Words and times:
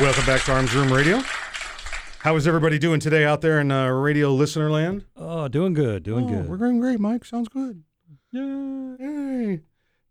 Welcome 0.00 0.26
back 0.26 0.42
to 0.44 0.52
Arms 0.52 0.74
Room 0.76 0.92
Radio. 0.92 1.20
How 2.20 2.36
is 2.36 2.46
everybody 2.46 2.78
doing 2.78 3.00
today 3.00 3.24
out 3.24 3.40
there 3.40 3.60
in 3.60 3.72
uh, 3.72 3.88
radio 3.88 4.32
listener 4.32 4.70
land? 4.70 5.04
Oh, 5.16 5.48
doing 5.48 5.72
good, 5.74 6.04
doing 6.04 6.24
Oh, 6.26 6.28
good. 6.28 6.48
We're 6.48 6.56
doing 6.56 6.78
great, 6.78 7.00
Mike. 7.00 7.24
Sounds 7.24 7.48
good. 7.48 7.82
Yeah. 8.30 8.96
Hey. 8.98 9.60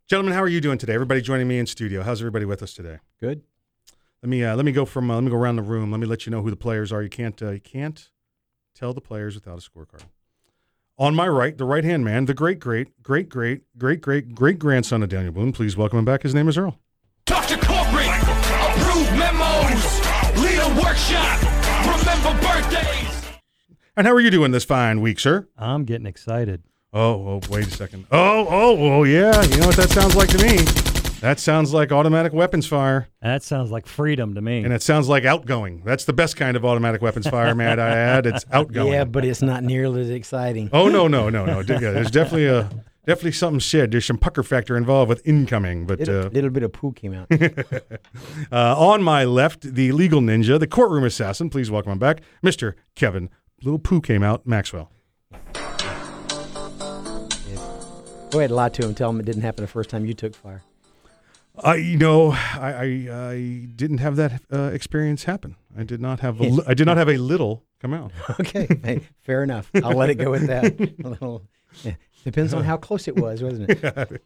Gentlemen, 0.09 0.33
how 0.33 0.43
are 0.43 0.47
you 0.49 0.59
doing 0.59 0.77
today? 0.77 0.93
Everybody 0.93 1.21
joining 1.21 1.47
me 1.47 1.57
in 1.57 1.67
studio. 1.67 2.03
How's 2.03 2.21
everybody 2.21 2.43
with 2.43 2.61
us 2.61 2.73
today? 2.73 2.97
Good. 3.21 3.43
Let 4.21 4.29
me 4.29 4.43
uh, 4.43 4.57
let 4.57 4.65
me 4.65 4.73
go 4.73 4.83
from 4.83 5.09
uh, 5.09 5.15
let 5.15 5.23
me 5.23 5.29
go 5.29 5.37
around 5.37 5.55
the 5.55 5.61
room. 5.61 5.89
Let 5.89 6.01
me 6.01 6.05
let 6.07 6.25
you 6.25 6.31
know 6.31 6.41
who 6.41 6.49
the 6.49 6.57
players 6.57 6.91
are. 6.91 7.01
You 7.01 7.09
can't 7.09 7.41
uh, 7.41 7.51
you 7.51 7.61
can't 7.61 8.09
tell 8.75 8.93
the 8.93 9.01
players 9.01 9.35
without 9.35 9.57
a 9.57 9.61
scorecard. 9.61 10.03
On 10.97 11.15
my 11.15 11.27
right, 11.29 11.57
the 11.57 11.65
right 11.65 11.85
hand 11.85 12.03
man, 12.03 12.25
the 12.25 12.33
great 12.33 12.59
great 12.59 13.01
great 13.01 13.29
great 13.29 13.61
great 13.77 14.01
great 14.01 14.35
great 14.35 14.59
grandson 14.59 15.01
of 15.01 15.07
Daniel 15.09 15.31
Boone. 15.31 15.53
Please 15.53 15.77
welcome 15.77 15.99
him 15.99 16.05
back. 16.05 16.23
His 16.23 16.35
name 16.35 16.49
is 16.49 16.57
Earl. 16.57 16.77
Talk 17.25 17.47
to 17.47 17.66
remember 22.27 22.47
birthdays. 22.47 23.23
And 23.95 24.05
how 24.07 24.13
are 24.13 24.19
you 24.19 24.29
doing 24.31 24.51
this 24.51 24.63
fine 24.63 25.01
week, 25.01 25.19
sir? 25.19 25.47
I'm 25.57 25.85
getting 25.85 26.05
excited. 26.07 26.63
Oh, 26.93 27.01
oh, 27.27 27.41
wait 27.49 27.67
a 27.67 27.71
second. 27.71 28.07
Oh, 28.11 28.47
oh, 28.49 28.77
oh, 28.99 29.03
yeah. 29.03 29.41
You 29.43 29.57
know 29.57 29.67
what 29.67 29.75
that 29.75 29.89
sounds 29.89 30.15
like 30.15 30.29
to 30.29 30.37
me? 30.37 30.57
That 31.21 31.39
sounds 31.39 31.73
like 31.73 31.91
automatic 31.91 32.31
weapons 32.31 32.67
fire, 32.67 33.07
That 33.23 33.41
sounds 33.41 33.71
like 33.71 33.87
freedom 33.87 34.35
to 34.35 34.41
me. 34.41 34.63
and 34.63 34.71
it 34.71 34.83
sounds 34.83 35.09
like 35.09 35.25
outgoing. 35.25 35.81
That's 35.83 36.05
the 36.05 36.13
best 36.13 36.37
kind 36.37 36.55
of 36.55 36.63
automatic 36.63 37.01
weapons 37.01 37.27
fire, 37.27 37.55
man. 37.55 37.79
I 37.79 37.89
add 37.89 38.27
it's 38.27 38.45
outgoing. 38.51 38.93
Yeah, 38.93 39.03
but 39.03 39.25
it's 39.25 39.41
not 39.41 39.63
nearly 39.63 40.01
as 40.01 40.11
exciting. 40.11 40.69
Oh 40.71 40.89
no, 40.89 41.07
no, 41.07 41.29
no, 41.29 41.43
no. 41.45 41.63
There's 41.63 42.11
definitely 42.11 42.45
a 42.47 42.69
definitely 43.07 43.31
something 43.31 43.59
said. 43.59 43.89
There's 43.91 44.05
some 44.05 44.19
pucker 44.19 44.43
factor 44.43 44.77
involved 44.77 45.09
with 45.09 45.25
incoming, 45.25 45.87
but 45.87 45.97
Little, 45.99 46.25
uh, 46.25 46.29
little 46.29 46.51
bit 46.51 46.61
of 46.61 46.73
poo 46.73 46.91
came 46.91 47.13
out. 47.15 47.27
uh, 48.51 48.75
on 48.77 49.01
my 49.01 49.23
left, 49.23 49.61
the 49.61 49.91
legal 49.93 50.21
ninja, 50.21 50.59
the 50.59 50.67
courtroom 50.67 51.03
assassin. 51.05 51.49
Please 51.49 51.71
welcome 51.71 51.93
him 51.93 51.99
back, 51.99 52.21
Mister 52.43 52.75
Kevin. 52.95 53.29
Little 53.63 53.79
poo 53.79 54.01
came 54.01 54.21
out, 54.21 54.45
Maxwell. 54.45 54.91
Go 58.29 58.39
ahead, 58.39 58.51
lie 58.51 58.69
to 58.69 58.85
him. 58.85 58.93
Tell 58.93 59.09
him 59.09 59.19
it 59.21 59.25
didn't 59.25 59.41
happen 59.41 59.63
the 59.63 59.69
first 59.69 59.89
time 59.89 60.05
you 60.05 60.13
took 60.13 60.35
fire. 60.35 60.61
I, 61.63 61.75
you 61.75 61.97
know, 61.97 62.33
I, 62.33 62.71
I, 62.71 62.83
I 63.31 63.67
didn't 63.75 63.97
have 63.97 64.15
that 64.17 64.43
uh, 64.53 64.69
experience 64.73 65.23
happen. 65.23 65.55
I 65.75 65.83
did 65.83 65.99
not 65.99 66.19
have, 66.19 66.39
a 66.39 66.43
li- 66.43 66.63
I 66.67 66.75
did 66.75 66.85
not 66.85 66.97
have 66.97 67.09
a 67.09 67.17
little 67.17 67.63
come 67.81 67.93
out. 67.95 68.11
Okay, 68.39 68.67
hey, 68.83 69.01
fair 69.21 69.41
enough. 69.43 69.71
I'll 69.83 69.97
let 69.97 70.09
it 70.11 70.15
go 70.15 70.29
with 70.29 70.45
that. 70.47 70.79
A 71.03 71.09
little, 71.09 71.43
yeah. 71.83 71.93
Depends 72.23 72.53
on 72.53 72.63
how 72.63 72.77
close 72.77 73.07
it 73.07 73.15
was, 73.19 73.41
wasn't 73.41 73.69
it? 73.69 74.23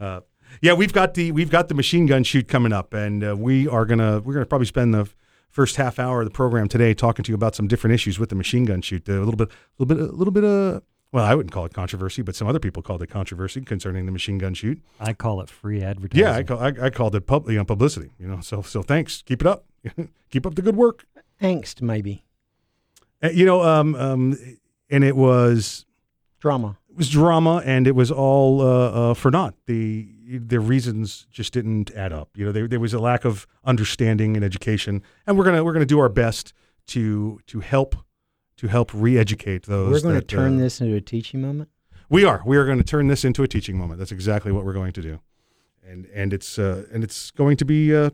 Uh, 0.00 0.20
yeah, 0.60 0.72
we've 0.74 0.92
got 0.92 1.14
the 1.14 1.32
we've 1.32 1.50
got 1.50 1.68
the 1.68 1.74
machine 1.74 2.06
gun 2.06 2.24
shoot 2.24 2.48
coming 2.48 2.72
up, 2.72 2.94
and 2.94 3.24
uh, 3.24 3.36
we 3.36 3.68
are 3.68 3.84
gonna 3.84 4.20
we're 4.20 4.34
gonna 4.34 4.46
probably 4.46 4.66
spend 4.66 4.94
the 4.94 5.08
first 5.50 5.76
half 5.76 5.98
hour 5.98 6.20
of 6.20 6.26
the 6.26 6.32
program 6.32 6.68
today 6.68 6.94
talking 6.94 7.22
to 7.24 7.30
you 7.30 7.34
about 7.34 7.54
some 7.54 7.68
different 7.68 7.94
issues 7.94 8.18
with 8.18 8.30
the 8.30 8.34
machine 8.34 8.64
gun 8.64 8.82
shoot. 8.82 9.08
Uh, 9.08 9.14
a 9.14 9.24
little 9.24 9.36
bit, 9.36 9.48
a 9.48 9.82
little 9.82 9.96
bit, 9.96 10.10
a 10.10 10.12
little 10.12 10.32
bit 10.32 10.44
of 10.44 10.82
well, 11.12 11.24
I 11.26 11.34
wouldn't 11.34 11.52
call 11.52 11.66
it 11.66 11.74
controversy, 11.74 12.22
but 12.22 12.34
some 12.34 12.48
other 12.48 12.58
people 12.58 12.82
called 12.82 13.02
it 13.02 13.08
controversy 13.08 13.60
concerning 13.60 14.06
the 14.06 14.12
machine 14.12 14.38
gun 14.38 14.54
shoot. 14.54 14.80
I 14.98 15.12
call 15.12 15.42
it 15.42 15.50
free 15.50 15.82
advertising. 15.82 16.24
Yeah, 16.24 16.34
I, 16.34 16.42
call, 16.42 16.58
I, 16.58 16.72
I 16.86 16.90
called 16.90 17.14
it 17.14 17.26
pub, 17.26 17.48
you 17.50 17.58
know, 17.58 17.66
publicity. 17.66 18.12
You 18.18 18.26
know, 18.28 18.40
so 18.40 18.62
so 18.62 18.82
thanks. 18.82 19.22
Keep 19.22 19.42
it 19.42 19.46
up. 19.46 19.66
Keep 20.30 20.46
up 20.46 20.54
the 20.54 20.62
good 20.62 20.76
work. 20.76 21.04
Angst, 21.40 21.82
maybe. 21.82 22.24
Uh, 23.22 23.28
you 23.28 23.44
know, 23.44 23.62
um, 23.62 23.94
um, 23.94 24.38
and 24.88 25.04
it 25.04 25.14
was 25.16 25.84
Drama. 26.40 26.78
It 26.92 26.98
was 26.98 27.08
drama, 27.08 27.62
and 27.64 27.86
it 27.86 27.94
was 27.94 28.10
all 28.10 28.60
uh, 28.60 28.90
uh, 28.90 29.14
for 29.14 29.30
naught. 29.30 29.54
The 29.66 30.08
the 30.28 30.60
reasons 30.60 31.26
just 31.30 31.54
didn't 31.54 31.90
add 31.92 32.12
up. 32.12 32.30
You 32.36 32.44
know, 32.46 32.52
there, 32.52 32.68
there 32.68 32.80
was 32.80 32.92
a 32.92 32.98
lack 32.98 33.24
of 33.24 33.46
understanding 33.64 34.36
and 34.36 34.44
education, 34.44 35.02
and 35.26 35.38
we're 35.38 35.44
gonna 35.44 35.64
we're 35.64 35.72
gonna 35.72 35.86
do 35.86 35.98
our 35.98 36.10
best 36.10 36.52
to 36.88 37.40
to 37.46 37.60
help 37.60 37.96
to 38.58 38.68
help 38.68 38.90
re-educate 38.92 39.64
those. 39.64 39.90
We're 39.90 40.00
going 40.00 40.14
to 40.16 40.20
that, 40.20 40.28
turn 40.28 40.56
uh, 40.56 40.60
this 40.60 40.80
into 40.80 40.94
a 40.94 41.00
teaching 41.00 41.40
moment. 41.40 41.70
We 42.10 42.24
are. 42.26 42.42
We 42.44 42.58
are 42.58 42.66
going 42.66 42.78
to 42.78 42.84
turn 42.84 43.08
this 43.08 43.24
into 43.24 43.42
a 43.42 43.48
teaching 43.48 43.78
moment. 43.78 43.98
That's 43.98 44.12
exactly 44.12 44.52
what 44.52 44.66
we're 44.66 44.74
going 44.74 44.92
to 44.92 45.02
do, 45.02 45.20
and 45.82 46.06
and 46.14 46.34
it's 46.34 46.58
uh, 46.58 46.84
and 46.92 47.02
it's 47.02 47.30
going 47.30 47.56
to 47.56 47.64
be, 47.64 47.94
uh, 47.96 48.10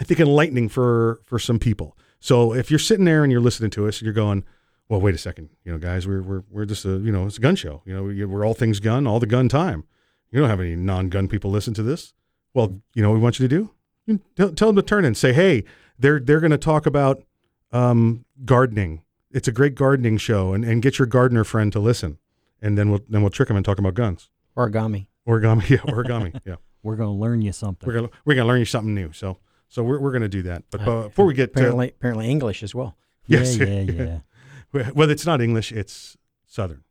I 0.00 0.04
think, 0.04 0.18
enlightening 0.18 0.68
for 0.68 1.20
for 1.24 1.38
some 1.38 1.60
people. 1.60 1.96
So 2.18 2.52
if 2.52 2.68
you're 2.68 2.80
sitting 2.80 3.04
there 3.04 3.22
and 3.22 3.30
you're 3.30 3.40
listening 3.40 3.70
to 3.70 3.86
us 3.86 3.98
and 3.98 4.06
you're 4.06 4.12
going, 4.14 4.44
well, 4.92 5.00
wait 5.00 5.14
a 5.14 5.18
second, 5.18 5.48
you 5.64 5.72
know, 5.72 5.78
guys, 5.78 6.06
we're 6.06 6.20
we're 6.22 6.42
we're 6.50 6.66
just 6.66 6.84
a 6.84 6.90
you 6.98 7.10
know 7.10 7.26
it's 7.26 7.38
a 7.38 7.40
gun 7.40 7.56
show. 7.56 7.80
You 7.86 7.94
know, 7.94 8.02
we- 8.04 8.24
we're 8.26 8.44
all 8.44 8.52
things 8.54 8.78
gun, 8.78 9.06
all 9.06 9.18
the 9.20 9.26
gun 9.26 9.48
time. 9.48 9.84
You 10.30 10.38
don't 10.40 10.48
have 10.50 10.60
any 10.60 10.76
non-gun 10.76 11.28
people 11.28 11.50
listen 11.50 11.72
to 11.74 11.82
this. 11.82 12.12
Well, 12.54 12.80
you 12.94 13.02
know 13.02 13.08
what 13.10 13.14
we 13.14 13.20
want 13.20 13.38
you 13.38 13.48
to 13.48 13.56
do? 13.56 13.70
You 14.06 14.20
tell, 14.36 14.50
tell 14.52 14.68
them 14.68 14.76
to 14.76 14.82
turn 14.82 15.04
in. 15.06 15.14
Say, 15.14 15.32
hey, 15.32 15.64
they're 15.98 16.20
they're 16.20 16.40
going 16.40 16.50
to 16.52 16.58
talk 16.58 16.84
about 16.86 17.22
um, 17.72 18.24
gardening. 18.44 19.02
It's 19.30 19.48
a 19.48 19.52
great 19.52 19.74
gardening 19.74 20.18
show, 20.18 20.52
and, 20.52 20.64
and 20.64 20.82
get 20.82 20.98
your 20.98 21.06
gardener 21.06 21.44
friend 21.44 21.72
to 21.72 21.80
listen 21.80 22.18
and 22.60 22.76
then 22.78 22.90
we'll 22.90 23.00
then 23.08 23.22
we'll 23.22 23.30
trick 23.30 23.48
them 23.48 23.56
and 23.56 23.64
talk 23.66 23.78
about 23.78 23.94
guns. 23.94 24.28
Origami. 24.56 25.06
Origami, 25.26 25.68
yeah, 25.70 25.76
origami, 25.92 26.38
yeah. 26.44 26.56
We're 26.82 26.96
going 26.96 27.08
to 27.16 27.20
learn 27.20 27.40
you 27.42 27.52
something. 27.52 27.86
We're 27.86 27.94
gonna 27.94 28.10
we're 28.24 28.34
gonna 28.34 28.48
learn 28.48 28.58
you 28.60 28.64
something 28.66 28.94
new. 28.94 29.12
So 29.12 29.38
so 29.68 29.82
we're 29.82 29.98
we're 30.00 30.12
gonna 30.12 30.28
do 30.28 30.42
that. 30.42 30.64
But 30.70 30.86
Uh, 30.86 30.90
uh, 30.90 31.02
before 31.08 31.24
we 31.26 31.34
get 31.34 31.52
to 31.54 31.60
Apparently, 31.60 31.88
apparently 31.88 32.28
English 32.30 32.62
as 32.62 32.74
well. 32.74 32.96
yes, 33.26 33.56
Yeah, 33.56 33.66
yeah, 33.66 33.92
yeah. 33.92 34.18
well, 34.72 35.10
it's 35.10 35.26
not 35.26 35.40
English. 35.40 35.72
It's 35.72 36.16
Southern. 36.46 36.82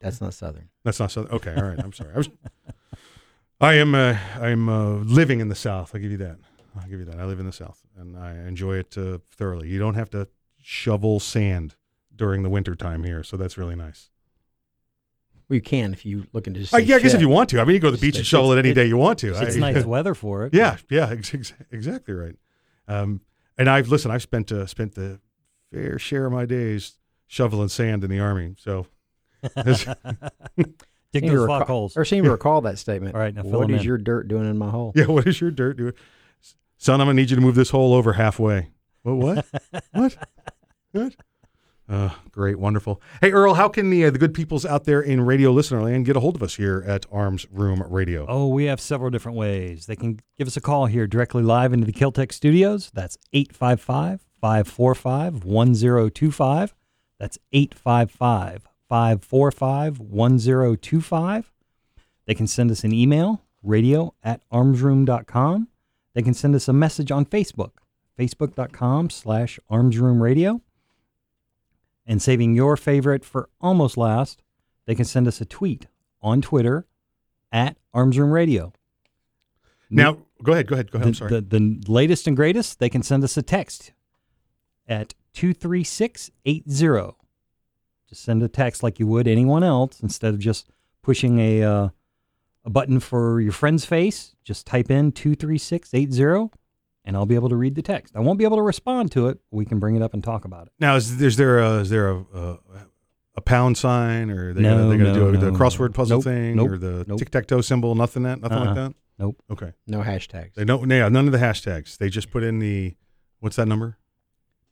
That's 0.00 0.20
not 0.20 0.34
Southern. 0.34 0.68
That's 0.84 0.98
not 0.98 1.12
Southern. 1.12 1.32
Okay, 1.32 1.54
all 1.54 1.62
right. 1.64 1.78
I'm 1.78 1.92
sorry. 1.92 2.12
I 2.14 2.18
was. 2.18 2.28
I 3.60 3.74
am. 3.74 3.94
Uh, 3.94 4.16
I'm 4.40 4.68
uh, 4.68 4.94
living 5.04 5.40
in 5.40 5.48
the 5.48 5.54
South. 5.54 5.92
I'll 5.94 6.00
give 6.00 6.10
you 6.10 6.16
that. 6.18 6.38
I'll 6.76 6.88
give 6.88 6.98
you 6.98 7.04
that. 7.04 7.18
I 7.18 7.24
live 7.24 7.38
in 7.38 7.46
the 7.46 7.52
South, 7.52 7.80
and 7.96 8.16
I 8.16 8.32
enjoy 8.34 8.76
it 8.78 8.96
uh, 8.98 9.18
thoroughly. 9.30 9.68
You 9.68 9.78
don't 9.78 9.94
have 9.94 10.10
to 10.10 10.26
shovel 10.60 11.20
sand 11.20 11.76
during 12.14 12.42
the 12.42 12.48
winter 12.50 12.74
time 12.74 13.04
here, 13.04 13.22
so 13.22 13.36
that's 13.36 13.56
really 13.56 13.76
nice. 13.76 14.10
Well, 15.48 15.56
you 15.56 15.60
can 15.60 15.92
if 15.92 16.06
you 16.06 16.26
look 16.32 16.46
into 16.46 16.60
just 16.60 16.74
I, 16.74 16.78
yeah, 16.78 16.96
I 16.96 17.00
guess 17.00 17.14
if 17.14 17.20
you 17.20 17.28
want 17.28 17.50
to. 17.50 17.60
I 17.60 17.64
mean, 17.64 17.74
you 17.74 17.80
go 17.80 17.90
to 17.90 17.96
the 17.96 18.00
beach 18.00 18.16
and 18.16 18.26
shovel 18.26 18.52
it 18.52 18.58
any 18.58 18.72
day 18.74 18.86
you 18.86 18.96
want 18.96 19.18
to. 19.20 19.40
It's 19.40 19.56
I- 19.56 19.58
nice 19.72 19.84
weather 19.84 20.14
for 20.14 20.46
it. 20.46 20.54
Yeah, 20.54 20.78
yeah, 20.90 21.10
ex- 21.12 21.34
ex- 21.34 21.52
exactly 21.70 22.14
right. 22.14 22.36
Um, 22.88 23.20
and 23.56 23.68
I've 23.68 23.88
listen. 23.88 24.10
I've 24.10 24.22
spent 24.22 24.50
uh, 24.50 24.66
spent 24.66 24.94
the 24.94 25.20
fair 25.72 25.98
share 25.98 26.26
of 26.26 26.32
my 26.32 26.44
days 26.46 26.94
shoveling 27.26 27.68
sand 27.68 28.04
in 28.04 28.10
the 28.10 28.20
army. 28.20 28.54
So 28.58 28.86
Dig 29.64 31.24
Seem 31.24 31.30
to 31.30 31.36
those 31.36 31.40
recall- 31.42 31.58
fuck 31.58 31.68
holes. 31.68 31.96
Or 31.96 32.04
seem 32.04 32.24
to 32.24 32.30
recall 32.30 32.60
that 32.62 32.78
statement. 32.78 33.14
All 33.14 33.20
right, 33.20 33.34
now 33.34 33.42
fill 33.42 33.60
what 33.60 33.68
'em 33.68 33.74
in. 33.76 33.82
your 33.82 33.98
dirt 33.98 34.28
doing 34.28 34.48
in 34.48 34.56
my 34.56 34.70
hole? 34.70 34.92
yeah, 34.94 35.06
what 35.06 35.26
is 35.26 35.40
your 35.40 35.50
dirt 35.50 35.76
doing, 35.76 35.92
son? 36.78 37.00
I'm 37.00 37.06
gonna 37.06 37.14
need 37.16 37.28
you 37.30 37.36
to 37.36 37.42
move 37.42 37.54
this 37.54 37.70
hole 37.70 37.92
over 37.94 38.14
halfway. 38.14 38.70
Well, 39.04 39.16
what? 39.16 39.46
what? 39.92 40.16
What? 40.92 41.14
Uh, 41.88 42.10
great, 42.30 42.58
wonderful. 42.58 43.02
Hey, 43.20 43.30
Earl, 43.32 43.54
how 43.54 43.68
can 43.68 43.90
the 43.90 44.06
uh, 44.06 44.10
the 44.10 44.18
good 44.18 44.32
peoples 44.32 44.64
out 44.64 44.84
there 44.84 45.02
in 45.02 45.20
radio 45.20 45.50
listener 45.50 45.82
land 45.82 46.06
get 46.06 46.16
a 46.16 46.20
hold 46.20 46.36
of 46.36 46.42
us 46.42 46.54
here 46.54 46.82
at 46.86 47.04
Arms 47.12 47.44
Room 47.50 47.82
Radio? 47.90 48.24
Oh, 48.28 48.48
we 48.48 48.64
have 48.66 48.80
several 48.80 49.10
different 49.10 49.36
ways. 49.36 49.84
They 49.86 49.96
can 49.96 50.18
give 50.38 50.46
us 50.48 50.56
a 50.56 50.60
call 50.62 50.86
here 50.86 51.06
directly 51.06 51.42
live 51.42 51.74
into 51.74 51.84
the 51.84 51.92
Keltec 51.92 52.32
studios. 52.32 52.90
That's 52.94 53.18
855 53.34 54.24
545 54.42 55.44
1025. 55.44 56.74
That's 57.18 57.38
855 57.52 58.66
545 58.88 60.00
1025. 60.00 61.52
They 62.26 62.34
can 62.34 62.46
send 62.48 62.70
us 62.72 62.82
an 62.82 62.92
email, 62.92 63.42
radio 63.62 64.14
at 64.22 64.42
armsroom.com. 64.50 65.68
They 66.14 66.22
can 66.22 66.34
send 66.34 66.56
us 66.56 66.66
a 66.66 66.72
message 66.72 67.12
on 67.12 67.24
Facebook, 67.24 67.70
facebook.com 68.18 69.10
slash 69.10 69.60
armsroomradio. 69.70 70.60
And 72.04 72.20
saving 72.20 72.56
your 72.56 72.76
favorite 72.76 73.24
for 73.24 73.48
almost 73.60 73.96
last, 73.96 74.42
they 74.86 74.96
can 74.96 75.04
send 75.04 75.28
us 75.28 75.40
a 75.40 75.44
tweet 75.44 75.86
on 76.20 76.42
Twitter 76.42 76.84
at 77.52 77.76
armsroomradio. 77.94 78.72
Now, 79.88 80.18
go 80.42 80.52
ahead, 80.52 80.66
go 80.66 80.74
ahead, 80.74 80.90
go 80.90 80.96
ahead. 80.96 81.08
I'm 81.08 81.14
sorry. 81.14 81.30
the, 81.30 81.40
the 81.42 81.80
latest 81.86 82.26
and 82.26 82.36
greatest, 82.36 82.80
they 82.80 82.88
can 82.88 83.04
send 83.04 83.22
us 83.22 83.36
a 83.36 83.42
text 83.42 83.92
at 84.88 85.14
23680. 85.34 87.16
Just 88.08 88.22
send 88.22 88.42
a 88.42 88.48
text 88.48 88.82
like 88.82 88.98
you 88.98 89.06
would 89.06 89.26
anyone 89.26 89.64
else 89.64 90.00
instead 90.00 90.34
of 90.34 90.40
just 90.40 90.68
pushing 91.02 91.38
a, 91.38 91.62
uh, 91.62 91.88
a 92.64 92.70
button 92.70 93.00
for 93.00 93.40
your 93.40 93.52
friend's 93.52 93.84
face. 93.84 94.34
Just 94.44 94.66
type 94.66 94.90
in 94.90 95.12
23680 95.12 96.50
and 97.04 97.16
I'll 97.16 97.26
be 97.26 97.34
able 97.34 97.48
to 97.48 97.56
read 97.56 97.74
the 97.74 97.82
text. 97.82 98.14
I 98.14 98.20
won't 98.20 98.38
be 98.38 98.44
able 98.44 98.58
to 98.58 98.62
respond 98.62 99.10
to 99.12 99.28
it. 99.28 99.38
But 99.50 99.56
we 99.56 99.64
can 99.64 99.78
bring 99.78 99.96
it 99.96 100.02
up 100.02 100.14
and 100.14 100.22
talk 100.22 100.44
about 100.44 100.66
it. 100.68 100.72
Now, 100.78 100.94
is, 100.96 101.20
is 101.20 101.36
there 101.36 101.58
a, 101.58 101.78
is 101.80 101.90
there 101.90 102.10
a, 102.10 102.24
a, 102.34 102.58
a 103.36 103.40
pound 103.40 103.76
sign, 103.78 104.30
or 104.30 104.50
are 104.50 104.52
they 104.52 104.60
No, 104.62 104.76
gonna, 104.76 104.88
they 104.90 104.98
gonna 104.98 105.12
no, 105.18 105.32
do 105.32 105.38
the 105.38 105.50
crossword 105.50 105.94
puzzle 105.94 106.18
Nope, 106.18 106.24
thing, 106.24 106.56
nope, 106.56 106.70
or 106.70 106.78
the 106.78 107.04
nope. 107.08 107.18
tic 107.18 107.30
tac 107.30 107.46
toe 107.46 107.60
symbol? 107.62 107.94
Nothing 107.94 108.22
that, 108.24 108.40
nothing 108.40 108.58
like 108.58 108.68
Uh-uh. 108.68 108.74
that. 108.74 108.94
Nope. 109.18 109.42
Okay, 109.50 109.72
No 109.86 110.00
hashtags. 110.02 110.54
they 110.54 110.64
don't. 110.64 110.88
Yeah, 110.90 111.08
none 111.08 111.26
of 111.26 111.32
the 111.32 111.38
hashtags. 111.38 111.96
They 111.98 112.08
just 112.08 112.30
put 112.30 112.42
in 112.42 112.58
the 112.60 112.94
what's 113.40 113.56
that 113.56 113.66
number? 113.66 113.98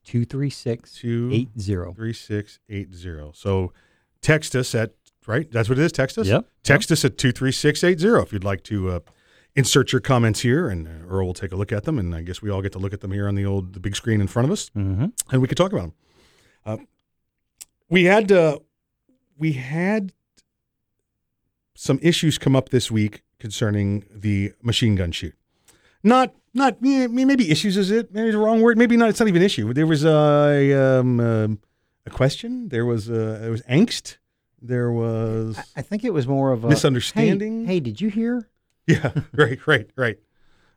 Two 0.05 0.25
three 0.25 0.50
six 0.50 0.94
Two 0.94 1.31
eight 1.32 1.49
zero. 1.58 1.93
three 1.93 2.12
six 2.12 2.58
eight 2.69 2.94
zero. 2.94 3.32
So 3.35 3.73
text 4.23 4.56
us 4.56 4.75
at 4.75 4.93
right. 5.26 5.50
That's 5.50 5.69
what 5.69 5.79
it 5.79 5.82
is. 5.85 5.93
Text 5.93 6.19
us. 6.19 6.26
Yep. 6.26 6.47
Text 6.62 6.91
us 6.91 7.05
at 7.05 7.19
two 7.19 7.32
three 7.32 7.52
six 7.52 7.85
eight 7.85 8.00
zero 8.00 8.23
if 8.23 8.32
you'd 8.32 8.44
like 8.44 8.62
to 8.64 8.91
uh, 8.91 9.00
insert 9.55 9.93
your 9.93 10.00
comments 10.00 10.41
here, 10.41 10.69
and 10.69 10.87
uh, 10.88 10.91
Earl 11.08 11.26
will 11.26 11.35
take 11.35 11.52
a 11.52 11.56
look 11.56 11.70
at 11.73 11.85
them, 11.85 11.99
and 11.99 12.14
I 12.14 12.23
guess 12.23 12.41
we 12.41 12.50
all 12.50 12.62
get 12.62 12.73
to 12.73 12.79
look 12.79 12.93
at 12.93 13.00
them 13.00 13.12
here 13.12 13.29
on 13.29 13.35
the 13.35 13.44
old 13.44 13.75
the 13.75 13.81
big 13.81 13.94
screen 13.94 14.20
in 14.20 14.26
front 14.26 14.47
of 14.47 14.52
us, 14.52 14.70
Mm-hmm. 14.70 15.06
and 15.32 15.43
we 15.43 15.47
can 15.49 15.56
talk 15.56 15.73
about 15.73 15.82
them. 15.82 15.93
Uh, 16.64 16.76
we 17.88 18.05
had 18.05 18.32
uh, 18.32 18.58
we 19.37 19.52
had 19.52 20.12
some 21.75 21.99
issues 22.02 22.38
come 22.38 22.55
up 22.56 22.69
this 22.70 22.91
week 22.91 23.23
concerning 23.38 24.05
the 24.11 24.52
machine 24.62 24.94
gun 24.97 25.12
shoot. 25.12 25.35
Not 26.02 26.35
not 26.55 26.79
yeah, 26.81 27.06
maybe 27.06 27.50
issues 27.50 27.76
is 27.76 27.91
it 27.91 28.12
maybe 28.12 28.31
the 28.31 28.38
wrong 28.38 28.61
word 28.61 28.79
maybe 28.79 28.97
not 28.97 29.08
it's 29.11 29.20
not 29.20 29.29
even 29.29 29.43
an 29.43 29.47
issue. 29.47 29.73
There 29.73 29.87
was 29.87 30.05
a 30.05 30.99
um, 30.99 31.20
um, 31.20 31.58
a 32.06 32.11
question. 32.11 32.69
There 32.69 32.87
was 32.87 33.11
uh, 33.11 33.38
there 33.41 33.50
was 33.50 33.62
angst. 33.62 34.17
There 34.62 34.91
was 34.91 35.58
I, 35.58 35.64
I 35.76 35.82
think 35.82 36.05
it 36.05 36.12
was 36.12 36.26
more 36.26 36.52
of 36.52 36.64
a 36.64 36.69
Misunderstanding? 36.69 37.64
Hey, 37.67 37.75
hey, 37.75 37.81
did 37.81 38.00
you 38.00 38.08
hear? 38.08 38.49
Yeah, 38.87 39.12
right, 39.32 39.64
right, 39.69 39.88
right. 39.94 40.19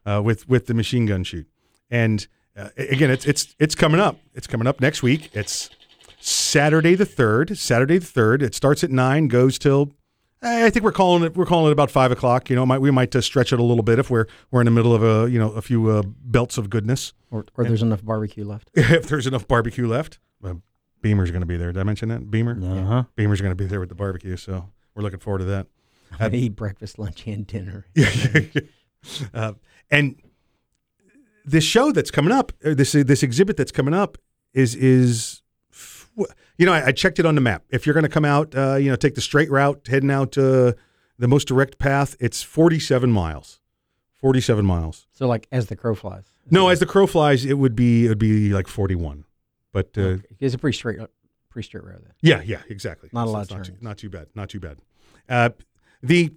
Uh, 0.05 0.21
with 0.23 0.47
with 0.47 0.67
the 0.67 0.75
machine 0.75 1.07
gun 1.07 1.23
shoot, 1.23 1.47
and 1.89 2.27
uh, 2.55 2.69
again, 2.77 3.09
it's 3.09 3.25
it's 3.25 3.55
it's 3.57 3.73
coming 3.73 3.99
up. 3.99 4.19
It's 4.35 4.45
coming 4.45 4.67
up 4.67 4.79
next 4.79 5.01
week. 5.01 5.31
It's 5.33 5.71
Saturday 6.19 6.93
the 6.93 7.07
third. 7.07 7.57
Saturday 7.57 7.97
the 7.97 8.05
third. 8.05 8.43
It 8.43 8.53
starts 8.53 8.83
at 8.83 8.91
nine, 8.91 9.29
goes 9.29 9.57
till. 9.57 9.93
I 10.43 10.69
think 10.69 10.83
we're 10.83 10.91
calling 10.91 11.23
it. 11.23 11.35
We're 11.35 11.45
calling 11.45 11.69
it 11.69 11.71
about 11.71 11.89
five 11.89 12.11
o'clock. 12.11 12.49
You 12.49 12.55
know, 12.55 12.65
might 12.65 12.79
we 12.79 12.91
might 12.91 13.15
uh, 13.15 13.21
stretch 13.21 13.53
it 13.53 13.59
a 13.59 13.63
little 13.63 13.83
bit 13.83 13.99
if 13.99 14.09
we're 14.09 14.25
we're 14.51 14.61
in 14.61 14.65
the 14.65 14.71
middle 14.71 14.93
of 14.93 15.03
a 15.03 15.31
you 15.31 15.39
know 15.39 15.51
a 15.51 15.61
few 15.61 15.89
uh, 15.89 16.03
belts 16.05 16.57
of 16.57 16.69
goodness. 16.69 17.13
Or, 17.31 17.45
or 17.57 17.63
there's 17.63 17.81
enough 17.81 18.03
barbecue 18.03 18.45
left? 18.45 18.69
if 18.73 19.07
there's 19.07 19.25
enough 19.25 19.47
barbecue 19.47 19.87
left, 19.87 20.19
uh, 20.43 20.55
Beamer's 21.01 21.31
going 21.31 21.41
to 21.41 21.47
be 21.47 21.57
there. 21.57 21.71
Did 21.71 21.79
I 21.79 21.83
mention 21.83 22.09
that? 22.09 22.29
Beamer. 22.29 22.57
Uh 22.61 22.85
huh. 22.85 23.03
Beamer's 23.15 23.41
going 23.41 23.51
to 23.51 23.55
be 23.55 23.65
there 23.65 23.79
with 23.79 23.89
the 23.89 23.95
barbecue, 23.95 24.37
so 24.37 24.69
we're 24.95 25.03
looking 25.03 25.19
forward 25.19 25.39
to 25.39 25.45
that. 25.45 25.67
I 26.19 26.29
eat 26.29 26.55
breakfast, 26.55 26.99
lunch, 26.99 27.25
and 27.25 27.47
dinner. 27.47 27.87
uh, 29.33 29.53
and 29.89 30.15
this 31.45 31.63
show 31.63 31.91
that's 31.91 32.11
coming 32.11 32.31
up, 32.31 32.51
this 32.61 32.91
this 32.91 33.23
exhibit 33.23 33.57
that's 33.57 33.71
coming 33.71 33.93
up, 33.93 34.17
is 34.53 34.75
is 34.75 35.41
f- 35.71 36.09
you 36.57 36.65
know 36.65 36.73
I, 36.73 36.87
I 36.87 36.91
checked 36.91 37.19
it 37.19 37.25
on 37.25 37.35
the 37.35 37.41
map. 37.41 37.63
If 37.69 37.85
you're 37.85 37.93
going 37.93 38.03
to 38.03 38.09
come 38.09 38.25
out, 38.25 38.55
uh, 38.55 38.75
you 38.75 38.89
know, 38.89 38.95
take 38.95 39.15
the 39.15 39.21
straight 39.21 39.49
route, 39.49 39.87
heading 39.87 40.11
out 40.11 40.37
uh, 40.37 40.73
the 41.19 41.27
most 41.27 41.47
direct 41.47 41.77
path, 41.79 42.15
it's 42.19 42.41
47 42.43 43.11
miles. 43.11 43.59
47 44.21 44.65
miles. 44.65 45.05
So, 45.11 45.27
like, 45.27 45.47
as 45.51 45.67
the 45.67 45.75
crow 45.75 45.95
flies. 45.95 46.23
No, 46.49 46.69
as 46.69 46.79
the 46.79 46.85
crow 46.85 47.07
flies, 47.07 47.43
it 47.45 47.55
would 47.57 47.75
be 47.75 48.05
it 48.05 48.09
would 48.09 48.19
be 48.19 48.49
like 48.53 48.67
41. 48.67 49.25
But 49.73 49.89
uh, 49.97 50.01
Okay. 50.01 50.23
it's 50.39 50.53
a 50.55 50.57
pretty 50.57 50.77
straight, 50.77 50.99
pretty 51.49 51.65
straight 51.65 51.83
road. 51.83 52.01
Then. 52.03 52.13
Yeah, 52.21 52.41
yeah, 52.41 52.61
exactly. 52.69 53.09
Not 53.11 53.27
a 53.27 53.31
lot 53.31 53.49
not 53.51 53.65
too, 53.65 53.73
not 53.81 53.97
too 53.97 54.09
bad. 54.09 54.27
Not 54.35 54.49
too 54.49 54.59
bad. 54.59 54.77
Uh, 55.27 55.49
the 56.01 56.31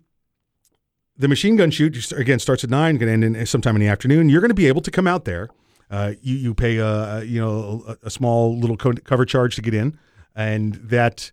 the 1.18 1.28
machine 1.28 1.56
gun 1.56 1.70
shoot 1.70 2.12
again 2.12 2.38
starts 2.38 2.62
at 2.64 2.70
nine, 2.70 2.96
going 2.98 3.20
to 3.20 3.26
end 3.26 3.36
in, 3.36 3.46
sometime 3.46 3.74
in 3.76 3.80
the 3.80 3.88
afternoon. 3.88 4.28
You're 4.28 4.40
going 4.40 4.50
to 4.50 4.54
be 4.54 4.66
able 4.66 4.82
to 4.82 4.90
come 4.90 5.06
out 5.06 5.24
there. 5.24 5.48
Uh, 5.90 6.12
you 6.20 6.36
you 6.36 6.54
pay 6.54 6.78
a 6.78 7.22
you 7.22 7.40
know 7.40 7.84
a, 7.86 8.06
a 8.06 8.10
small 8.10 8.58
little 8.58 8.76
co- 8.76 8.92
cover 9.04 9.24
charge 9.24 9.54
to 9.56 9.62
get 9.62 9.74
in, 9.74 9.98
and 10.34 10.74
that 10.74 11.30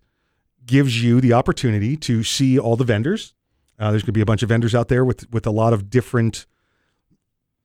gives 0.64 1.02
you 1.02 1.20
the 1.20 1.32
opportunity 1.32 1.96
to 1.96 2.22
see 2.22 2.58
all 2.58 2.76
the 2.76 2.84
vendors. 2.84 3.34
Uh, 3.78 3.90
there's 3.90 4.02
going 4.02 4.06
to 4.06 4.12
be 4.12 4.20
a 4.20 4.26
bunch 4.26 4.42
of 4.42 4.48
vendors 4.48 4.74
out 4.74 4.88
there 4.88 5.04
with 5.04 5.30
with 5.32 5.46
a 5.46 5.50
lot 5.50 5.72
of 5.72 5.90
different 5.90 6.46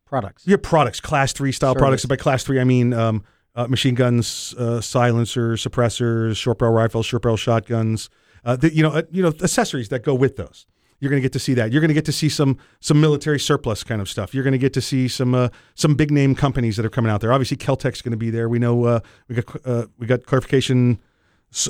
Products. 0.05 0.43
yeah, 0.47 0.57
products, 0.61 0.99
class 0.99 1.33
three 1.33 1.51
style 1.51 1.73
Service. 1.73 1.81
products. 1.81 2.05
By 2.05 2.15
class 2.15 2.43
three, 2.43 2.59
I 2.59 2.63
mean 2.63 2.93
um, 2.93 3.23
uh, 3.53 3.67
machine 3.67 3.93
guns, 3.93 4.55
uh, 4.57 4.81
silencers, 4.81 5.63
suppressors, 5.63 6.35
short 6.35 6.57
barrel 6.57 6.73
rifles, 6.73 7.05
short 7.05 7.21
barrel 7.21 7.37
shotguns. 7.37 8.09
Uh, 8.43 8.55
the, 8.55 8.73
you 8.73 8.81
know, 8.81 8.89
uh, 8.89 9.03
you 9.11 9.21
know, 9.21 9.29
accessories 9.43 9.89
that 9.89 10.01
go 10.03 10.15
with 10.15 10.35
those. 10.35 10.65
You're 10.99 11.09
going 11.09 11.21
to 11.21 11.25
get 11.25 11.33
to 11.33 11.39
see 11.39 11.53
that. 11.53 11.71
You're 11.71 11.81
going 11.81 11.89
to 11.89 11.93
get 11.93 12.05
to 12.05 12.11
see 12.11 12.29
some 12.29 12.57
some 12.79 12.99
military 12.99 13.39
surplus 13.39 13.83
kind 13.83 14.01
of 14.01 14.09
stuff. 14.09 14.33
You're 14.33 14.43
going 14.43 14.53
to 14.53 14.57
get 14.59 14.73
to 14.73 14.81
see 14.81 15.07
some 15.07 15.33
uh, 15.33 15.49
some 15.75 15.95
big 15.95 16.11
name 16.11 16.35
companies 16.35 16.75
that 16.77 16.85
are 16.85 16.89
coming 16.89 17.11
out 17.11 17.21
there. 17.21 17.31
Obviously, 17.31 17.57
Keltec's 17.57 18.01
going 18.01 18.11
to 18.11 18.17
be 18.17 18.29
there. 18.29 18.49
We 18.49 18.59
know 18.59 18.83
uh, 18.85 18.99
we 19.27 19.35
got 19.35 19.65
uh, 19.65 19.85
we 19.97 20.07
got 20.07 20.25
clarification. 20.25 20.99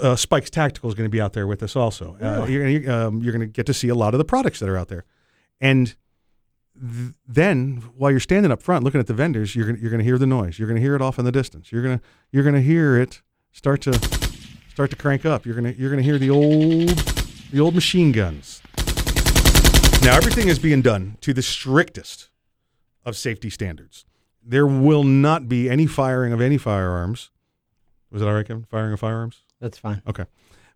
Uh, 0.02 0.16
Spikes 0.16 0.50
Tactical 0.50 0.90
is 0.90 0.96
going 0.96 1.06
to 1.06 1.12
be 1.12 1.22
out 1.22 1.34
there 1.34 1.48
with 1.48 1.64
us 1.64 1.76
also. 1.76 2.18
Uh, 2.22 2.46
you're 2.50 2.64
going 2.64 2.84
to 2.84 2.90
um, 2.90 3.22
you're 3.22 3.32
going 3.32 3.48
to 3.48 3.48
get 3.48 3.66
to 3.68 3.74
see 3.74 3.88
a 3.88 3.96
lot 3.96 4.14
of 4.14 4.18
the 4.18 4.26
products 4.26 4.60
that 4.60 4.68
are 4.68 4.78
out 4.78 4.90
there, 4.90 5.06
and 5.62 5.96
th- 6.80 7.14
then 7.28 7.84
while 7.96 8.12
you're 8.12 8.20
standing 8.20 8.52
up 8.52 8.62
front 8.62 8.84
looking 8.84 9.00
at 9.00 9.08
the 9.08 9.14
vendors, 9.14 9.56
you're 9.56 9.68
gonna 9.68 9.78
you're 9.80 9.92
gonna 9.92 10.04
hear 10.04 10.18
the 10.18 10.28
noise. 10.28 10.60
You're 10.60 10.68
gonna 10.68 10.82
hear 10.82 10.96
it 10.96 11.02
off 11.02 11.20
in 11.20 11.26
the 11.26 11.32
distance. 11.32 11.72
You're 11.72 11.84
gonna 11.84 12.02
you're 12.32 12.44
gonna 12.44 12.62
hear 12.62 12.98
it 13.00 13.22
start 13.52 13.82
to 13.82 13.94
start 14.70 14.90
to 14.90 14.96
crank 14.96 15.26
up. 15.26 15.46
You're 15.46 15.56
gonna 15.56 15.74
you're 15.78 15.90
gonna 15.90 16.02
hear 16.02 16.18
the 16.18 16.30
old 16.30 16.90
the 17.52 17.60
old 17.60 17.76
machine 17.76 18.12
guns. 18.12 18.62
Now 20.02 20.16
everything 20.16 20.48
is 20.48 20.58
being 20.60 20.82
done 20.82 21.18
to 21.22 21.34
the 21.34 21.42
strictest 21.42 22.30
of 23.06 23.16
safety 23.16 23.50
standards. 23.50 24.06
There 24.44 24.66
will 24.66 25.04
not 25.04 25.48
be 25.48 25.70
any 25.70 25.86
firing 25.86 26.34
of 26.34 26.42
any 26.42 26.58
firearms. 26.58 27.30
Was 28.10 28.22
it 28.22 28.28
all 28.28 28.34
right, 28.34 28.48
Kevin? 28.48 28.66
Firing 28.72 28.94
of 28.94 29.00
firearms? 29.00 29.44
That's 29.60 29.78
fine. 29.78 30.02
Okay. 30.08 30.26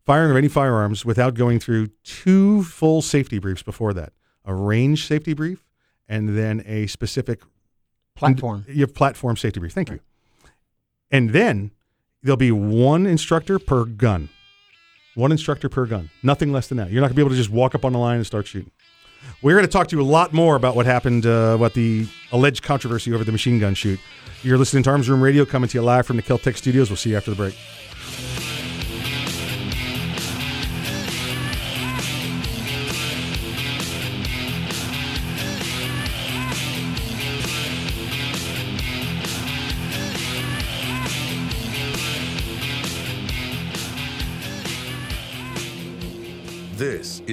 Firing 0.05 0.31
of 0.31 0.37
any 0.37 0.49
firearms 0.49 1.05
without 1.05 1.33
going 1.33 1.59
through 1.59 1.87
two 2.03 2.63
full 2.63 3.01
safety 3.01 3.39
briefs 3.39 3.63
before 3.63 3.93
that 3.93 4.13
a 4.45 4.53
range 4.53 5.07
safety 5.07 5.33
brief 5.33 5.65
and 6.07 6.37
then 6.37 6.61
a 6.65 6.85
specific 6.87 7.41
Platform. 8.15 8.65
you 8.67 8.81
have 8.81 8.93
platform 8.93 9.37
safety 9.37 9.59
brief. 9.59 9.71
Thank 9.71 9.89
you. 9.89 10.01
And 11.09 11.29
then 11.31 11.71
there'll 12.21 12.37
be 12.37 12.51
one 12.51 13.05
instructor 13.07 13.57
per 13.57 13.85
gun. 13.85 14.29
One 15.15 15.31
instructor 15.31 15.69
per 15.69 15.85
gun. 15.85 16.09
Nothing 16.21 16.51
less 16.51 16.67
than 16.67 16.77
that. 16.77 16.91
You're 16.91 17.01
not 17.01 17.07
going 17.07 17.13
to 17.13 17.15
be 17.15 17.21
able 17.21 17.29
to 17.31 17.37
just 17.37 17.49
walk 17.49 17.73
up 17.73 17.85
on 17.85 17.93
the 17.93 17.99
line 17.99 18.17
and 18.17 18.25
start 18.25 18.47
shooting. 18.47 18.71
We're 19.41 19.55
going 19.55 19.65
to 19.65 19.71
talk 19.71 19.87
to 19.89 19.95
you 19.95 20.01
a 20.01 20.03
lot 20.03 20.33
more 20.33 20.55
about 20.55 20.75
what 20.75 20.85
happened, 20.85 21.25
uh, 21.25 21.53
about 21.55 21.73
the 21.73 22.07
alleged 22.31 22.63
controversy 22.63 23.13
over 23.13 23.23
the 23.23 23.31
machine 23.31 23.59
gun 23.59 23.73
shoot. 23.73 23.99
You're 24.41 24.57
listening 24.57 24.83
to 24.83 24.89
Arms 24.89 25.09
Room 25.09 25.21
Radio 25.21 25.45
coming 25.45 25.69
to 25.69 25.77
you 25.77 25.81
live 25.81 26.05
from 26.05 26.17
the 26.17 26.23
Keltec 26.23 26.57
studios. 26.57 26.89
We'll 26.89 26.97
see 26.97 27.11
you 27.11 27.17
after 27.17 27.31
the 27.31 27.37
break. 27.37 27.55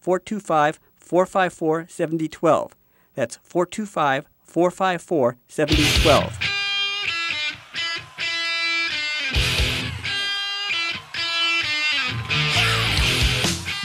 425 0.00 0.80
454 0.98 1.86
7012. 1.88 2.74
That's 3.14 3.36
425 3.42 4.26
454 4.42 5.36
7012. 5.48 6.50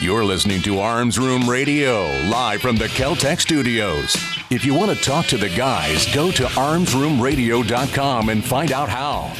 You're 0.01 0.23
listening 0.23 0.61
to 0.61 0.79
Arms 0.79 1.17
Room 1.17 1.49
Radio, 1.49 2.03
live 2.29 2.61
from 2.61 2.75
the 2.75 2.85
Keltec 2.85 3.41
studios. 3.41 4.15
If 4.51 4.63
you 4.63 4.75
want 4.75 4.95
to 4.95 5.03
talk 5.03 5.25
to 5.27 5.37
the 5.37 5.49
guys, 5.49 6.05
go 6.13 6.31
to 6.31 6.43
armsroomradio.com 6.43 8.29
and 8.29 8.45
find 8.45 8.71
out 8.71 8.87
how. 8.87 9.33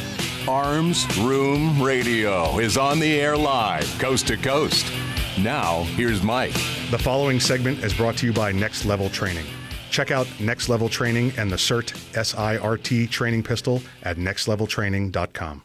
Arms 0.48 1.06
Room 1.18 1.80
Radio 1.80 2.58
is 2.58 2.76
on 2.76 2.98
the 2.98 3.20
air 3.20 3.36
live, 3.36 3.86
coast 4.00 4.26
to 4.26 4.36
coast. 4.36 4.90
Now, 5.38 5.82
here's 5.82 6.22
Mike. 6.22 6.54
The 6.90 6.98
following 6.98 7.40
segment 7.40 7.84
is 7.84 7.92
brought 7.92 8.16
to 8.18 8.26
you 8.26 8.32
by 8.32 8.52
Next 8.52 8.86
Level 8.86 9.10
Training. 9.10 9.44
Check 9.90 10.10
out 10.10 10.26
Next 10.40 10.70
Level 10.70 10.88
Training 10.88 11.30
and 11.36 11.52
the 11.52 11.56
CERT 11.56 11.92
SIRT 12.14 13.10
training 13.10 13.42
pistol 13.42 13.82
at 14.02 14.16
nextleveltraining.com. 14.16 15.62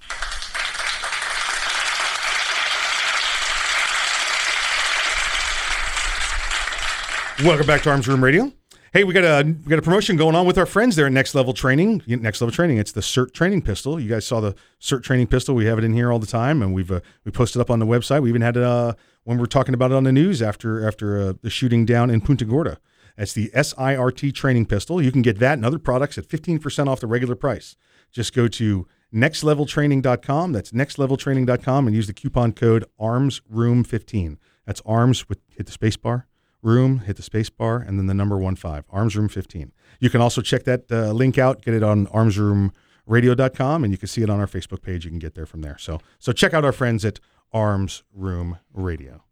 Welcome 7.45 7.65
back 7.65 7.81
to 7.83 7.91
Arms 7.91 8.09
Room 8.09 8.21
Radio. 8.21 8.51
Hey, 8.91 9.05
we 9.05 9.13
got 9.13 9.23
a 9.23 9.45
we 9.45 9.69
got 9.69 9.79
a 9.79 9.81
promotion 9.81 10.17
going 10.17 10.35
on 10.35 10.45
with 10.45 10.57
our 10.57 10.65
friends 10.65 10.97
there 10.97 11.05
at 11.05 11.13
Next 11.13 11.33
Level 11.33 11.53
Training. 11.53 12.03
Next 12.05 12.41
Level 12.41 12.51
Training. 12.51 12.77
It's 12.77 12.91
the 12.91 12.99
SIRT 12.99 13.31
training 13.33 13.61
pistol. 13.61 13.97
You 14.01 14.09
guys 14.09 14.27
saw 14.27 14.41
the 14.41 14.53
SIRT 14.81 15.03
training 15.03 15.27
pistol. 15.27 15.55
We 15.55 15.63
have 15.65 15.77
it 15.77 15.85
in 15.85 15.93
here 15.93 16.11
all 16.11 16.19
the 16.19 16.27
time, 16.27 16.61
and 16.61 16.73
we've 16.73 16.91
uh, 16.91 16.99
we 17.23 17.31
posted 17.31 17.61
up 17.61 17.69
on 17.69 17.79
the 17.79 17.85
website. 17.85 18.21
We 18.21 18.27
even 18.27 18.41
had 18.41 18.57
it 18.57 18.63
uh, 18.63 18.95
when 19.23 19.37
we're 19.37 19.45
talking 19.45 19.73
about 19.73 19.91
it 19.91 19.95
on 19.95 20.03
the 20.03 20.11
news 20.11 20.41
after 20.41 20.87
after 20.87 21.19
uh, 21.19 21.33
the 21.41 21.49
shooting 21.49 21.85
down 21.85 22.09
in 22.09 22.21
Punta 22.21 22.45
Gorda. 22.45 22.79
That's 23.17 23.33
the 23.33 23.49
SIRT 23.53 24.33
training 24.33 24.65
pistol. 24.65 25.01
You 25.01 25.11
can 25.11 25.21
get 25.21 25.39
that 25.39 25.53
and 25.53 25.65
other 25.65 25.79
products 25.79 26.17
at 26.17 26.27
15% 26.27 26.87
off 26.87 27.01
the 27.01 27.07
regular 27.07 27.35
price. 27.35 27.75
Just 28.11 28.33
go 28.33 28.47
to 28.47 28.87
nextleveltraining.com. 29.13 30.53
That's 30.53 30.71
nextleveltraining.com 30.71 31.87
and 31.87 31.95
use 31.95 32.07
the 32.07 32.13
coupon 32.13 32.53
code 32.53 32.85
ARMSROOM15. 32.99 34.37
That's 34.65 34.81
ARMS 34.85 35.27
with 35.27 35.39
hit 35.49 35.65
the 35.65 35.71
space 35.71 35.97
bar 35.97 36.27
room, 36.61 36.99
hit 36.99 37.15
the 37.15 37.23
space 37.23 37.49
bar, 37.49 37.77
and 37.77 37.97
then 37.97 38.07
the 38.07 38.13
number 38.13 38.37
one 38.37 38.55
five, 38.55 38.85
Arms 38.89 39.15
Room 39.15 39.27
15. 39.27 39.71
You 39.99 40.09
can 40.09 40.21
also 40.21 40.41
check 40.41 40.63
that 40.65 40.91
uh, 40.91 41.11
link 41.11 41.37
out, 41.37 41.61
get 41.61 41.73
it 41.73 41.83
on 41.83 42.07
armsroomradio.com, 42.07 43.83
and 43.83 43.91
you 43.91 43.97
can 43.97 44.07
see 44.07 44.21
it 44.21 44.29
on 44.29 44.39
our 44.39 44.47
Facebook 44.47 44.81
page. 44.81 45.05
You 45.05 45.11
can 45.11 45.19
get 45.19 45.35
there 45.35 45.45
from 45.45 45.61
there. 45.61 45.77
So, 45.79 45.99
so 46.19 46.31
check 46.31 46.53
out 46.53 46.65
our 46.65 46.71
friends 46.71 47.03
at 47.05 47.19
Arms 47.53 48.03
Room 48.13 48.57
Radio. 48.73 49.23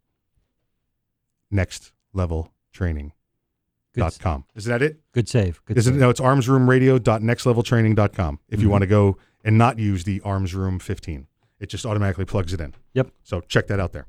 Next 1.52 1.92
level 2.14 2.52
training. 2.72 3.14
Dot 3.96 4.18
com. 4.20 4.46
Is 4.56 4.66
that 4.66 4.82
it? 4.84 5.00
Good 5.14 5.28
save. 5.28 5.62
Good 5.66 5.78
Is 5.78 5.88
it, 5.88 5.92
save. 5.92 6.00
no, 6.00 6.10
it's 6.10 6.20
armsroomradio.nextleveltraining.com 6.22 8.40
if 8.50 8.62
you 8.62 8.68
Mhm. 8.68 8.72
want 8.72 8.82
to 8.84 8.88
go 8.88 9.18
and 9.44 9.58
not 9.58 9.80
use 9.80 10.04
the 10.04 10.22
Arms 10.24 10.54
Room 10.54 10.78
15. 10.80 11.28
It 11.60 11.70
just 11.70 11.86
automatically 11.86 12.26
plugs 12.26 12.54
it 12.54 12.62
in. 12.62 12.76
Yep. 12.94 13.10
So 13.24 13.42
check 13.42 13.68
that 13.68 13.80
out 13.80 13.94
there. 13.94 14.06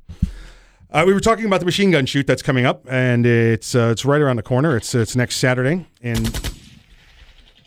Uh, 0.90 1.04
we 1.06 1.12
were 1.12 1.20
talking 1.20 1.46
about 1.46 1.60
the 1.60 1.66
machine 1.66 1.90
gun 1.90 2.04
shoot 2.06 2.26
that's 2.26 2.42
coming 2.42 2.66
up, 2.66 2.84
and 2.88 3.24
it's 3.26 3.74
uh, 3.74 3.88
it's 3.90 4.04
right 4.04 4.20
around 4.20 4.36
the 4.36 4.42
corner. 4.42 4.76
It's 4.76 4.94
it's 4.94 5.16
next 5.16 5.36
Saturday, 5.36 5.86
and 6.02 6.26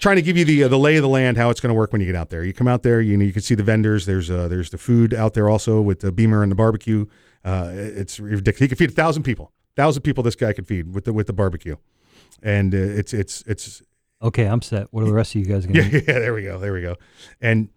trying 0.03 0.17
to 0.17 0.22
give 0.22 0.38
you 0.38 0.45
the 0.45 0.65
uh, 0.65 0.67
the 0.67 0.77
lay 0.77 0.98
of 0.98 1.01
the 1.01 1.10
land, 1.10 1.38
how 1.38 1.50
it's 1.50 1.60
going 1.60 1.69
to 1.69 1.74
work 1.74 1.91
when 1.91 2.01
you 2.01 2.07
get 2.07 2.15
out 2.15 2.29
there. 2.29 2.43
You 2.43 2.53
come 2.53 2.67
out 2.67 2.83
there, 2.83 3.01
you 3.01 3.17
know, 3.17 3.24
you 3.24 3.33
can 3.33 3.41
see 3.41 3.55
the 3.55 3.63
vendors. 3.63 4.05
There's 4.05 4.29
uh, 4.29 4.48
there's 4.48 4.69
the 4.69 4.77
food 4.77 5.13
out 5.13 5.33
there 5.33 5.50
also 5.50 5.81
with 5.81 6.01
the 6.01 6.12
beamer 6.12 6.43
and 6.43 6.51
the 6.51 6.55
barbecue. 6.55 7.07
Uh, 7.43 7.72
it's 7.74 8.19
ridiculous. 8.19 8.60
He 8.60 8.67
could 8.67 8.77
feed 8.77 8.89
a 8.91 8.93
thousand 8.93 9.24
people. 9.24 9.51
Thousand 9.75 10.03
people 10.03 10.22
this 10.22 10.36
guy 10.36 10.53
could 10.53 10.67
feed 10.67 10.93
with 10.93 11.05
the 11.05 11.13
with 11.13 11.27
the 11.27 11.33
barbecue, 11.33 11.77
and 12.43 12.75
uh, 12.75 12.77
it's 12.77 13.13
it's 13.13 13.43
it's 13.48 13.81
Okay, 14.22 14.45
I'm 14.45 14.62
set. 14.62 14.88
What 14.91 15.03
are 15.03 15.07
the 15.07 15.13
rest 15.13 15.36
of 15.36 15.41
you 15.41 15.48
guys 15.48 15.65
going 15.65 15.75
yeah, 15.75 15.89
to 15.89 16.05
yeah, 16.07 16.19
there 16.19 16.33
we 16.33 16.43
go, 16.43 16.60
there 16.60 16.74
we 16.74 16.81
go. 16.81 16.95
And 17.41 17.69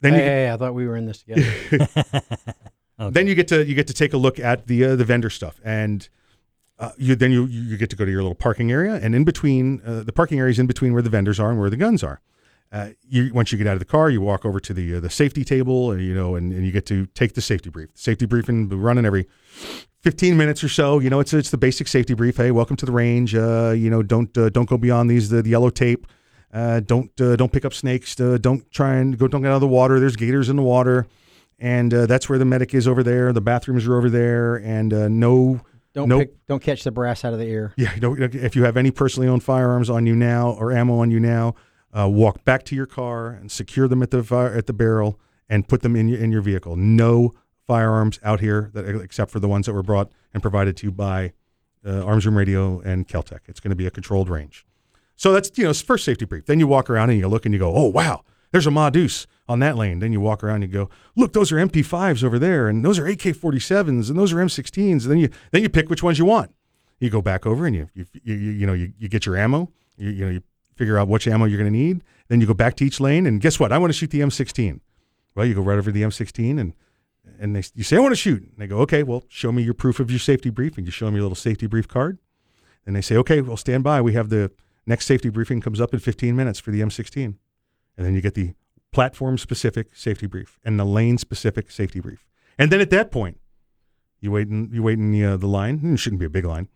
then 0.00 0.14
hey, 0.14 0.18
you, 0.18 0.24
hey, 0.24 0.52
I 0.52 0.56
thought 0.56 0.74
we 0.74 0.86
were 0.88 0.96
in 0.96 1.06
this 1.06 1.22
together. 1.22 1.88
Okay. 3.00 3.12
Then 3.12 3.28
you 3.28 3.36
get 3.36 3.46
to 3.46 3.64
you 3.64 3.76
get 3.76 3.86
to 3.86 3.94
take 3.94 4.12
a 4.12 4.16
look 4.16 4.40
at 4.40 4.66
the 4.66 4.84
uh, 4.84 4.96
the 4.96 5.04
vendor 5.04 5.30
stuff, 5.30 5.60
and 5.64 6.08
uh, 6.78 6.92
you 6.96 7.14
then 7.16 7.32
you 7.32 7.46
you 7.46 7.76
get 7.76 7.90
to 7.90 7.96
go 7.96 8.04
to 8.04 8.10
your 8.10 8.22
little 8.22 8.34
parking 8.34 8.70
area, 8.70 8.94
and 8.94 9.14
in 9.14 9.24
between 9.24 9.82
uh, 9.84 10.02
the 10.02 10.12
parking 10.12 10.38
area 10.38 10.50
is 10.50 10.58
in 10.58 10.66
between 10.66 10.92
where 10.92 11.02
the 11.02 11.10
vendors 11.10 11.40
are 11.40 11.50
and 11.50 11.58
where 11.58 11.70
the 11.70 11.76
guns 11.76 12.02
are. 12.02 12.20
Uh, 12.70 12.90
you 13.08 13.32
once 13.32 13.50
you 13.50 13.58
get 13.58 13.66
out 13.66 13.72
of 13.72 13.78
the 13.78 13.84
car, 13.84 14.10
you 14.10 14.20
walk 14.20 14.44
over 14.44 14.60
to 14.60 14.74
the 14.74 14.96
uh, 14.96 15.00
the 15.00 15.10
safety 15.10 15.44
table, 15.44 15.90
and 15.90 16.02
you 16.02 16.14
know, 16.14 16.34
and, 16.34 16.52
and 16.52 16.66
you 16.66 16.72
get 16.72 16.86
to 16.86 17.06
take 17.06 17.34
the 17.34 17.40
safety 17.40 17.70
brief. 17.70 17.90
Safety 17.94 18.26
briefing 18.26 18.68
running 18.68 19.06
every 19.06 19.26
15 20.02 20.36
minutes 20.36 20.62
or 20.62 20.68
so. 20.68 20.98
You 20.98 21.10
know, 21.10 21.20
it's 21.20 21.32
it's 21.32 21.50
the 21.50 21.58
basic 21.58 21.88
safety 21.88 22.14
brief. 22.14 22.36
Hey, 22.36 22.50
welcome 22.50 22.76
to 22.76 22.86
the 22.86 22.92
range. 22.92 23.34
Uh, 23.34 23.74
you 23.76 23.90
know, 23.90 24.02
don't 24.02 24.36
uh, 24.36 24.50
don't 24.50 24.68
go 24.68 24.76
beyond 24.76 25.10
these 25.10 25.30
the, 25.30 25.42
the 25.42 25.50
yellow 25.50 25.70
tape. 25.70 26.06
Uh, 26.52 26.80
don't 26.80 27.18
uh, 27.20 27.36
don't 27.36 27.52
pick 27.52 27.64
up 27.64 27.74
snakes. 27.74 28.18
Uh, 28.20 28.38
don't 28.38 28.70
try 28.70 28.96
and 28.96 29.18
go. 29.18 29.28
Don't 29.28 29.42
get 29.42 29.50
out 29.50 29.56
of 29.56 29.60
the 29.60 29.68
water. 29.68 29.98
There's 29.98 30.16
gators 30.16 30.48
in 30.48 30.56
the 30.56 30.62
water, 30.62 31.06
and 31.58 31.92
uh, 31.92 32.06
that's 32.06 32.28
where 32.28 32.38
the 32.38 32.44
medic 32.44 32.74
is 32.74 32.86
over 32.86 33.02
there. 33.02 33.32
The 33.32 33.40
bathrooms 33.40 33.86
are 33.86 33.96
over 33.96 34.10
there, 34.10 34.56
and 34.56 34.92
uh, 34.92 35.08
no. 35.08 35.60
Don't 35.98 36.08
no, 36.08 36.18
pick, 36.20 36.46
don't 36.46 36.62
catch 36.62 36.84
the 36.84 36.92
brass 36.92 37.24
out 37.24 37.32
of 37.32 37.40
the 37.40 37.46
ear. 37.46 37.74
yeah, 37.76 37.92
you 37.92 38.00
know, 38.00 38.14
if 38.16 38.54
you 38.54 38.62
have 38.62 38.76
any 38.76 38.92
personally 38.92 39.28
owned 39.28 39.42
firearms 39.42 39.90
on 39.90 40.06
you 40.06 40.14
now 40.14 40.52
or 40.52 40.70
ammo 40.70 41.00
on 41.00 41.10
you 41.10 41.18
now, 41.18 41.56
uh, 41.92 42.08
walk 42.08 42.44
back 42.44 42.64
to 42.66 42.76
your 42.76 42.86
car 42.86 43.30
and 43.30 43.50
secure 43.50 43.88
them 43.88 44.00
at 44.00 44.12
the 44.12 44.22
fire, 44.22 44.54
at 44.54 44.66
the 44.66 44.72
barrel 44.72 45.18
and 45.48 45.66
put 45.66 45.82
them 45.82 45.96
in 45.96 46.06
your 46.06 46.20
in 46.20 46.30
your 46.30 46.40
vehicle. 46.40 46.76
No 46.76 47.34
firearms 47.66 48.20
out 48.22 48.38
here 48.38 48.70
that 48.74 48.86
except 49.00 49.32
for 49.32 49.40
the 49.40 49.48
ones 49.48 49.66
that 49.66 49.72
were 49.72 49.82
brought 49.82 50.12
and 50.32 50.40
provided 50.40 50.76
to 50.76 50.86
you 50.86 50.92
by 50.92 51.32
uh, 51.84 52.04
Arms 52.04 52.24
Room 52.24 52.38
Radio 52.38 52.78
and 52.80 53.08
Keltec. 53.08 53.40
It's 53.46 53.58
going 53.58 53.70
to 53.70 53.76
be 53.76 53.86
a 53.88 53.90
controlled 53.90 54.28
range. 54.28 54.64
So 55.16 55.32
that's 55.32 55.50
you 55.58 55.64
know 55.64 55.74
first 55.74 56.04
safety 56.04 56.26
brief. 56.26 56.46
Then 56.46 56.60
you 56.60 56.68
walk 56.68 56.88
around 56.88 57.10
and 57.10 57.18
you 57.18 57.26
look 57.26 57.44
and 57.44 57.52
you 57.52 57.58
go, 57.58 57.74
oh 57.74 57.86
wow, 57.86 58.22
there's 58.52 58.68
a 58.68 58.70
Ma 58.70 58.88
Deuce 58.88 59.26
on 59.48 59.60
that 59.60 59.76
lane. 59.76 59.98
Then 59.98 60.12
you 60.12 60.20
walk 60.20 60.44
around 60.44 60.62
and 60.62 60.72
you 60.72 60.78
go, 60.78 60.90
look, 61.16 61.32
those 61.32 61.50
are 61.50 61.56
MP5s 61.56 62.22
over 62.22 62.38
there, 62.38 62.68
and 62.68 62.84
those 62.84 62.98
are 62.98 63.04
AK47s, 63.04 64.10
and 64.10 64.18
those 64.18 64.32
are 64.32 64.36
M16s. 64.36 65.02
And 65.02 65.10
then 65.10 65.18
you 65.18 65.30
then 65.50 65.62
you 65.62 65.68
pick 65.68 65.88
which 65.88 66.02
ones 66.02 66.18
you 66.18 66.24
want. 66.24 66.54
You 67.00 67.10
go 67.10 67.22
back 67.22 67.46
over 67.46 67.66
and 67.66 67.74
you 67.74 67.88
you 67.94 68.06
you, 68.22 68.34
you 68.34 68.66
know 68.66 68.74
you, 68.74 68.92
you 68.98 69.08
get 69.08 69.26
your 69.26 69.36
ammo. 69.36 69.70
You, 69.96 70.10
you 70.10 70.24
know 70.24 70.30
you 70.30 70.42
figure 70.76 70.98
out 70.98 71.08
which 71.08 71.26
ammo 71.26 71.44
you're 71.44 71.58
going 71.58 71.72
to 71.72 71.78
need. 71.78 72.02
Then 72.28 72.40
you 72.40 72.46
go 72.46 72.54
back 72.54 72.76
to 72.76 72.84
each 72.84 73.00
lane 73.00 73.26
and 73.26 73.40
guess 73.40 73.58
what? 73.58 73.72
I 73.72 73.78
want 73.78 73.92
to 73.92 73.98
shoot 73.98 74.10
the 74.10 74.20
M16. 74.20 74.80
Well, 75.34 75.46
you 75.46 75.54
go 75.54 75.62
right 75.62 75.78
over 75.78 75.90
the 75.90 76.02
M16 76.02 76.60
and 76.60 76.74
and 77.38 77.54
they, 77.54 77.62
you 77.74 77.84
say 77.84 77.96
I 77.96 78.00
want 78.00 78.12
to 78.12 78.16
shoot. 78.16 78.42
And 78.42 78.54
they 78.56 78.66
go, 78.66 78.78
okay, 78.80 79.02
well, 79.02 79.24
show 79.28 79.52
me 79.52 79.62
your 79.62 79.74
proof 79.74 80.00
of 80.00 80.10
your 80.10 80.18
safety 80.18 80.50
brief, 80.50 80.76
and 80.76 80.86
you 80.86 80.90
show 80.90 81.06
them 81.06 81.14
your 81.14 81.22
little 81.22 81.36
safety 81.36 81.66
brief 81.66 81.86
card. 81.86 82.18
And 82.86 82.96
they 82.96 83.00
say, 83.00 83.16
okay, 83.16 83.40
well, 83.40 83.56
stand 83.56 83.84
by. 83.84 84.00
We 84.00 84.14
have 84.14 84.28
the 84.30 84.50
next 84.86 85.06
safety 85.06 85.28
briefing 85.28 85.60
comes 85.60 85.80
up 85.80 85.92
in 85.92 86.00
15 86.00 86.34
minutes 86.34 86.58
for 86.58 86.70
the 86.70 86.80
M16, 86.80 87.24
and 87.24 87.36
then 88.06 88.14
you 88.14 88.20
get 88.20 88.34
the 88.34 88.54
platform 88.92 89.38
specific 89.38 89.94
safety 89.94 90.26
brief 90.26 90.58
and 90.64 90.78
the 90.78 90.84
lane 90.84 91.18
specific 91.18 91.70
safety 91.70 92.00
brief. 92.00 92.24
And 92.58 92.72
then 92.72 92.80
at 92.80 92.90
that 92.90 93.10
point, 93.10 93.38
you 94.20 94.32
wait 94.32 94.48
in 94.48 94.70
you 94.72 94.82
wait 94.82 94.98
in 94.98 95.12
the, 95.12 95.24
uh, 95.24 95.36
the 95.36 95.46
line. 95.46 95.80
It 95.84 95.98
shouldn't 95.98 96.20
be 96.20 96.26
a 96.26 96.30
big 96.30 96.44
line, 96.44 96.68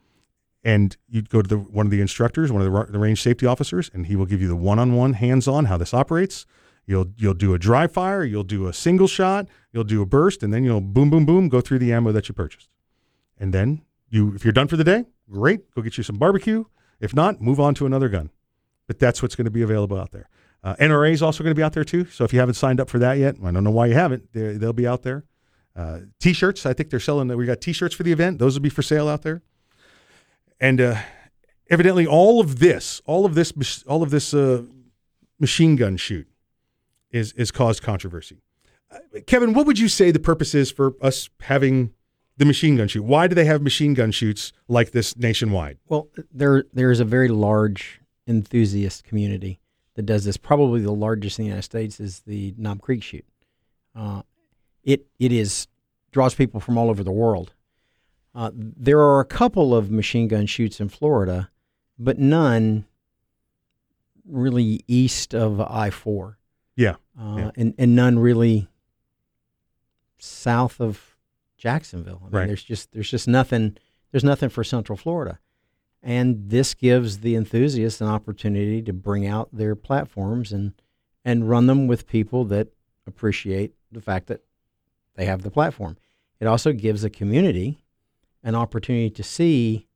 and 0.62 0.96
you 1.08 1.22
go 1.22 1.42
to 1.42 1.48
the 1.48 1.58
one 1.58 1.86
of 1.86 1.90
the 1.90 2.00
instructors, 2.00 2.52
one 2.52 2.62
of 2.62 2.72
the, 2.72 2.92
the 2.92 2.98
range 2.98 3.20
safety 3.20 3.46
officers, 3.46 3.90
and 3.92 4.06
he 4.06 4.14
will 4.14 4.26
give 4.26 4.40
you 4.40 4.48
the 4.48 4.56
one 4.56 4.78
on 4.78 4.94
one 4.94 5.14
hands 5.14 5.48
on 5.48 5.64
how 5.64 5.76
this 5.76 5.92
operates. 5.92 6.46
You'll 6.86 7.08
you'll 7.16 7.34
do 7.34 7.54
a 7.54 7.58
dry 7.58 7.86
fire, 7.86 8.24
you'll 8.24 8.44
do 8.44 8.68
a 8.68 8.72
single 8.72 9.08
shot, 9.08 9.48
you'll 9.72 9.84
do 9.84 10.02
a 10.02 10.06
burst, 10.06 10.42
and 10.42 10.52
then 10.52 10.62
you'll 10.62 10.80
boom 10.80 11.10
boom 11.10 11.26
boom 11.26 11.48
go 11.48 11.60
through 11.60 11.80
the 11.80 11.92
ammo 11.92 12.12
that 12.12 12.28
you 12.28 12.34
purchased. 12.34 12.68
And 13.38 13.52
then 13.52 13.82
you 14.08 14.34
if 14.34 14.44
you're 14.44 14.52
done 14.52 14.68
for 14.68 14.76
the 14.76 14.84
day, 14.84 15.04
great, 15.28 15.72
go 15.74 15.82
get 15.82 15.96
you 15.96 16.04
some 16.04 16.18
barbecue. 16.18 16.64
If 17.00 17.14
not, 17.14 17.40
move 17.40 17.58
on 17.58 17.74
to 17.74 17.86
another 17.86 18.08
gun. 18.08 18.30
But 18.86 19.00
that's 19.00 19.22
what's 19.22 19.34
going 19.34 19.46
to 19.46 19.50
be 19.50 19.62
available 19.62 19.98
out 19.98 20.12
there. 20.12 20.28
Uh, 20.64 20.76
NRA 20.76 21.12
is 21.12 21.22
also 21.22 21.42
going 21.42 21.50
to 21.50 21.58
be 21.58 21.62
out 21.62 21.72
there 21.72 21.84
too. 21.84 22.06
So 22.06 22.24
if 22.24 22.32
you 22.32 22.38
haven't 22.38 22.54
signed 22.54 22.80
up 22.80 22.88
for 22.88 22.98
that 23.00 23.18
yet, 23.18 23.36
I 23.42 23.50
don't 23.50 23.64
know 23.64 23.70
why 23.70 23.86
you 23.86 23.94
haven't. 23.94 24.32
They're, 24.32 24.56
they'll 24.56 24.72
be 24.72 24.86
out 24.86 25.02
there. 25.02 25.24
Uh, 25.74 26.00
t-shirts, 26.20 26.66
I 26.66 26.72
think 26.72 26.90
they're 26.90 27.00
selling. 27.00 27.28
We 27.36 27.46
got 27.46 27.60
t-shirts 27.60 27.94
for 27.94 28.02
the 28.02 28.12
event. 28.12 28.38
Those 28.38 28.54
will 28.54 28.62
be 28.62 28.68
for 28.68 28.82
sale 28.82 29.08
out 29.08 29.22
there. 29.22 29.42
And 30.60 30.80
uh, 30.80 30.96
evidently, 31.68 32.06
all 32.06 32.40
of 32.40 32.60
this, 32.60 33.02
all 33.06 33.24
of 33.24 33.34
this, 33.34 33.82
all 33.84 34.02
of 34.02 34.10
this 34.10 34.32
uh, 34.32 34.62
machine 35.40 35.74
gun 35.76 35.96
shoot 35.96 36.28
is 37.10 37.32
is 37.32 37.50
caused 37.50 37.82
controversy. 37.82 38.42
Uh, 38.90 39.20
Kevin, 39.26 39.54
what 39.54 39.66
would 39.66 39.78
you 39.78 39.88
say 39.88 40.10
the 40.10 40.20
purpose 40.20 40.54
is 40.54 40.70
for 40.70 40.94
us 41.00 41.28
having 41.40 41.92
the 42.36 42.44
machine 42.44 42.76
gun 42.76 42.86
shoot? 42.86 43.02
Why 43.02 43.26
do 43.26 43.34
they 43.34 43.44
have 43.46 43.62
machine 43.62 43.94
gun 43.94 44.12
shoots 44.12 44.52
like 44.68 44.92
this 44.92 45.16
nationwide? 45.16 45.78
Well, 45.88 46.08
there 46.32 46.64
there 46.72 46.92
is 46.92 47.00
a 47.00 47.04
very 47.04 47.28
large 47.28 48.00
enthusiast 48.28 49.02
community 49.02 49.58
that 49.94 50.02
does 50.02 50.24
this. 50.24 50.36
Probably 50.36 50.80
the 50.80 50.92
largest 50.92 51.38
in 51.38 51.44
the 51.44 51.48
United 51.48 51.62
States 51.62 52.00
is 52.00 52.20
the 52.20 52.54
Knob 52.56 52.80
Creek 52.80 53.02
shoot. 53.02 53.24
Uh, 53.94 54.22
it 54.84 55.06
it 55.18 55.32
is 55.32 55.68
draws 56.10 56.34
people 56.34 56.60
from 56.60 56.76
all 56.78 56.90
over 56.90 57.04
the 57.04 57.12
world. 57.12 57.52
Uh, 58.34 58.50
there 58.54 58.98
are 59.00 59.20
a 59.20 59.24
couple 59.26 59.74
of 59.74 59.90
machine 59.90 60.28
gun 60.28 60.46
shoots 60.46 60.80
in 60.80 60.88
Florida, 60.88 61.50
but 61.98 62.18
none 62.18 62.86
really 64.26 64.80
east 64.88 65.34
of 65.34 65.60
I 65.60 65.90
four. 65.90 66.38
Yeah, 66.76 66.94
uh, 67.20 67.34
yeah. 67.36 67.50
and 67.56 67.74
and 67.76 67.94
none 67.94 68.18
really 68.18 68.68
south 70.18 70.80
of 70.80 71.16
Jacksonville. 71.56 72.20
I 72.22 72.24
mean, 72.24 72.32
Right. 72.32 72.46
There's 72.46 72.64
just 72.64 72.92
there's 72.92 73.10
just 73.10 73.28
nothing 73.28 73.76
there's 74.10 74.24
nothing 74.24 74.48
for 74.48 74.64
Central 74.64 74.96
Florida, 74.96 75.38
and 76.02 76.50
this 76.50 76.74
gives 76.74 77.18
the 77.18 77.36
enthusiasts 77.36 78.00
an 78.00 78.08
opportunity 78.08 78.82
to 78.82 78.92
bring 78.92 79.26
out 79.26 79.48
their 79.52 79.74
platforms 79.74 80.52
and 80.52 80.72
and 81.24 81.48
run 81.48 81.66
them 81.66 81.86
with 81.86 82.06
people 82.06 82.44
that 82.46 82.68
appreciate 83.06 83.74
the 83.92 84.00
fact 84.00 84.26
that 84.26 84.40
they 85.14 85.24
have 85.24 85.42
the 85.42 85.50
platform. 85.50 85.96
It 86.40 86.46
also 86.46 86.72
gives 86.72 87.02
the 87.02 87.10
community 87.10 87.84
an 88.42 88.56
opportunity 88.56 89.10
to 89.10 89.22
see 89.22 89.86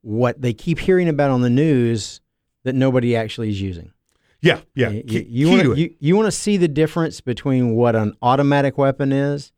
what 0.00 0.42
they 0.42 0.52
keep 0.52 0.80
hearing 0.80 1.08
about 1.08 1.30
on 1.30 1.42
the 1.42 1.50
news 1.50 2.20
that 2.64 2.74
nobody 2.74 3.14
actually 3.14 3.50
is 3.50 3.60
using. 3.60 3.92
Yeah, 4.40 4.60
yeah. 4.74 4.88
You, 4.88 5.26
you, 5.28 5.48
want 5.50 5.62
to 5.62 5.74
you, 5.74 5.94
you 6.00 6.16
want 6.16 6.26
to 6.26 6.32
see 6.32 6.56
the 6.56 6.68
difference 6.68 7.20
between 7.20 7.74
what 7.74 7.94
an 7.94 8.14
automatic 8.22 8.78
weapon 8.78 9.12
is 9.12 9.52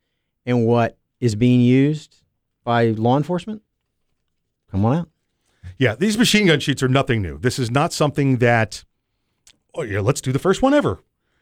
and 0.45 0.67
what 0.67 0.97
is 1.19 1.35
being 1.35 1.61
used 1.61 2.21
by 2.63 2.87
law 2.87 3.17
enforcement? 3.17 3.61
Come 4.69 4.85
on 4.85 4.97
out. 4.97 5.09
Yeah, 5.77 5.95
these 5.95 6.17
machine 6.17 6.47
gun 6.47 6.59
shoots 6.59 6.83
are 6.83 6.87
nothing 6.87 7.21
new. 7.21 7.37
This 7.37 7.59
is 7.59 7.71
not 7.71 7.93
something 7.93 8.37
that, 8.37 8.83
oh 9.75 9.81
yeah, 9.83 9.99
let's 9.99 10.21
do 10.21 10.31
the 10.31 10.39
first 10.39 10.61
one 10.61 10.73
ever. 10.73 10.99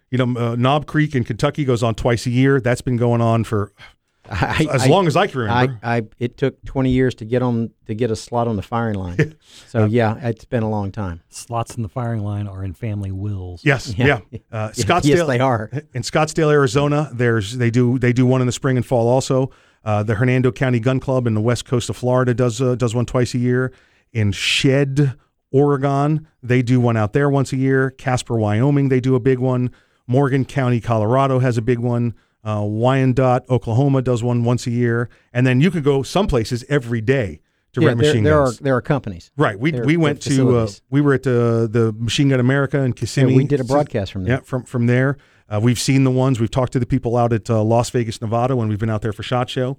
You 0.09 0.17
know, 0.17 0.39
uh, 0.39 0.55
Knob 0.55 0.87
Creek 0.87 1.15
in 1.15 1.23
Kentucky 1.23 1.63
goes 1.63 1.83
on 1.83 1.95
twice 1.95 2.25
a 2.25 2.29
year. 2.29 2.59
That's 2.59 2.81
been 2.81 2.97
going 2.97 3.21
on 3.21 3.43
for 3.45 3.71
I, 4.29 4.67
as 4.71 4.87
long 4.87 5.07
as 5.07 5.15
I 5.15 5.27
can 5.27 5.41
remember. 5.41 5.79
I, 5.81 5.97
I 5.97 6.01
it 6.19 6.37
took 6.37 6.63
20 6.65 6.91
years 6.91 7.15
to 7.15 7.25
get 7.25 7.41
on 7.41 7.71
to 7.87 7.95
get 7.95 8.11
a 8.11 8.15
slot 8.15 8.47
on 8.47 8.55
the 8.55 8.61
firing 8.61 8.95
line. 8.95 9.35
so 9.67 9.85
yeah, 9.85 10.17
it's 10.21 10.45
been 10.45 10.63
a 10.63 10.69
long 10.69 10.91
time. 10.91 11.21
Slots 11.29 11.75
in 11.75 11.81
the 11.83 11.89
firing 11.89 12.23
line 12.23 12.47
are 12.47 12.63
in 12.63 12.73
family 12.73 13.11
wills. 13.11 13.61
Yes, 13.65 13.93
yeah. 13.97 14.19
Yeah. 14.31 14.39
Uh, 14.51 14.71
Yes, 14.75 14.85
Scottsdale, 14.85 15.27
they 15.27 15.39
are. 15.39 15.69
in 15.93 16.01
Scottsdale, 16.01 16.51
Arizona. 16.51 17.09
There's 17.13 17.57
they 17.57 17.71
do 17.71 17.97
they 17.97 18.11
do 18.13 18.25
one 18.25 18.41
in 18.41 18.47
the 18.47 18.53
spring 18.53 18.75
and 18.77 18.85
fall 18.85 19.07
also. 19.07 19.49
Uh, 19.83 20.03
the 20.03 20.15
Hernando 20.15 20.51
County 20.51 20.79
Gun 20.79 20.99
Club 20.99 21.25
in 21.25 21.33
the 21.33 21.41
west 21.41 21.65
coast 21.65 21.89
of 21.89 21.95
Florida 21.95 22.33
does 22.33 22.61
uh, 22.61 22.75
does 22.75 22.93
one 22.93 23.05
twice 23.05 23.33
a 23.33 23.37
year. 23.37 23.71
In 24.13 24.31
Shedd, 24.31 25.15
Oregon, 25.51 26.27
they 26.43 26.61
do 26.61 26.79
one 26.79 26.97
out 26.97 27.13
there 27.13 27.29
once 27.29 27.53
a 27.53 27.57
year. 27.57 27.91
Casper, 27.91 28.37
Wyoming, 28.37 28.89
they 28.89 28.99
do 28.99 29.15
a 29.15 29.19
big 29.19 29.39
one. 29.39 29.71
Morgan 30.07 30.45
County, 30.45 30.81
Colorado 30.81 31.39
has 31.39 31.57
a 31.57 31.61
big 31.61 31.79
one. 31.79 32.13
Uh, 32.43 32.61
Wyandotte, 32.65 33.45
Oklahoma 33.49 34.01
does 34.01 34.23
one 34.23 34.43
once 34.43 34.65
a 34.65 34.71
year, 34.71 35.09
and 35.31 35.45
then 35.45 35.61
you 35.61 35.69
could 35.69 35.83
go 35.83 36.01
some 36.03 36.27
places 36.27 36.65
every 36.69 36.99
day 36.99 37.39
to 37.73 37.81
Yeah, 37.81 37.87
rent 37.89 37.99
there, 38.01 38.09
machine 38.09 38.23
there 38.23 38.43
guns. 38.43 38.59
are 38.59 38.63
there 38.63 38.75
are 38.75 38.81
companies. 38.81 39.31
Right. 39.37 39.57
We 39.59 39.71
There- 39.71 39.85
we 39.85 39.95
went 39.95 40.21
to 40.23 40.57
uh, 40.57 40.67
we 40.89 41.01
were 41.01 41.13
at 41.13 41.23
the 41.23 41.69
the 41.71 41.93
Machine 41.97 42.29
Gun 42.29 42.39
America 42.39 42.79
in 42.81 42.93
Kissimmee. 42.93 43.31
Yeah, 43.31 43.37
we 43.37 43.45
did 43.45 43.59
a 43.59 43.63
broadcast 43.63 44.11
from 44.11 44.23
there. 44.23 44.35
Yeah, 44.37 44.39
from 44.43 44.63
from 44.63 44.87
there. 44.87 45.17
Uh, 45.47 45.59
we've 45.61 45.79
seen 45.79 46.03
the 46.03 46.11
ones. 46.11 46.39
We've 46.39 46.49
talked 46.51 46.73
to 46.73 46.79
the 46.79 46.85
people 46.85 47.15
out 47.15 47.31
at 47.31 47.49
uh, 47.49 47.61
Las 47.63 47.89
Vegas, 47.91 48.19
Nevada, 48.21 48.55
when 48.55 48.67
we've 48.69 48.79
been 48.79 48.89
out 48.89 49.01
there 49.03 49.13
for 49.13 49.23
Shot 49.23 49.49
Show. 49.49 49.77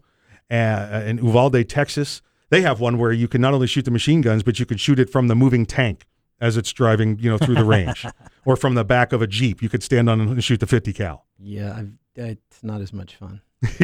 Uh, 0.50 1.02
in 1.06 1.18
Uvalde, 1.18 1.66
Texas, 1.68 2.20
they 2.52 2.60
have 2.62 2.78
one 2.78 2.98
where 2.98 3.10
you 3.12 3.26
can 3.26 3.40
not 3.40 3.52
only 3.54 3.66
shoot 3.66 3.84
the 3.84 3.90
machine 3.90 4.20
guns, 4.20 4.42
but 4.44 4.60
you 4.60 4.66
can 4.66 4.76
shoot 4.78 4.98
it 5.00 5.10
from 5.10 5.26
the 5.26 5.34
moving 5.34 5.66
tank 5.66 6.06
as 6.40 6.56
it's 6.56 6.72
driving, 6.72 7.18
you 7.18 7.28
know, 7.30 7.38
through 7.38 7.54
the 7.56 7.64
range, 7.64 8.04
or 8.44 8.56
from 8.56 8.74
the 8.74 8.84
back 8.84 9.12
of 9.12 9.22
a 9.22 9.26
jeep. 9.26 9.62
You 9.62 9.68
could 9.68 9.82
stand 9.82 10.08
on 10.10 10.20
and 10.20 10.44
shoot 10.44 10.60
the 10.60 10.66
50 10.66 10.92
cal. 10.92 11.26
Yeah, 11.38 11.74
I've, 11.76 11.90
it's 12.14 12.62
not 12.62 12.80
as 12.80 12.92
much 12.92 13.16
fun. 13.16 13.40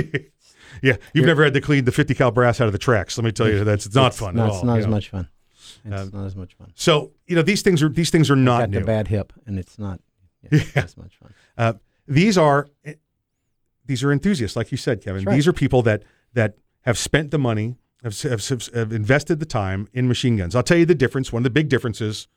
Yeah, 0.83 0.97
you've 1.15 1.25
never 1.25 1.43
had 1.45 1.55
to 1.55 1.63
clean 1.63 1.87
the 1.87 1.93
50 1.93 2.15
cal 2.15 2.31
brass 2.31 2.61
out 2.61 2.67
of 2.67 2.73
the 2.73 2.79
tracks. 2.79 3.17
Let 3.17 3.25
me 3.25 3.33
tell 3.33 3.49
you, 3.49 3.65
that's 3.65 3.87
it's 3.87 3.95
not 3.95 4.13
fun 4.15 4.35
Not, 4.37 4.43
at 4.43 4.49
it's 4.49 4.57
all. 4.59 4.65
not 4.65 4.79
as 4.81 4.85
know. 4.85 4.91
much 4.91 5.09
fun. 5.09 5.29
It's 5.85 6.03
Um, 6.03 6.11
not 6.13 6.27
as 6.27 6.37
much 6.37 6.55
fun. 6.55 6.73
So 6.75 7.13
you 7.27 7.37
know 7.37 7.41
these 7.43 7.63
things 7.63 7.83
are 7.83 7.89
these 7.89 8.11
things 8.11 8.31
are 8.31 8.37
not 8.37 8.59
Got 8.61 8.71
new. 8.71 8.81
the 8.81 8.85
bad 8.85 9.09
hip, 9.09 9.33
and 9.47 9.59
it's 9.59 9.79
not. 9.79 10.01
Yeah, 10.43 10.49
it's 10.61 10.75
not 10.77 10.85
as 10.85 10.97
much 10.99 11.17
fun. 11.17 11.33
Uh, 11.57 11.73
these 12.07 12.37
are 12.37 12.69
these 13.87 14.05
are 14.05 14.13
enthusiasts, 14.13 14.57
like 14.57 14.71
you 14.71 14.77
said, 14.77 15.01
Kevin. 15.03 15.25
Right. 15.25 15.35
These 15.35 15.49
are 15.49 15.53
people 15.55 15.81
that 15.83 16.03
that 16.35 16.59
have 16.83 16.99
spent 16.99 17.31
the 17.31 17.39
money, 17.39 17.77
have, 18.03 18.21
have, 18.23 18.67
have 18.75 18.93
invested 18.93 19.41
the 19.41 19.47
time 19.47 19.89
in 19.93 20.09
machine 20.09 20.37
guns. 20.37 20.55
I'll 20.55 20.63
tell 20.63 20.79
you 20.79 20.87
the 20.87 20.95
difference. 20.95 21.33
One 21.33 21.41
of 21.41 21.45
the 21.45 21.51
big 21.51 21.69
differences 21.69 22.29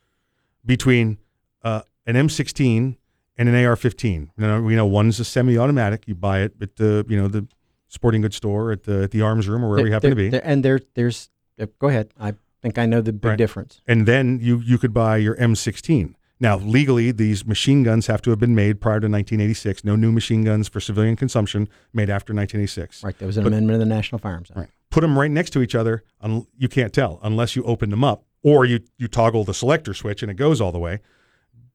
between 0.65 1.17
uh, 1.63 1.81
an 2.05 2.15
M16 2.15 2.97
and 3.37 3.49
an 3.49 3.65
AR-15. 3.65 4.03
You 4.13 4.29
know, 4.37 4.61
we 4.61 4.75
know 4.75 4.85
one's 4.85 5.19
a 5.19 5.25
semi-automatic. 5.25 6.03
You 6.07 6.15
buy 6.15 6.41
it 6.41 6.53
at 6.61 6.75
the 6.77 7.05
you 7.07 7.17
know 7.19 7.27
the 7.27 7.47
sporting 7.87 8.21
goods 8.21 8.35
store, 8.35 8.71
at 8.71 8.83
the 8.83 9.03
at 9.03 9.11
the 9.11 9.21
arms 9.21 9.47
room, 9.47 9.63
or 9.63 9.69
wherever 9.69 9.87
you 9.87 9.93
happen 9.93 10.09
to 10.09 10.15
be. 10.15 10.29
there- 10.29 10.45
and 10.45 10.63
there, 10.63 10.79
there's. 10.95 11.29
uh, 11.59 11.65
Go 11.79 11.87
ahead. 11.87 12.09
I 12.19 12.33
think 12.61 12.77
I 12.77 12.85
know 12.85 13.01
the 13.01 13.13
big 13.13 13.29
Right. 13.29 13.37
difference. 13.37 13.81
and 13.87 14.07
then 14.07 14.39
you 14.41 14.59
you 14.59 14.77
could 14.77 14.93
buy 14.93 15.17
your 15.17 15.35
M16. 15.37 16.15
Now, 16.39 16.57
legally, 16.57 17.11
these 17.11 17.45
machine 17.45 17.83
guns 17.83 18.07
have 18.07 18.19
to 18.23 18.31
have 18.31 18.39
been 18.39 18.55
made 18.55 18.81
prior 18.81 18.99
to 18.99 19.07
1986. 19.07 19.83
No 19.83 19.95
new 19.95 20.11
machine 20.11 20.43
guns 20.43 20.67
for 20.67 20.79
civilian 20.79 21.15
consumption 21.15 21.69
made 21.93 22.09
after 22.09 22.33
1986. 22.33 23.03
Right. 23.03 23.15
There 23.19 23.27
was 23.27 23.37
an 23.37 23.43
But- 23.43 23.49
amendment 23.53 23.75
of 23.75 23.87
the 23.87 23.93
National 23.93 24.17
Firearms 24.17 24.49
Act. 24.49 24.57
Right. 24.59 24.69
Put 24.91 25.01
them 25.01 25.17
right 25.17 25.31
next 25.31 25.49
to 25.51 25.61
each 25.63 25.73
other. 25.73 26.03
Un- 26.21 26.45
you 26.57 26.67
can't 26.69 26.93
tell 26.93 27.19
unless 27.23 27.55
you 27.55 27.63
open 27.63 27.89
them 27.89 28.03
up 28.03 28.23
or 28.43 28.65
you 28.65 28.81
you 28.97 29.07
toggle 29.07 29.43
the 29.43 29.53
selector 29.53 29.93
switch 29.95 30.21
and 30.21 30.29
it 30.29 30.35
goes 30.35 30.61
all 30.61 30.71
the 30.71 30.79
way. 30.79 30.99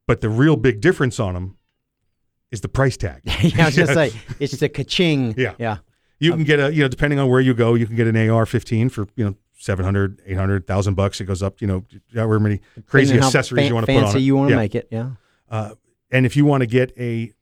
But 0.07 0.21
the 0.21 0.29
real 0.29 0.57
big 0.57 0.81
difference 0.81 1.19
on 1.19 1.35
them 1.35 1.57
is 2.53 2.61
the 2.61 2.69
price 2.69 2.97
tag. 2.97 3.23
yeah, 3.25 3.63
I 3.63 3.67
was 3.67 3.77
gonna 3.77 3.93
say 3.95 4.13
it's 4.39 4.57
the 4.59 4.69
ka-ching. 4.69 5.35
Yeah. 5.37 5.55
Yeah. 5.59 5.79
You 6.21 6.31
can 6.33 6.45
get 6.45 6.61
a, 6.61 6.73
you 6.73 6.83
know, 6.83 6.89
depending 6.89 7.19
on 7.19 7.29
where 7.29 7.41
you 7.41 7.53
go, 7.55 7.75
you 7.75 7.87
can 7.87 7.97
get 7.97 8.07
an 8.07 8.17
AR-15 8.17 8.91
for, 8.91 9.07
you 9.17 9.25
know, 9.27 9.35
700, 9.59 10.23
800, 10.25 10.63
1000 10.63 10.95
bucks. 10.95 11.21
It 11.21 11.25
goes 11.25 11.43
up, 11.43 11.61
you 11.61 11.67
know, 11.67 11.85
however 12.15 12.39
many 12.41 12.61
crazy 12.87 13.13
Depending 13.13 13.17
on 13.17 13.21
how 13.23 13.27
accessories 13.29 13.61
fan- 13.63 13.69
you 13.69 13.75
want 13.75 13.87
to 13.87 13.93
put 13.93 13.99
on 13.99 14.03
it. 14.05 14.07
fancy 14.07 14.23
you 14.23 14.37
want 14.37 14.49
to 14.49 14.55
Yeah. 14.55 14.57
make 14.61 14.75
it. 14.75 14.89
Yeah. 14.91 15.11
Uh, 15.51 15.75
and 16.11 16.25
if 16.25 16.37
you 16.37 16.45
want 16.45 16.61
to 16.63 16.67
get 16.67 16.93
a 16.99 17.33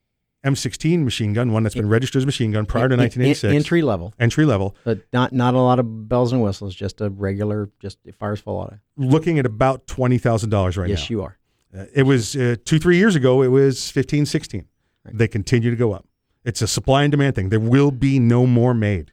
M16 0.44 1.04
machine 1.04 1.32
gun, 1.32 1.52
one 1.52 1.62
that's 1.62 1.74
been 1.74 1.88
registered 1.88 2.20
as 2.20 2.24
a 2.24 2.26
machine 2.26 2.52
gun 2.52 2.66
prior 2.66 2.88
to 2.88 2.94
En- 2.94 3.00
en- 3.00 3.04
1986, 3.04 3.54
entry 3.54 3.82
level. 3.82 4.12
entry 4.20 4.44
level, 4.44 4.76
But 4.84 5.00
not 5.12 5.32
not 5.32 5.54
a 5.54 5.58
lot 5.58 5.78
of 5.78 6.08
bells 6.08 6.32
and 6.32 6.42
whistles. 6.42 6.74
Just 6.74 7.00
a 7.00 7.08
regular. 7.10 7.70
Just 7.80 7.98
it 8.04 8.14
fires 8.14 8.40
full 8.40 8.56
auto. 8.58 8.78
looking 8.96 9.38
at 9.38 9.46
about 9.46 9.86
twenty 9.86 10.18
thousand 10.18 10.50
dollars 10.50 10.76
right 10.76 10.88
yes, 10.90 11.02
now. 11.10 11.14
you 11.14 11.22
are. 11.22 11.38
Uh, 11.76 11.86
it 11.94 12.02
was 12.04 12.36
uh, 12.36 12.56
two, 12.64 12.78
three 12.78 12.98
years 12.98 13.16
ago. 13.16 13.42
It 13.42 13.48
was 13.48 13.90
15, 13.90 14.26
16. 14.26 14.64
They 15.12 15.26
continue 15.26 15.70
to 15.70 15.76
go 15.76 15.92
up. 15.92 16.06
It's 16.44 16.62
a 16.62 16.68
supply 16.68 17.02
and 17.02 17.10
demand 17.10 17.34
thing. 17.34 17.48
There 17.48 17.58
will 17.58 17.90
be 17.90 18.20
no 18.20 18.46
more 18.46 18.74
made, 18.74 19.10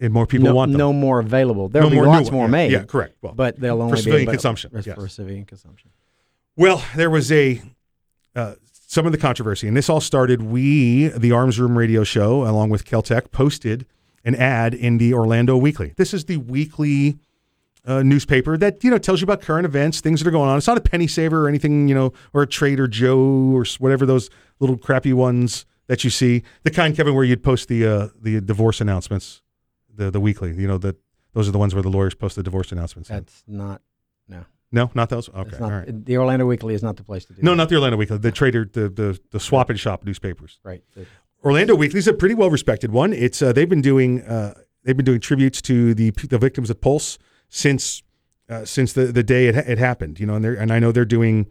and 0.00 0.12
more 0.12 0.26
people 0.26 0.46
no, 0.48 0.54
want 0.54 0.72
them. 0.72 0.78
no 0.78 0.92
more 0.92 1.20
available. 1.20 1.68
There'll 1.68 1.88
No 1.88 1.90
be 1.90 1.96
more 1.96 2.06
new 2.06 2.10
lots 2.10 2.30
more 2.32 2.46
Yeah, 2.46 2.50
made. 2.50 2.72
yeah, 2.72 2.82
correct. 2.84 3.16
Well, 3.22 3.34
but 3.34 3.60
they'll 3.60 3.76
for 3.76 3.82
only 3.84 3.92
be 3.96 3.98
civilian 3.98 4.22
available- 4.28 4.32
consumption, 4.32 4.70
yes, 4.74 4.86
yes. 4.86 4.94
For 4.96 5.06
civilian 5.08 5.44
consumption. 5.44 5.90
Well, 6.56 6.82
there 6.96 7.08
was 7.08 7.30
a 7.30 7.62
uh, 8.34 8.54
some 8.92 9.06
of 9.06 9.12
the 9.12 9.18
controversy, 9.18 9.66
and 9.66 9.74
this 9.74 9.88
all 9.88 10.02
started. 10.02 10.42
We, 10.42 11.08
the 11.08 11.32
Arms 11.32 11.58
Room 11.58 11.78
Radio 11.78 12.04
Show, 12.04 12.42
along 12.46 12.68
with 12.68 12.84
Keltec, 12.84 13.30
posted 13.30 13.86
an 14.22 14.34
ad 14.34 14.74
in 14.74 14.98
the 14.98 15.14
Orlando 15.14 15.56
Weekly. 15.56 15.94
This 15.96 16.12
is 16.12 16.26
the 16.26 16.36
weekly 16.36 17.16
uh, 17.86 18.02
newspaper 18.02 18.58
that 18.58 18.84
you 18.84 18.90
know 18.90 18.98
tells 18.98 19.22
you 19.22 19.24
about 19.24 19.40
current 19.40 19.64
events, 19.64 20.02
things 20.02 20.20
that 20.20 20.28
are 20.28 20.30
going 20.30 20.50
on. 20.50 20.58
It's 20.58 20.66
not 20.66 20.76
a 20.76 20.82
penny 20.82 21.06
saver 21.06 21.46
or 21.46 21.48
anything, 21.48 21.88
you 21.88 21.94
know, 21.94 22.12
or 22.34 22.42
a 22.42 22.46
Trader 22.46 22.86
Joe 22.86 23.52
or 23.54 23.64
whatever 23.78 24.04
those 24.04 24.28
little 24.60 24.76
crappy 24.76 25.14
ones 25.14 25.64
that 25.86 26.04
you 26.04 26.10
see. 26.10 26.42
The 26.64 26.70
kind, 26.70 26.94
Kevin, 26.94 27.14
where 27.14 27.24
you'd 27.24 27.42
post 27.42 27.68
the 27.68 27.86
uh, 27.86 28.08
the 28.20 28.42
divorce 28.42 28.82
announcements, 28.82 29.40
the 29.88 30.10
the 30.10 30.20
weekly. 30.20 30.54
You 30.54 30.68
know, 30.68 30.76
that 30.76 30.96
those 31.32 31.48
are 31.48 31.52
the 31.52 31.58
ones 31.58 31.74
where 31.74 31.82
the 31.82 31.88
lawyers 31.88 32.14
post 32.14 32.36
the 32.36 32.42
divorce 32.42 32.70
announcements. 32.72 33.08
That's 33.08 33.42
not. 33.46 33.80
No. 34.72 34.84
no, 34.84 34.90
not 34.94 35.10
those. 35.10 35.28
Okay, 35.28 35.58
not, 35.58 35.62
all 35.62 35.70
right. 35.70 36.04
The 36.04 36.16
Orlando 36.16 36.46
Weekly 36.46 36.74
is 36.74 36.82
not 36.82 36.96
the 36.96 37.04
place 37.04 37.24
to 37.26 37.34
do. 37.34 37.42
No, 37.42 37.52
that. 37.52 37.56
not 37.56 37.68
the 37.68 37.76
Orlando 37.76 37.96
Weekly. 37.96 38.18
The 38.18 38.32
Trader, 38.32 38.68
the 38.72 38.88
the 38.88 39.20
the 39.30 39.40
swap 39.40 39.70
and 39.70 39.78
shop 39.78 40.04
newspapers. 40.04 40.58
Right. 40.64 40.82
The- 40.94 41.06
Orlando 41.44 41.74
Weekly 41.74 41.98
is 41.98 42.06
a 42.08 42.14
pretty 42.14 42.34
well 42.34 42.50
respected 42.50 42.92
one. 42.92 43.12
It's 43.12 43.42
uh, 43.42 43.52
they've 43.52 43.68
been 43.68 43.82
doing 43.82 44.22
uh, 44.22 44.54
they've 44.84 44.96
been 44.96 45.04
doing 45.04 45.20
tributes 45.20 45.60
to 45.62 45.94
the 45.94 46.10
the 46.10 46.38
victims 46.38 46.70
of 46.70 46.80
Pulse 46.80 47.18
since 47.48 48.02
uh, 48.48 48.64
since 48.64 48.92
the, 48.92 49.06
the 49.06 49.22
day 49.22 49.48
it, 49.48 49.56
it 49.56 49.78
happened. 49.78 50.20
You 50.20 50.26
know, 50.26 50.34
and 50.34 50.44
they 50.44 50.56
and 50.56 50.72
I 50.72 50.78
know 50.78 50.92
they're 50.92 51.04
doing 51.04 51.46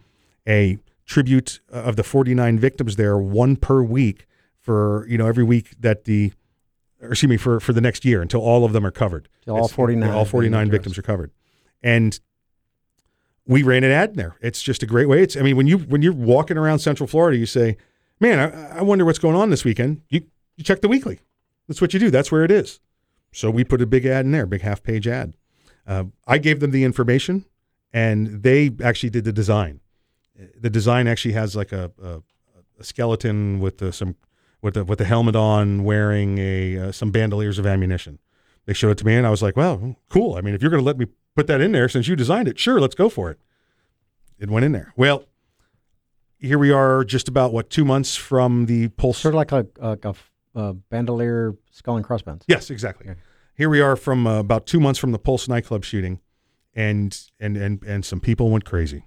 a 0.47 0.77
tribute 1.05 1.60
of 1.69 1.97
the 1.97 2.03
49 2.03 2.57
victims 2.57 2.95
there, 2.95 3.17
one 3.17 3.57
per 3.57 3.84
week 3.84 4.27
for 4.60 5.05
you 5.10 5.17
know 5.17 5.27
every 5.27 5.43
week 5.43 5.75
that 5.79 6.05
the 6.05 6.31
or 7.01 7.10
excuse 7.10 7.29
me 7.29 7.38
for 7.38 7.60
for 7.60 7.73
the 7.73 7.81
next 7.81 8.05
year 8.05 8.21
until 8.21 8.41
all 8.41 8.63
of 8.63 8.73
them 8.73 8.86
are 8.86 8.91
covered. 8.91 9.27
All 9.47 9.67
49 9.67 10.10
all 10.10 10.25
49 10.25 10.71
victims 10.71 10.97
are 10.97 11.01
covered, 11.01 11.31
and 11.84 12.19
we 13.51 13.63
ran 13.63 13.83
an 13.83 13.91
ad 13.91 14.11
in 14.11 14.15
there. 14.15 14.37
It's 14.39 14.61
just 14.61 14.81
a 14.81 14.85
great 14.85 15.09
way. 15.09 15.21
It's 15.21 15.35
I 15.35 15.41
mean 15.41 15.57
when 15.57 15.67
you 15.67 15.79
when 15.79 16.01
you're 16.01 16.13
walking 16.13 16.57
around 16.57 16.79
Central 16.79 17.05
Florida, 17.05 17.37
you 17.37 17.45
say, 17.45 17.75
"Man, 18.19 18.39
I, 18.39 18.79
I 18.79 18.81
wonder 18.81 19.03
what's 19.03 19.19
going 19.19 19.35
on 19.35 19.49
this 19.49 19.65
weekend." 19.65 20.01
You 20.09 20.21
you 20.55 20.63
check 20.63 20.79
the 20.79 20.87
weekly. 20.87 21.19
That's 21.67 21.81
what 21.81 21.93
you 21.93 21.99
do. 21.99 22.09
That's 22.09 22.31
where 22.31 22.45
it 22.45 22.51
is. 22.51 22.79
So 23.33 23.51
we 23.51 23.65
put 23.65 23.81
a 23.81 23.85
big 23.85 24.05
ad 24.05 24.25
in 24.25 24.31
there, 24.31 24.45
big 24.45 24.61
half 24.61 24.81
page 24.83 25.05
ad. 25.05 25.33
Uh, 25.85 26.05
I 26.25 26.37
gave 26.37 26.61
them 26.61 26.71
the 26.71 26.85
information, 26.85 27.45
and 27.91 28.41
they 28.41 28.71
actually 28.81 29.09
did 29.09 29.25
the 29.25 29.33
design. 29.33 29.81
The 30.57 30.69
design 30.69 31.07
actually 31.07 31.33
has 31.33 31.53
like 31.55 31.73
a, 31.73 31.91
a, 32.01 32.21
a 32.79 32.83
skeleton 32.83 33.59
with 33.59 33.79
the, 33.79 33.91
some 33.91 34.15
with 34.61 34.75
the 34.75 34.85
with 34.85 34.97
the 34.97 35.05
helmet 35.05 35.35
on, 35.35 35.83
wearing 35.83 36.37
a 36.37 36.77
uh, 36.77 36.91
some 36.93 37.11
bandoliers 37.11 37.59
of 37.59 37.65
ammunition. 37.65 38.19
They 38.65 38.73
showed 38.73 38.91
it 38.91 38.97
to 38.99 39.05
me, 39.05 39.15
and 39.15 39.27
I 39.27 39.29
was 39.29 39.41
like, 39.41 39.57
"Well, 39.57 39.97
cool. 40.07 40.35
I 40.35 40.41
mean, 40.41 40.53
if 40.53 40.61
you're 40.61 40.71
going 40.71 40.81
to 40.81 40.85
let 40.85 40.97
me 40.97 41.07
put 41.35 41.47
that 41.47 41.61
in 41.61 41.71
there 41.71 41.87
since 41.89 42.07
you 42.07 42.15
designed 42.15 42.47
it, 42.47 42.59
sure, 42.59 42.79
let's 42.79 42.95
go 42.95 43.09
for 43.09 43.29
it." 43.31 43.39
It 44.39 44.49
went 44.49 44.65
in 44.65 44.71
there. 44.71 44.93
Well, 44.97 45.25
here 46.39 46.57
we 46.57 46.71
are, 46.71 47.03
just 47.03 47.27
about 47.27 47.53
what 47.53 47.69
two 47.69 47.85
months 47.85 48.15
from 48.15 48.65
the 48.65 48.87
pulse. 48.89 49.19
Sort 49.19 49.35
of 49.35 49.37
like 49.37 49.51
a, 49.51 49.67
a, 49.79 50.15
a 50.55 50.73
bandolier 50.73 51.55
skull 51.71 51.95
and 51.97 52.05
crossbones. 52.05 52.43
Yes, 52.47 52.69
exactly. 52.69 53.07
Here 53.55 53.69
we 53.69 53.79
are 53.81 53.95
from 53.95 54.25
uh, 54.25 54.39
about 54.39 54.65
two 54.65 54.79
months 54.79 54.99
from 54.99 55.11
the 55.11 55.19
Pulse 55.19 55.47
nightclub 55.47 55.83
shooting, 55.83 56.19
and 56.73 57.15
and 57.39 57.55
and 57.57 57.83
and 57.83 58.03
some 58.03 58.19
people 58.19 58.49
went 58.49 58.65
crazy. 58.65 59.05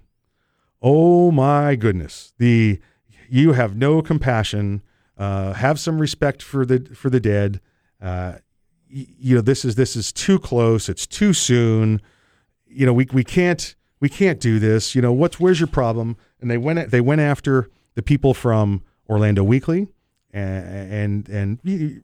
Oh 0.81 1.31
my 1.31 1.75
goodness! 1.75 2.31
The 2.37 2.79
you 3.29 3.53
have 3.53 3.75
no 3.75 4.01
compassion. 4.01 4.81
Uh, 5.17 5.53
have 5.53 5.79
some 5.79 5.99
respect 5.99 6.41
for 6.41 6.65
the 6.65 6.79
for 6.93 7.09
the 7.09 7.19
dead. 7.19 7.59
Uh, 8.01 8.33
y- 8.89 9.07
you 9.17 9.35
know 9.35 9.41
this 9.41 9.65
is 9.65 9.75
this 9.75 9.95
is 9.95 10.13
too 10.13 10.39
close. 10.39 10.87
It's 10.87 11.05
too 11.07 11.33
soon. 11.33 12.01
You 12.75 12.85
know 12.85 12.93
we 12.93 13.07
we 13.11 13.23
can't 13.23 13.75
we 13.99 14.09
can't 14.09 14.39
do 14.39 14.59
this. 14.59 14.95
You 14.95 15.01
know 15.01 15.13
what's 15.13 15.39
where's 15.39 15.59
your 15.59 15.67
problem? 15.67 16.17
And 16.41 16.51
they 16.51 16.57
went 16.57 16.91
they 16.91 17.01
went 17.01 17.21
after 17.21 17.69
the 17.95 18.01
people 18.01 18.33
from 18.33 18.83
Orlando 19.09 19.43
Weekly, 19.43 19.87
and 20.31 21.27
and 21.27 21.59
and 21.63 22.03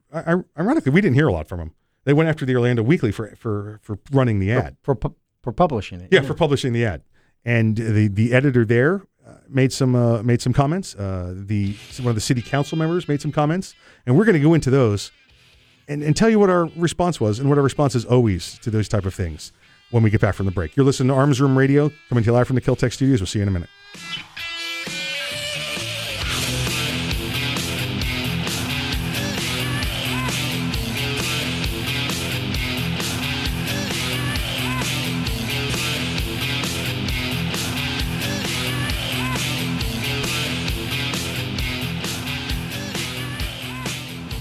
ironically 0.58 0.92
we 0.92 1.02
didn't 1.02 1.16
hear 1.16 1.28
a 1.28 1.34
lot 1.34 1.48
from 1.48 1.60
them. 1.60 1.74
They 2.06 2.14
went 2.14 2.30
after 2.30 2.46
the 2.46 2.56
Orlando 2.56 2.84
Weekly 2.84 3.12
for 3.12 3.36
for 3.36 3.80
for 3.84 4.00
running 4.12 4.40
the 4.40 4.52
ad. 4.52 4.78
For, 4.82 4.96
pu- 4.96 5.16
for 5.42 5.52
publishing 5.52 6.02
it. 6.02 6.10
Yeah, 6.12 6.22
for 6.22 6.34
publishing 6.34 6.74
the 6.74 6.86
ad, 6.86 7.04
and 7.44 7.76
the 7.76 8.08
the 8.08 8.34
editor 8.34 8.66
there 8.66 9.04
uh, 9.28 9.34
made 9.50 9.74
some 9.74 9.96
uh, 9.96 10.24
made 10.24 10.42
some 10.42 10.54
comments. 10.54 10.96
Uh, 10.96 11.34
the 11.36 11.76
one 12.00 12.10
of 12.10 12.16
the 12.16 12.22
city 12.22 12.42
council 12.42 12.78
members 12.78 13.08
made 13.08 13.22
some 13.22 13.32
comments, 13.32 13.76
and 14.06 14.18
we're 14.18 14.26
going 14.26 14.34
to 14.34 14.40
go 14.40 14.54
into 14.54 14.70
those 14.70 15.12
and, 15.88 16.04
and 16.04 16.16
tell 16.16 16.30
you 16.30 16.40
what 16.40 16.50
our 16.50 16.66
response 16.76 17.20
was 17.20 17.40
and 17.40 17.50
what 17.50 17.58
our 17.58 17.64
response 17.64 17.96
is 17.96 18.06
always 18.06 18.58
to 18.60 18.70
those 18.70 18.88
type 18.88 19.06
of 19.06 19.14
things 19.14 19.52
when 19.92 20.04
we 20.04 20.10
get 20.10 20.22
back 20.22 20.36
from 20.36 20.46
the 20.46 20.52
break. 20.52 20.76
You're 20.76 20.86
listening 20.86 21.10
to 21.10 21.14
Arms 21.14 21.40
Room 21.40 21.58
Radio, 21.58 21.92
coming 22.10 22.24
to 22.24 22.30
you 22.30 22.34
live 22.34 22.48
from 22.48 22.56
the 22.56 22.62
Keltec 22.62 22.94
Studios. 22.94 23.20
We'll 23.20 23.28
see 23.28 23.40
you 23.40 23.44
in 23.44 23.50
a 23.50 23.52
minute. 23.52 23.70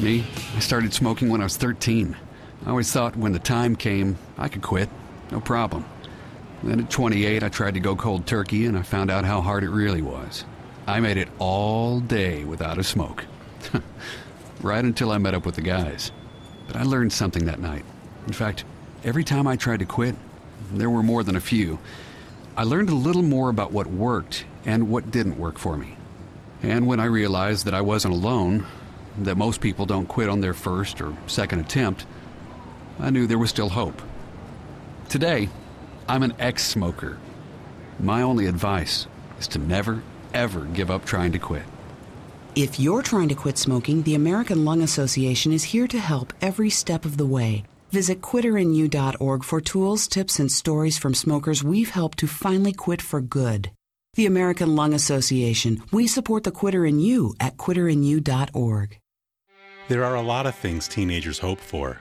Me, 0.01 0.25
I 0.57 0.61
started 0.61 0.95
smoking 0.95 1.29
when 1.29 1.43
I 1.43 1.45
was 1.45 1.59
13. 1.59 2.17
I 2.65 2.71
always 2.71 2.91
thought 2.91 3.17
when 3.17 3.33
the 3.33 3.39
time 3.39 3.77
came, 3.77 4.17
I 4.39 4.49
could 4.49 4.63
quit. 4.63 4.89
No 5.31 5.41
problem. 5.41 5.85
Then 6.63 6.81
at 6.81 6.91
28, 6.91 7.43
I 7.43 7.49
tried 7.49 7.75
to 7.75 7.81
go 7.81 7.97
cold 7.97 8.27
turkey 8.27 8.67
and 8.67 8.77
I 8.77 8.83
found 8.83 9.11
out 9.11 9.25
how 9.25 9.41
hard 9.41 9.65
it 9.65 9.71
really 9.71 10.03
was. 10.03 10.45
I 10.87 11.01
made 11.01 11.17
it 11.17 11.29
all 11.39 12.01
day 12.01 12.45
without 12.45 12.79
a 12.79 12.85
smoke. 12.85 13.25
right 14.63 14.85
until 14.85 15.11
I 15.11 15.19
met 15.19 15.35
up 15.35 15.47
with 15.47 15.55
the 15.55 15.63
guys. 15.63 16.13
But 16.67 16.77
I 16.77 16.83
learned 16.83 17.13
something 17.13 17.47
that 17.47 17.61
night. 17.61 17.85
In 18.27 18.33
fact, 18.33 18.65
every 19.05 19.25
time 19.25 19.47
I 19.47 19.57
tried 19.57 19.79
to 19.81 19.85
quit, 19.85 20.15
there 20.73 20.91
were 20.91 21.03
more 21.03 21.23
than 21.23 21.37
a 21.37 21.41
few, 21.41 21.79
I 22.57 22.65
learned 22.65 22.91
a 22.91 22.95
little 22.95 23.23
more 23.23 23.49
about 23.49 23.73
what 23.73 23.87
worked 23.87 24.45
and 24.65 24.91
what 24.91 25.11
didn't 25.11 25.39
work 25.39 25.59
for 25.59 25.77
me. 25.77 25.97
And 26.63 26.87
when 26.87 27.01
I 27.01 27.07
realized 27.07 27.65
that 27.65 27.75
I 27.75 27.81
wasn't 27.81 28.15
alone, 28.15 28.67
that 29.19 29.37
most 29.37 29.61
people 29.61 29.87
don't 29.87 30.07
quit 30.07 30.29
on 30.29 30.41
their 30.41 30.55
first 30.55 31.01
or 31.01 31.17
second 31.27 31.61
attempt, 31.61 32.05
I 32.99 33.11
knew 33.11 33.27
there 33.27 33.39
was 33.39 33.51
still 33.51 33.71
hope. 33.71 34.03
Today, 35.11 35.49
I'm 36.09 36.23
an 36.23 36.35
ex 36.39 36.65
smoker. 36.65 37.19
My 37.99 38.23
only 38.23 38.47
advice 38.47 39.09
is 39.41 39.49
to 39.49 39.59
never, 39.59 40.05
ever 40.33 40.67
give 40.67 40.89
up 40.89 41.05
trying 41.05 41.33
to 41.33 41.39
quit. 41.41 41.65
If 42.55 42.79
you're 42.79 43.03
trying 43.03 43.29
to 43.31 43.35
quit 43.35 43.59
smoking, 43.59 44.05
the 44.05 44.15
American 44.15 44.65
Lung 44.65 44.83
Association 44.83 45.51
is 45.51 45.65
here 45.65 45.89
to 45.89 45.99
help 45.99 46.33
every 46.41 46.71
step 46.71 47.05
of 47.05 47.17
the 47.17 47.27
way. 47.27 47.65
Visit 47.91 48.21
quitterinyou.org 48.21 49.43
for 49.43 49.61
tools, 49.61 50.07
tips, 50.07 50.39
and 50.39 50.51
stories 50.51 50.97
from 50.97 51.15
smokers 51.15 51.65
we've 51.65 51.91
helped 51.91 52.19
to 52.19 52.29
finally 52.29 52.73
quit 52.73 53.03
for 53.03 53.21
good. 53.21 53.73
The 54.15 54.27
American 54.27 54.77
Lung 54.77 54.95
Association. 54.95 55.83
We 55.91 56.07
support 56.07 56.45
the 56.45 56.53
quitter 56.53 56.87
in 56.87 57.01
you 57.01 57.35
at 57.41 57.57
quitterinyou.org. 57.57 58.97
There 59.89 60.05
are 60.05 60.15
a 60.15 60.23
lot 60.23 60.47
of 60.47 60.55
things 60.55 60.87
teenagers 60.87 61.41
hope 61.41 61.59
for, 61.59 62.01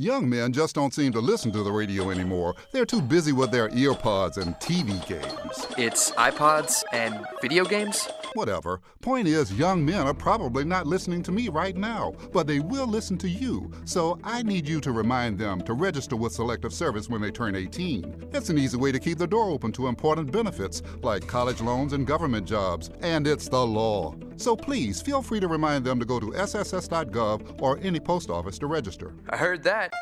Young 0.00 0.28
men 0.28 0.52
just 0.52 0.76
don't 0.76 0.94
seem 0.94 1.10
to 1.10 1.18
listen 1.18 1.50
to 1.50 1.64
the 1.64 1.72
radio 1.72 2.12
anymore. 2.12 2.54
They're 2.70 2.86
too 2.86 3.02
busy 3.02 3.32
with 3.32 3.50
their 3.50 3.68
earpods 3.70 4.36
and 4.36 4.54
TV 4.60 5.04
games. 5.08 5.66
It's 5.76 6.12
iPods 6.12 6.84
and 6.92 7.26
video 7.42 7.64
games? 7.64 8.08
Whatever. 8.34 8.80
Point 9.00 9.28
is, 9.28 9.52
young 9.54 9.84
men 9.84 10.06
are 10.06 10.14
probably 10.14 10.64
not 10.64 10.86
listening 10.86 11.22
to 11.24 11.32
me 11.32 11.48
right 11.48 11.76
now, 11.76 12.14
but 12.32 12.46
they 12.46 12.60
will 12.60 12.86
listen 12.86 13.18
to 13.18 13.28
you. 13.28 13.70
So 13.84 14.18
I 14.22 14.42
need 14.42 14.68
you 14.68 14.80
to 14.80 14.92
remind 14.92 15.38
them 15.38 15.60
to 15.62 15.72
register 15.72 16.16
with 16.16 16.32
Selective 16.32 16.72
Service 16.72 17.08
when 17.08 17.20
they 17.20 17.30
turn 17.30 17.54
18. 17.54 18.30
It's 18.32 18.50
an 18.50 18.58
easy 18.58 18.76
way 18.76 18.92
to 18.92 18.98
keep 18.98 19.18
the 19.18 19.26
door 19.26 19.50
open 19.50 19.72
to 19.72 19.88
important 19.88 20.30
benefits 20.30 20.82
like 21.02 21.26
college 21.26 21.60
loans 21.60 21.92
and 21.92 22.06
government 22.06 22.46
jobs, 22.46 22.90
and 23.00 23.26
it's 23.26 23.48
the 23.48 23.66
law. 23.66 24.14
So 24.36 24.54
please 24.54 25.02
feel 25.02 25.22
free 25.22 25.40
to 25.40 25.48
remind 25.48 25.84
them 25.84 25.98
to 25.98 26.06
go 26.06 26.20
to 26.20 26.26
sss.gov 26.26 27.60
or 27.60 27.78
any 27.82 28.00
post 28.00 28.30
office 28.30 28.58
to 28.58 28.66
register. 28.66 29.14
I 29.30 29.36
heard 29.36 29.62
that. 29.64 29.92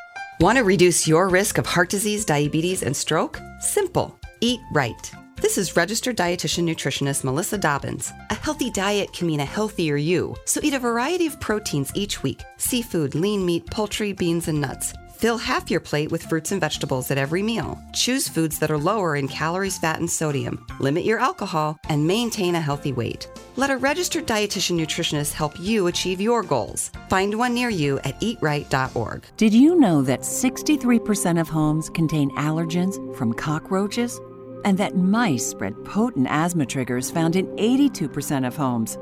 Want 0.40 0.58
to 0.58 0.64
reduce 0.64 1.08
your 1.08 1.28
risk 1.28 1.56
of 1.56 1.64
heart 1.64 1.88
disease, 1.88 2.24
diabetes, 2.24 2.82
and 2.82 2.94
stroke? 2.94 3.40
Simple. 3.60 4.18
Eat 4.42 4.60
right. 4.74 5.10
This 5.42 5.58
is 5.58 5.76
registered 5.76 6.16
dietitian 6.16 6.64
nutritionist 6.64 7.22
Melissa 7.22 7.58
Dobbins. 7.58 8.10
A 8.30 8.34
healthy 8.34 8.70
diet 8.70 9.12
can 9.12 9.26
mean 9.26 9.40
a 9.40 9.44
healthier 9.44 9.96
you, 9.96 10.34
so 10.46 10.60
eat 10.62 10.72
a 10.72 10.78
variety 10.78 11.26
of 11.26 11.38
proteins 11.40 11.92
each 11.94 12.22
week 12.22 12.42
seafood, 12.56 13.14
lean 13.14 13.44
meat, 13.44 13.66
poultry, 13.66 14.14
beans, 14.14 14.48
and 14.48 14.62
nuts. 14.62 14.94
Fill 15.16 15.36
half 15.36 15.70
your 15.70 15.80
plate 15.80 16.10
with 16.10 16.22
fruits 16.22 16.52
and 16.52 16.60
vegetables 16.60 17.10
at 17.10 17.18
every 17.18 17.42
meal. 17.42 17.78
Choose 17.92 18.28
foods 18.28 18.58
that 18.58 18.70
are 18.70 18.78
lower 18.78 19.16
in 19.16 19.28
calories, 19.28 19.78
fat, 19.78 19.98
and 19.98 20.10
sodium. 20.10 20.66
Limit 20.80 21.04
your 21.04 21.18
alcohol 21.18 21.78
and 21.90 22.06
maintain 22.06 22.54
a 22.54 22.60
healthy 22.60 22.92
weight. 22.92 23.28
Let 23.56 23.70
a 23.70 23.76
registered 23.76 24.26
dietitian 24.26 24.78
nutritionist 24.78 25.32
help 25.32 25.58
you 25.60 25.86
achieve 25.86 26.20
your 26.20 26.42
goals. 26.42 26.90
Find 27.10 27.34
one 27.38 27.52
near 27.52 27.70
you 27.70 27.98
at 28.00 28.18
eatright.org. 28.20 29.24
Did 29.36 29.52
you 29.52 29.78
know 29.78 30.00
that 30.02 30.20
63% 30.20 31.40
of 31.40 31.48
homes 31.48 31.90
contain 31.90 32.30
allergens 32.36 33.16
from 33.16 33.34
cockroaches? 33.34 34.18
And 34.66 34.76
that 34.78 34.96
mice 34.96 35.46
spread 35.46 35.84
potent 35.84 36.26
asthma 36.28 36.66
triggers 36.66 37.08
found 37.08 37.36
in 37.36 37.46
82% 37.56 38.44
of 38.44 38.56
homes? 38.56 38.98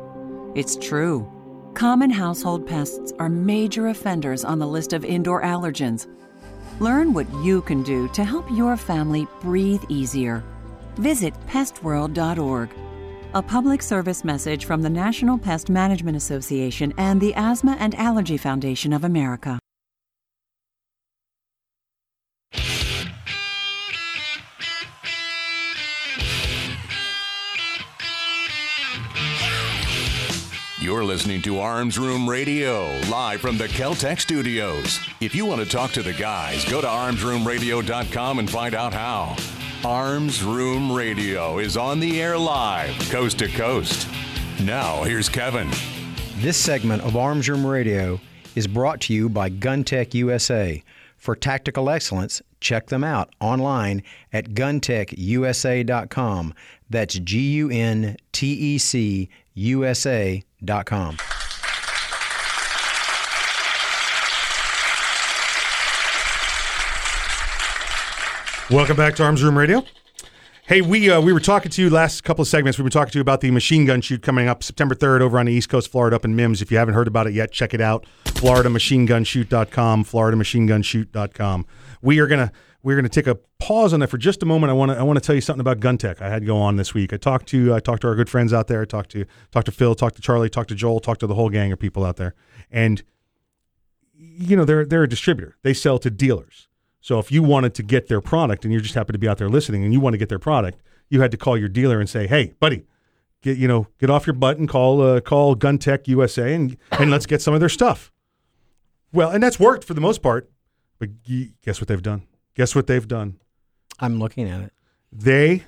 It's 0.55 0.77
true. 0.77 1.27
Common 1.73 2.11
household 2.11 2.67
pests 2.67 3.15
are 3.19 3.31
major 3.31 3.89
offenders 3.89 4.45
on 4.45 4.59
the 4.59 4.67
list 4.67 4.93
of 4.93 5.07
indoor 5.07 5.43
allergens. 5.43 6.07
Learn 6.81 7.15
what 7.15 7.33
you 7.43 7.63
can 7.63 7.83
do 7.83 8.09
to 8.09 8.25
help 8.25 8.45
your 8.51 8.77
family 8.77 9.27
breathe 9.41 9.83
easier. 9.89 10.45
Visit 10.97 11.33
pestworld.org. 11.47 12.69
A 13.33 13.43
public 13.43 13.83
service 13.83 14.23
message 14.23 14.67
from 14.67 14.83
the 14.83 14.91
National 14.91 15.39
Pest 15.39 15.71
Management 15.71 16.17
Association 16.19 16.93
and 16.99 17.23
the 17.23 17.33
Asthma 17.35 17.77
and 17.81 17.95
Allergy 17.95 18.37
Foundation 18.37 18.93
of 18.93 19.03
America. 19.03 19.59
You're 31.05 31.13
listening 31.13 31.43
to 31.43 31.61
Arms 31.61 31.99
Room 31.99 32.27
Radio, 32.27 32.87
live 33.11 33.43
from 33.43 33.59
the 33.59 33.69
Keltec 33.69 34.19
studios. 34.19 34.99
If 35.21 35.35
you 35.35 35.45
want 35.45 35.61
to 35.61 35.69
talk 35.69 35.91
to 35.93 36.03
the 36.03 36.15
guys, 36.15 36.65
go 36.65 36.81
to 36.81 36.87
armsroomradio.com 36.87 38.39
and 38.39 38.51
find 38.51 38.75
out 38.75 38.95
how. 38.95 39.37
Arms 39.87 40.43
Room 40.43 40.91
Radio 40.91 41.59
is 41.59 41.77
on 41.77 42.01
the 42.01 42.23
air 42.23 42.39
live, 42.39 42.99
coast 43.11 43.41
to 43.41 43.49
coast. 43.49 44.09
Now, 44.63 45.03
here's 45.03 45.29
Kevin. 45.29 45.69
This 46.37 46.57
segment 46.57 47.03
of 47.03 47.19
Arms 47.19 47.51
Room 47.51 47.67
Radio 47.67 48.19
is 48.55 48.67
brought 48.67 49.03
to 49.03 49.13
you 49.13 49.29
by 49.29 49.51
GunTec 49.51 50.15
USA. 50.15 50.83
For 51.25 51.35
tactical 51.35 51.89
excellence, 51.89 52.43
check 52.61 52.89
them 52.89 53.03
out 53.03 53.35
online 53.41 54.03
at 54.31 54.51
guntecusa.com. 54.51 56.55
That's 56.91 57.15
G 57.15 57.39
U 57.55 57.71
N 57.71 58.19
T 58.33 58.53
E 58.53 58.77
C 58.77 59.31
USA.com. 59.55 61.17
Welcome 68.71 68.97
back 68.99 69.17
to 69.17 69.25
Arms 69.25 69.43
Room 69.43 69.57
Radio. 69.57 69.83
Hey, 70.67 70.81
we 70.81 71.11
uh, 71.11 71.21
we 71.21 71.35
were 71.35 71.41
talking 71.41 71.71
to 71.73 71.83
you 71.83 71.91
last 71.91 72.25
couple 72.25 72.41
of 72.41 72.49
segments. 72.49 72.79
We 72.79 72.85
were 72.85 72.91
talking 72.91 73.13
to 73.13 73.19
you 73.19 73.21
about 73.21 73.43
the 73.43 73.51
machine 73.51 73.85
gun 73.85 74.01
shoot 74.01 74.23
coming 74.23 74.49
up 74.49 74.63
September 74.63 74.95
3rd 74.95 75.21
over 75.21 75.39
on 75.39 75.45
the 75.45 75.53
East 75.53 75.69
Coast, 75.69 75.93
Florida, 75.93 76.17
up 76.17 76.25
in 76.25 76.35
Mims. 76.35 76.63
If 76.63 76.73
you 76.73 76.79
haven't 76.79 76.95
heard 76.95 77.07
about 77.07 77.27
it 77.27 77.35
yet, 77.35 77.53
check 77.53 77.75
it 77.75 77.83
out. 77.83 78.07
FloridaMachineGunShoot.com, 78.25 80.07
FloridaMachineGunShoot.com. 80.07 81.67
We 82.01 82.19
are 82.19 82.27
gonna 82.27 82.51
we're 82.83 82.97
gonna 82.97 83.11
take 83.11 83.27
a 83.27 83.35
pause 83.59 83.93
on 83.93 84.01
that 84.01 84.09
for 84.09 84.17
just 84.17 84.43
a 84.43 84.47
moment. 84.47 84.71
I 84.71 84.73
want 84.73 84.91
to 84.91 84.97
I 84.97 85.03
want 85.03 85.19
to 85.19 85.21
tell 85.21 85.35
you 85.35 85.43
something 85.43 85.61
about 85.61 85.81
GunTec. 85.81 86.23
I 86.23 86.31
had 86.31 86.47
go 86.47 86.57
on 86.57 86.77
this 86.77 86.95
week. 86.95 87.13
I 87.13 87.19
talked 87.19 87.47
to 87.49 87.75
I 87.75 87.81
talked 87.81 88.01
to 88.01 88.09
our 88.09 88.15
good 88.15 88.31
friends 88.31 88.55
out 88.55 88.67
there. 88.67 88.81
I 88.81 88.87
talked 88.87 89.11
to 89.11 89.27
talked 89.51 89.67
to 89.67 89.73
Phil, 89.73 89.95
talked 89.95 90.17
to 90.17 90.23
Charlie, 90.23 90.49
talked 90.49 90.71
to 90.71 90.75
Joel, 90.75 90.99
talked 90.99 91.21
to 91.21 91.27
the 91.27 91.35
whole 91.35 91.51
gang 91.51 91.73
of 91.73 91.79
people 91.79 92.07
out 92.07 92.17
there, 92.17 92.35
and 92.71 93.03
you 94.15 94.57
know 94.57 94.65
they're 94.65 94.87
they're 94.87 95.03
a 95.03 95.09
distributor. 95.11 95.59
They 95.63 95.75
sell 95.75 95.99
to 95.99 96.11
dealers. 96.11 96.69
So 97.05 97.19
if 97.19 97.31
you 97.31 97.43
wanted 97.43 97.75
to 97.75 97.83
get 97.83 98.09
their 98.09 98.23
product 98.23 98.65
and 98.65 98.73
you 98.73 98.81
just 98.81 98.95
happen 98.95 99.13
to 99.13 99.19
be 99.19 99.29
out 99.29 99.37
there 99.37 99.51
listening 99.51 99.85
and 99.85 99.93
you 99.93 100.01
want 100.01 100.15
to 100.15 100.19
get 100.19 100.31
their 100.31 100.39
product, 100.39 100.81
you 101.11 101.21
had 101.21 101.31
to 101.33 101.37
call 101.37 101.55
your 101.55 101.69
dealer 101.69 102.01
and 102.01 102.09
say, 102.09 102.27
"Hey, 102.27 102.55
buddy, 102.61 102.87
get 103.43 103.59
you 103.59 103.69
know 103.69 103.89
get 104.01 104.09
off 104.09 104.27
your 104.27 104.33
butt 104.33 104.57
and 104.57 104.67
call 104.67 105.03
uh, 105.03 105.21
call 105.21 105.55
GunTec 105.55 106.09
USA 106.09 106.55
and 106.55 106.79
and 106.93 107.11
let's 107.11 107.27
get 107.27 107.43
some 107.43 107.53
of 107.53 107.61
their 107.61 107.69
stuff." 107.69 108.11
Well, 109.13 109.29
and 109.29 109.43
that's 109.43 109.61
worked 109.61 109.85
for 109.85 109.93
the 109.93 110.01
most 110.01 110.23
part. 110.23 110.51
But 110.99 111.11
guess 111.61 111.79
what 111.79 111.89
they've 111.89 112.01
done? 112.01 112.23
Guess 112.55 112.75
what 112.75 112.87
they've 112.87 113.07
done? 113.07 113.39
I'm 114.01 114.19
looking 114.19 114.49
at 114.49 114.63
it. 114.63 114.73
They 115.13 115.65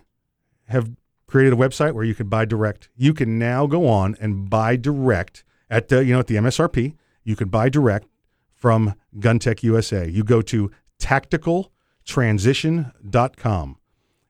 have 0.69 0.91
created 1.27 1.53
a 1.53 1.57
website 1.57 1.93
where 1.93 2.05
you 2.05 2.15
can 2.15 2.29
buy 2.31 2.47
direct. 2.47 2.89
You 2.97 3.13
can 3.13 3.39
now 3.39 3.67
go 3.67 3.87
on 3.87 4.17
and 4.23 4.49
buy 4.49 4.77
direct 4.77 5.45
at 5.69 5.89
the 5.89 6.03
you 6.03 6.15
know 6.15 6.21
at 6.21 6.29
the 6.29 6.37
MSRP. 6.37 6.95
You 7.25 7.37
can 7.37 7.51
buy 7.51 7.69
direct 7.69 8.09
from 8.55 8.95
GunTec 9.19 9.63
USA. 9.65 10.09
You 10.09 10.25
go 10.25 10.41
to 10.41 10.71
tacticaltransition.com. 11.01 13.79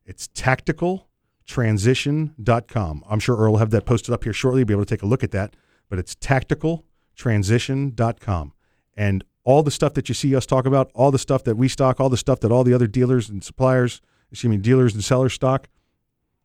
It's 0.05 0.29
tacticaltransition.com. 0.29 3.05
I'm 3.09 3.19
sure 3.19 3.37
Earl 3.37 3.53
will 3.53 3.59
have 3.59 3.71
that 3.71 3.87
posted 3.87 4.15
up 4.15 4.25
here 4.25 4.33
shortly. 4.33 4.61
You'll 4.61 4.67
be 4.67 4.75
able 4.75 4.85
to 4.85 4.95
take 4.95 5.03
a 5.03 5.07
look 5.07 5.25
at 5.25 5.31
that. 5.33 5.57
But 5.89 5.99
it's 5.99 6.15
tacticaltransition.com. 6.15 8.53
And 8.97 9.25
all 9.45 9.63
the 9.63 9.71
stuff 9.71 9.93
that 9.95 10.09
you 10.09 10.15
see 10.15 10.35
us 10.35 10.47
talk 10.47 10.67
about, 10.67 10.91
all 10.95 11.11
the 11.11 11.19
stuff 11.19 11.45
that 11.45 11.57
we 11.57 11.69
stock, 11.69 12.01
all 12.01 12.09
the 12.09 12.17
stuff 12.17 12.41
that 12.41 12.51
all 12.51 12.65
the 12.65 12.75
other 12.75 12.89
dealers 12.89 13.29
and 13.29 13.45
suppliers, 13.45 14.01
excuse 14.31 14.51
me, 14.51 14.57
dealers 14.57 14.95
and 14.95 15.05
sellers 15.05 15.35
stock, 15.35 15.69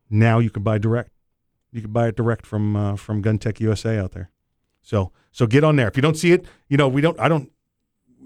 now 0.09 0.39
you 0.39 0.49
can 0.51 0.61
buy 0.61 0.77
direct. 0.77 1.11
You 1.71 1.81
can 1.81 1.91
buy 1.91 2.09
it 2.09 2.15
direct 2.15 2.45
from 2.45 2.75
uh, 2.75 2.95
from 2.97 3.21
Gun 3.21 3.39
Tec 3.39 3.59
USA 3.61 3.97
out 3.97 4.11
there. 4.11 4.29
So 4.81 5.13
so 5.31 5.47
get 5.47 5.63
on 5.63 5.77
there. 5.77 5.87
If 5.87 5.95
you 5.95 6.01
don't 6.01 6.17
see 6.17 6.33
it, 6.33 6.45
you 6.67 6.77
know 6.77 6.87
we 6.87 7.01
don't. 7.01 7.19
I 7.19 7.27
don't. 7.27 7.51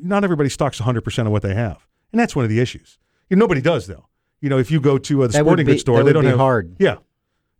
Not 0.01 0.23
everybody 0.23 0.49
stocks 0.49 0.79
100 0.79 1.01
percent 1.01 1.27
of 1.27 1.31
what 1.31 1.41
they 1.41 1.53
have, 1.55 1.86
and 2.12 2.19
that's 2.19 2.36
one 2.36 2.43
of 2.45 2.49
the 2.49 2.60
issues. 2.60 2.97
You 3.29 3.38
know, 3.38 3.41
nobody 3.41 3.62
does 3.62 3.88
though. 3.88 4.08
You 4.41 4.49
know, 4.49 4.58
if 4.60 4.69
you 4.69 4.79
go 4.79 4.97
to 4.97 5.23
uh, 5.23 5.27
the 5.27 5.34
That 5.34 5.39
sporting 5.39 5.65
be- 5.65 5.71
goods 5.73 5.81
store, 5.81 6.03
they 6.03 6.13
don't 6.13 6.23
be 6.23 6.29
have 6.29 6.38
hard. 6.39 6.75
Yeah, 6.79 6.97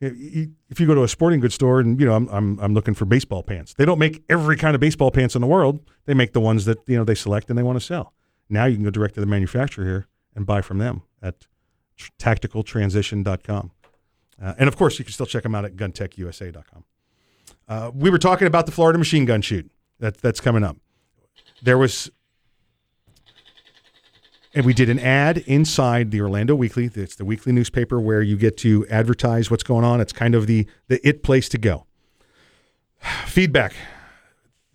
if 0.02 0.80
you- 0.80 0.86
go 0.88 0.94
to 0.96 1.04
a 1.04 1.08
sporting 1.08 1.40
goods 1.40 1.56
store 1.56 1.80
and 1.80 2.00
you 2.00 2.06
know 2.06 2.14
I'm, 2.16 2.28
I'm 2.30 2.60
I'm 2.60 2.74
looking 2.74 2.94
for 2.94 3.06
baseball 3.06 3.42
pants, 3.44 3.74
they 3.74 3.86
don't 3.86 3.98
make 4.00 4.24
every 4.30 4.58
kind 4.58 4.76
of 4.76 4.82
baseball 4.82 5.10
pants 5.12 5.36
in 5.36 5.42
the 5.42 5.48
world. 5.48 5.80
They 6.06 6.14
make 6.14 6.34
the 6.34 6.42
ones 6.42 6.66
that 6.66 6.78
you 6.88 6.98
know 6.98 7.04
they 7.04 7.16
select 7.16 7.50
and 7.50 7.58
they 7.58 7.64
want 7.64 7.80
to 7.80 7.86
sell. 7.86 8.14
Now 8.50 8.66
you 8.66 8.76
can 8.76 8.84
go 8.84 8.92
direct 8.92 9.16
to 9.16 9.20
the 9.22 9.26
manufacturer 9.26 9.86
here 9.86 10.08
and 10.36 10.46
buy 10.46 10.62
from 10.62 10.78
them 10.78 11.02
at 11.22 11.48
tacticaltransition.com. 12.20 13.72
Uh, 14.42 14.54
and 14.58 14.68
of 14.68 14.76
course, 14.76 15.00
you 15.00 15.06
can 15.06 15.14
still 15.14 15.26
check 15.26 15.44
them 15.44 15.56
out 15.56 15.66
at 15.66 15.76
guntecusa.com. 15.76 16.84
Uh, 17.68 17.92
we 17.96 18.10
were 18.10 18.18
talking 18.18 18.48
about 18.48 18.66
the 18.66 18.72
Florida 18.72 19.00
machine 19.00 19.26
gun 19.26 19.42
shoot 19.42 19.70
that, 20.00 20.18
that's 20.18 20.42
coming 20.42 20.64
up. 20.64 20.78
There 21.64 21.78
was, 21.78 22.12
and 24.56 24.66
we 24.66 24.74
did 24.74 24.90
an 24.90 25.00
ad 25.00 25.40
inside 25.40 26.12
the 26.12 26.22
Orlando 26.22 26.56
Weekly. 26.56 26.90
It's 26.94 27.16
the 27.16 27.26
weekly 27.26 27.52
newspaper 27.52 28.00
where 28.00 28.22
you 28.22 28.38
get 28.38 28.56
to 28.60 28.88
advertise 28.90 29.52
what's 29.52 29.64
going 29.64 29.84
on. 29.84 30.00
It's 30.02 30.14
kind 30.14 30.34
of 30.34 30.48
the 30.48 30.66
the 30.88 31.06
it 31.08 31.22
place 31.22 31.50
to 31.50 31.58
go. 31.58 31.86
Feedback. 33.26 33.74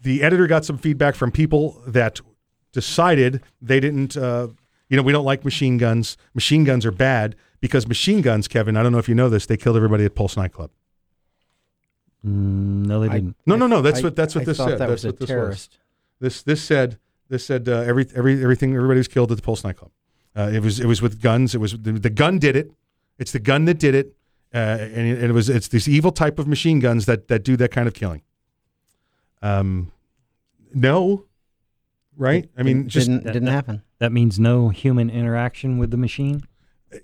The 0.03 0.23
editor 0.23 0.47
got 0.47 0.65
some 0.65 0.79
feedback 0.79 1.15
from 1.15 1.31
people 1.31 1.83
that 1.87 2.21
decided 2.73 3.43
they 3.61 3.81
didn't. 3.81 4.17
Uh, 4.17 4.49
you 4.89 4.97
know, 4.97 5.03
we 5.03 5.13
don't 5.13 5.25
like 5.25 5.45
machine 5.45 5.79
guns. 5.79 6.17
Machine 6.35 6.65
guns 6.65 6.85
are 6.87 6.91
bad 6.93 7.37
because 7.61 7.87
machine 7.87 8.21
guns, 8.23 8.49
Kevin. 8.49 8.77
I 8.77 8.83
don't 8.83 8.93
know 8.93 8.99
if 8.99 9.09
you 9.09 9.15
know 9.15 9.29
this. 9.29 9.47
They 9.47 9.57
killed 9.57 9.77
everybody 9.77 10.05
at 10.05 10.15
Pulse 10.15 10.37
nightclub. 10.37 10.71
Mm, 12.27 12.87
no, 12.87 13.01
they 13.01 13.09
didn't. 13.09 13.37
No, 13.47 13.57
no, 13.57 13.67
no. 13.67 13.83
That's 13.83 14.01
I- 14.01 14.03
what 14.03 14.17
that's 14.17 14.35
what 14.35 14.43
I 14.43 14.45
this 14.45 14.57
said. 14.59 14.69
that 14.73 14.79
that's 14.79 14.91
was 14.91 15.05
a 15.07 15.13
this 15.13 15.29
terrorist. 15.29 15.71
was. 15.71 15.79
This 16.21 16.43
this 16.43 16.63
said 16.63 16.99
this 17.31 17.47
said 17.47 17.69
uh, 17.69 17.81
every 17.81 18.07
every 18.15 18.43
everything 18.43 18.75
everybody 18.75 18.99
was 18.99 19.09
killed 19.09 19.31
at 19.31 19.39
the 19.39 19.43
Pulse 19.43 19.65
nightclub. 19.65 19.93
Uh, 20.37 20.51
it 20.53 20.63
was 20.63 20.81
it 20.81 20.87
was 20.87 21.01
with 21.01 21.23
guns. 21.23 21.55
It 21.55 21.59
was 21.59 21.73
the, 21.73 21.93
the 21.93 22.11
gun 22.11 22.39
did 22.39 22.57
it. 22.57 22.73
It's 23.19 23.33
the 23.33 23.39
gun 23.39 23.65
that 23.67 23.79
did 23.79 23.95
it, 23.95 24.17
uh, 24.55 24.59
and, 24.59 25.07
it, 25.07 25.19
and 25.19 25.25
it 25.25 25.33
was 25.33 25.49
it's 25.49 25.69
this 25.69 25.89
evil 25.89 26.13
type 26.13 26.39
of 26.39 26.47
machine 26.47 26.81
guns 26.81 27.07
that 27.07 27.29
that 27.29 27.45
do 27.45 27.57
that 27.57 27.71
kind 27.71 27.87
of 27.89 27.95
killing. 27.95 28.23
Um, 29.43 29.93
no, 30.75 31.25
right? 32.17 32.49
I 32.59 32.63
mean, 32.63 32.89
just 32.89 33.07
didn't 33.09 33.25
didn't 33.25 33.49
happen. 33.49 33.83
That 33.99 34.13
means 34.13 34.39
no 34.39 34.69
human 34.71 35.09
interaction 35.09 35.79
with 35.79 35.91
the 35.91 35.97
machine. 35.97 36.43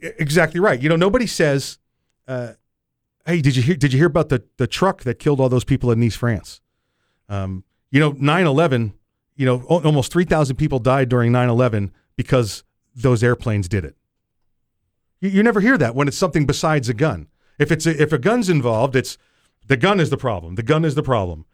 Exactly 0.00 0.58
right. 0.58 0.80
You 0.80 0.88
know, 0.88 0.96
nobody 0.96 1.26
says, 1.26 1.78
uh, 2.26 2.54
"Hey, 3.24 3.40
did 3.40 3.56
you 3.56 3.62
hear? 3.62 3.76
Did 3.76 3.92
you 3.92 3.98
hear 3.98 4.08
about 4.08 4.28
the 4.28 4.42
the 4.56 4.66
truck 4.66 5.04
that 5.04 5.18
killed 5.18 5.40
all 5.40 5.48
those 5.48 5.64
people 5.64 5.92
in 5.92 6.00
Nice, 6.00 6.16
France?" 6.16 6.60
Um, 7.28 7.64
you 7.90 8.00
know, 8.00 8.12
9/11. 8.12 8.92
You 9.36 9.46
know, 9.46 9.62
almost 9.62 10.12
three 10.12 10.24
thousand 10.24 10.56
people 10.56 10.78
died 10.78 11.08
during 11.08 11.30
9/11 11.32 11.90
because 12.16 12.64
those 12.94 13.22
airplanes 13.22 13.68
did 13.68 13.84
it. 13.84 13.94
You, 15.20 15.28
you 15.28 15.42
never 15.42 15.60
hear 15.60 15.76
that 15.78 15.94
when 15.94 16.08
it's 16.08 16.16
something 16.16 16.46
besides 16.46 16.88
a 16.88 16.94
gun. 16.94 17.28
If 17.58 17.70
it's 17.70 17.86
a, 17.86 18.00
if 18.02 18.12
a 18.12 18.18
gun's 18.18 18.48
involved, 18.48 18.96
it's 18.96 19.18
the 19.66 19.76
gun 19.76 20.00
is 20.00 20.10
the 20.10 20.16
problem. 20.16 20.54
The 20.54 20.62
gun 20.62 20.84
is 20.84 20.94
the 20.94 21.02
problem. 21.02 21.44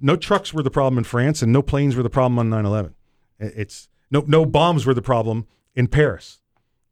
No 0.00 0.14
trucks 0.16 0.52
were 0.52 0.62
the 0.62 0.70
problem 0.70 0.98
in 0.98 1.04
France, 1.04 1.42
and 1.42 1.52
no 1.52 1.62
planes 1.62 1.96
were 1.96 2.02
the 2.02 2.10
problem 2.10 2.38
on 2.38 2.50
9/11. 2.50 2.94
It's 3.38 3.88
no 4.10 4.24
no 4.26 4.46
bombs 4.46 4.86
were 4.86 4.94
the 4.94 5.02
problem 5.02 5.46
in 5.74 5.88
Paris. 5.88 6.40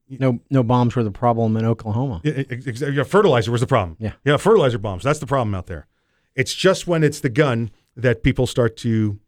No 0.08 0.40
no 0.50 0.62
bombs 0.62 0.96
were 0.96 1.04
the 1.04 1.10
problem 1.10 1.56
in 1.56 1.64
Oklahoma. 1.64 2.20
Yeah, 2.24 2.44
ex- 2.50 2.66
ex- 2.66 2.80
yeah, 2.80 3.04
fertilizer 3.04 3.50
was 3.50 3.60
the 3.60 3.66
problem. 3.66 3.96
Yeah. 3.98 4.12
yeah, 4.24 4.36
fertilizer 4.36 4.78
bombs. 4.78 5.02
That's 5.04 5.18
the 5.18 5.26
problem 5.26 5.54
out 5.54 5.66
there. 5.66 5.86
It's 6.34 6.54
just 6.54 6.86
when 6.86 7.04
it's 7.04 7.20
the 7.20 7.28
gun 7.28 7.70
that 7.96 8.22
people 8.22 8.46
start 8.46 8.76
to, 8.78 9.20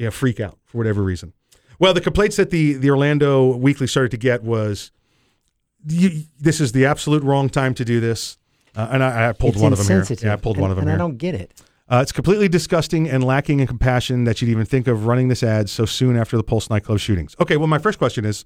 you 0.00 0.06
know, 0.06 0.10
freak 0.10 0.40
out 0.40 0.58
for 0.64 0.78
whatever 0.78 1.02
reason. 1.02 1.32
Well, 1.78 1.92
the 1.94 2.00
complaints 2.00 2.36
that 2.36 2.50
the 2.50 2.72
the 2.74 2.90
Orlando 2.90 3.54
Weekly 3.56 3.86
started 3.86 4.10
to 4.12 4.16
get 4.16 4.42
was, 4.42 4.90
you, 5.86 6.24
this 6.38 6.60
is 6.60 6.72
the 6.72 6.86
absolute 6.86 7.22
wrong 7.22 7.48
time 7.48 7.74
to 7.74 7.84
do 7.84 8.00
this, 8.00 8.38
uh, 8.74 8.88
and 8.90 9.04
I, 9.04 9.28
I 9.28 9.32
pulled 9.32 9.54
It's 9.54 9.62
one 9.62 9.72
of 9.72 9.78
them 9.78 9.86
here. 9.86 9.98
insensitive, 10.00 10.26
Yeah, 10.26 10.32
I 10.32 10.36
pulled 10.36 10.56
and- 10.56 10.62
one 10.62 10.70
of 10.70 10.76
them 10.76 10.88
and 10.88 10.94
I 10.94 10.98
don't 10.98 11.18
get 11.18 11.34
it. 11.34 11.52
Uh, 11.88 11.98
it's 12.02 12.12
completely 12.12 12.48
disgusting 12.48 13.08
and 13.10 13.24
lacking 13.24 13.58
in 13.60 13.66
compassion 13.66 14.22
that 14.24 14.40
you'd 14.40 14.48
even 14.50 14.64
think 14.64 14.86
of 14.86 15.06
running 15.06 15.26
this 15.28 15.42
ad 15.42 15.68
so 15.68 15.84
soon 15.84 16.16
after 16.16 16.36
the 16.36 16.44
Pulse 16.44 16.70
nightclub 16.70 16.98
shootings. 17.00 17.34
Okay, 17.40 17.56
well, 17.56 17.66
my 17.66 17.78
first 17.78 17.98
question 17.98 18.24
is, 18.24 18.44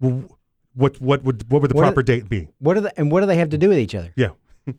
what 0.00 1.00
what 1.00 1.22
would 1.22 1.50
what 1.50 1.62
would 1.62 1.70
the 1.70 1.74
What 1.74 1.82
are- 1.84 1.88
proper 1.88 2.02
date 2.02 2.28
be? 2.28 2.48
What 2.58 2.74
do 2.74 2.80
they, 2.80 2.90
and 2.96 3.10
what 3.12 3.20
do 3.20 3.26
they 3.26 3.36
have 3.36 3.50
to 3.50 3.58
do 3.58 3.68
with 3.68 3.78
each 3.78 3.94
other? 3.94 4.12
Yeah. 4.16 4.30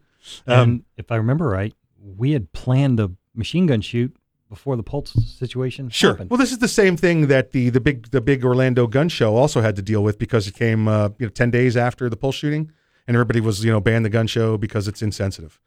And 0.46 0.60
Um, 0.62 0.86
if 0.98 1.10
I 1.12 1.16
remember 1.16 1.48
right, 1.48 1.74
we 2.18 2.32
had 2.32 2.52
planned 2.52 3.00
a 3.00 3.12
machine 3.34 3.66
gun 3.68 3.80
shoot 3.82 4.14
before 4.50 4.76
the 4.76 4.84
Pulse 4.84 5.12
situation 5.38 5.90
Sure. 5.90 6.12
happened. 6.12 6.30
Well, 6.30 6.38
this 6.38 6.52
is 6.52 6.60
the 6.60 6.68
same 6.68 6.96
thing 6.98 7.28
that 7.28 7.52
the 7.52 7.70
the 7.70 7.80
big 7.80 8.12
the 8.12 8.22
big 8.22 8.44
Orlando 8.46 8.88
gun 8.88 9.10
show 9.10 9.36
also 9.36 9.62
had 9.62 9.76
to 9.76 9.82
deal 9.82 10.04
with 10.04 10.18
because 10.18 10.48
it 10.48 10.56
came 10.56 10.88
uh, 10.88 11.10
you 11.20 11.26
know 11.26 11.32
ten 11.32 11.52
days 11.52 11.76
after 11.76 12.10
the 12.10 12.16
Pulse 12.18 12.36
shooting, 12.36 12.72
and 13.08 13.16
everybody 13.16 13.42
was 13.42 13.64
you 13.64 13.72
know 13.72 13.80
banned 13.80 14.06
the 14.06 14.10
gun 14.10 14.28
show 14.28 14.58
because 14.58 14.88
it's 14.88 15.02
insensitive. 15.02 15.60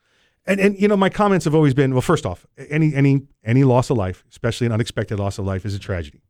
And 0.47 0.59
and 0.61 0.79
you 0.81 0.89
know 0.89 0.97
my 0.97 1.11
comments 1.11 1.45
have 1.45 1.55
always 1.55 1.75
been 1.75 1.93
well. 1.93 2.01
First 2.01 2.25
off, 2.25 2.47
any 2.71 2.95
any 2.95 3.23
any 3.45 3.65
loss 3.65 3.91
of 3.91 3.97
life, 3.99 4.25
especially 4.31 4.67
an 4.67 4.73
unexpected 4.73 5.19
loss 5.19 5.39
of 5.39 5.45
life, 5.45 5.67
is 5.67 5.75
a 5.75 5.79
tragedy, 5.79 6.23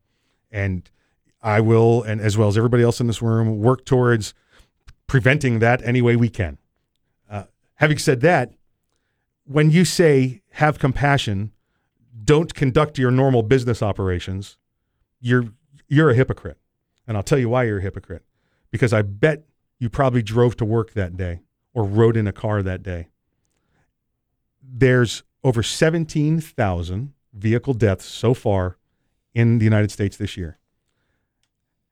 and 0.50 0.90
I 1.42 1.60
will 1.60 2.02
and 2.02 2.20
as 2.20 2.36
well 2.36 2.48
as 2.48 2.56
everybody 2.58 2.82
else 2.82 3.00
in 3.00 3.06
this 3.06 3.22
room 3.22 3.58
work 3.60 3.84
towards 3.84 4.34
preventing 5.06 5.60
that 5.60 5.82
any 5.84 6.02
way 6.02 6.16
we 6.16 6.28
can. 6.28 6.58
Uh, 7.30 7.44
having 7.76 7.98
said 7.98 8.20
that, 8.20 8.52
when 9.44 9.70
you 9.70 9.84
say 9.84 10.42
have 10.52 10.78
compassion, 10.78 11.52
don't 12.22 12.54
conduct 12.54 12.98
your 12.98 13.10
normal 13.10 13.42
business 13.42 13.82
operations, 13.82 14.58
you're 15.20 15.44
you're 15.88 16.10
a 16.10 16.14
hypocrite. 16.14 16.58
And 17.06 17.16
I'll 17.16 17.22
tell 17.22 17.38
you 17.38 17.48
why 17.48 17.64
you're 17.64 17.78
a 17.78 17.82
hypocrite. 17.82 18.24
Because 18.70 18.92
I 18.92 19.02
bet 19.02 19.44
you 19.78 19.88
probably 19.88 20.22
drove 20.22 20.56
to 20.58 20.64
work 20.64 20.92
that 20.92 21.16
day 21.16 21.40
or 21.74 21.84
rode 21.84 22.16
in 22.16 22.26
a 22.26 22.32
car 22.32 22.62
that 22.62 22.82
day. 22.82 23.08
There's 24.62 25.24
over 25.42 25.62
17,000 25.62 27.12
vehicle 27.32 27.74
deaths 27.74 28.04
so 28.04 28.34
far 28.34 28.76
in 29.34 29.58
the 29.58 29.64
United 29.64 29.90
States 29.90 30.16
this 30.16 30.36
year. 30.36 30.58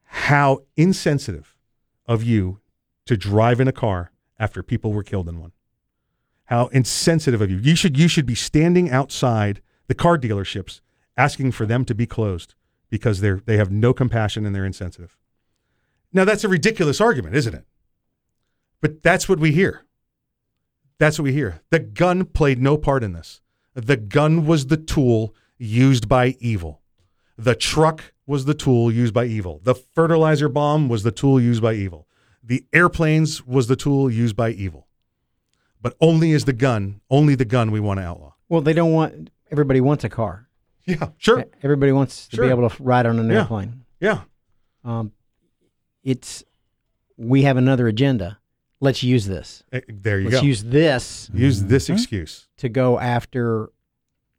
How 0.03 0.59
insensitive 0.77 1.55
of 2.05 2.23
you 2.23 2.59
to 3.05 3.17
drive 3.17 3.59
in 3.59 3.67
a 3.67 3.73
car 3.73 4.11
after 4.37 4.63
people 4.63 4.93
were 4.93 5.03
killed 5.03 5.27
in 5.27 5.39
one 5.39 5.51
how 6.49 6.65
insensitive 6.67 7.41
of 7.41 7.51
you. 7.51 7.57
You 7.57 7.75
should 7.75 7.97
you 7.97 8.07
should 8.07 8.25
be 8.25 8.33
standing 8.33 8.89
outside 8.89 9.61
the 9.89 9.95
car 9.95 10.17
dealerships 10.17 10.79
asking 11.17 11.51
for 11.51 11.65
them 11.65 11.83
to 11.83 11.93
be 11.93 12.07
closed 12.07 12.55
because 12.89 13.19
they're 13.19 13.41
they 13.45 13.57
have 13.57 13.71
no 13.71 13.93
compassion 13.93 14.45
and 14.45 14.55
they're 14.55 14.65
insensitive. 14.65 15.17
Now 16.13 16.23
that's 16.23 16.45
a 16.45 16.47
ridiculous 16.47 17.01
argument, 17.01 17.35
isn't 17.35 17.53
it? 17.53 17.65
But 18.79 19.03
that's 19.03 19.27
what 19.27 19.39
we 19.39 19.51
hear. 19.51 19.83
That's 20.97 21.19
what 21.19 21.25
we 21.25 21.33
hear. 21.33 21.61
The 21.69 21.79
gun 21.79 22.23
played 22.23 22.61
no 22.61 22.77
part 22.77 23.03
in 23.03 23.11
this. 23.11 23.41
The 23.73 23.97
gun 23.97 24.45
was 24.45 24.67
the 24.67 24.77
tool 24.77 25.35
used 25.57 26.07
by 26.07 26.37
evil. 26.39 26.81
The 27.37 27.55
truck 27.55 28.13
was 28.25 28.45
the 28.45 28.53
tool 28.53 28.91
used 28.91 29.13
by 29.13 29.25
evil. 29.25 29.59
The 29.63 29.75
fertilizer 29.75 30.47
bomb 30.47 30.87
was 30.87 31.03
the 31.03 31.11
tool 31.11 31.41
used 31.41 31.61
by 31.61 31.73
evil. 31.73 32.07
The 32.41 32.65
airplanes 32.71 33.45
was 33.45 33.67
the 33.67 33.75
tool 33.75 34.09
used 34.09 34.35
by 34.35 34.51
evil 34.51 34.87
but 35.81 35.95
only 36.01 36.31
is 36.31 36.45
the 36.45 36.53
gun, 36.53 37.01
only 37.09 37.35
the 37.35 37.45
gun 37.45 37.71
we 37.71 37.79
want 37.79 37.99
to 37.99 38.05
outlaw. 38.05 38.33
Well, 38.47 38.61
they 38.61 38.73
don't 38.73 38.91
want. 38.91 39.29
Everybody 39.51 39.81
wants 39.81 40.03
a 40.03 40.09
car. 40.09 40.47
Yeah, 40.85 41.09
sure. 41.17 41.45
Everybody 41.61 41.91
wants 41.91 42.27
to 42.29 42.35
Sure. 42.37 42.45
be 42.45 42.51
able 42.51 42.67
to 42.69 42.83
ride 42.83 43.05
on 43.05 43.19
an 43.19 43.29
Yeah. 43.29 43.39
airplane. 43.41 43.85
Yeah. 43.99 44.21
Um, 44.83 45.11
it's 46.03 46.43
we 47.17 47.43
have 47.43 47.57
another 47.57 47.87
agenda. 47.87 48.39
Let's 48.79 49.03
use 49.03 49.25
this. 49.27 49.61
Eh, 49.71 49.81
There 49.89 50.19
you 50.19 50.29
Let's 50.29 50.41
go. 50.41 50.47
use 50.47 50.63
this. 50.63 51.29
Use 51.33 51.63
this 51.65 51.89
Mhm. 51.89 51.93
excuse. 51.93 52.47
to 52.57 52.69
go 52.69 52.97
after 52.99 53.69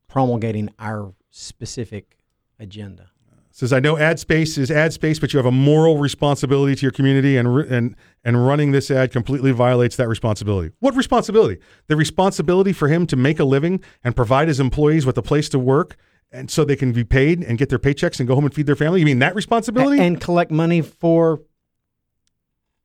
promulgating 0.09 0.71
our 0.79 1.15
specific 1.31 2.19
agenda. 2.59 3.10
Says 3.53 3.72
I 3.72 3.80
know 3.80 3.98
ad 3.98 4.18
space 4.20 4.57
is 4.57 4.70
ad 4.70 4.92
space, 4.92 5.18
but 5.18 5.32
you 5.32 5.38
have 5.38 5.46
a 5.46 5.51
moral 5.51 5.98
responsibility 5.98 6.76
to 6.76 6.82
your 6.82 6.92
community, 6.92 7.36
and 7.36 7.48
and 7.70 7.96
and 8.24 8.46
running 8.46 8.70
this 8.70 8.90
ad 8.90 9.11
completely 9.11 9.51
violates 9.51 9.96
that 9.96 10.09
responsibility. 10.09 10.72
What 10.78 10.94
responsibility? 10.94 11.59
The 11.88 11.96
responsibility 11.96 12.72
for 12.72 12.88
him 12.88 13.07
to 13.09 13.16
make 13.16 13.40
a 13.40 13.44
living 13.44 13.80
and 14.05 14.14
provide 14.14 14.46
his 14.48 14.61
employees 14.61 15.05
with 15.05 15.18
a 15.18 15.22
place 15.22 15.48
to 15.51 15.59
work, 15.59 15.96
and 16.30 16.48
so 16.51 16.64
they 16.64 16.76
can 16.76 16.92
be 16.92 17.03
paid 17.05 17.42
and 17.42 17.59
get 17.59 17.70
their 17.70 17.78
paychecks 17.80 18.20
and 18.20 18.28
go 18.28 18.36
home 18.36 18.44
and 18.44 18.55
feed 18.55 18.66
their 18.66 18.76
family. 18.76 19.01
You 19.01 19.07
mean 19.07 19.18
that 19.18 19.34
responsibility? 19.34 20.01
and 20.01 20.20
collect 20.20 20.53
money 20.53 20.80
for 20.80 21.40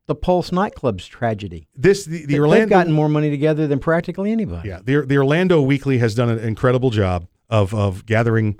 the 0.06 0.14
Pulse 0.16 0.50
nightclub's 0.50 1.06
tragedy. 1.06 1.68
this 1.76 2.04
the, 2.04 2.26
the 2.26 2.34
They- 2.34 2.38
Orlando 2.40 2.60
They've 2.64 2.70
gotten 2.70 2.92
more 2.92 3.08
money 3.08 3.30
together 3.30 3.66
than 3.68 3.78
practically 3.78 4.32
anybody. 4.32 4.68
Yeah, 4.68 4.80
the 4.84 5.02
the 5.02 5.16
Orlando 5.16 5.62
Weekly 5.62 5.98
has 5.98 6.14
done 6.16 6.28
an 6.28 6.38
incredible 6.40 6.90
job 6.90 7.28
of 7.48 7.72
of 7.74 8.04
gathering 8.06 8.58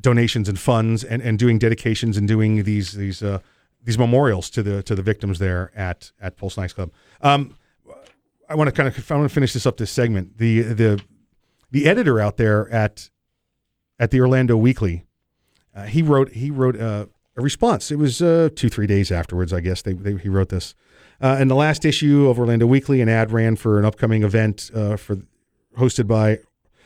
donations 0.00 0.48
and 0.48 0.58
funds 0.58 1.04
and, 1.04 1.22
and 1.22 1.38
doing 1.38 1.58
dedications 1.58 2.16
and 2.16 2.26
doing 2.28 2.64
these 2.64 2.92
these 2.92 3.22
uh, 3.22 3.38
these 3.82 3.98
memorials 3.98 4.50
to 4.50 4.62
the 4.62 4.82
to 4.82 4.94
the 4.94 5.02
victims 5.02 5.38
there 5.38 5.70
at 5.76 6.12
at 6.20 6.36
Pulse 6.36 6.56
nightclub. 6.56 6.90
Um, 7.20 7.56
I 8.48 8.54
want 8.54 8.68
to 8.68 8.72
kind 8.72 8.88
of 8.88 9.12
I 9.12 9.16
want 9.16 9.28
to 9.28 9.34
finish 9.34 9.52
this 9.52 9.66
up 9.66 9.76
this 9.76 9.90
segment. 9.90 10.38
The 10.38 10.62
the 10.62 11.02
the 11.70 11.86
editor 11.86 12.20
out 12.20 12.36
there 12.36 12.68
at 12.70 13.10
at 13.98 14.10
the 14.10 14.20
Orlando 14.20 14.56
Weekly, 14.56 15.06
uh, 15.74 15.84
he 15.84 16.02
wrote 16.02 16.32
he 16.32 16.50
wrote 16.50 16.78
uh, 16.78 17.06
a 17.36 17.42
response. 17.42 17.90
It 17.90 17.98
was 17.98 18.20
uh, 18.20 18.50
two 18.54 18.68
three 18.68 18.86
days 18.86 19.10
afterwards, 19.10 19.52
I 19.52 19.60
guess. 19.60 19.82
They, 19.82 19.92
they 19.92 20.16
he 20.16 20.28
wrote 20.28 20.48
this. 20.48 20.74
Uh, 21.20 21.38
in 21.40 21.48
the 21.48 21.54
last 21.54 21.84
issue 21.84 22.28
of 22.28 22.38
Orlando 22.38 22.66
Weekly, 22.66 23.00
an 23.00 23.08
ad 23.08 23.30
ran 23.30 23.56
for 23.56 23.78
an 23.78 23.84
upcoming 23.84 24.24
event 24.24 24.70
uh, 24.74 24.96
for 24.96 25.18
hosted 25.78 26.06
by 26.06 26.40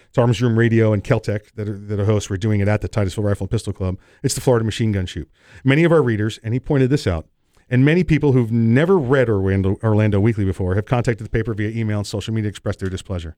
it's 0.09 0.18
Arms 0.18 0.40
Room 0.40 0.59
Radio 0.59 0.92
and 0.92 1.04
Keltec 1.04 1.52
that 1.54 1.68
are, 1.68 1.76
that 1.76 2.00
are 2.00 2.04
hosts. 2.06 2.30
We're 2.30 2.38
doing 2.38 2.61
it 2.61 2.68
at 2.68 2.80
the 2.80 2.88
Titusville 2.88 3.24
Rifle 3.24 3.44
and 3.44 3.50
Pistol 3.50 3.72
Club. 3.72 3.98
It's 4.22 4.34
the 4.34 4.40
Florida 4.40 4.64
Machine 4.64 4.92
Gun 4.92 5.06
Shoot. 5.06 5.30
Many 5.64 5.84
of 5.84 5.92
our 5.92 6.02
readers, 6.02 6.38
and 6.42 6.54
he 6.54 6.61
pointed 6.61 6.88
this 6.88 7.06
out, 7.06 7.26
and 7.68 7.84
many 7.84 8.04
people 8.04 8.32
who've 8.32 8.50
never 8.50 8.98
read 8.98 9.28
Orlando, 9.28 9.76
Orlando 9.82 10.18
Weekly 10.18 10.46
before 10.46 10.74
have 10.74 10.86
contacted 10.86 11.26
the 11.26 11.30
paper 11.30 11.52
via 11.52 11.68
email 11.68 11.98
and 11.98 12.06
social 12.06 12.32
media 12.32 12.48
to 12.48 12.50
express 12.50 12.76
their 12.76 12.88
displeasure. 12.88 13.36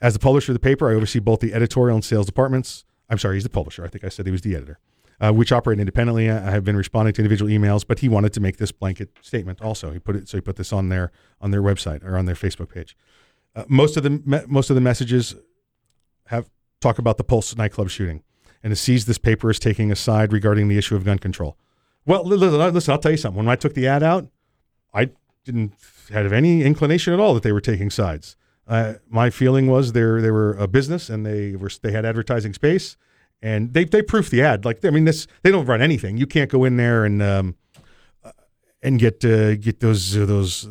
As 0.00 0.14
the 0.14 0.18
publisher 0.18 0.52
of 0.52 0.54
the 0.54 0.60
paper, 0.60 0.90
I 0.90 0.94
oversee 0.94 1.18
both 1.18 1.40
the 1.40 1.52
editorial 1.52 1.96
and 1.96 2.04
sales 2.04 2.24
departments. 2.24 2.84
I'm 3.10 3.18
sorry, 3.18 3.36
he's 3.36 3.44
the 3.44 3.50
publisher. 3.50 3.84
I 3.84 3.88
think 3.88 4.04
I 4.04 4.08
said 4.08 4.24
he 4.24 4.32
was 4.32 4.42
the 4.42 4.54
editor, 4.54 4.78
uh, 5.20 5.32
which 5.32 5.52
operate 5.52 5.78
independently. 5.78 6.30
I 6.30 6.50
have 6.50 6.64
been 6.64 6.76
responding 6.76 7.12
to 7.14 7.22
individual 7.22 7.50
emails, 7.50 7.86
but 7.86 7.98
he 7.98 8.08
wanted 8.08 8.32
to 8.34 8.40
make 8.40 8.56
this 8.56 8.72
blanket 8.72 9.10
statement 9.20 9.60
also. 9.60 9.90
He 9.90 9.98
put 9.98 10.16
it 10.16 10.28
so 10.28 10.38
he 10.38 10.40
put 10.40 10.56
this 10.56 10.72
on 10.72 10.88
their 10.88 11.12
on 11.40 11.50
their 11.50 11.62
website 11.62 12.02
or 12.04 12.16
on 12.16 12.24
their 12.24 12.34
Facebook 12.34 12.72
page. 12.72 12.96
Uh, 13.54 13.64
most 13.68 13.96
of 13.96 14.02
the 14.04 14.10
me- 14.10 14.40
most 14.46 14.70
of 14.70 14.74
the 14.74 14.80
messages 14.80 15.34
talk 16.80 16.98
about 16.98 17.16
the 17.16 17.24
Pulse 17.24 17.56
nightclub 17.56 17.90
shooting, 17.90 18.22
and 18.62 18.72
it 18.72 18.76
sees 18.76 19.06
this 19.06 19.18
paper 19.18 19.50
as 19.50 19.58
taking 19.58 19.90
a 19.90 19.96
side 19.96 20.32
regarding 20.32 20.68
the 20.68 20.78
issue 20.78 20.96
of 20.96 21.04
gun 21.04 21.18
control. 21.18 21.56
Well, 22.06 22.24
listen, 22.24 22.92
I'll 22.92 22.98
tell 22.98 23.10
you 23.10 23.16
something. 23.16 23.36
When 23.36 23.48
I 23.48 23.56
took 23.56 23.74
the 23.74 23.86
ad 23.86 24.02
out, 24.02 24.28
I 24.94 25.10
didn't 25.44 25.74
have 26.10 26.32
any 26.32 26.62
inclination 26.62 27.12
at 27.12 27.20
all 27.20 27.34
that 27.34 27.42
they 27.42 27.52
were 27.52 27.60
taking 27.60 27.90
sides. 27.90 28.36
Uh, 28.66 28.94
my 29.08 29.30
feeling 29.30 29.66
was 29.66 29.92
they 29.92 30.00
they 30.00 30.30
were 30.30 30.52
a 30.54 30.68
business 30.68 31.08
and 31.08 31.24
they 31.24 31.56
were 31.56 31.70
they 31.82 31.90
had 31.90 32.04
advertising 32.04 32.52
space, 32.52 32.96
and 33.40 33.72
they 33.72 33.84
they 33.84 34.02
proofed 34.02 34.30
the 34.30 34.42
ad. 34.42 34.64
Like 34.64 34.84
I 34.84 34.90
mean, 34.90 35.04
this 35.04 35.26
they 35.42 35.50
don't 35.50 35.64
run 35.64 35.80
anything. 35.80 36.18
You 36.18 36.26
can't 36.26 36.50
go 36.50 36.64
in 36.64 36.76
there 36.76 37.04
and 37.04 37.22
um, 37.22 37.56
uh, 38.22 38.32
and 38.82 38.98
get 38.98 39.24
uh, 39.24 39.56
get 39.56 39.80
those 39.80 40.16
uh, 40.16 40.26
those 40.26 40.68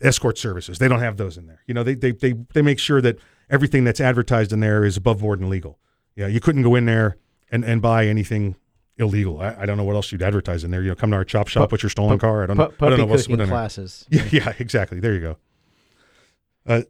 escort 0.00 0.38
services. 0.38 0.78
They 0.78 0.88
don't 0.88 1.00
have 1.00 1.18
those 1.18 1.36
in 1.36 1.46
there. 1.46 1.62
You 1.66 1.74
know, 1.74 1.82
they 1.82 1.94
they 1.94 2.12
they 2.12 2.34
they 2.54 2.62
make 2.62 2.78
sure 2.78 3.02
that 3.02 3.18
everything 3.50 3.84
that's 3.84 4.00
advertised 4.00 4.52
in 4.52 4.60
there 4.60 4.84
is 4.84 4.96
above 4.96 5.20
board 5.20 5.40
and 5.40 5.48
legal. 5.48 5.78
Yeah, 6.16 6.26
you 6.26 6.40
couldn't 6.40 6.62
go 6.62 6.74
in 6.74 6.86
there 6.86 7.16
and, 7.50 7.64
and 7.64 7.80
buy 7.80 8.06
anything 8.06 8.56
illegal. 8.98 9.40
I, 9.40 9.56
I 9.60 9.66
don't 9.66 9.76
know 9.76 9.84
what 9.84 9.94
else 9.94 10.10
you'd 10.12 10.22
advertise 10.22 10.64
in 10.64 10.70
there. 10.70 10.82
You 10.82 10.88
know, 10.88 10.94
come 10.94 11.10
to 11.10 11.16
our 11.16 11.24
chop 11.24 11.48
shop 11.48 11.72
with 11.72 11.82
your 11.82 11.90
stolen 11.90 12.18
car. 12.18 12.42
I 12.42 12.46
don't 12.46 12.56
know. 12.56 12.72
I 12.80 12.90
don't 12.90 12.98
know 12.98 13.06
what's 13.06 13.28
what 13.28 13.40
in 13.40 13.48
classes. 13.48 14.06
Yeah, 14.10 14.24
yeah, 14.30 14.52
exactly. 14.58 15.00
There 15.00 15.14
you 15.14 15.20
go. 15.20 15.36
Uh, 16.66 16.82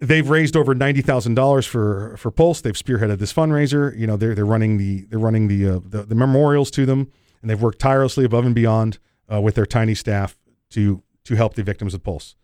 they've 0.00 0.28
raised 0.28 0.56
over 0.56 0.74
ninety 0.74 1.02
thousand 1.02 1.34
dollars 1.34 1.66
for 1.66 2.16
for 2.16 2.30
Pulse. 2.30 2.60
They've 2.60 2.74
spearheaded 2.74 3.18
this 3.18 3.32
fundraiser. 3.32 3.96
You 3.98 4.06
know, 4.06 4.16
they're 4.16 4.34
they're 4.34 4.46
running 4.46 4.78
the 4.78 5.06
they're 5.06 5.18
running 5.18 5.48
the 5.48 5.68
uh, 5.68 5.80
the, 5.84 6.02
the, 6.04 6.14
memorials 6.14 6.70
to 6.72 6.86
them, 6.86 7.10
and 7.42 7.50
they've 7.50 7.60
worked 7.60 7.80
tirelessly 7.80 8.24
above 8.24 8.46
and 8.46 8.54
beyond 8.54 8.98
uh, 9.32 9.40
with 9.40 9.56
their 9.56 9.66
tiny 9.66 9.94
staff 9.94 10.36
to 10.70 11.02
to 11.24 11.34
help 11.34 11.54
the 11.54 11.62
victims 11.62 11.94
of 11.94 12.02
Pulse. 12.02 12.36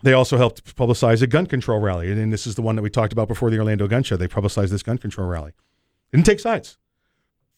Uh, 0.00 0.04
they 0.04 0.12
also 0.12 0.36
helped 0.36 0.76
publicize 0.76 1.22
a 1.22 1.26
gun 1.26 1.46
control 1.46 1.80
rally, 1.80 2.10
and 2.10 2.32
this 2.32 2.46
is 2.46 2.54
the 2.54 2.62
one 2.62 2.76
that 2.76 2.82
we 2.82 2.90
talked 2.90 3.12
about 3.12 3.28
before 3.28 3.50
the 3.50 3.58
Orlando 3.58 3.86
Gun 3.86 4.02
Show. 4.02 4.16
They 4.16 4.28
publicized 4.28 4.72
this 4.72 4.82
gun 4.82 4.98
control 4.98 5.28
rally. 5.28 5.52
They 6.10 6.18
didn't 6.18 6.26
take 6.26 6.40
sides. 6.40 6.78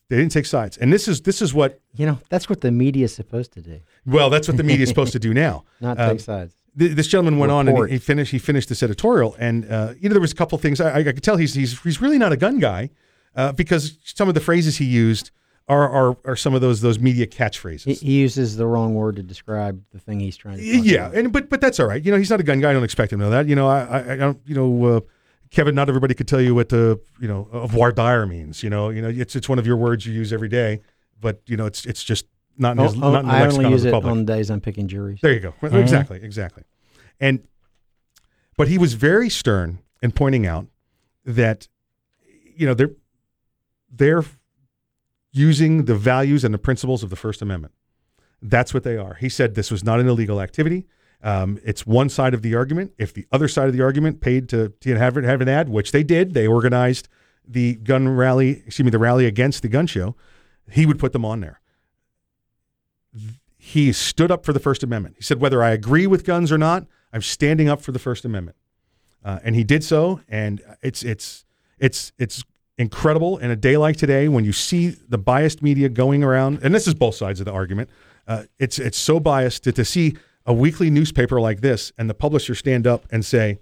They 0.09 0.17
didn't 0.19 0.33
take 0.33 0.47
sides, 0.47 0.77
and 0.77 0.93
this 0.93 1.09
is 1.09 1.23
this 1.23 1.41
is 1.41 1.55
what 1.55 1.81
you 1.95 2.05
know. 2.05 2.19
That's 2.29 2.49
what 2.49 2.61
the 2.61 2.71
media 2.71 3.07
is 3.07 3.15
supposed 3.15 3.53
to 3.53 3.63
do. 3.63 3.81
Well, 4.05 4.29
that's 4.29 4.47
what 4.47 4.59
the 4.59 4.63
media 4.63 4.83
is 4.83 4.89
supposed 4.91 5.13
to 5.13 5.19
do 5.19 5.33
now. 5.33 5.65
Not 5.81 5.97
take 5.97 6.11
um, 6.11 6.19
sides. 6.19 6.55
Th- 6.79 6.93
this 6.93 7.07
gentleman 7.07 7.39
went 7.39 7.51
Report. 7.51 7.69
on 7.69 7.85
and 7.85 7.91
he 7.91 7.99
finished. 7.99 8.31
He 8.31 8.39
finished 8.39 8.69
this 8.69 8.83
editorial, 8.83 9.35
and 9.39 9.65
uh, 9.71 9.95
you 9.99 10.11
know 10.11 10.13
there 10.13 10.21
was 10.21 10.33
a 10.33 10.37
couple 10.37 10.59
things 10.59 10.83
I, 10.83 10.99
I 10.99 11.03
could 11.05 11.23
tell 11.23 11.39
he's 11.39 11.55
he's 11.55 11.81
he's 11.81 12.03
really 12.03 12.19
not 12.19 12.31
a 12.31 12.37
gun 12.37 12.59
guy 12.59 12.91
uh, 13.37 13.53
because 13.53 13.97
some 14.05 14.29
of 14.29 14.35
the 14.35 14.41
phrases 14.41 14.77
he 14.77 14.85
used 14.85 15.31
are, 15.69 15.89
are, 15.89 16.17
are 16.25 16.37
some 16.37 16.55
of 16.55 16.61
those 16.61 16.81
those 16.81 16.99
media 16.99 17.27
catchphrases. 17.27 18.01
He, 18.01 18.13
uses 18.13 18.57
the 18.57 18.67
wrong 18.67 18.95
word 18.95 19.17
to 19.17 19.23
describe 19.23 19.83
the 19.93 19.99
thing 19.99 20.21
he's 20.21 20.37
trying 20.37 20.59
to. 20.59 20.63
yeah, 20.63 21.07
about. 21.07 21.15
and 21.15 21.33
but 21.33 21.49
but 21.49 21.61
that's 21.61 21.79
all 21.81 21.87
right. 21.87 22.05
You 22.05 22.13
know, 22.13 22.19
he's 22.19 22.31
not 22.31 22.41
a 22.41 22.43
gun 22.43 22.61
guy. 22.61 22.71
I 22.71 22.73
don't 22.73 22.85
expect 22.85 23.13
him 23.13 23.21
to 23.21 23.27
know 23.27 23.31
that. 23.31 23.47
You 23.47 23.55
know, 23.55 23.69
I 23.69 23.81
I, 23.83 24.13
I 24.13 24.17
don't. 24.17 24.41
You 24.45 24.55
know, 24.55 24.85
uh, 24.85 25.01
Kevin. 25.51 25.75
Not 25.75 25.89
everybody 25.89 26.15
could 26.15 26.29
tell 26.29 26.41
you 26.41 26.55
what 26.55 26.69
the 26.69 27.01
you 27.21 27.29
know 27.29 27.49
voir 27.67 27.93
dire 27.93 28.27
means. 28.27 28.63
You 28.63 28.71
know, 28.71 28.91
you 28.91 29.03
know, 29.03 29.09
it's 29.09 29.37
it's 29.37 29.49
one 29.49 29.59
of 29.59 29.67
your 29.67 29.77
words 29.77 30.05
you 30.05 30.13
use 30.13 30.33
every 30.33 30.49
day, 30.49 30.81
but 31.21 31.41
you 31.47 31.57
know, 31.57 31.67
it's 31.67 31.87
it's 31.87 32.03
just 32.03 32.27
not 32.59 32.77
in 32.77 32.83
his, 32.83 32.95
oh, 32.95 33.13
not 33.13 33.21
in 33.21 33.29
the 33.29 33.35
I 33.35 33.47
only 33.47 33.71
use 33.71 33.85
it 33.85 33.95
on 33.95 34.25
days 34.25 34.51
I'm 34.51 34.61
picking 34.61 34.89
juries. 34.89 35.21
There 35.23 35.33
you 35.33 35.41
go. 35.41 35.55
Mm-hmm. 35.63 35.77
Exactly, 35.77 36.21
exactly. 36.23 36.65
And 37.21 37.47
but 38.57 38.69
he 38.69 38.79
was 38.79 38.95
very 38.95 39.29
stern 39.29 39.79
in 40.03 40.13
pointing 40.13 40.47
out 40.47 40.67
that 41.25 41.69
you 42.57 42.67
know 42.67 42.75
they're 42.75 42.93
they're 43.91 44.25
using 45.33 45.87
the 45.87 45.95
values 45.95 46.45
and 46.45 46.53
the 46.53 46.59
principles 46.59 47.03
of 47.03 47.11
the 47.11 47.17
First 47.17 47.43
Amendment. 47.43 47.75
That's 48.41 48.75
what 48.75 48.83
they 48.83 48.97
are. 48.97 49.15
He 49.15 49.29
said 49.29 49.55
this 49.55 49.71
was 49.71 49.83
not 49.83 50.01
an 50.01 50.09
illegal 50.09 50.41
activity. 50.41 50.87
Um, 51.23 51.61
it's 51.65 51.87
one 51.87 52.09
side 52.09 52.35
of 52.35 52.43
the 52.43 52.55
argument. 52.55 52.93
If 52.99 53.15
the 53.15 53.27
other 53.31 53.49
side 53.49 53.69
of 53.69 53.73
the 53.73 53.83
argument 53.83 54.21
paid 54.21 54.49
to, 54.51 54.71
to 54.81 54.97
have, 54.97 55.15
have 55.15 55.41
an 55.41 55.49
ad, 55.49 55.69
which 55.69 55.93
they 55.93 56.03
did, 56.03 56.35
they 56.35 56.47
organized 56.47 57.09
the 57.47 57.77
gun 57.77 58.09
rally, 58.09 58.63
excuse 58.67 58.85
me, 58.85 58.91
the 58.91 58.99
rally 58.99 59.27
against 59.27 59.63
the 59.63 59.69
gun 59.69 59.87
show, 59.87 60.17
he 60.71 60.87
would 60.87 60.99
put 60.99 61.13
them 61.13 61.25
on 61.25 61.41
there. 61.41 61.61
He 63.57 63.93
stood 63.93 64.31
up 64.31 64.45
for 64.45 64.53
the 64.53 64.61
First 64.61 64.83
Amendment. 64.83 65.17
He 65.17 65.23
said, 65.23 65.41
whether 65.41 65.63
I 65.63 65.71
agree 65.71 66.07
with 66.07 66.25
guns 66.25 66.51
or 66.51 66.59
not, 66.59 66.87
I'm 67.13 67.23
standing 67.23 67.69
up 67.69 67.81
for 67.81 67.93
the 67.93 67.99
First 67.99 68.25
Amendment. 68.25 68.57
Uh, 69.25 69.39
and 69.45 69.55
he 69.55 69.63
did 69.63 69.85
so, 69.85 70.21
and 70.29 70.61
it's 70.83 71.05
it's 71.05 71.45
it's 71.79 72.13
it's 72.19 72.43
incredible 72.79 73.39
in 73.39 73.51
a 73.51 73.57
day 73.57 73.77
like 73.77 73.97
today 73.97 74.29
when 74.29 74.45
you 74.45 74.53
see 74.53 74.89
the 75.09 75.19
biased 75.19 75.63
media 75.63 75.89
going 75.89 76.23
around, 76.23 76.61
and 76.63 76.75
this 76.75 76.87
is 76.87 76.95
both 76.95 77.15
sides 77.15 77.41
of 77.41 77.47
the 77.47 77.53
argument. 77.53 77.91
Uh, 78.27 78.45
it's 78.59 78.79
it's 78.79 78.99
so 78.99 79.21
biased 79.21 79.65
to, 79.65 79.73
to 79.73 79.85
see 79.85 80.17
a 80.47 80.53
weekly 80.53 80.91
newspaper 80.91 81.41
like 81.41 81.61
this 81.61 81.93
and 81.99 82.09
the 82.09 82.15
publisher 82.15 82.55
stand 82.55 82.87
up 82.87 83.07
and 83.11 83.25
say, 83.25 83.59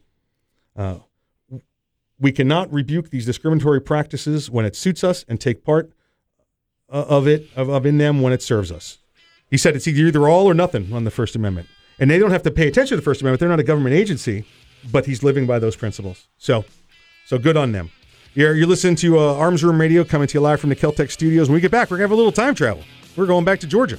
uh, 0.77 0.99
"We 2.19 2.33
cannot 2.33 2.73
rebuke 2.73 3.11
these 3.11 3.27
discriminatory 3.27 3.81
practices 3.81 4.51
when 4.51 4.65
it 4.65 4.77
suits 4.77 5.03
us 5.03 5.25
and 5.29 5.41
take 5.41 5.65
part 5.65 5.93
uh, 6.89 7.05
of 7.09 7.27
it 7.27 7.49
of, 7.57 7.69
of 7.69 7.87
in 7.87 7.99
them 7.99 8.21
when 8.23 8.33
it 8.33 8.43
serves 8.43 8.71
us." 8.71 8.99
He 9.51 9.57
said 9.57 9.75
it's 9.75 9.89
either 9.89 10.29
all 10.29 10.47
or 10.47 10.55
nothing 10.55 10.93
on 10.93 11.05
the 11.05 11.11
First 11.11 11.35
Amendment, 11.35 11.69
and 11.99 12.11
they 12.11 12.19
don't 12.19 12.31
have 12.31 12.45
to 12.45 12.51
pay 12.51 12.69
attention 12.69 12.97
to 12.97 12.97
the 12.97 13.03
First 13.03 13.23
Amendment. 13.23 13.41
They're 13.41 13.49
not 13.49 13.61
a 13.61 13.65
government 13.65 13.97
agency, 13.97 14.45
but 14.93 15.07
he's 15.07 15.23
living 15.23 15.47
by 15.47 15.59
those 15.59 15.75
principles. 15.75 16.29
So, 16.39 16.65
so 17.27 17.39
good 17.39 17.57
on 17.57 17.73
them. 17.73 17.91
You're, 18.35 18.55
you're 18.55 18.69
listening 18.69 18.95
to 18.97 19.19
uh, 19.19 19.35
Arms 19.35 19.65
Room 19.65 19.81
Radio 19.81 20.05
coming 20.05 20.29
to 20.29 20.35
you 20.35 20.41
live 20.41 20.61
from 20.61 20.71
the 20.71 20.77
Keltec 20.77 21.11
studios. 21.11 21.49
When 21.49 21.55
we 21.55 21.61
get 21.61 21.73
back, 21.73 21.91
we're 21.91 21.97
going 21.97 22.09
to 22.09 22.13
have 22.13 22.13
a 22.13 22.17
little 22.17 22.31
time 22.31 22.55
travel. 22.55 22.85
We're 23.17 23.27
going 23.27 23.45
back 23.45 23.59
to 23.61 23.67
Georgia. 23.67 23.99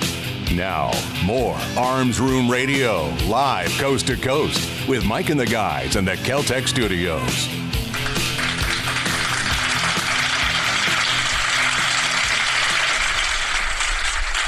Now, 0.55 0.91
more 1.23 1.55
Arms 1.77 2.19
Room 2.19 2.51
Radio, 2.51 3.05
live 3.25 3.69
coast 3.79 4.07
to 4.07 4.17
coast, 4.17 4.85
with 4.85 5.05
Mike 5.05 5.29
and 5.29 5.39
the 5.39 5.45
guys 5.45 5.95
in 5.95 6.03
the 6.03 6.15
Keltec 6.15 6.67
studios. 6.67 7.47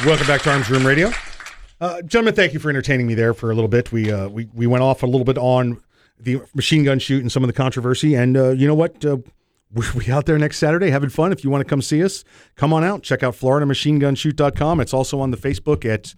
Welcome 0.06 0.28
back 0.28 0.42
to 0.42 0.52
Arms 0.52 0.70
Room 0.70 0.86
Radio. 0.86 1.10
Uh, 1.80 2.02
gentlemen, 2.02 2.36
thank 2.36 2.52
you 2.52 2.60
for 2.60 2.70
entertaining 2.70 3.08
me 3.08 3.14
there 3.14 3.34
for 3.34 3.50
a 3.50 3.56
little 3.56 3.70
bit. 3.70 3.94
We 3.94 4.12
uh, 4.12 4.28
we 4.28 4.50
we 4.54 4.68
went 4.68 4.84
off 4.84 5.04
a 5.04 5.06
little 5.06 5.24
bit 5.24 5.38
on 5.38 5.82
the 6.20 6.42
machine 6.54 6.84
gun 6.84 7.00
shoot 7.00 7.22
and 7.22 7.32
some 7.32 7.44
of 7.44 7.48
the 7.48 7.54
controversy, 7.54 8.14
and 8.14 8.36
uh, 8.36 8.50
you 8.50 8.68
know 8.68 8.76
what? 8.76 9.06
We'll 9.94 9.94
be 10.06 10.12
out 10.12 10.26
there 10.28 10.38
next 10.38 10.58
Saturday 10.60 10.90
having 10.92 11.10
fun. 11.10 11.32
If 11.32 11.44
you 11.44 11.50
want 11.50 11.62
to 11.62 11.70
come 11.70 11.82
see 11.82 12.04
us, 12.04 12.24
come 12.56 12.74
on 12.74 12.84
out. 12.84 13.02
Check 13.02 13.24
out 13.24 13.34
FloridaMachineGunShoot.com. 13.34 14.80
It's 14.80 14.94
also 14.94 15.20
on 15.20 15.32
the 15.32 15.38
Facebook 15.38 15.84
at 15.84 16.14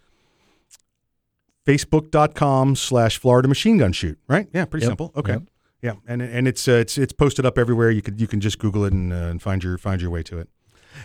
facebook.com 1.66 2.76
slash 2.76 3.18
Florida 3.18 3.48
Machine 3.48 3.78
Gun 3.78 3.92
Shoot. 3.92 4.20
Right? 4.28 4.48
Yeah, 4.54 4.66
pretty 4.66 4.86
Yep. 4.86 4.90
simple. 4.92 5.12
Okay. 5.16 5.34
Yep. 5.34 5.44
Yeah, 5.82 5.94
and 6.08 6.22
and 6.22 6.48
it's 6.48 6.68
uh, 6.68 6.72
it's 6.74 6.98
it's 6.98 7.14
posted 7.14 7.46
up 7.46 7.58
everywhere. 7.60 7.92
You 7.92 8.02
could 8.02 8.20
you 8.20 8.26
can 8.28 8.40
just 8.42 8.58
Google 8.58 8.86
it 8.86 8.94
and, 8.94 9.14
uh, 9.14 9.18
and 9.28 9.40
find 9.42 9.64
your 9.64 9.78
find 9.78 10.02
your 10.02 10.10
way 10.10 10.24
to 10.24 10.40
it. 10.40 10.50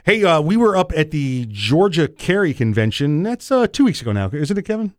Hey, 0.05 0.25
uh, 0.25 0.41
we 0.41 0.57
were 0.57 0.75
up 0.75 0.91
at 0.97 1.11
the 1.11 1.45
Georgia 1.51 2.09
Carry 2.09 2.55
Convention. 2.55 3.23
That's 3.23 3.51
uh, 3.51 3.67
two 3.67 3.85
weeks 3.85 4.01
ago 4.01 4.13
now, 4.13 4.31
isn't 4.33 4.57
it, 4.57 4.63
Kevin? 4.63 4.95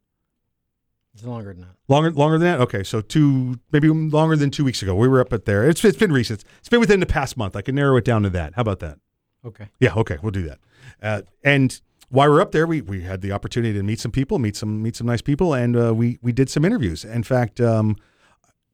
It's 1.14 1.24
longer 1.24 1.54
than 1.54 1.62
that. 1.62 1.76
Longer, 1.88 2.12
longer 2.12 2.38
than 2.38 2.48
that. 2.48 2.62
Okay, 2.62 2.84
so 2.84 3.02
two, 3.02 3.60
maybe 3.72 3.90
longer 3.90 4.36
than 4.36 4.50
two 4.50 4.64
weeks 4.64 4.82
ago. 4.82 4.96
We 4.96 5.08
were 5.08 5.20
up 5.20 5.34
at 5.34 5.46
there. 5.46 5.68
It's 5.70 5.84
it's 5.84 5.98
been 5.98 6.12
recent. 6.14 6.44
It's 6.60 6.70
been 6.70 6.80
within 6.80 7.00
the 7.02 7.06
past 7.06 7.36
month. 7.36 7.56
I 7.56 7.62
can 7.62 7.76
narrow 7.76 7.98
it 7.98 8.06
down 8.06 8.24
to 8.24 8.30
that. 8.30 8.54
How 8.56 8.62
about 8.62 8.80
that? 8.80 8.98
Okay. 9.46 9.68
Yeah. 9.80 9.94
Okay, 9.96 10.18
we'll 10.22 10.32
do 10.32 10.44
that. 10.44 10.60
Uh, 11.02 11.22
and 11.44 11.82
while 12.10 12.30
we're 12.30 12.42
up 12.42 12.52
there, 12.54 12.66
we 12.66 12.82
we 12.82 13.02
had 13.02 13.22
the 13.22 13.32
opportunity 13.34 13.74
to 13.74 13.84
meet 13.84 14.00
some 14.00 14.12
people, 14.12 14.40
meet 14.40 14.56
some 14.56 14.82
meet 14.82 14.96
some 14.96 15.08
nice 15.08 15.22
people, 15.22 15.54
and 15.54 15.76
uh, 15.76 15.94
we 15.94 16.18
we 16.22 16.32
did 16.32 16.50
some 16.50 16.64
interviews. 16.64 17.04
In 17.04 17.24
fact, 17.24 17.60
um, 17.60 17.98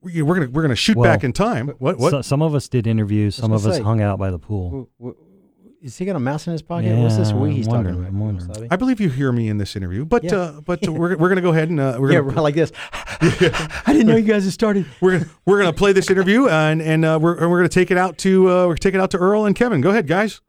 we, 0.02 0.22
we're 0.22 0.36
gonna 0.36 0.50
we're 0.50 0.62
gonna 0.62 0.76
shoot 0.76 0.98
Well, 0.98 1.12
back 1.12 1.24
in 1.24 1.34
time. 1.34 1.70
What 1.80 1.98
what? 1.98 2.12
So, 2.12 2.22
some 2.22 2.42
of 2.44 2.54
us 2.54 2.68
did 2.70 2.86
interviews. 2.86 3.36
Some 3.36 3.52
of 3.52 3.64
gonna 3.64 3.76
us 3.76 3.82
hung 3.82 4.02
out 4.02 4.20
by 4.20 4.30
the 4.30 4.40
pool. 4.40 4.70
W- 4.70 4.88
w- 5.00 5.18
Is 5.88 5.98
he 5.98 6.04
got 6.04 6.18
a 6.18 6.20
mouse 6.20 6.46
in 6.48 6.52
his 6.52 6.62
pocket? 6.62 6.94
What's 6.98 7.16
this 7.16 7.30
Yeah, 7.30 7.38
we 7.38 7.54
he's 7.54 7.66
talking 7.66 7.92
about? 7.92 8.08
I'm 8.08 8.20
wondering. 8.20 8.50
Wasabi? 8.50 8.68
I 8.70 8.76
believe 8.76 9.00
you 9.00 9.08
hear 9.10 9.32
me 9.32 9.48
in 9.48 9.58
this 9.58 9.74
interview, 9.74 10.04
but 10.04 10.22
Yeah. 10.22 10.36
uh, 10.36 10.60
but 10.62 10.82
we're 10.90 11.16
we're 11.16 11.30
gonna 11.30 11.40
go 11.40 11.52
ahead 11.52 11.70
and 11.70 11.80
uh, 11.80 11.96
we're 11.98 12.12
yeah, 12.12 12.20
gonna 12.20 12.34
right, 12.34 12.42
like 12.42 12.56
this. 12.56 12.74
I 13.22 13.94
didn't 13.94 14.08
know 14.08 14.18
you 14.18 14.24
guys 14.24 14.44
had 14.44 14.52
started. 14.52 14.86
we're 15.02 15.20
gonna 15.20 15.32
we're 15.46 15.60
gonna 15.60 15.72
play 15.72 15.94
this 15.94 16.10
interview 16.10 16.50
and 16.50 16.82
and 16.82 17.06
uh, 17.06 17.18
we're 17.22 17.38
and 17.38 17.50
we're 17.50 17.60
gonna 17.60 17.70
take 17.70 17.90
it 17.90 17.98
out 17.98 18.18
to 18.20 18.50
uh, 18.50 18.54
we're 18.64 18.74
gonna 18.74 18.78
take 18.80 18.96
it 18.96 19.00
out 19.00 19.12
to 19.12 19.18
Earl 19.18 19.46
and 19.46 19.56
Kevin. 19.56 19.80
Go 19.80 19.90
ahead, 19.92 20.08
guys. 20.08 20.42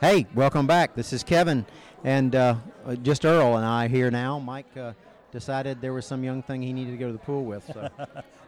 Hey, 0.00 0.24
welcome 0.36 0.68
back. 0.68 0.94
This 0.94 1.12
is 1.12 1.24
Kevin, 1.24 1.66
and 2.04 2.36
uh, 2.36 2.54
uh, 2.86 2.94
just 2.94 3.24
Earl 3.24 3.56
and 3.56 3.66
I 3.66 3.88
here 3.88 4.12
now. 4.12 4.38
Mike 4.38 4.66
uh, 4.76 4.92
decided 5.32 5.80
there 5.80 5.94
was 5.94 6.06
some 6.06 6.22
young 6.22 6.44
thing 6.44 6.62
he 6.62 6.72
needed 6.72 6.92
to 6.92 6.96
go 6.96 7.06
to 7.08 7.12
the 7.12 7.18
pool 7.18 7.44
with. 7.44 7.66
So. 7.66 7.88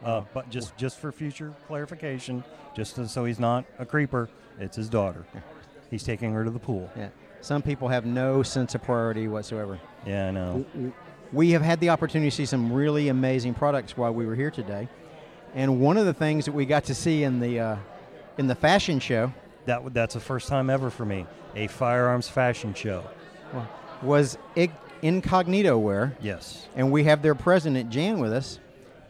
Uh, 0.04 0.22
but 0.32 0.48
just 0.50 0.76
just 0.76 0.98
for 1.00 1.10
future 1.10 1.52
clarification, 1.66 2.44
just 2.76 2.94
so- 2.94 3.06
so 3.06 3.24
he's 3.24 3.40
not 3.40 3.64
a 3.80 3.84
creeper, 3.84 4.28
it's 4.60 4.76
his 4.76 4.88
daughter. 4.88 5.26
He's 5.90 6.02
taking 6.02 6.32
her 6.32 6.44
to 6.44 6.50
the 6.50 6.58
pool. 6.58 6.90
Yeah. 6.96 7.08
Some 7.40 7.62
people 7.62 7.88
have 7.88 8.04
no 8.04 8.42
sense 8.42 8.74
of 8.74 8.82
priority 8.82 9.28
whatsoever. 9.28 9.78
Yeah, 10.06 10.28
I 10.28 10.30
know. 10.32 10.64
We 11.32 11.50
have 11.52 11.62
had 11.62 11.80
the 11.80 11.90
opportunity 11.90 12.30
to 12.30 12.36
see 12.36 12.46
some 12.46 12.72
really 12.72 13.08
amazing 13.08 13.54
products 13.54 13.96
while 13.96 14.12
we 14.12 14.26
were 14.26 14.34
here 14.34 14.50
today, 14.50 14.88
and 15.54 15.80
one 15.80 15.96
of 15.96 16.06
the 16.06 16.14
things 16.14 16.46
that 16.46 16.52
we 16.52 16.66
got 16.66 16.84
to 16.84 16.94
see 16.94 17.22
in 17.22 17.38
the 17.38 17.60
uh, 17.60 17.76
in 18.38 18.46
the 18.46 18.54
fashion 18.54 18.98
show 18.98 19.32
That 19.66 19.94
that's 19.94 20.14
the 20.14 20.20
first 20.20 20.48
time 20.48 20.70
ever 20.70 20.90
for 20.90 21.04
me. 21.04 21.26
A 21.54 21.66
firearms 21.66 22.28
fashion 22.28 22.74
show. 22.74 23.04
was 24.02 24.38
incognito 25.02 25.78
wear. 25.78 26.16
Yes. 26.20 26.66
And 26.76 26.90
we 26.90 27.04
have 27.04 27.22
their 27.22 27.34
president 27.34 27.90
Jan 27.90 28.18
with 28.18 28.32
us. 28.32 28.58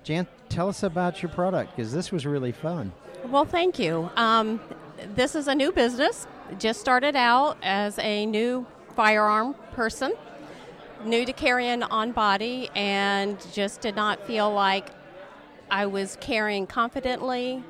Jan, 0.03 0.27
tell 0.49 0.69
us 0.69 0.83
about 0.83 1.23
your 1.23 1.31
product 1.31 1.77
because 1.77 1.93
this 1.93 2.11
was 2.11 2.27
really 2.27 2.53
fun. 2.53 2.93
Well, 3.27 3.45
thank 3.45 3.79
you. 3.79 4.11
Um, 4.17 4.61
this 5.15 5.35
is 5.35 5.49
a 5.49 5.55
new 5.55 5.73
business. 5.73 6.27
Just 6.57 6.81
started 6.81 7.15
out 7.15 7.59
as 7.63 7.99
a 7.99 8.25
new 8.25 8.67
firearm 8.97 9.55
person, 9.73 10.15
new 11.05 11.27
to 11.27 11.33
carrying 11.33 11.83
on 11.83 12.13
body, 12.13 12.71
and 12.75 13.37
just 13.53 13.83
did 13.83 13.95
not 13.95 14.27
feel 14.27 14.51
like 14.51 14.89
I 15.71 15.87
was 15.87 16.17
carrying 16.21 16.67
confidently. 16.67 17.63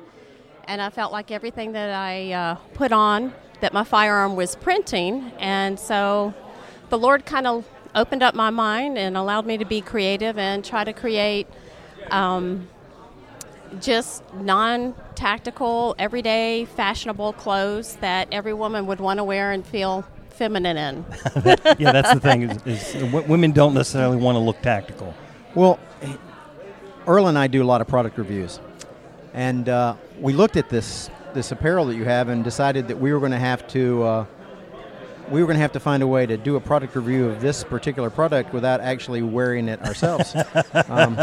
And 0.63 0.81
I 0.81 0.89
felt 0.91 1.11
like 1.11 1.29
everything 1.29 1.73
that 1.73 1.89
I 1.89 2.31
uh, 2.31 2.55
put 2.73 2.93
on 2.93 3.33
that 3.59 3.73
my 3.73 3.83
firearm 3.83 4.37
was 4.37 4.55
printing, 4.55 5.33
and 5.39 5.77
so 5.77 6.33
the 6.89 6.97
Lord 6.97 7.25
kind 7.25 7.47
of 7.47 7.67
opened 7.93 8.23
up 8.23 8.33
my 8.33 8.49
mind 8.49 8.97
and 8.97 9.17
allowed 9.17 9.45
me 9.45 9.57
to 9.57 9.65
be 9.65 9.81
creative 9.81 10.37
and 10.37 10.63
try 10.63 10.83
to 10.83 10.93
create 10.93 11.47
um, 12.11 12.69
just 13.79 14.23
non 14.33 14.95
tactical, 15.15 15.95
everyday, 15.99 16.65
fashionable 16.65 17.33
clothes 17.33 17.95
that 17.97 18.27
every 18.31 18.53
woman 18.53 18.87
would 18.87 18.99
want 18.99 19.17
to 19.17 19.23
wear 19.23 19.51
and 19.51 19.65
feel 19.65 20.05
feminine 20.29 20.77
in. 20.77 21.05
yeah, 21.45 21.91
that's 21.91 22.13
the 22.13 22.19
thing. 22.19 22.43
Is, 22.43 22.93
is 22.95 23.13
women 23.13 23.51
don't 23.51 23.73
necessarily 23.73 24.17
want 24.17 24.35
to 24.35 24.39
look 24.39 24.61
tactical. 24.61 25.13
Well, 25.55 25.79
Earl 27.07 27.27
and 27.27 27.37
I 27.37 27.47
do 27.47 27.61
a 27.61 27.65
lot 27.65 27.81
of 27.81 27.87
product 27.87 28.17
reviews, 28.17 28.59
and 29.33 29.67
uh, 29.67 29.95
we 30.19 30.33
looked 30.33 30.57
at 30.57 30.69
this 30.69 31.09
this 31.33 31.51
apparel 31.51 31.85
that 31.85 31.95
you 31.95 32.05
have 32.05 32.29
and 32.29 32.43
decided 32.43 32.87
that 32.87 32.99
we 32.99 33.13
were 33.13 33.19
going 33.19 33.31
to 33.31 33.39
have 33.39 33.67
to 33.67 34.03
uh, 34.03 34.25
we 35.29 35.41
were 35.41 35.47
going 35.47 35.57
to 35.57 35.61
have 35.61 35.73
to 35.73 35.79
find 35.79 36.01
a 36.01 36.07
way 36.07 36.25
to 36.25 36.37
do 36.37 36.55
a 36.55 36.59
product 36.59 36.95
review 36.95 37.27
of 37.27 37.41
this 37.41 37.63
particular 37.63 38.09
product 38.09 38.53
without 38.53 38.81
actually 38.81 39.21
wearing 39.21 39.67
it 39.67 39.81
ourselves. 39.81 40.35
um, 40.87 41.19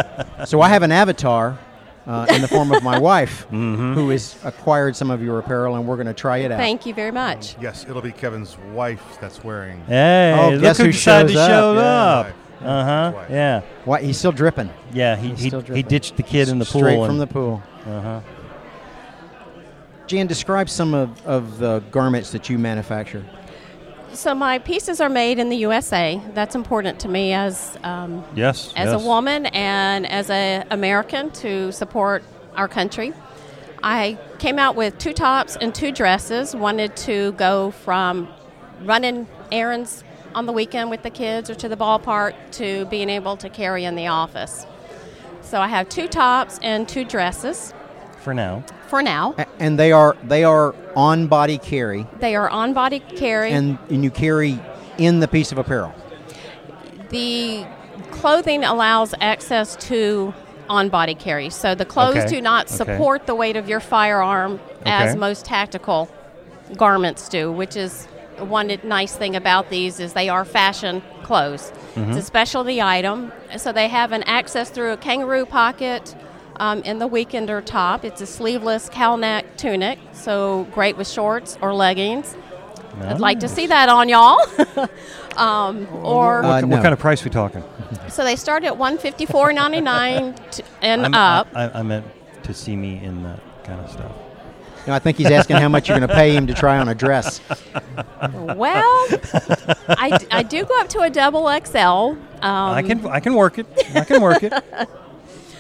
so 0.47 0.61
I 0.61 0.69
have 0.69 0.83
an 0.83 0.93
avatar. 0.93 1.59
Uh, 2.07 2.25
in 2.31 2.41
the 2.41 2.47
form 2.47 2.71
of 2.71 2.85
my 2.85 2.99
wife, 3.01 3.41
who 3.51 4.09
has 4.11 4.37
acquired 4.45 4.95
some 4.95 5.11
of 5.11 5.21
your 5.21 5.41
apparel, 5.41 5.75
and 5.75 5.89
we're 5.89 5.97
going 5.97 6.07
to 6.07 6.15
try 6.15 6.39
it 6.39 6.53
out. 6.53 6.59
Thank 6.59 6.87
you 6.87 6.95
very 6.95 7.11
much. 7.11 7.57
Yes, 7.61 7.85
it'll 7.89 8.01
be 8.01 8.13
Kevin's 8.13 8.57
wife 8.73 9.19
that's 9.21 9.43
wearing. 9.43 9.83
Hey, 9.87 10.33
Oh, 10.39 10.51
look 10.51 10.61
guess 10.63 10.79
who 10.79 10.85
who 10.85 10.93
decided 10.93 11.29
to 11.29 11.35
shows 11.35 11.49
up. 11.49 11.49
show 11.51 11.75
Yeah. 11.75 11.81
up. 11.81 12.27
Yeah. 12.61 12.69
Uh 12.69 12.85
huh. 13.13 13.25
Yeah. 13.29 13.61
Why 13.85 14.03
he's 14.03 14.17
still 14.19 14.31
dripping? 14.33 14.71
Yeah. 14.93 15.17
He 15.17 15.35
he, 15.35 15.49
still 15.49 15.61
he 15.63 15.83
ditched 15.83 16.17
the 16.17 16.23
kid 16.23 16.49
in 16.49 16.59
the 16.61 16.65
pool. 16.65 16.81
Straight 16.83 17.05
from 17.07 17.19
the 17.19 17.27
pool. 17.27 17.61
Uh 17.85 18.01
huh. 18.01 18.21
Jan, 20.07 20.29
describe 20.29 20.71
some 20.71 20.95
of, 20.95 21.27
of 21.27 21.59
the 21.59 21.81
garments 21.91 22.31
that 22.31 22.49
you 22.49 22.57
manufacture. 22.59 23.25
So 24.17 24.35
my 24.35 24.59
pieces 24.59 25.03
are 25.03 25.11
made 25.11 25.39
in 25.39 25.51
the 25.51 25.59
USA. 25.59 26.19
That's 26.33 26.55
important 26.55 27.01
to 27.01 27.09
me 27.09 27.35
as 27.35 27.77
um, 27.83 28.25
Yes. 28.35 28.73
as 28.75 28.91
yes. 28.91 29.03
a 29.03 29.07
woman 29.07 29.45
and 29.47 30.07
as 30.07 30.31
a 30.31 30.65
American 30.71 31.31
to 31.43 31.71
support 31.71 32.25
our 32.57 32.67
country. 32.67 33.13
I 33.83 34.17
came 34.39 34.59
out 34.59 34.75
with 34.75 34.97
two 34.97 35.13
tops 35.13 35.57
and 35.61 35.75
two 35.75 35.93
dresses. 35.93 36.57
Wanted 36.57 36.97
to 36.97 37.33
go 37.33 37.73
from 37.73 38.29
running 38.83 39.27
errands 39.53 40.03
on 40.35 40.47
the 40.47 40.53
weekend 40.53 40.89
with 40.89 41.03
the 41.03 41.11
kids 41.11 41.51
or 41.51 41.55
to 41.55 41.69
the 41.69 41.77
ballpark 41.77 42.33
to 42.53 42.87
being 42.87 43.11
able 43.11 43.37
to 43.37 43.51
carry 43.51 43.85
in 43.85 43.97
the 43.97 44.07
office. 44.07 44.67
So 45.43 45.61
I 45.61 45.69
have 45.69 45.91
two 45.91 46.09
tops 46.09 46.59
and 46.63 46.89
two 46.89 47.05
dresses 47.05 47.75
For 48.21 48.33
now. 48.33 48.65
For 48.89 49.03
now. 49.03 49.35
A- 49.39 49.47
And 49.59 49.79
they 49.79 49.93
are 49.93 50.17
they 50.25 50.45
are 50.45 50.75
on 50.95 51.27
body 51.27 51.59
carry, 51.59 52.07
They 52.21 52.35
are 52.37 52.49
on 52.49 52.73
body 52.73 53.01
carry. 53.01 53.53
and, 53.53 53.79
and 53.91 54.03
you 54.05 54.11
carry 54.11 54.59
in 54.99 55.21
the 55.21 55.29
piece 55.29 55.53
of 55.53 55.59
apparel. 55.59 55.93
The 57.11 57.65
clothing 58.11 58.65
allows 58.65 59.15
access 59.21 59.77
to 59.89 60.35
on 60.69 60.89
body 60.89 61.15
carry. 61.15 61.51
So 61.51 61.75
the 61.75 61.85
clothes 61.85 62.17
Okay, 62.17 62.29
do 62.29 62.41
not 62.41 62.67
okay. 62.67 62.75
support 62.77 63.27
the 63.27 63.35
weight 63.35 63.57
of 63.57 63.69
your 63.69 63.81
firearm 63.81 64.59
as 64.85 65.11
Okay. 65.11 65.19
most 65.19 65.45
tactical 65.45 66.09
garments 66.77 67.29
do, 67.29 67.53
which 67.53 67.77
is 67.77 68.07
one 68.39 68.77
nice 68.83 69.15
thing 69.15 69.37
about 69.37 69.71
these 69.71 70.01
is 70.01 70.13
they 70.13 70.29
are 70.29 70.45
fashion 70.45 71.03
clothes. 71.23 71.73
Mm-hmm. 71.95 72.11
It's 72.11 72.19
a 72.19 72.23
specialty 72.23 72.83
item. 72.83 73.33
So 73.57 73.73
they 73.73 73.89
have 73.89 74.13
an 74.13 74.23
access 74.25 74.69
through 74.69 74.93
a 74.93 74.97
kangaroo 74.97 75.47
pocket 75.47 76.15
um, 76.59 76.83
in 76.83 76.99
the 76.99 77.09
weekender 77.09 77.65
top. 77.65 78.05
It's 78.05 78.21
a 78.21 78.27
sleeveless 78.27 78.89
cowl 78.89 79.17
neck 79.17 79.57
tunic, 79.57 79.99
so 80.13 80.67
great 80.73 80.97
with 80.97 81.09
shorts 81.09 81.59
or 81.61 81.75
leggings. 81.75 82.37
I'd 83.01 83.21
like 83.21 83.41
to 83.41 83.49
see 83.49 83.67
that 83.67 83.89
on 83.91 84.09
y'all. 84.09 84.39
um, 85.37 85.87
or 86.03 86.43
Uh, 86.43 86.61
What 86.63 86.69
no. 86.69 86.77
kind 86.83 86.93
of 86.95 86.99
price 86.99 87.23
we 87.25 87.31
talking? 87.31 87.63
so 88.09 88.25
they 88.25 88.37
start 88.37 88.65
at 88.65 88.77
one 88.79 88.97
fifty 88.97 89.27
four 89.27 89.53
ninety 89.53 89.81
nine 89.83 90.35
and 90.83 91.03
I'm- 91.03 91.15
up. 91.15 91.49
I, 91.55 91.65
I, 91.65 91.81
I 91.81 91.83
meant 91.83 92.07
to 92.45 92.55
see 92.55 92.75
me 92.75 93.03
in 93.05 93.23
that 93.25 93.41
kind 93.65 93.81
of 93.81 93.91
stuff. 93.91 94.13
You 94.87 94.93
know, 94.93 94.95
I 94.95 94.99
think 95.01 95.17
he's 95.19 95.31
asking 95.33 95.57
how 95.57 95.69
much 95.69 95.89
you're 95.89 95.99
going 95.99 96.09
to 96.09 96.15
pay 96.15 96.33
him 96.35 96.47
to 96.47 96.55
try 96.55 96.79
on 96.79 96.89
a 96.89 96.95
dress. 96.95 97.41
well, 98.23 99.07
I, 99.89 100.17
d- 100.17 100.27
I 100.31 100.45
do 100.45 100.65
go 100.65 100.79
up 100.81 100.89
to 100.91 101.01
a 101.01 101.11
double 101.11 101.49
XL. 101.65 101.77
Um, 101.77 102.17
I 102.43 102.83
can 102.83 103.05
I 103.09 103.19
can 103.19 103.35
work 103.35 103.59
it. 103.59 103.67
I 103.97 104.05
can 104.05 104.23
work 104.23 104.45
it. 104.45 104.53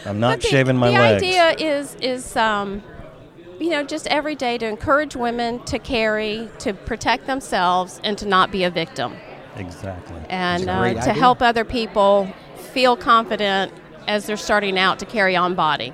I'm 0.06 0.20
not 0.20 0.40
the, 0.40 0.48
shaving 0.48 0.76
my 0.76 0.88
the 0.90 0.98
legs. 0.98 1.22
idea 1.22 1.50
is 1.58 1.96
is 2.00 2.36
um, 2.36 2.82
you 3.60 3.70
know 3.70 3.82
just 3.84 4.06
every 4.06 4.34
day 4.34 4.58
to 4.58 4.66
encourage 4.66 5.16
women 5.16 5.62
to 5.64 5.78
carry, 5.78 6.48
to 6.60 6.72
protect 6.74 7.26
themselves, 7.26 8.00
and 8.04 8.16
to 8.18 8.26
not 8.26 8.50
be 8.50 8.64
a 8.64 8.70
victim, 8.70 9.14
Exactly. 9.56 10.16
and 10.28 10.68
uh, 10.68 10.92
to 10.94 10.98
idea. 11.00 11.12
help 11.12 11.42
other 11.42 11.64
people 11.64 12.32
feel 12.72 12.96
confident 12.96 13.72
as 14.06 14.26
they're 14.26 14.36
starting 14.36 14.78
out 14.78 14.98
to 15.00 15.06
carry 15.06 15.34
on 15.36 15.54
body. 15.54 15.92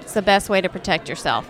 It's 0.00 0.14
the 0.14 0.22
best 0.22 0.48
way 0.48 0.60
to 0.60 0.68
protect 0.68 1.08
yourself. 1.08 1.48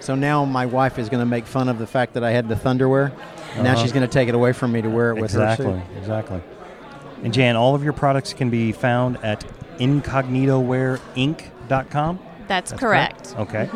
So 0.00 0.14
now 0.14 0.44
my 0.44 0.66
wife 0.66 0.98
is 0.98 1.08
going 1.08 1.20
to 1.20 1.26
make 1.26 1.46
fun 1.46 1.68
of 1.68 1.78
the 1.78 1.86
fact 1.86 2.14
that 2.14 2.24
I 2.24 2.30
had 2.32 2.48
the 2.48 2.54
Thunderwear. 2.56 3.12
And 3.54 3.64
now 3.64 3.72
Uh-huh. 3.72 3.82
she's 3.82 3.92
going 3.92 4.06
to 4.06 4.12
take 4.12 4.28
it 4.28 4.34
away 4.34 4.52
from 4.52 4.72
me 4.72 4.82
to 4.82 4.88
wear 4.90 5.10
it 5.10 5.14
with 5.20 5.30
exactly. 5.32 5.66
her. 5.66 5.72
suit. 5.88 5.98
Exactly. 5.98 6.40
And 7.22 7.32
Jan, 7.32 7.54
all 7.54 7.74
of 7.76 7.84
your 7.84 7.92
products 7.92 8.32
can 8.32 8.50
be 8.50 8.72
found 8.72 9.18
at 9.22 9.44
incognitowearinc.com. 9.78 12.18
That's, 12.48 12.70
That's 12.70 12.80
correct. 12.80 13.34
Okay. 13.38 13.68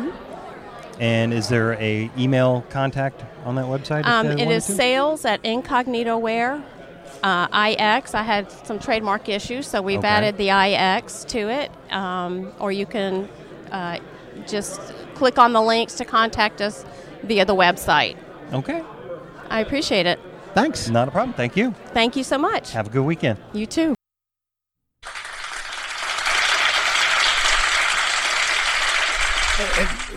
And 0.99 1.31
is 1.33 1.47
there 1.47 1.73
a 1.73 2.09
email 2.17 2.65
contact 2.69 3.23
on 3.45 3.55
that 3.55 3.65
website? 3.65 4.01
if 4.01 4.07
Um, 4.07 4.27
they 4.27 4.33
it 4.33 4.39
wanted 4.45 4.55
is 4.55 4.65
to? 4.65 4.71
sales 4.73 5.25
at 5.25 5.43
Incognito 5.45 6.17
Wear. 6.17 6.61
Uh, 7.23 7.47
IX, 7.71 8.13
I 8.15 8.21
had 8.23 8.51
some 8.51 8.79
trademark 8.79 9.29
issues, 9.29 9.67
so 9.67 9.81
we've 9.81 9.99
Okay. 9.99 10.07
added 10.07 10.37
the 10.37 10.49
IX 10.49 11.23
to 11.25 11.49
it. 11.49 11.71
Um, 11.91 12.51
or 12.59 12.71
you 12.71 12.85
can 12.85 13.27
uh, 13.71 13.97
just 14.47 14.79
click 15.15 15.39
on 15.39 15.53
the 15.53 15.61
links 15.61 15.95
to 15.95 16.05
contact 16.05 16.61
us 16.61 16.85
via 17.23 17.45
the 17.45 17.55
website. 17.55 18.15
Okay. 18.53 18.81
I 19.49 19.61
appreciate 19.61 20.05
it. 20.05 20.19
Thanks. 20.53 20.89
Not 20.89 21.07
a 21.07 21.11
problem. 21.11 21.33
Thank 21.33 21.55
you. 21.57 21.73
Thank 21.93 22.15
you 22.15 22.23
so 22.23 22.37
much. 22.37 22.71
Have 22.71 22.87
a 22.87 22.89
good 22.89 23.03
weekend. 23.03 23.39
You 23.53 23.65
too. 23.65 23.96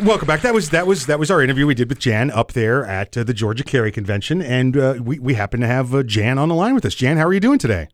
Welcome 0.02 0.26
back. 0.26 0.40
That 0.40 0.54
was 0.54 0.70
that 0.70 0.86
was 0.86 1.04
that 1.06 1.18
was 1.18 1.30
our 1.30 1.42
interview 1.42 1.66
we 1.66 1.74
did 1.74 1.90
with 1.90 1.98
Jan 1.98 2.30
up 2.30 2.52
there 2.52 2.86
at 2.86 3.18
uh, 3.18 3.22
the 3.22 3.34
Georgia 3.34 3.62
Carry 3.62 3.92
Convention, 3.92 4.40
and 4.40 4.74
uh, 4.74 4.94
we 4.98 5.18
we 5.18 5.34
happen 5.34 5.60
to 5.60 5.66
have 5.66 5.94
uh, 5.94 6.02
Jan 6.02 6.38
on 6.38 6.48
the 6.48 6.54
line 6.54 6.74
with 6.74 6.86
us. 6.86 6.94
Jan, 6.94 7.18
how 7.18 7.26
are 7.26 7.34
you 7.34 7.40
doing 7.40 7.58
today? 7.58 7.88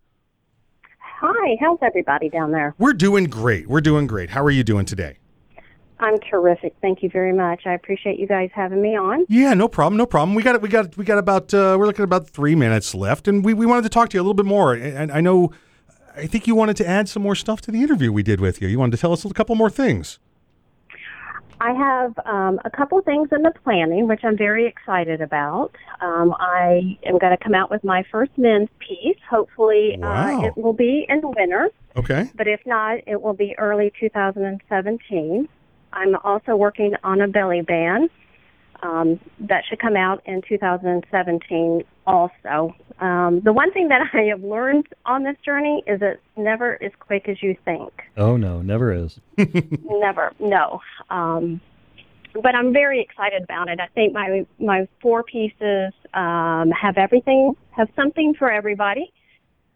Hi, 1.00 1.56
how's 1.58 1.80
everybody 1.82 2.28
down 2.28 2.52
there? 2.52 2.76
We're 2.78 2.92
doing 2.92 3.24
great. 3.24 3.66
We're 3.66 3.80
doing 3.80 4.06
great. 4.06 4.30
How 4.30 4.44
are 4.44 4.52
you 4.52 4.62
doing 4.62 4.86
today? 4.86 5.18
I'm 5.98 6.16
terrific. 6.20 6.76
Thank 6.80 7.02
you 7.02 7.10
very 7.10 7.32
much. 7.32 7.62
I 7.66 7.72
appreciate 7.72 8.20
you 8.20 8.28
guys 8.28 8.50
having 8.54 8.80
me 8.80 8.96
on. 8.96 9.26
Yeah, 9.28 9.54
no 9.54 9.66
problem, 9.66 9.96
no 9.98 10.06
problem. 10.06 10.36
We 10.36 10.44
got 10.44 10.54
it. 10.54 10.62
we 10.62 10.68
got 10.68 10.96
we 10.96 11.04
got 11.04 11.18
about 11.18 11.52
uh, 11.52 11.74
we're 11.76 11.86
looking 11.86 12.02
at 12.02 12.04
about 12.04 12.30
three 12.30 12.54
minutes 12.54 12.94
left, 12.94 13.26
and 13.26 13.44
we, 13.44 13.52
we 13.52 13.66
wanted 13.66 13.82
to 13.82 13.88
talk 13.88 14.10
to 14.10 14.16
you 14.16 14.20
a 14.20 14.22
little 14.22 14.34
bit 14.34 14.46
more. 14.46 14.74
And 14.74 15.10
I 15.10 15.20
know, 15.20 15.50
I 16.14 16.28
think 16.28 16.46
you 16.46 16.54
wanted 16.54 16.76
to 16.76 16.86
add 16.86 17.08
some 17.08 17.24
more 17.24 17.34
stuff 17.34 17.60
to 17.62 17.72
the 17.72 17.82
interview 17.82 18.12
we 18.12 18.22
did 18.22 18.40
with 18.40 18.62
you. 18.62 18.68
You 18.68 18.78
wanted 18.78 18.92
to 18.92 19.00
tell 19.00 19.12
us 19.12 19.24
a 19.24 19.34
couple 19.34 19.56
more 19.56 19.70
things. 19.70 20.20
I 21.60 21.72
have 21.72 22.18
um, 22.26 22.60
a 22.64 22.70
couple 22.70 23.00
things 23.00 23.28
in 23.32 23.42
the 23.42 23.52
planning, 23.64 24.08
which 24.08 24.20
I'm 24.24 24.36
very 24.36 24.66
excited 24.66 25.20
about. 25.22 25.70
Um, 26.00 26.34
I 26.38 26.98
am 27.06 27.18
going 27.18 27.36
to 27.36 27.42
come 27.42 27.54
out 27.54 27.70
with 27.70 27.82
my 27.82 28.04
first 28.12 28.32
men's 28.36 28.68
piece. 28.78 29.16
Hopefully, 29.28 29.96
Wow. 29.98 30.42
uh, 30.42 30.46
it 30.46 30.56
will 30.56 30.74
be 30.74 31.06
in 31.08 31.20
winter, 31.22 31.70
Okay. 31.96 32.30
but 32.34 32.46
if 32.46 32.60
not, 32.66 32.98
it 33.06 33.20
will 33.22 33.32
be 33.32 33.54
early 33.58 33.90
2017. 33.98 35.48
I'm 35.92 36.16
also 36.24 36.56
working 36.56 36.94
on 37.02 37.22
a 37.22 37.28
belly 37.28 37.62
band 37.62 38.10
um, 38.82 39.18
that 39.40 39.64
should 39.66 39.78
come 39.78 39.96
out 39.96 40.22
in 40.26 40.42
2017 40.42 41.84
also. 42.06 42.74
Um, 43.00 43.40
the 43.44 43.52
one 43.52 43.72
thing 43.72 43.88
that 43.88 44.00
I 44.12 44.22
have 44.24 44.42
learned 44.42 44.86
on 45.04 45.24
this 45.24 45.36
journey 45.44 45.82
is 45.86 46.00
it's 46.02 46.20
never 46.36 46.82
as 46.82 46.92
quick 46.98 47.28
as 47.28 47.42
you 47.42 47.56
think. 47.64 47.92
Oh 48.16 48.36
no, 48.36 48.62
never 48.62 48.92
is. 48.92 49.18
Never, 49.84 50.32
no. 50.38 50.80
Um, 51.10 51.60
but 52.34 52.54
I'm 52.54 52.72
very 52.72 53.00
excited 53.00 53.42
about 53.42 53.68
it. 53.68 53.80
I 53.80 53.86
think 53.88 54.12
my 54.12 54.46
my 54.58 54.86
four 55.00 55.22
pieces 55.22 55.92
um, 56.14 56.70
have 56.70 56.98
everything, 56.98 57.56
have 57.70 57.88
something 57.96 58.34
for 58.34 58.50
everybody. 58.50 59.12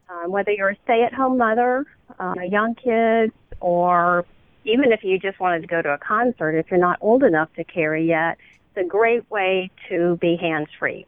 Um, 0.08 0.32
whether 0.32 0.50
you're 0.50 0.70
a 0.70 0.76
stay-at-home 0.84 1.38
mother, 1.38 1.86
a 2.18 2.44
young 2.44 2.74
kid, 2.74 3.32
or 3.60 4.26
even 4.64 4.92
if 4.92 5.04
you 5.04 5.18
just 5.18 5.38
wanted 5.38 5.60
to 5.60 5.68
go 5.68 5.80
to 5.80 5.90
a 5.90 5.98
concert, 5.98 6.58
if 6.58 6.68
you're 6.68 6.80
not 6.80 6.98
old 7.00 7.22
enough 7.22 7.48
to 7.54 7.64
carry 7.64 8.06
yet, 8.06 8.36
it's 8.74 8.84
a 8.84 8.88
great 8.88 9.30
way 9.30 9.70
to 9.88 10.18
be 10.20 10.36
hands-free. 10.36 11.06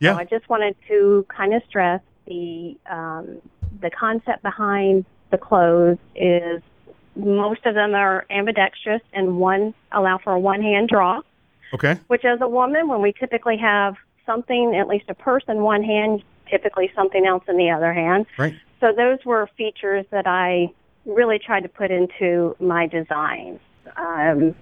Yeah. 0.00 0.14
So 0.14 0.18
I 0.18 0.24
just 0.24 0.48
wanted 0.48 0.76
to 0.88 1.26
kind 1.28 1.54
of 1.54 1.62
stress 1.68 2.00
the 2.26 2.76
um, 2.90 3.40
the 3.80 3.90
concept 3.90 4.42
behind 4.42 5.04
the 5.30 5.38
clothes 5.38 5.98
is 6.14 6.62
most 7.16 7.64
of 7.66 7.74
them 7.74 7.94
are 7.94 8.26
ambidextrous 8.30 9.02
and 9.12 9.38
one 9.38 9.74
allow 9.92 10.18
for 10.18 10.32
a 10.32 10.38
one 10.38 10.62
hand 10.62 10.88
draw, 10.88 11.20
Okay. 11.72 11.98
which 12.08 12.24
as 12.24 12.40
a 12.40 12.48
woman, 12.48 12.88
when 12.88 13.00
we 13.02 13.12
typically 13.12 13.56
have 13.56 13.94
something, 14.26 14.74
at 14.74 14.88
least 14.88 15.04
a 15.08 15.14
purse 15.14 15.44
in 15.48 15.62
one 15.62 15.82
hand, 15.82 16.22
typically 16.50 16.90
something 16.94 17.26
else 17.26 17.44
in 17.48 17.56
the 17.56 17.70
other 17.70 17.92
hand. 17.92 18.26
Right. 18.38 18.54
So 18.80 18.92
those 18.96 19.18
were 19.24 19.48
features 19.56 20.06
that 20.10 20.26
I 20.26 20.72
really 21.06 21.38
tried 21.38 21.62
to 21.62 21.68
put 21.68 21.90
into 21.90 22.56
my 22.58 22.86
designs. 22.86 23.60
Um, 23.96 24.54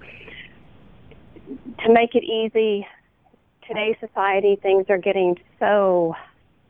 to 1.85 1.93
make 1.93 2.15
it 2.15 2.25
easy, 2.25 2.87
today's 3.73 3.97
society, 4.01 4.59
things 4.61 4.87
are 4.89 4.99
getting 4.99 5.39
so 5.59 6.15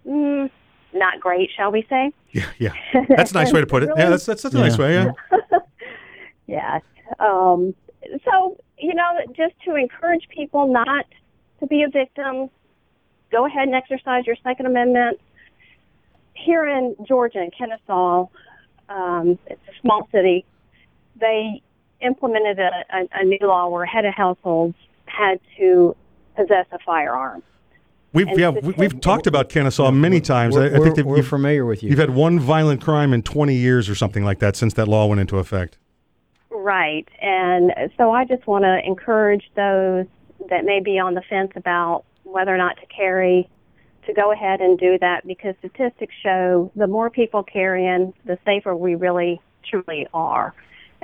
mm, 0.07 0.51
not 0.93 1.21
great, 1.21 1.51
shall 1.57 1.73
we 1.73 1.87
say? 1.89 2.13
Yeah, 2.31 2.49
yeah. 2.59 2.73
That's 3.09 3.33
a 3.33 3.35
nice 3.35 3.53
way 3.53 3.61
to 3.61 3.67
put 3.67 3.83
it. 3.83 3.91
Yeah, 3.97 4.11
that's 4.11 4.27
that's, 4.27 4.43
that's 4.43 4.55
a 4.55 4.59
nice 4.59 4.79
way. 4.79 4.95
Yeah. 4.95 5.13
Yes. 6.47 6.83
Um, 7.19 7.75
so, 8.25 8.59
you 8.79 8.93
know, 8.95 9.21
just 9.29 9.55
to 9.65 9.75
encourage 9.75 10.29
people 10.29 10.67
not 10.71 11.07
to 11.61 11.67
be 11.67 11.83
a 11.83 11.89
victim, 11.89 12.51
go 13.31 13.47
ahead 13.47 13.69
and 13.69 13.75
exercise 13.75 14.27
your 14.27 14.37
Second 14.43 14.67
Amendment. 14.67 15.19
Here 16.35 16.67
in 16.67 16.95
Georgia, 17.07 17.43
in 17.43 17.53
Kennesaw, 17.57 18.27
um, 18.91 19.39
it's 19.47 19.63
a 19.69 19.81
small 19.81 20.09
city, 20.13 20.45
they 21.19 21.63
implemented 22.01 22.59
a, 22.59 22.71
a, 22.93 23.09
a 23.15 23.25
new 23.25 23.39
law 23.41 23.69
where 23.69 23.87
head 23.87 24.05
of 24.05 24.13
households 24.13 24.77
had 25.07 25.41
to 25.57 25.97
possess 26.37 26.67
a 26.73 26.79
firearm. 26.81 27.43
We've 28.13 28.29
And 28.29 28.39
yeah 28.39 28.51
we- 28.51 28.75
we've 28.77 29.01
talked 29.01 29.27
about 29.27 29.49
Kennesaw 29.49 29.91
many 29.91 30.21
times. 30.21 30.55
we're- 30.55 30.67
I, 30.67 30.69
I 30.69 30.73
think 30.73 30.83
we're- 30.85 30.95
that 30.97 31.07
we're 31.07 31.17
you've- 31.17 31.29
familiar 31.29 31.65
with 31.65 31.83
you. 31.83 31.91
You've 31.91 31.99
had 31.99 32.11
one 32.11 32.39
violent 32.39 32.83
crime 32.83 33.13
in 33.15 33.23
20 33.23 33.55
years 33.55 33.89
or 33.89 33.95
something 33.95 34.25
like 34.25 34.39
that 34.41 34.55
since 34.57 34.75
that 34.75 34.87
law 34.89 35.07
went 35.07 35.21
into 35.21 35.39
effect. 35.39 35.79
Right. 36.51 37.09
And 37.21 37.73
so 37.97 38.13
I 38.13 38.25
just 38.25 38.47
want 38.47 38.65
to 38.65 38.81
encourage 38.87 39.51
those 39.57 40.07
that 40.51 40.65
may 40.65 40.81
be 40.81 40.99
on 40.99 41.15
the 41.15 41.23
fence 41.23 41.53
about 41.57 42.05
whether 42.25 42.55
or 42.55 42.59
not 42.59 42.77
to 42.79 42.87
carry 42.87 43.49
to 44.07 44.13
go 44.13 44.33
ahead 44.33 44.61
and 44.61 44.79
do 44.79 44.99
that 44.99 45.27
because 45.27 45.55
statistics 45.61 46.15
show 46.23 46.71
the 46.77 46.87
more 46.89 47.09
people 47.09 47.43
carrying, 47.43 48.13
the 48.27 48.37
safer 48.45 48.75
we 48.77 48.95
really 48.97 49.41
truly 49.69 50.07
are. 50.13 50.53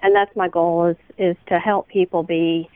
And 0.03 0.14
that's 0.14 0.35
my 0.37 0.49
goal 0.49 0.87
is, 0.87 0.97
is 1.16 1.37
to 1.49 1.59
help 1.59 1.89
people 1.89 2.22
be 2.22 2.68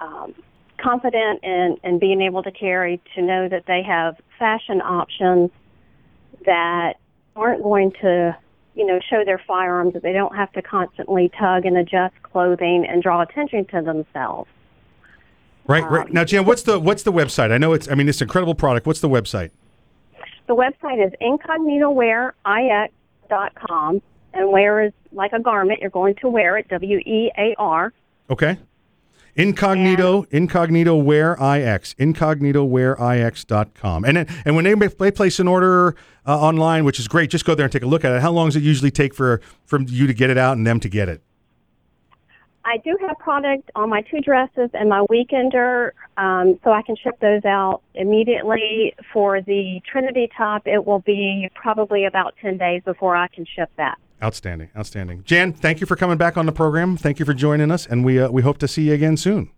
um, 0.00 0.34
confident 0.80 1.40
in, 1.42 1.76
in 1.84 1.98
being 1.98 2.22
able 2.22 2.42
to 2.42 2.50
carry, 2.50 3.00
to 3.14 3.22
know 3.22 3.48
that 3.48 3.66
they 3.66 3.82
have 3.82 4.16
fashion 4.38 4.80
options 4.80 5.50
that 6.46 6.94
aren't 7.36 7.62
going 7.62 7.92
to, 8.00 8.34
you 8.74 8.86
know, 8.86 8.98
show 9.10 9.22
their 9.24 9.42
firearms, 9.46 9.92
that 9.94 10.02
they 10.02 10.12
don't 10.12 10.34
have 10.34 10.52
to 10.52 10.62
constantly 10.62 11.30
tug 11.38 11.66
and 11.66 11.76
adjust 11.76 12.14
clothing 12.22 12.86
and 12.88 13.02
draw 13.02 13.20
attention 13.22 13.66
to 13.66 13.82
themselves. 13.82 14.48
Right, 15.66 15.84
right. 15.90 16.06
Um, 16.06 16.12
now, 16.12 16.24
Jan, 16.24 16.46
what's 16.46 16.62
the 16.62 16.80
what's 16.80 17.02
the 17.02 17.12
website? 17.12 17.52
I 17.52 17.58
know 17.58 17.74
it's. 17.74 17.90
I 17.90 17.94
mean, 17.94 18.08
it's 18.08 18.22
an 18.22 18.24
incredible 18.24 18.54
product. 18.54 18.86
What's 18.86 19.00
the 19.00 19.08
website? 19.08 19.50
The 20.46 20.54
website 20.54 21.06
is 21.06 21.12
incognitowearix.com, 21.20 24.02
and 24.32 24.50
wear 24.50 24.82
is 24.82 24.94
like 25.12 25.34
a 25.34 25.40
garment. 25.40 25.80
You're 25.80 25.90
going 25.90 26.14
to 26.22 26.30
wear 26.30 26.56
it, 26.56 26.68
W 26.68 26.98
E 27.00 27.30
A 27.36 27.54
R. 27.58 27.92
Okay. 28.30 28.56
Incognito, 29.34 30.26
incognito 30.30 30.96
wear 30.96 31.36
ix, 31.40 31.94
incognito 31.98 32.64
wear 32.64 32.94
ix.com. 32.94 34.04
And 34.04 34.16
then, 34.16 34.26
and 34.44 34.56
when 34.56 34.64
they, 34.64 35.10
place 35.10 35.38
an 35.38 35.48
order 35.48 35.94
uh, 36.26 36.38
online, 36.38 36.84
which 36.84 36.98
is 36.98 37.08
great, 37.08 37.30
just 37.30 37.44
go 37.44 37.54
there 37.54 37.64
and 37.64 37.72
take 37.72 37.82
a 37.82 37.86
look 37.86 38.04
at 38.04 38.12
it. 38.12 38.20
How 38.20 38.32
long 38.32 38.48
does 38.48 38.56
it 38.56 38.62
usually 38.62 38.90
take 38.90 39.14
for 39.14 39.40
from 39.64 39.86
you 39.88 40.06
to 40.06 40.14
get 40.14 40.30
it 40.30 40.38
out 40.38 40.56
and 40.56 40.66
them 40.66 40.80
to 40.80 40.88
get 40.88 41.08
it? 41.08 41.22
I 42.64 42.76
do 42.78 42.98
have 43.00 43.18
product 43.18 43.70
on 43.74 43.88
my 43.88 44.02
two 44.02 44.20
dresses 44.20 44.68
and 44.74 44.90
my 44.90 45.06
weekender, 45.10 45.92
um, 46.18 46.58
so 46.62 46.70
I 46.70 46.82
can 46.82 46.96
ship 46.96 47.18
those 47.18 47.42
out 47.46 47.80
immediately. 47.94 48.94
For 49.10 49.40
the 49.40 49.80
Trinity 49.90 50.28
top, 50.36 50.66
it 50.66 50.84
will 50.84 50.98
be 50.98 51.48
probably 51.54 52.04
about 52.04 52.34
10 52.42 52.58
days 52.58 52.82
before 52.84 53.16
I 53.16 53.28
can 53.28 53.46
ship 53.46 53.70
that. 53.78 53.96
Outstanding, 54.22 54.70
outstanding. 54.76 55.22
Jan, 55.24 55.52
thank 55.52 55.80
you 55.80 55.86
for 55.86 55.94
coming 55.94 56.18
back 56.18 56.36
on 56.36 56.46
the 56.46 56.52
program. 56.52 56.96
Thank 56.96 57.20
you 57.20 57.24
for 57.24 57.34
joining 57.34 57.70
us, 57.70 57.86
and 57.86 58.04
we 58.04 58.18
uh, 58.20 58.28
we 58.30 58.42
hope 58.42 58.58
to 58.58 58.68
see 58.68 58.88
you 58.88 58.94
again 58.94 59.16
soon. 59.16 59.50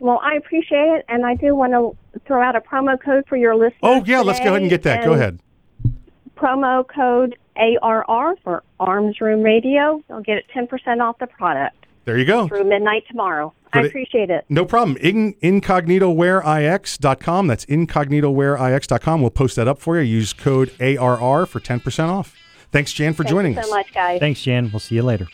Well, 0.00 0.20
I 0.22 0.34
appreciate 0.34 0.88
it, 0.98 1.04
and 1.08 1.24
I 1.24 1.36
do 1.36 1.54
want 1.54 1.72
to 1.72 1.96
throw 2.26 2.42
out 2.42 2.56
a 2.56 2.60
promo 2.60 3.00
code 3.00 3.24
for 3.28 3.36
your 3.36 3.54
listeners. 3.54 3.78
Oh 3.82 4.02
yeah, 4.04 4.20
let's 4.20 4.40
go 4.40 4.46
ahead 4.48 4.62
and 4.62 4.70
get 4.70 4.82
that. 4.82 5.04
Go 5.04 5.12
ahead. 5.12 5.38
Promo 6.36 6.84
code 6.86 7.36
ARR 7.56 8.34
for 8.42 8.62
Arms 8.80 9.20
Room 9.20 9.42
Radio. 9.42 10.02
You'll 10.08 10.20
get 10.20 10.36
it 10.38 10.44
10% 10.54 11.00
off 11.00 11.18
the 11.18 11.26
product 11.26 11.86
There 12.04 12.18
you 12.18 12.26
go. 12.26 12.46
through 12.48 12.64
midnight 12.64 13.04
tomorrow. 13.08 13.54
I 13.72 13.80
But 13.82 13.86
appreciate 13.86 14.28
it. 14.30 14.44
No 14.50 14.64
problem. 14.66 14.96
In, 14.98 15.32
incognitowearix.com. 15.34 17.46
That's 17.46 17.64
incognitowearix.com. 17.66 19.20
We'll 19.22 19.30
post 19.30 19.56
that 19.56 19.66
up 19.68 19.78
for 19.78 19.96
you. 19.98 20.02
Use 20.02 20.32
code 20.34 20.72
ARR 20.80 21.46
for 21.46 21.60
10% 21.60 22.08
off. 22.08 22.36
Thanks, 22.72 22.92
Jan, 22.92 23.14
for 23.14 23.22
Thank 23.24 23.30
joining 23.34 23.52
you 23.54 23.60
us. 23.60 23.66
so 23.68 23.74
much, 23.74 23.92
guys. 23.92 24.20
Thanks, 24.20 24.42
Jan. 24.42 24.70
We'll 24.72 24.80
see 24.80 24.96
you 24.96 25.02
later. 25.02 25.26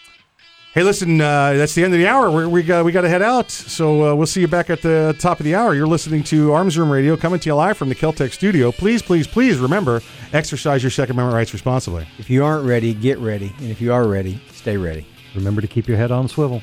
Hey, 0.75 0.83
listen, 0.85 1.21
uh, 1.21 1.53
that's 1.53 1.75
the 1.75 1.85
end 1.85 1.93
of 1.93 1.99
the 2.01 2.07
hour. 2.07 2.31
We're, 2.31 2.49
we 2.49 2.63
got 2.63 2.83
we 2.87 2.93
got 2.93 3.03
to 3.03 3.09
head 3.09 3.21
out, 3.21 3.51
so 3.51 4.07
uh, 4.11 4.15
we'll 4.15 4.27
see 4.27 4.41
you 4.41 4.49
back 4.49 4.71
at 4.71 4.81
the 4.81 5.15
top 5.19 5.39
of 5.39 5.45
the 5.45 5.55
hour. 5.55 5.75
You're 5.75 5.87
listening 5.87 6.23
to 6.25 6.53
Arms 6.53 6.79
Room 6.79 6.91
Radio, 6.91 7.15
coming 7.15 7.39
to 7.41 7.49
you 7.51 7.55
live 7.55 7.77
from 7.77 7.91
the 7.91 7.95
Keltec 7.95 8.33
studio. 8.33 8.73
Please, 8.73 9.03
please, 9.03 9.27
please 9.27 9.59
remember 9.59 10.01
exercise 10.33 10.83
your 10.83 10.89
Second 10.89 11.17
Amendment 11.17 11.35
rights 11.35 11.53
responsibly. 11.53 12.07
If 12.19 12.31
you 12.31 12.43
aren't 12.43 12.65
ready, 12.67 12.95
get 12.95 13.19
ready. 13.19 13.53
And 13.59 13.69
if 13.69 13.83
you 13.83 13.93
are 13.93 14.07
ready, 14.09 14.41
stay 14.51 14.79
ready. 14.79 15.07
Remember 15.35 15.61
to 15.61 15.67
keep 15.69 15.89
your 15.89 15.99
head 15.99 16.11
on 16.11 16.27
swivel. 16.27 16.63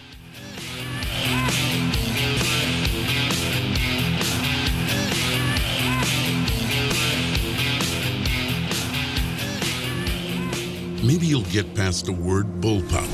Maybe 11.01 11.27
you'll 11.27 11.43
get 11.43 11.75
past 11.75 12.07
the 12.07 12.11
word 12.11 12.59
bullpup. 12.59 13.07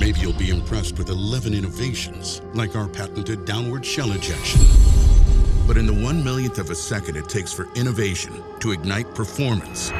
Maybe 0.00 0.20
you'll 0.20 0.32
be 0.32 0.48
impressed 0.48 0.96
with 0.96 1.10
11 1.10 1.52
innovations, 1.52 2.40
like 2.54 2.74
our 2.74 2.88
patented 2.88 3.44
downward 3.44 3.84
shell 3.84 4.12
ejection. 4.12 4.62
But 5.66 5.76
in 5.76 5.86
the 5.86 5.92
one 5.92 6.24
millionth 6.24 6.58
of 6.58 6.70
a 6.70 6.74
second 6.74 7.18
it 7.18 7.28
takes 7.28 7.52
for 7.52 7.68
innovation 7.74 8.42
to 8.60 8.70
ignite 8.70 9.14
performance, 9.14 9.90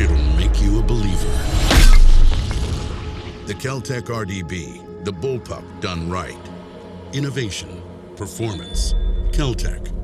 it'll 0.00 0.16
make 0.36 0.60
you 0.60 0.80
a 0.80 0.82
believer. 0.82 1.30
The 3.46 3.54
Keltec 3.54 4.06
RDB, 4.06 5.04
the 5.04 5.12
bullpup 5.12 5.62
done 5.80 6.10
right. 6.10 6.50
Innovation, 7.12 7.80
performance, 8.16 8.94
Keltec. 9.30 10.03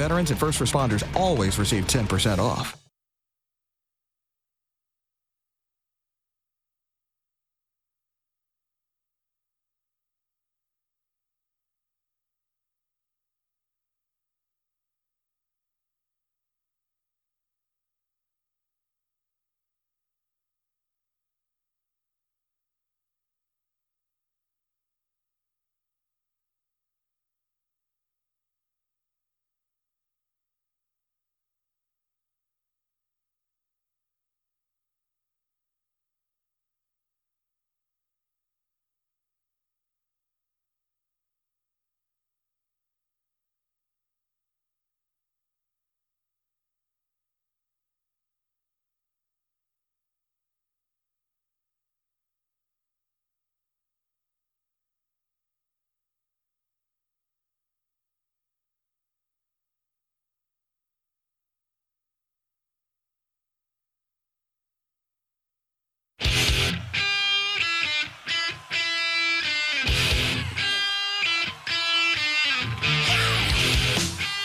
veterans 0.00 0.30
and 0.30 0.40
first 0.40 0.60
responders 0.60 1.04
always 1.14 1.58
receive 1.58 1.84
10% 1.86 2.38
off. 2.38 2.79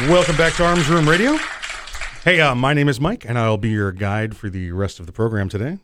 Welcome 0.00 0.36
back 0.36 0.52
to 0.56 0.64
Arms 0.64 0.90
Room 0.90 1.08
Radio. 1.08 1.38
Hey, 2.22 2.38
uh, 2.38 2.54
my 2.54 2.74
name 2.74 2.86
is 2.86 3.00
Mike, 3.00 3.24
and 3.26 3.38
I'll 3.38 3.56
be 3.56 3.70
your 3.70 3.92
guide 3.92 4.36
for 4.36 4.50
the 4.50 4.70
rest 4.72 5.00
of 5.00 5.06
the 5.06 5.12
program 5.12 5.48
today. 5.48 5.78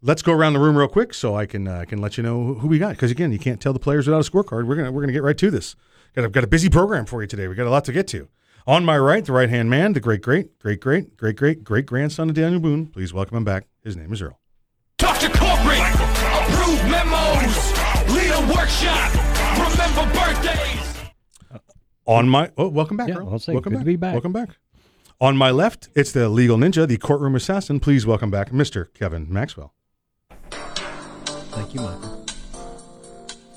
Let's 0.00 0.22
go 0.22 0.32
around 0.32 0.52
the 0.52 0.60
room 0.60 0.76
real 0.76 0.86
quick 0.86 1.12
so 1.12 1.34
I 1.34 1.46
can 1.46 1.66
uh, 1.66 1.84
can 1.84 2.00
let 2.00 2.16
you 2.16 2.22
know 2.22 2.54
who 2.54 2.68
we 2.68 2.78
got. 2.78 2.90
Because 2.90 3.10
again, 3.10 3.32
you 3.32 3.40
can't 3.40 3.60
tell 3.60 3.72
the 3.72 3.80
players 3.80 4.06
without 4.06 4.24
a 4.24 4.30
scorecard. 4.30 4.68
We're 4.68 4.76
gonna 4.76 4.92
we're 4.92 5.02
gonna 5.02 5.12
get 5.12 5.24
right 5.24 5.36
to 5.38 5.50
this. 5.50 5.74
Got 6.14 6.26
a, 6.26 6.28
got 6.28 6.44
a 6.44 6.46
busy 6.46 6.70
program 6.70 7.06
for 7.06 7.22
you 7.22 7.26
today. 7.26 7.48
We 7.48 7.56
got 7.56 7.66
a 7.66 7.70
lot 7.70 7.84
to 7.86 7.92
get 7.92 8.06
to. 8.08 8.28
On 8.68 8.84
my 8.84 8.96
right, 8.96 9.24
the 9.24 9.32
right 9.32 9.50
hand 9.50 9.68
man, 9.68 9.94
the 9.94 10.00
great 10.00 10.22
great 10.22 10.56
great 10.60 10.80
great 10.80 11.16
great 11.16 11.34
great 11.34 11.64
great 11.64 11.86
grandson 11.86 12.28
of 12.28 12.36
Daniel 12.36 12.60
Boone. 12.60 12.86
Please 12.86 13.12
welcome 13.12 13.36
him 13.36 13.44
back. 13.44 13.66
His 13.82 13.96
name 13.96 14.12
is 14.12 14.22
Earl. 14.22 14.38
Corporate, 15.00 15.80
approve 16.38 16.84
memos, 16.88 17.72
lead 18.14 18.30
a 18.30 18.54
workshop, 18.54 19.12
remember 19.58 20.14
birthdays. 20.14 20.85
On 22.06 22.28
my 22.28 22.52
oh, 22.56 22.68
welcome 22.68 22.96
back, 22.96 23.08
Yeah, 23.08 23.16
Earl. 23.16 23.26
Welcome 23.30 23.72
good 23.72 23.78
to 23.80 23.84
be 23.84 23.96
back. 23.96 24.12
Welcome 24.12 24.32
back. 24.32 24.50
On 25.20 25.36
my 25.36 25.50
left, 25.50 25.88
it's 25.96 26.12
the 26.12 26.28
legal 26.28 26.56
ninja, 26.56 26.86
the 26.86 26.98
courtroom 26.98 27.34
assassin. 27.34 27.80
Please 27.80 28.06
welcome 28.06 28.30
back, 28.30 28.50
Mr. 28.50 28.92
Kevin 28.94 29.26
Maxwell. 29.28 29.74
Thank 30.50 31.74
you, 31.74 31.80
Michael. 31.80 32.24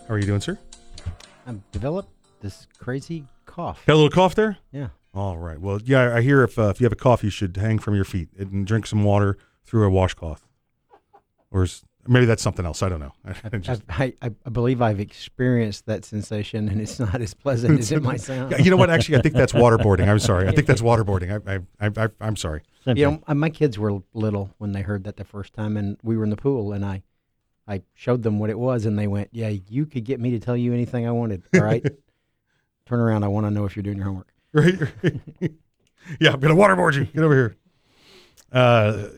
How 0.07 0.15
are 0.15 0.17
you 0.17 0.25
doing, 0.25 0.41
sir? 0.41 0.57
I've 1.45 1.69
developed 1.71 2.09
this 2.41 2.65
crazy 2.79 3.25
cough. 3.45 3.85
Got 3.85 3.93
a 3.93 3.95
little 3.95 4.09
cough 4.09 4.33
there? 4.33 4.57
Yeah. 4.71 4.87
All 5.13 5.37
right. 5.37 5.59
Well, 5.59 5.79
yeah, 5.83 6.15
I 6.15 6.21
hear 6.21 6.41
if 6.41 6.57
uh, 6.57 6.69
if 6.69 6.79
you 6.79 6.85
have 6.85 6.93
a 6.93 6.95
cough, 6.95 7.23
you 7.23 7.29
should 7.29 7.55
hang 7.57 7.77
from 7.77 7.93
your 7.93 8.05
feet 8.05 8.29
and 8.35 8.65
drink 8.65 8.87
some 8.87 9.03
water 9.03 9.37
through 9.63 9.85
a 9.85 9.91
washcloth, 9.91 10.47
or 11.51 11.63
is, 11.63 11.83
maybe 12.09 12.25
that's 12.25 12.41
something 12.43 12.65
else. 12.65 12.83
I 12.83 12.89
don't 12.89 12.99
know. 12.99 13.13
I 13.53 13.57
just- 13.59 13.83
I, 13.87 14.13
I, 14.21 14.31
I 14.45 14.49
believe 14.49 14.81
I've 14.81 14.99
experienced 14.99 15.85
that 15.85 16.03
sensation, 16.03 16.67
and 16.67 16.81
it's 16.81 16.99
not 16.99 17.21
as 17.21 17.33
pleasant 17.33 17.79
as 17.79 17.91
it 17.91 18.01
might 18.03 18.19
sound. 18.19 18.53
You 18.65 18.71
know 18.71 18.77
what? 18.77 18.89
Actually, 18.89 19.19
I 19.19 19.21
think 19.21 19.35
that's 19.35 19.53
waterboarding. 19.63 20.07
I'm 20.09 20.19
sorry. 20.19 20.47
I 20.47 20.51
think 20.51 20.67
that's 20.67 20.81
waterboarding. 20.81 21.31
I, 21.47 21.55
I, 21.55 21.87
I, 21.87 22.05
I 22.05 22.09
I'm 22.19 22.35
sorry. 22.35 22.63
You 22.85 23.11
know, 23.11 23.23
uh, 23.27 23.35
my 23.35 23.49
kids 23.49 23.77
were 23.77 24.01
little 24.13 24.53
when 24.57 24.71
they 24.71 24.81
heard 24.81 25.03
that 25.05 25.15
the 25.17 25.23
first 25.23 25.53
time, 25.53 25.77
and 25.77 25.97
we 26.03 26.17
were 26.17 26.23
in 26.23 26.31
the 26.31 26.37
pool, 26.37 26.73
and 26.73 26.83
I, 26.83 27.03
I 27.67 27.83
showed 27.93 28.23
them 28.23 28.39
what 28.39 28.49
it 28.49 28.57
was, 28.57 28.85
and 28.85 28.97
they 28.97 29.05
went, 29.07 29.29
"Yeah, 29.31 29.49
you 29.49 29.85
could 29.85 30.03
get 30.05 30.19
me 30.19 30.31
to 30.31 30.39
tell 30.39 30.57
you 30.57 30.73
anything 30.73 31.07
I 31.07 31.11
wanted. 31.11 31.43
All 31.53 31.61
right, 31.61 31.85
turn 32.87 32.99
around. 32.99 33.23
I 33.23 33.27
want 33.27 33.45
to 33.45 33.51
know 33.51 33.65
if 33.65 33.75
you're 33.75 33.83
doing 33.83 33.97
your 33.97 34.05
homework." 34.07 34.33
Right. 34.51 34.79
yeah, 36.19 36.31
I'm 36.33 36.39
gonna 36.39 36.55
waterboard 36.55 36.95
you. 36.95 37.05
Get 37.05 37.21
over 37.23 37.35
here. 37.35 37.55
Uh, 38.51 39.09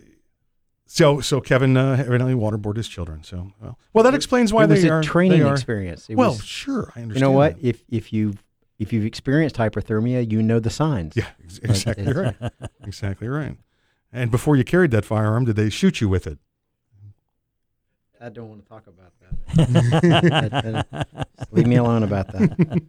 so 0.94 1.22
so 1.22 1.40
Kevin 1.40 1.78
uh, 1.78 1.98
evidently 2.06 2.34
waterboarded 2.34 2.78
his 2.78 2.88
children. 2.88 3.24
So 3.24 3.54
well, 3.62 3.78
well 3.94 4.04
that 4.04 4.14
explains 4.14 4.52
why 4.52 4.66
it 4.66 4.70
was 4.70 4.82
they 4.82 4.90
a 4.90 4.94
are 4.94 5.02
training 5.02 5.40
they 5.40 5.46
are- 5.46 5.54
experience. 5.54 6.10
It 6.10 6.16
well, 6.16 6.32
was- 6.32 6.44
sure, 6.44 6.92
I 6.96 7.02
understand. 7.02 7.16
You 7.16 7.22
know 7.22 7.32
what? 7.32 7.56
that. 7.62 7.68
If 7.68 7.84
if 7.90 8.12
you 8.12 8.34
if 8.78 8.92
you've 8.92 9.06
experienced 9.06 9.56
hyperthermia, 9.56 10.30
you 10.30 10.42
know 10.42 10.60
the 10.60 10.70
signs. 10.70 11.16
Yeah, 11.16 11.28
exactly 11.44 12.04
it's- 12.06 12.36
right. 12.42 12.52
exactly 12.86 13.28
right. 13.28 13.58
And 14.12 14.30
before 14.32 14.58
you 14.58 14.64
carried 14.66 14.92
that 14.92 15.06
firearm, 15.06 15.46
did 15.46 15.56
they 15.56 15.70
shoot 15.70 16.02
you 16.02 16.10
with 16.10 16.28
it? 16.28 16.38
I 18.20 18.30
don't 18.30 18.50
want 18.50 18.64
to 18.64 18.70
talk 18.70 18.86
about 18.88 19.14
that. 19.56 20.88
Leave 21.52 21.68
me 21.68 21.78
alone 21.78 22.04
about 22.04 22.32
that. 22.34 22.82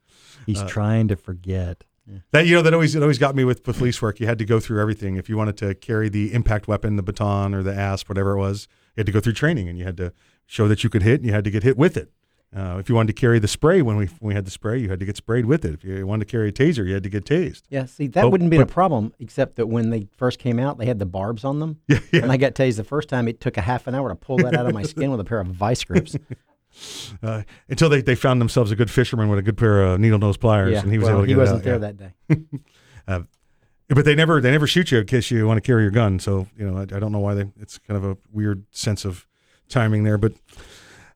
He's 0.46 0.62
Uh, 0.62 0.66
trying 0.68 1.08
to 1.08 1.16
forget. 1.16 1.84
That 2.32 2.46
you 2.46 2.54
know 2.54 2.62
that 2.62 2.74
always 2.74 2.94
it 2.94 3.02
always 3.02 3.18
got 3.18 3.34
me 3.34 3.44
with, 3.44 3.62
police 3.64 4.00
work. 4.02 4.20
You 4.20 4.26
had 4.26 4.38
to 4.38 4.44
go 4.44 4.60
through 4.60 4.80
everything. 4.80 5.16
If 5.16 5.28
you 5.28 5.36
wanted 5.36 5.56
to 5.58 5.74
carry 5.74 6.08
the 6.08 6.32
impact 6.32 6.68
weapon, 6.68 6.96
the 6.96 7.02
baton 7.02 7.54
or 7.54 7.62
the 7.62 7.74
asp, 7.74 8.08
whatever 8.08 8.32
it 8.32 8.38
was, 8.38 8.68
you 8.96 9.00
had 9.00 9.06
to 9.06 9.12
go 9.12 9.20
through 9.20 9.34
training, 9.34 9.68
and 9.68 9.78
you 9.78 9.84
had 9.84 9.96
to 9.98 10.12
show 10.46 10.68
that 10.68 10.82
you 10.84 10.90
could 10.90 11.02
hit, 11.02 11.20
and 11.20 11.26
you 11.26 11.32
had 11.32 11.44
to 11.44 11.50
get 11.50 11.62
hit 11.62 11.76
with 11.76 11.96
it. 11.96 12.10
Uh, 12.54 12.78
if 12.80 12.88
you 12.88 12.96
wanted 12.96 13.06
to 13.06 13.20
carry 13.20 13.38
the 13.38 13.46
spray 13.46 13.80
when 13.80 13.96
we 13.96 14.06
when 14.06 14.28
we 14.30 14.34
had 14.34 14.44
the 14.44 14.50
spray, 14.50 14.76
you 14.76 14.88
had 14.90 14.98
to 14.98 15.06
get 15.06 15.16
sprayed 15.16 15.46
with 15.46 15.64
it. 15.64 15.74
If 15.74 15.84
you 15.84 16.04
wanted 16.04 16.26
to 16.26 16.30
carry 16.32 16.48
a 16.48 16.52
taser, 16.52 16.84
you 16.84 16.94
had 16.94 17.04
to 17.04 17.08
get 17.08 17.24
tased. 17.24 17.62
Yeah, 17.68 17.84
see, 17.84 18.08
that 18.08 18.22
But- 18.22 18.30
wouldn't 18.32 18.50
be 18.50 18.56
a 18.56 18.66
problem, 18.66 19.12
except 19.20 19.54
that 19.56 19.66
when 19.68 19.90
they 19.90 20.08
first 20.16 20.40
came 20.40 20.58
out, 20.58 20.76
they 20.78 20.86
had 20.86 20.98
the 20.98 21.06
barbs 21.06 21.44
on 21.44 21.60
them. 21.60 21.78
Yeah, 21.88 22.00
yeah. 22.12 22.22
And 22.22 22.32
I 22.32 22.36
got 22.36 22.54
tased 22.54 22.76
the 22.76 22.84
first 22.84 23.08
time. 23.08 23.28
It 23.28 23.40
took 23.40 23.56
a 23.56 23.60
half 23.60 23.86
an 23.86 23.94
hour 23.94 24.08
to 24.08 24.16
pull 24.16 24.38
that 24.38 24.56
out 24.56 24.66
of 24.66 24.74
my 24.74 24.82
skin 24.82 25.12
with 25.12 25.20
a 25.20 25.24
pair 25.24 25.38
of 25.38 25.46
vice 25.46 25.84
grips. 25.84 26.16
Uh, 27.22 27.42
until 27.68 27.88
they, 27.88 28.00
they 28.00 28.14
found 28.14 28.40
themselves 28.40 28.70
a 28.70 28.76
good 28.76 28.90
fisherman 28.90 29.28
with 29.28 29.38
a 29.38 29.42
good 29.42 29.56
pair 29.56 29.82
of 29.82 30.00
needle 30.00 30.18
nose 30.18 30.36
pliers, 30.36 30.72
Yeah, 30.72 30.80
and 30.80 30.92
he 30.92 30.98
was 30.98 31.08
well, 31.08 31.16
able 31.16 31.26
to 31.26 31.28
he 31.28 31.34
get 31.34 31.40
it 31.40 31.46
He 31.46 31.52
wasn't 31.52 31.58
out, 31.58 31.64
there 31.64 31.74
yeah. 31.74 32.36
that 32.36 32.48
day. 32.48 32.58
uh, 33.08 33.20
but 33.88 34.04
they 34.04 34.14
never 34.14 34.40
they 34.40 34.50
never 34.50 34.66
shoot 34.66 34.92
you 34.92 34.98
in 34.98 35.06
case 35.06 35.30
you 35.30 35.46
want 35.46 35.56
to 35.56 35.60
carry 35.60 35.82
your 35.82 35.90
gun. 35.90 36.18
So 36.18 36.46
you 36.56 36.68
know 36.68 36.78
I, 36.78 36.82
I 36.82 37.00
don't 37.00 37.12
know 37.12 37.18
why 37.18 37.34
they. 37.34 37.50
It's 37.60 37.78
kind 37.78 37.96
of 37.96 38.04
a 38.04 38.16
weird 38.32 38.64
sense 38.70 39.04
of 39.04 39.26
timing 39.68 40.04
there. 40.04 40.16
But 40.16 40.34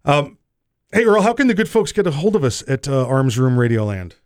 um, 0.04 0.38
hey 0.92 1.04
Earl, 1.04 1.22
how 1.22 1.32
can 1.34 1.46
the 1.46 1.54
good 1.54 1.68
folks 1.68 1.92
get 1.92 2.06
a 2.06 2.10
hold 2.10 2.34
of 2.34 2.42
us 2.42 2.64
at 2.68 2.88
uh, 2.88 3.06
Arms 3.06 3.38
Room 3.38 3.58
Radio 3.58 3.84
Land? 3.84 4.16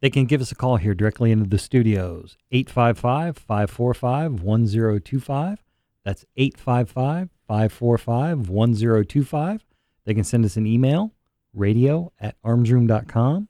They 0.00 0.10
can 0.10 0.26
give 0.26 0.40
us 0.40 0.52
a 0.52 0.54
call 0.54 0.76
here 0.76 0.94
directly 0.94 1.30
into 1.30 1.48
the 1.48 1.58
studios. 1.58 2.36
855 2.52 3.38
545 3.38 4.42
1025. 4.42 5.64
That's 6.04 6.24
855 6.36 7.30
545 7.48 8.48
1025. 8.48 9.65
They 10.06 10.14
can 10.14 10.24
send 10.24 10.44
us 10.44 10.56
an 10.56 10.66
email, 10.66 11.12
radio 11.52 12.12
at 12.18 12.40
armsroom.com. 12.42 13.48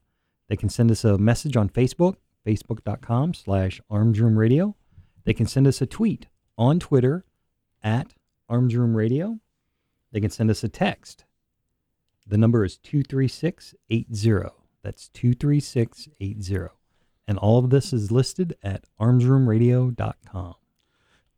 They 0.49 0.57
can 0.57 0.69
send 0.69 0.91
us 0.91 1.05
a 1.05 1.19
message 1.19 1.57
on 1.57 1.69
Facebook, 1.69 2.17
facebook.com 2.45 3.35
slash 3.35 3.81
armsroomradio. 3.91 4.75
They 5.25 5.35
can 5.35 5.47
send 5.47 5.67
us 5.67 5.81
a 5.81 5.87
tweet 5.87 6.27
on 6.57 6.81
Twitter 6.81 7.25
at 7.83 8.15
armsroomradio. 8.51 9.39
They 10.13 10.21
can 10.21 10.31
send 10.31 10.51
us 10.51 10.65
a 10.65 10.69
text. 10.69 11.25
The 12.27 12.39
number 12.39 12.65
is 12.65 12.79
23680. 12.79 14.51
That's 14.83 15.09
23680. 15.11 16.75
And 17.29 17.39
all 17.39 17.59
of 17.59 17.71
this 17.71 17.93
is 17.93 18.11
listed 18.11 18.57
at 18.63 18.85
armsroomradio.com. 19.01 20.55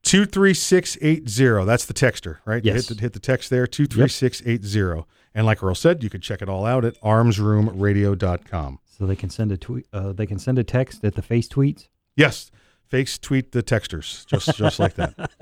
Two 0.09 0.24
three 0.24 0.54
six 0.54 0.96
eight 1.02 1.28
zero. 1.28 1.64
That's 1.64 1.84
the 1.84 1.92
texter, 1.94 2.38
right? 2.46 2.64
You 2.64 2.72
Yes. 2.72 2.88
Hit 2.88 2.96
the, 2.96 3.02
hit 3.02 3.12
the 3.12 3.20
text 3.20 3.50
there. 3.50 3.66
Two 3.66 3.86
three 3.86 4.09
six 4.09 4.42
eight 4.46 4.64
zero. 4.64 5.06
And 5.34 5.44
like 5.46 5.62
Earl 5.62 5.74
said, 5.74 6.02
you 6.02 6.09
can 6.11 6.20
check 6.22 6.40
it 6.40 6.48
all 6.48 6.64
out 6.64 6.84
at 6.84 6.98
armsroomradio.com. 7.02 8.78
So 8.86 9.06
they 9.06 9.14
can 9.16 9.28
send 9.30 9.52
a 9.52 9.56
tweet. 9.56 9.86
Uh, 9.92 10.12
they 10.12 10.26
can 10.26 10.38
send 10.38 10.59
a 10.59 10.64
text 10.64 11.04
at 11.04 11.14
the 11.14 11.22
face 11.22 11.46
tweets. 11.46 11.88
Yes, 12.16 12.50
fakes 12.88 13.18
tweet 13.18 13.52
the 13.52 13.62
texters, 13.62 14.26
just 14.26 14.56
just 14.56 14.78
like 14.78 14.94
that. 14.94 15.30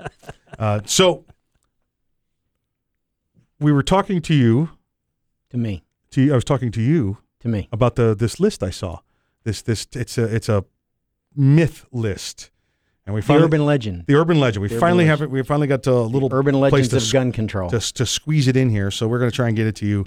Uh, 0.59 0.79
so 0.85 1.23
we 3.59 3.71
were 3.71 3.83
talking 3.83 4.21
to 4.23 4.33
you, 4.33 4.69
To 5.51 5.57
me. 5.57 5.83
to 6.11 6.21
you, 6.21 6.31
I 6.31 6.35
was 6.35 6.43
talking 6.43 6.71
to 6.71 6.81
you, 6.81 7.19
To 7.41 7.47
me. 7.47 7.67
about 7.71 7.95
the 7.95 8.15
this 8.15 8.39
list 8.39 8.63
I 8.63 8.71
saw. 8.71 8.99
This 9.43 9.61
this 9.61 9.85
it's 9.93 10.17
a 10.17 10.23
it's 10.23 10.49
a 10.49 10.65
myth 11.35 11.85
list, 11.91 12.49
and 13.07 13.15
we 13.15 13.21
The 13.21 13.33
urban 13.33 13.65
legend. 13.65 14.03
The 14.05 14.15
urban 14.15 14.39
legend. 14.39 14.61
We 14.61 14.67
The 14.67 14.79
finally 14.79 15.05
have 15.05 15.21
legend. 15.21 15.33
it. 15.33 15.39
We 15.39 15.43
finally 15.43 15.67
got 15.67 15.81
to 15.83 15.93
a 15.93 16.01
little 16.01 16.29
urban 16.31 16.53
place 16.55 16.89
to 16.89 16.97
of 16.97 17.11
gun 17.11 17.31
control. 17.31 17.69
to, 17.71 17.79
to 17.79 18.05
squeeze 18.05 18.47
it 18.47 18.55
in 18.55 18.69
here. 18.69 18.91
So 18.91 19.07
we're 19.07 19.17
going 19.19 19.31
to 19.31 19.35
try 19.35 19.47
and 19.47 19.55
get 19.55 19.65
it 19.65 19.75
to 19.77 19.85
you 19.87 20.05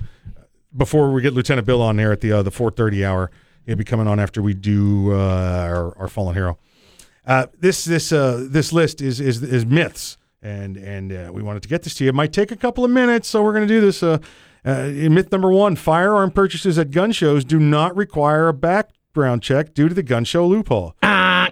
before 0.77 1.11
we 1.11 1.23
get 1.23 1.33
Lieutenant 1.33 1.67
Bill 1.67 1.83
on 1.83 1.97
there 1.97 2.13
at 2.13 2.21
the 2.21 2.31
uh, 2.31 2.43
the 2.43 2.51
4:30 2.53 3.05
hour. 3.05 3.31
He'll 3.67 3.77
be 3.77 3.85
coming 3.85 4.07
on 4.07 4.21
after 4.21 4.41
we 4.43 4.55
do 4.55 5.13
uh, 5.13 5.17
our, 5.17 5.99
our 5.99 6.09
fallen 6.09 6.35
hero. 6.35 6.59
Uh, 7.27 7.47
this 7.59 7.85
this 7.85 8.13
uh, 8.13 8.47
this 8.49 8.73
list 8.73 9.01
is 9.01 9.19
is 9.21 9.43
is 9.43 9.65
myths, 9.65 10.19
and 10.43 10.77
and 10.77 11.13
uh, 11.13 11.31
we 11.33 11.43
wanted 11.43 11.63
to 11.63 11.69
get 11.69 11.83
this 11.83 11.95
to 11.97 12.05
you. 12.05 12.11
It 12.11 12.15
might 12.15 12.33
take 12.33 12.51
a 12.53 12.57
couple 12.57 12.85
of 12.85 12.91
minutes, 12.91 13.29
so 13.29 13.43
we're 13.43 13.53
going 13.55 13.67
to 13.67 13.75
do 13.75 13.81
this. 13.81 14.03
Uh, 14.03 14.19
uh, 14.65 14.89
myth 14.89 15.33
number 15.33 15.51
one: 15.51 15.75
Firearm 15.75 16.31
purchases 16.31 16.79
at 16.79 16.91
gun 16.91 17.13
shows 17.13 17.45
do 17.45 17.59
not 17.59 17.97
require 17.97 18.49
a 18.49 18.53
background 18.55 19.43
check 19.43 19.73
due 19.73 19.89
to 19.89 19.95
the 19.95 20.03
gun 20.03 20.25
show 20.25 20.47
loophole. 20.47 20.95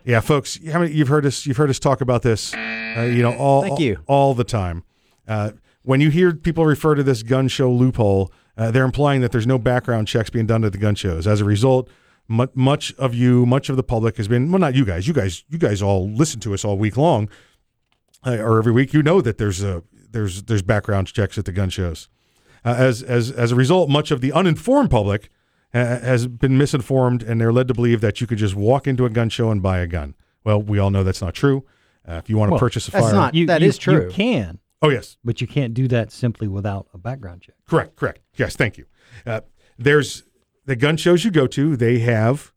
Yeah, 0.04 0.20
folks, 0.20 0.58
how 0.70 0.80
many, 0.80 0.92
you've 0.92 1.08
heard 1.08 1.26
us 1.26 1.46
you've 1.46 1.56
heard 1.56 1.70
us 1.70 1.78
talk 1.78 2.00
about 2.00 2.22
this, 2.22 2.54
uh, 2.54 3.10
you 3.12 3.22
know, 3.22 3.34
all 3.36 3.62
Thank 3.62 3.72
all- 3.72 3.80
you. 3.80 3.98
all 4.06 4.34
the 4.34 4.44
time. 4.44 4.84
Uh, 5.26 5.52
when 5.82 6.00
you 6.00 6.10
hear 6.10 6.34
people 6.34 6.64
refer 6.66 6.94
to 6.94 7.02
this 7.02 7.22
gun 7.22 7.48
show 7.48 7.70
loophole, 7.70 8.32
uh, 8.56 8.70
they're 8.70 8.84
implying 8.84 9.20
that 9.20 9.32
there's 9.32 9.46
no 9.46 9.58
background 9.58 10.08
checks 10.08 10.30
being 10.30 10.46
done 10.46 10.64
at 10.64 10.72
the 10.72 10.78
gun 10.78 10.94
shows. 10.94 11.26
As 11.26 11.40
a 11.40 11.44
result, 11.44 11.88
mu- 12.26 12.46
much 12.54 12.94
of 12.94 13.14
you, 13.14 13.46
much 13.46 13.68
of 13.68 13.76
the 13.76 13.82
public 13.82 14.16
has 14.16 14.28
been 14.28 14.50
well, 14.50 14.58
not 14.58 14.74
you 14.74 14.84
guys. 14.84 15.06
You 15.06 15.14
guys, 15.14 15.44
you 15.48 15.58
guys 15.58 15.82
all 15.82 16.08
listen 16.10 16.40
to 16.40 16.54
us 16.54 16.64
all 16.64 16.78
week 16.78 16.96
long, 16.96 17.28
uh, 18.26 18.36
or 18.38 18.58
every 18.58 18.72
week. 18.72 18.92
You 18.92 19.02
know 19.02 19.20
that 19.20 19.38
there's 19.38 19.62
a 19.62 19.82
there's 20.10 20.42
there's 20.44 20.62
background 20.62 21.08
checks 21.08 21.36
at 21.38 21.44
the 21.44 21.52
gun 21.52 21.70
shows. 21.70 22.08
Uh, 22.64 22.74
as 22.76 23.02
as 23.02 23.30
as 23.30 23.52
a 23.52 23.54
result, 23.56 23.88
much 23.90 24.10
of 24.10 24.20
the 24.20 24.32
uninformed 24.32 24.90
public 24.90 25.30
has 25.72 26.26
been 26.26 26.56
misinformed, 26.58 27.22
and 27.22 27.40
they're 27.40 27.52
led 27.52 27.68
to 27.68 27.74
believe 27.74 28.00
that 28.00 28.20
you 28.20 28.26
could 28.26 28.38
just 28.38 28.54
walk 28.54 28.86
into 28.86 29.04
a 29.04 29.10
gun 29.10 29.28
show 29.28 29.50
and 29.50 29.62
buy 29.62 29.78
a 29.78 29.86
gun. 29.86 30.14
Well, 30.44 30.60
we 30.62 30.78
all 30.78 30.90
know 30.90 31.04
that's 31.04 31.20
not 31.20 31.34
true. 31.34 31.64
Uh, 32.08 32.14
if 32.14 32.30
you 32.30 32.38
want 32.38 32.48
to 32.48 32.52
Well, 32.52 32.60
purchase 32.60 32.88
a 32.88 32.90
that's 32.90 33.04
firearm, 33.04 33.16
not- 33.16 33.34
You, 33.34 33.46
That 33.46 33.60
you- 33.60 33.68
is 33.68 33.76
true. 33.76 34.04
You 34.04 34.10
can, 34.10 34.58
oh 34.80 34.88
yes, 34.88 35.18
but 35.24 35.40
you 35.42 35.46
can't 35.46 35.74
do 35.74 35.86
that 35.88 36.10
simply 36.10 36.48
without 36.48 36.86
a 36.94 36.98
background 36.98 37.42
check. 37.42 37.56
Correct, 37.68 37.96
correct. 37.96 38.20
Yes, 38.36 38.56
thank 38.56 38.78
you. 38.78 38.86
Uh, 39.26 39.42
there's 39.78 40.24
the 40.64 40.74
gun 40.76 40.96
shows 40.96 41.24
you 41.24 41.30
go 41.30 41.46
to, 41.48 41.76
they 41.76 41.98
have 41.98 42.52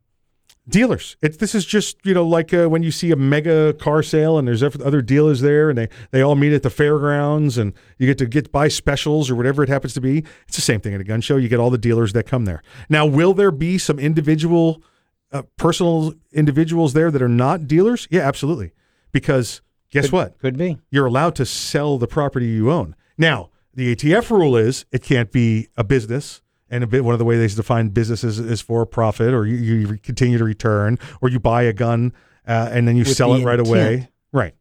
dealers. 0.67 1.17
It, 1.21 1.39
this 1.39 1.55
is 1.55 1.65
just, 1.65 1.97
you 2.03 2.13
know, 2.13 2.25
like 2.25 2.53
uh, 2.53 2.67
when 2.69 2.83
you 2.83 2.91
see 2.91 3.11
a 3.11 3.15
mega 3.15 3.73
car 3.73 4.03
sale 4.03 4.37
and 4.37 4.47
there's 4.47 4.63
other 4.63 5.01
dealers 5.01 5.41
there 5.41 5.69
and 5.69 5.77
they, 5.77 5.89
they 6.11 6.21
all 6.21 6.35
meet 6.35 6.53
at 6.53 6.63
the 6.63 6.69
fairgrounds 6.69 7.57
and 7.57 7.73
you 7.97 8.07
get 8.07 8.17
to 8.19 8.25
get 8.25 8.51
buy 8.51 8.67
specials 8.67 9.29
or 9.29 9.35
whatever 9.35 9.63
it 9.63 9.69
happens 9.69 9.93
to 9.95 10.01
be. 10.01 10.23
It's 10.47 10.55
the 10.55 10.61
same 10.61 10.79
thing 10.79 10.93
at 10.93 11.01
a 11.01 11.03
gun 11.03 11.21
show. 11.21 11.37
You 11.37 11.49
get 11.49 11.59
all 11.59 11.69
the 11.69 11.77
dealers 11.77 12.13
that 12.13 12.27
come 12.27 12.45
there. 12.45 12.61
Now, 12.89 13.05
will 13.05 13.33
there 13.33 13.51
be 13.51 13.77
some 13.77 13.99
individual, 13.99 14.81
uh, 15.31 15.43
personal 15.57 16.13
individuals 16.31 16.93
there 16.93 17.09
that 17.11 17.21
are 17.21 17.27
not 17.27 17.67
dealers? 17.67 18.07
Yeah, 18.11 18.21
absolutely. 18.21 18.71
Because 19.11 19.61
guess 19.89 20.05
Could- 20.05 20.11
what? 20.13 20.37
Could 20.39 20.57
be. 20.57 20.77
you're 20.89 21.05
allowed 21.07 21.35
to 21.35 21.45
sell 21.45 21.97
the 21.97 22.07
property 22.07 22.47
you 22.47 22.71
own. 22.71 22.95
Now, 23.17 23.49
the 23.73 23.95
ATF 23.95 24.29
rule 24.29 24.55
is 24.57 24.85
it 24.91 25.01
can't 25.01 25.31
be 25.31 25.69
a 25.75 25.83
business. 25.83 26.41
And 26.71 26.83
a 26.83 26.87
bit 26.87 27.03
one 27.03 27.13
of 27.13 27.19
the 27.19 27.25
ways 27.25 27.39
they 27.39 27.55
define 27.55 27.89
businesses 27.89 28.39
is 28.39 28.61
for 28.61 28.85
profit, 28.85 29.33
or 29.33 29.45
you, 29.45 29.55
you 29.57 29.97
continue 29.97 30.37
to 30.37 30.45
return, 30.45 30.97
or 31.21 31.29
you 31.29 31.37
buy 31.37 31.63
a 31.63 31.73
gun 31.73 32.13
uh, 32.47 32.69
and 32.71 32.87
then 32.87 32.95
you 32.95 33.01
With 33.03 33.15
sell 33.15 33.33
the 33.33 33.41
it 33.41 33.45
right 33.45 33.59
away. 33.59 34.09
Right. 34.31 34.55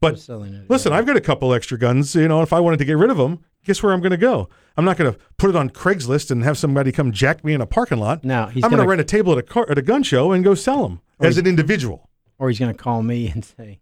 But 0.00 0.14
it, 0.14 0.70
listen, 0.70 0.92
I've 0.92 1.06
got 1.06 1.16
a 1.16 1.20
couple 1.20 1.52
extra 1.52 1.76
guns. 1.76 2.14
You 2.14 2.28
know, 2.28 2.42
if 2.42 2.52
I 2.52 2.60
wanted 2.60 2.78
to 2.78 2.84
get 2.84 2.96
rid 2.96 3.10
of 3.10 3.16
them, 3.16 3.44
guess 3.64 3.82
where 3.82 3.92
I'm 3.92 4.00
going 4.00 4.12
to 4.12 4.16
go? 4.16 4.48
I'm 4.76 4.84
not 4.84 4.96
going 4.96 5.12
to 5.12 5.18
put 5.36 5.50
it 5.50 5.56
on 5.56 5.70
Craigslist 5.70 6.30
and 6.30 6.44
have 6.44 6.56
somebody 6.56 6.92
come 6.92 7.10
jack 7.10 7.44
me 7.44 7.52
in 7.52 7.60
a 7.60 7.66
parking 7.66 7.98
lot. 7.98 8.24
No, 8.24 8.46
he's 8.46 8.62
I'm 8.62 8.70
going 8.70 8.82
to 8.82 8.88
rent 8.88 9.00
a 9.00 9.04
table 9.04 9.32
at 9.32 9.38
a 9.38 9.42
car 9.42 9.66
at 9.68 9.76
a 9.76 9.82
gun 9.82 10.04
show 10.04 10.30
and 10.30 10.44
go 10.44 10.54
sell 10.54 10.84
them 10.84 11.00
as 11.20 11.36
an 11.36 11.46
individual. 11.46 12.08
Or 12.38 12.48
he's 12.48 12.60
going 12.60 12.72
to 12.72 12.78
call 12.80 13.02
me 13.02 13.28
and 13.28 13.44
say, 13.44 13.80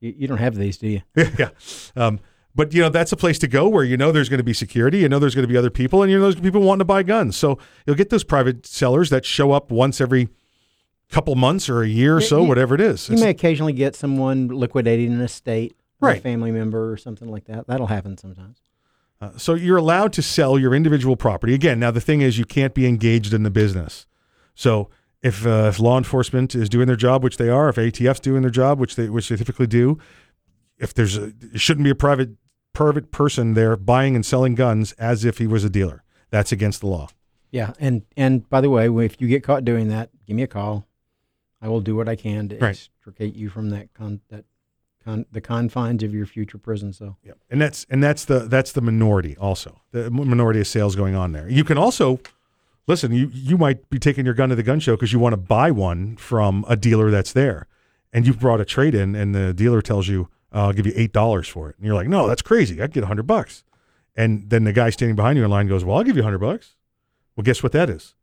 you, 0.00 0.14
you 0.16 0.28
don't 0.28 0.38
have 0.38 0.54
these, 0.54 0.78
do 0.78 0.86
you? 0.86 1.02
yeah. 1.16 1.50
Um, 1.96 2.20
but 2.58 2.74
you 2.74 2.82
know 2.82 2.88
that's 2.88 3.12
a 3.12 3.16
place 3.16 3.38
to 3.38 3.46
go 3.46 3.68
where 3.68 3.84
you 3.84 3.96
know 3.96 4.10
there's 4.12 4.28
going 4.28 4.38
to 4.38 4.44
be 4.44 4.52
security, 4.52 4.98
you 4.98 5.08
know 5.08 5.18
there's 5.20 5.34
going 5.36 5.44
to 5.46 5.52
be 5.52 5.56
other 5.56 5.70
people, 5.70 6.02
and 6.02 6.10
you 6.10 6.18
know 6.18 6.24
there's 6.24 6.40
people 6.40 6.60
wanting 6.60 6.80
to 6.80 6.84
buy 6.84 7.02
guns. 7.04 7.36
So 7.36 7.56
you'll 7.86 7.96
get 7.96 8.10
those 8.10 8.24
private 8.24 8.66
sellers 8.66 9.10
that 9.10 9.24
show 9.24 9.52
up 9.52 9.70
once 9.70 10.00
every 10.00 10.28
couple 11.10 11.34
months 11.36 11.68
or 11.70 11.82
a 11.82 11.88
year 11.88 12.16
or 12.16 12.20
so, 12.20 12.42
you- 12.42 12.48
whatever 12.48 12.74
it 12.74 12.80
is. 12.80 13.08
You 13.08 13.14
It's- 13.14 13.24
may 13.24 13.30
occasionally 13.30 13.72
get 13.72 13.94
someone 13.94 14.48
liquidating 14.48 15.12
an 15.12 15.20
estate, 15.20 15.76
Right. 16.00 16.18
a 16.18 16.20
family 16.20 16.50
member 16.50 16.92
or 16.92 16.96
something 16.96 17.30
like 17.30 17.44
that. 17.46 17.66
That'll 17.68 17.86
happen 17.86 18.18
sometimes. 18.18 18.58
Uh, 19.20 19.30
so 19.36 19.54
you're 19.54 19.78
allowed 19.78 20.12
to 20.14 20.22
sell 20.22 20.58
your 20.58 20.74
individual 20.74 21.16
property. 21.16 21.54
Again, 21.54 21.78
now 21.80 21.90
the 21.92 22.00
thing 22.00 22.20
is 22.20 22.38
you 22.38 22.44
can't 22.44 22.74
be 22.74 22.86
engaged 22.86 23.32
in 23.32 23.42
the 23.44 23.50
business. 23.50 24.06
So 24.54 24.90
if, 25.22 25.46
uh, 25.46 25.66
if 25.70 25.78
law 25.80 25.96
enforcement 25.96 26.54
is 26.54 26.68
doing 26.68 26.86
their 26.88 26.96
job, 26.96 27.22
which 27.24 27.36
they 27.36 27.48
are, 27.48 27.68
if 27.68 27.78
ATF's 27.78 28.20
doing 28.20 28.42
their 28.42 28.50
job, 28.50 28.78
which 28.80 28.96
they 28.96 29.08
which 29.08 29.28
they 29.28 29.36
typically 29.36 29.66
do, 29.66 29.98
if 30.78 30.92
there's 30.94 31.16
a, 31.16 31.32
it 31.52 31.60
shouldn't 31.60 31.84
be 31.84 31.90
a 31.90 31.94
private 31.96 32.30
private 32.78 33.10
person 33.10 33.54
there 33.54 33.76
buying 33.76 34.14
and 34.14 34.24
selling 34.24 34.54
guns 34.54 34.92
as 34.92 35.24
if 35.24 35.38
he 35.38 35.48
was 35.48 35.64
a 35.64 35.68
dealer. 35.68 36.04
That's 36.30 36.52
against 36.52 36.80
the 36.80 36.86
law. 36.86 37.08
Yeah, 37.50 37.72
and 37.80 38.02
and 38.16 38.48
by 38.48 38.60
the 38.60 38.70
way, 38.70 38.86
if 39.04 39.20
you 39.20 39.26
get 39.26 39.42
caught 39.42 39.64
doing 39.64 39.88
that, 39.88 40.10
give 40.26 40.36
me 40.36 40.44
a 40.44 40.46
call. 40.46 40.86
I 41.60 41.68
will 41.68 41.80
do 41.80 41.96
what 41.96 42.08
I 42.08 42.14
can 42.14 42.48
to 42.50 42.56
Right. 42.58 42.70
extricate 42.70 43.34
you 43.34 43.48
from 43.48 43.70
that 43.70 43.92
con 43.94 44.20
that 44.28 44.44
con 45.04 45.26
the 45.32 45.40
confines 45.40 46.04
of 46.04 46.14
your 46.14 46.24
future 46.24 46.56
prison 46.58 46.92
cell. 46.92 47.18
Yeah, 47.24 47.32
and 47.50 47.60
that's 47.60 47.84
and 47.90 48.00
that's 48.00 48.24
the 48.24 48.40
that's 48.40 48.70
the 48.70 48.80
minority 48.80 49.36
also. 49.38 49.80
The 49.90 50.08
minority 50.10 50.60
of 50.60 50.68
sales 50.68 50.94
going 50.94 51.16
on 51.16 51.32
there. 51.32 51.48
You 51.48 51.64
can 51.64 51.78
also 51.78 52.20
listen. 52.86 53.10
You 53.12 53.28
you 53.32 53.58
might 53.58 53.90
be 53.90 53.98
taking 53.98 54.24
your 54.24 54.34
gun 54.34 54.50
to 54.50 54.54
the 54.54 54.62
gun 54.62 54.78
show 54.78 54.94
because 54.94 55.12
you 55.12 55.18
want 55.18 55.32
to 55.32 55.36
buy 55.38 55.72
one 55.72 56.16
from 56.16 56.64
a 56.68 56.76
dealer 56.76 57.10
that's 57.10 57.32
there, 57.32 57.66
and 58.12 58.24
you've 58.24 58.38
brought 58.38 58.60
a 58.60 58.64
trade 58.64 58.94
in, 58.94 59.16
and 59.16 59.34
the 59.34 59.52
dealer 59.52 59.82
tells 59.82 60.06
you, 60.06 60.28
"I'll 60.52 60.72
give 60.72 60.86
you 60.86 60.92
eight 60.96 61.12
dollars 61.12 61.48
for 61.48 61.68
it," 61.70 61.76
and 61.76 61.86
you're 61.86 61.94
like, 61.94 62.08
"No, 62.08 62.26
that's 62.28 62.42
crazy. 62.42 62.80
I'd 62.82 62.92
get 62.92 63.04
a 63.04 63.06
hundred 63.06 63.26
bucks." 63.26 63.64
And 64.16 64.50
then 64.50 64.64
the 64.64 64.72
guy 64.72 64.90
standing 64.90 65.14
behind 65.16 65.38
you 65.38 65.44
in 65.44 65.50
line 65.50 65.68
goes, 65.68 65.84
"Well, 65.84 65.96
I'll 65.96 66.04
give 66.04 66.16
you 66.16 66.22
a 66.22 66.24
hundred 66.24 66.38
bucks." 66.40 66.74
Well, 67.36 67.44
guess 67.44 67.62
what 67.62 67.72
that 67.72 67.88
is? 67.88 68.14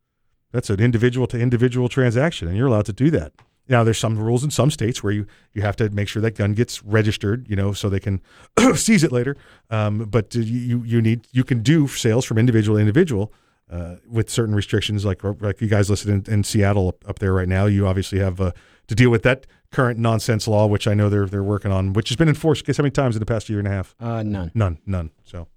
That's 0.52 0.70
an 0.70 0.80
individual 0.80 1.26
to 1.28 1.38
individual 1.40 1.88
transaction, 1.88 2.48
and 2.48 2.56
you're 2.56 2.66
allowed 2.66 2.86
to 2.86 2.92
do 2.92 3.10
that. 3.12 3.32
Now, 3.68 3.82
there's 3.82 3.98
some 3.98 4.16
rules 4.16 4.44
in 4.44 4.50
some 4.50 4.70
states 4.70 5.02
where 5.02 5.12
you, 5.12 5.26
you 5.52 5.62
have 5.62 5.74
to 5.76 5.90
make 5.90 6.06
sure 6.06 6.22
that 6.22 6.36
gun 6.36 6.52
gets 6.54 6.84
registered, 6.84 7.48
you 7.50 7.56
know, 7.56 7.72
so 7.72 7.88
they 7.88 7.98
can 7.98 8.20
seize 8.76 9.02
it 9.02 9.10
later. 9.10 9.36
Um, 9.70 10.04
but 10.04 10.34
you- 10.36 10.42
you 10.42 10.82
you 10.84 11.02
need 11.02 11.26
you 11.32 11.42
can 11.44 11.62
do 11.62 11.88
sales 11.88 12.24
from 12.24 12.38
individual 12.38 12.76
to 12.76 12.80
individual 12.80 13.32
uh, 13.70 13.96
with 14.08 14.30
certain 14.30 14.54
restrictions, 14.54 15.04
like 15.04 15.24
like 15.40 15.60
you 15.60 15.66
guys 15.66 15.90
listed 15.90 16.28
in, 16.28 16.32
in 16.32 16.44
Seattle 16.44 16.88
up, 16.88 17.08
up 17.08 17.18
there 17.18 17.32
right 17.32 17.48
now. 17.48 17.66
You 17.66 17.86
obviously 17.88 18.20
have 18.20 18.40
uh, 18.40 18.52
to 18.86 18.94
deal 18.94 19.10
with 19.10 19.22
that 19.24 19.46
current 19.72 19.98
nonsense 19.98 20.46
law, 20.48 20.66
which 20.66 20.86
I 20.86 20.94
know 20.94 21.08
they're 21.08 21.26
they're 21.26 21.42
working 21.42 21.72
on, 21.72 21.92
which 21.92 22.08
has 22.08 22.16
been 22.16 22.28
enforced. 22.28 22.64
Guess 22.64 22.76
how 22.78 22.82
many 22.82 22.90
times 22.90 23.16
in 23.16 23.20
the 23.20 23.26
past 23.26 23.48
year 23.48 23.58
and 23.58 23.68
a 23.68 23.70
half? 23.70 23.94
Uh, 24.00 24.22
none. 24.22 24.50
None, 24.54 24.78
none. 24.86 25.10
So, 25.24 25.48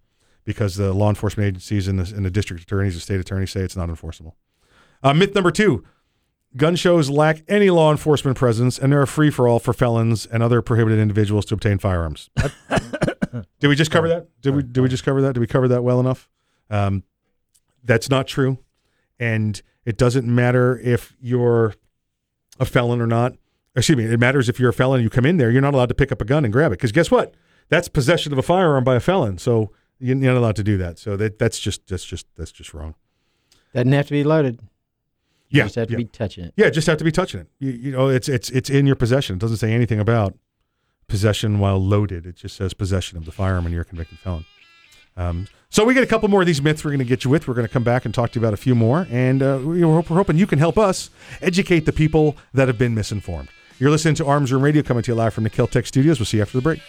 because 0.45 0.75
the 0.75 0.93
law 0.93 1.09
enforcement 1.09 1.47
agencies 1.47 1.87
and 1.87 1.99
the, 1.99 2.15
and 2.15 2.25
the 2.25 2.31
district 2.31 2.63
attorneys, 2.63 2.95
the 2.95 3.01
state 3.01 3.19
attorneys 3.19 3.51
say 3.51 3.61
it's 3.61 3.75
not 3.75 3.89
enforceable. 3.89 4.35
Uh, 5.01 5.13
myth 5.13 5.33
number 5.33 5.51
two 5.51 5.83
gun 6.55 6.75
shows 6.75 7.09
lack 7.09 7.43
any 7.47 7.69
law 7.69 7.91
enforcement 7.91 8.37
presence 8.37 8.79
and 8.79 8.91
they're 8.91 9.03
a 9.03 9.07
free 9.07 9.29
for 9.29 9.47
all 9.47 9.59
for 9.59 9.73
felons 9.73 10.25
and 10.25 10.41
other 10.41 10.61
prohibited 10.61 10.99
individuals 10.99 11.45
to 11.45 11.53
obtain 11.53 11.77
firearms. 11.77 12.29
did 13.59 13.67
we 13.67 13.75
just 13.75 13.91
cover 13.91 14.07
that? 14.07 14.27
Did 14.41 14.55
we, 14.55 14.63
did 14.63 14.81
we 14.81 14.89
just 14.89 15.03
cover 15.03 15.21
that? 15.21 15.33
Did 15.33 15.39
we 15.39 15.47
cover 15.47 15.67
that 15.67 15.83
well 15.83 15.99
enough? 15.99 16.27
Um, 16.69 17.03
that's 17.83 18.09
not 18.09 18.27
true. 18.27 18.57
And 19.19 19.61
it 19.85 19.97
doesn't 19.97 20.25
matter 20.25 20.79
if 20.79 21.15
you're 21.21 21.75
a 22.59 22.65
felon 22.65 23.01
or 23.01 23.07
not. 23.07 23.33
Excuse 23.75 23.97
me. 23.97 24.05
It 24.05 24.19
matters 24.19 24.49
if 24.49 24.59
you're 24.59 24.69
a 24.69 24.73
felon. 24.73 25.01
You 25.01 25.09
come 25.09 25.25
in 25.25 25.37
there, 25.37 25.51
you're 25.51 25.61
not 25.61 25.73
allowed 25.73 25.89
to 25.89 25.95
pick 25.95 26.11
up 26.11 26.21
a 26.21 26.25
gun 26.25 26.43
and 26.43 26.51
grab 26.51 26.71
it 26.71 26.75
because 26.79 26.91
guess 26.91 27.11
what? 27.11 27.33
That's 27.69 27.87
possession 27.87 28.31
of 28.33 28.39
a 28.39 28.41
firearm 28.41 28.83
by 28.83 28.95
a 28.95 28.99
felon. 28.99 29.37
So 29.37 29.71
you're 29.99 30.15
not 30.15 30.35
allowed 30.37 30.55
to 30.57 30.63
do 30.63 30.77
that. 30.77 30.97
So 30.99 31.15
that 31.17 31.37
that's 31.39 31.59
just 31.59 31.87
that's 31.87 32.03
just 32.05 32.25
that's 32.35 32.51
just 32.51 32.73
wrong. 32.73 32.95
Doesn't 33.73 33.91
have 33.91 34.07
to 34.07 34.11
be 34.13 34.23
loaded. 34.23 34.59
You 35.49 35.59
Yeah, 35.59 35.63
just 35.65 35.75
have 35.75 35.87
to 35.87 35.93
yeah. 35.93 35.97
be 35.97 36.05
touching 36.05 36.43
it. 36.45 36.53
Yeah, 36.57 36.69
just 36.69 36.87
have 36.87 36.97
to 36.97 37.03
be 37.03 37.11
touching 37.11 37.41
it. 37.41 37.47
You, 37.59 37.71
you 37.71 37.91
know, 37.91 38.07
it's 38.09 38.27
it's 38.27 38.49
it's 38.49 38.69
in 38.69 38.85
your 38.87 38.95
possession. 38.95 39.35
It 39.35 39.39
doesn't 39.39 39.57
say 39.57 39.71
anything 39.71 39.99
about 39.99 40.35
possession 41.07 41.59
while 41.59 41.77
loaded. 41.77 42.25
It 42.25 42.35
just 42.35 42.55
says 42.55 42.73
possession 42.73 43.17
of 43.17 43.25
the 43.25 43.31
firearm 43.31 43.65
and 43.65 43.73
you're 43.73 43.81
a 43.83 43.85
convicted 43.85 44.19
felon. 44.19 44.45
Um, 45.17 45.47
so 45.69 45.83
we 45.85 45.93
get 45.93 46.03
a 46.03 46.07
couple 46.07 46.29
more 46.29 46.41
of 46.41 46.47
these 46.47 46.61
myths 46.61 46.83
we're 46.83 46.91
going 46.91 46.99
to 46.99 47.05
get 47.05 47.23
you 47.23 47.29
with. 47.29 47.47
We're 47.47 47.53
going 47.53 47.67
to 47.67 47.71
come 47.73 47.83
back 47.83 48.05
and 48.05 48.13
talk 48.13 48.31
to 48.31 48.39
you 48.39 48.43
about 48.45 48.53
a 48.53 48.57
few 48.57 48.73
more, 48.73 49.05
and 49.11 49.43
uh, 49.43 49.59
we- 49.61 49.83
we're, 49.83 49.95
we're 49.99 50.03
hoping 50.17 50.37
you 50.37 50.47
can 50.47 50.59
help 50.59 50.77
us 50.77 51.09
educate 51.41 51.81
the 51.85 51.91
people 51.91 52.37
that 52.53 52.67
have 52.67 52.77
been 52.77 52.95
misinformed. 52.95 53.49
You're 53.79 53.91
listening 53.91 54.15
to 54.15 54.25
Arms 54.25 54.51
Room 54.51 54.61
Radio 54.61 54.83
coming 54.83 55.03
to 55.03 55.11
you 55.11 55.15
live 55.15 55.33
from 55.33 55.45
the 55.45 55.49
Keltec 55.49 55.87
Studios. 55.87 56.19
We'll 56.19 56.25
see 56.25 56.35
you 56.35 56.43
after 56.43 56.57
the 56.57 56.61
break. 56.61 56.81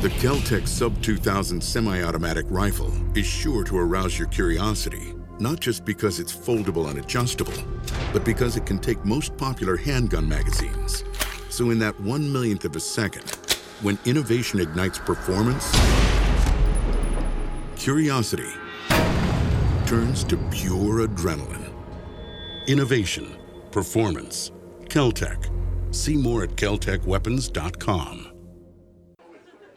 The 0.00 0.08
Keltec 0.20 0.66
Sub 0.66 1.02
2000 1.02 1.60
semi 1.60 2.02
automatic 2.02 2.46
rifle 2.48 2.90
is 3.14 3.26
sure 3.26 3.64
to 3.64 3.76
arouse 3.76 4.18
your 4.18 4.28
curiosity, 4.28 5.12
not 5.40 5.60
just 5.60 5.84
because 5.84 6.20
it's 6.20 6.34
foldable 6.34 6.88
and 6.88 6.98
adjustable, 6.98 7.52
but 8.12 8.24
because 8.24 8.56
it 8.56 8.66
can 8.66 8.78
take 8.78 9.04
most 9.04 9.36
popular 9.36 9.76
handgun 9.76 10.28
magazines. 10.28 11.04
So, 11.48 11.70
in 11.70 11.78
that 11.80 11.98
one 12.00 12.32
millionth 12.32 12.64
of 12.64 12.76
a 12.76 12.80
second, 12.80 13.30
when 13.82 13.98
innovation 14.04 14.60
ignites 14.60 14.98
performance, 14.98 15.70
curiosity 17.76 18.50
turns 19.86 20.24
to 20.24 20.36
pure 20.50 21.06
adrenaline. 21.06 21.72
Innovation, 22.66 23.36
performance, 23.70 24.50
Keltec. 24.86 25.52
See 25.94 26.16
more 26.16 26.42
at 26.42 26.50
keltecweapons.com. 26.50 28.32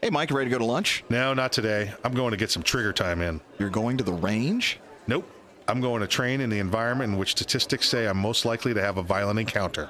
Hey, 0.02 0.08
Mike, 0.08 0.30
ready 0.30 0.48
to 0.48 0.50
go 0.50 0.58
to 0.58 0.64
lunch? 0.64 1.04
No, 1.10 1.34
not 1.34 1.52
today. 1.52 1.92
I'm 2.02 2.14
going 2.14 2.30
to 2.30 2.36
get 2.38 2.50
some 2.50 2.62
trigger 2.62 2.92
time 2.92 3.20
in. 3.20 3.40
You're 3.58 3.68
going 3.68 3.98
to 3.98 4.04
the 4.04 4.14
range? 4.14 4.80
Nope. 5.06 5.30
I'm 5.70 5.80
going 5.80 6.00
to 6.00 6.08
train 6.08 6.40
in 6.40 6.50
the 6.50 6.58
environment 6.58 7.12
in 7.12 7.18
which 7.18 7.30
statistics 7.30 7.88
say 7.88 8.08
I'm 8.08 8.16
most 8.16 8.44
likely 8.44 8.74
to 8.74 8.82
have 8.82 8.96
a 8.96 9.04
violent 9.04 9.38
encounter 9.38 9.88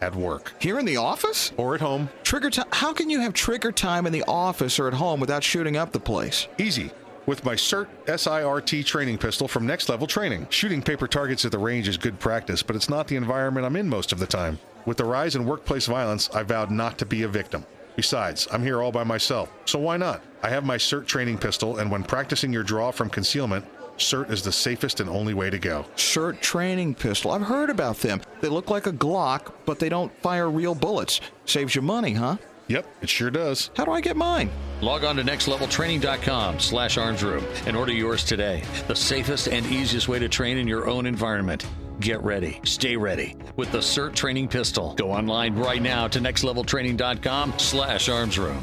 at 0.00 0.16
work. 0.16 0.54
Here 0.58 0.78
in 0.78 0.86
the 0.86 0.96
office? 0.96 1.52
Or 1.58 1.74
at 1.74 1.82
home. 1.82 2.08
Trigger 2.22 2.48
time? 2.48 2.68
How 2.72 2.94
can 2.94 3.10
you 3.10 3.20
have 3.20 3.34
trigger 3.34 3.70
time 3.70 4.06
in 4.06 4.12
the 4.14 4.24
office 4.26 4.78
or 4.78 4.88
at 4.88 4.94
home 4.94 5.20
without 5.20 5.44
shooting 5.44 5.76
up 5.76 5.92
the 5.92 6.00
place? 6.00 6.48
Easy. 6.56 6.92
With 7.26 7.44
my 7.44 7.56
CERT 7.56 7.88
SIRT 8.06 8.86
training 8.86 9.18
pistol 9.18 9.48
from 9.48 9.66
Next 9.66 9.90
Level 9.90 10.06
Training. 10.06 10.46
Shooting 10.48 10.80
paper 10.80 11.06
targets 11.06 11.44
at 11.44 11.52
the 11.52 11.58
range 11.58 11.88
is 11.88 11.98
good 11.98 12.18
practice, 12.18 12.62
but 12.62 12.74
it's 12.74 12.88
not 12.88 13.06
the 13.06 13.16
environment 13.16 13.66
I'm 13.66 13.76
in 13.76 13.86
most 13.86 14.12
of 14.12 14.20
the 14.20 14.26
time. 14.26 14.58
With 14.86 14.96
the 14.96 15.04
rise 15.04 15.36
in 15.36 15.44
workplace 15.44 15.84
violence, 15.84 16.30
I 16.30 16.42
vowed 16.42 16.70
not 16.70 16.96
to 16.98 17.04
be 17.04 17.24
a 17.24 17.28
victim. 17.28 17.66
Besides, 17.96 18.48
I'm 18.50 18.62
here 18.62 18.80
all 18.80 18.92
by 18.92 19.04
myself, 19.04 19.52
so 19.66 19.78
why 19.78 19.98
not? 19.98 20.22
I 20.42 20.48
have 20.48 20.64
my 20.64 20.78
SIRT 20.78 21.06
training 21.06 21.36
pistol, 21.36 21.78
and 21.78 21.90
when 21.90 22.02
practicing 22.02 22.50
your 22.50 22.62
draw 22.62 22.92
from 22.92 23.10
concealment, 23.10 23.66
SIRT 23.98 24.30
is 24.30 24.42
the 24.42 24.52
safest 24.52 25.00
and 25.00 25.10
only 25.10 25.34
way 25.34 25.50
to 25.50 25.58
go. 25.58 25.84
SIRT 25.96 26.40
training 26.40 26.94
pistol. 26.94 27.32
I've 27.32 27.42
heard 27.42 27.68
about 27.68 27.98
them. 27.98 28.20
They 28.40 28.48
look 28.48 28.70
like 28.70 28.86
a 28.86 28.92
Glock, 28.92 29.52
but 29.66 29.78
they 29.78 29.88
don't 29.88 30.12
fire 30.20 30.48
real 30.48 30.74
bullets. 30.74 31.20
Saves 31.44 31.74
you 31.74 31.82
money, 31.82 32.12
huh? 32.12 32.36
Yep, 32.68 32.86
it 33.02 33.08
sure 33.08 33.30
does. 33.30 33.70
How 33.76 33.84
do 33.84 33.92
I 33.92 34.00
get 34.00 34.16
mine? 34.16 34.50
Log 34.82 35.02
on 35.02 35.16
to 35.16 35.24
nextleveltraining.com 35.24 36.60
slash 36.60 36.96
armsroom 36.98 37.44
and 37.66 37.76
order 37.76 37.92
yours 37.92 38.24
today. 38.24 38.62
The 38.86 38.94
safest 38.94 39.48
and 39.48 39.66
easiest 39.66 40.06
way 40.06 40.18
to 40.18 40.28
train 40.28 40.58
in 40.58 40.68
your 40.68 40.88
own 40.88 41.06
environment. 41.06 41.66
Get 42.00 42.22
ready. 42.22 42.60
Stay 42.64 42.96
ready 42.96 43.36
with 43.56 43.72
the 43.72 43.78
SIRT 43.78 44.14
training 44.14 44.48
pistol. 44.48 44.94
Go 44.94 45.10
online 45.10 45.56
right 45.56 45.82
now 45.82 46.06
to 46.08 46.20
nextleveltraining.com 46.20 47.54
slash 47.58 48.08
armsroom. 48.08 48.62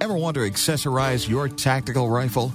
Ever 0.00 0.14
want 0.14 0.34
to 0.36 0.40
accessorize 0.40 1.28
your 1.28 1.46
tactical 1.46 2.08
rifle? 2.08 2.54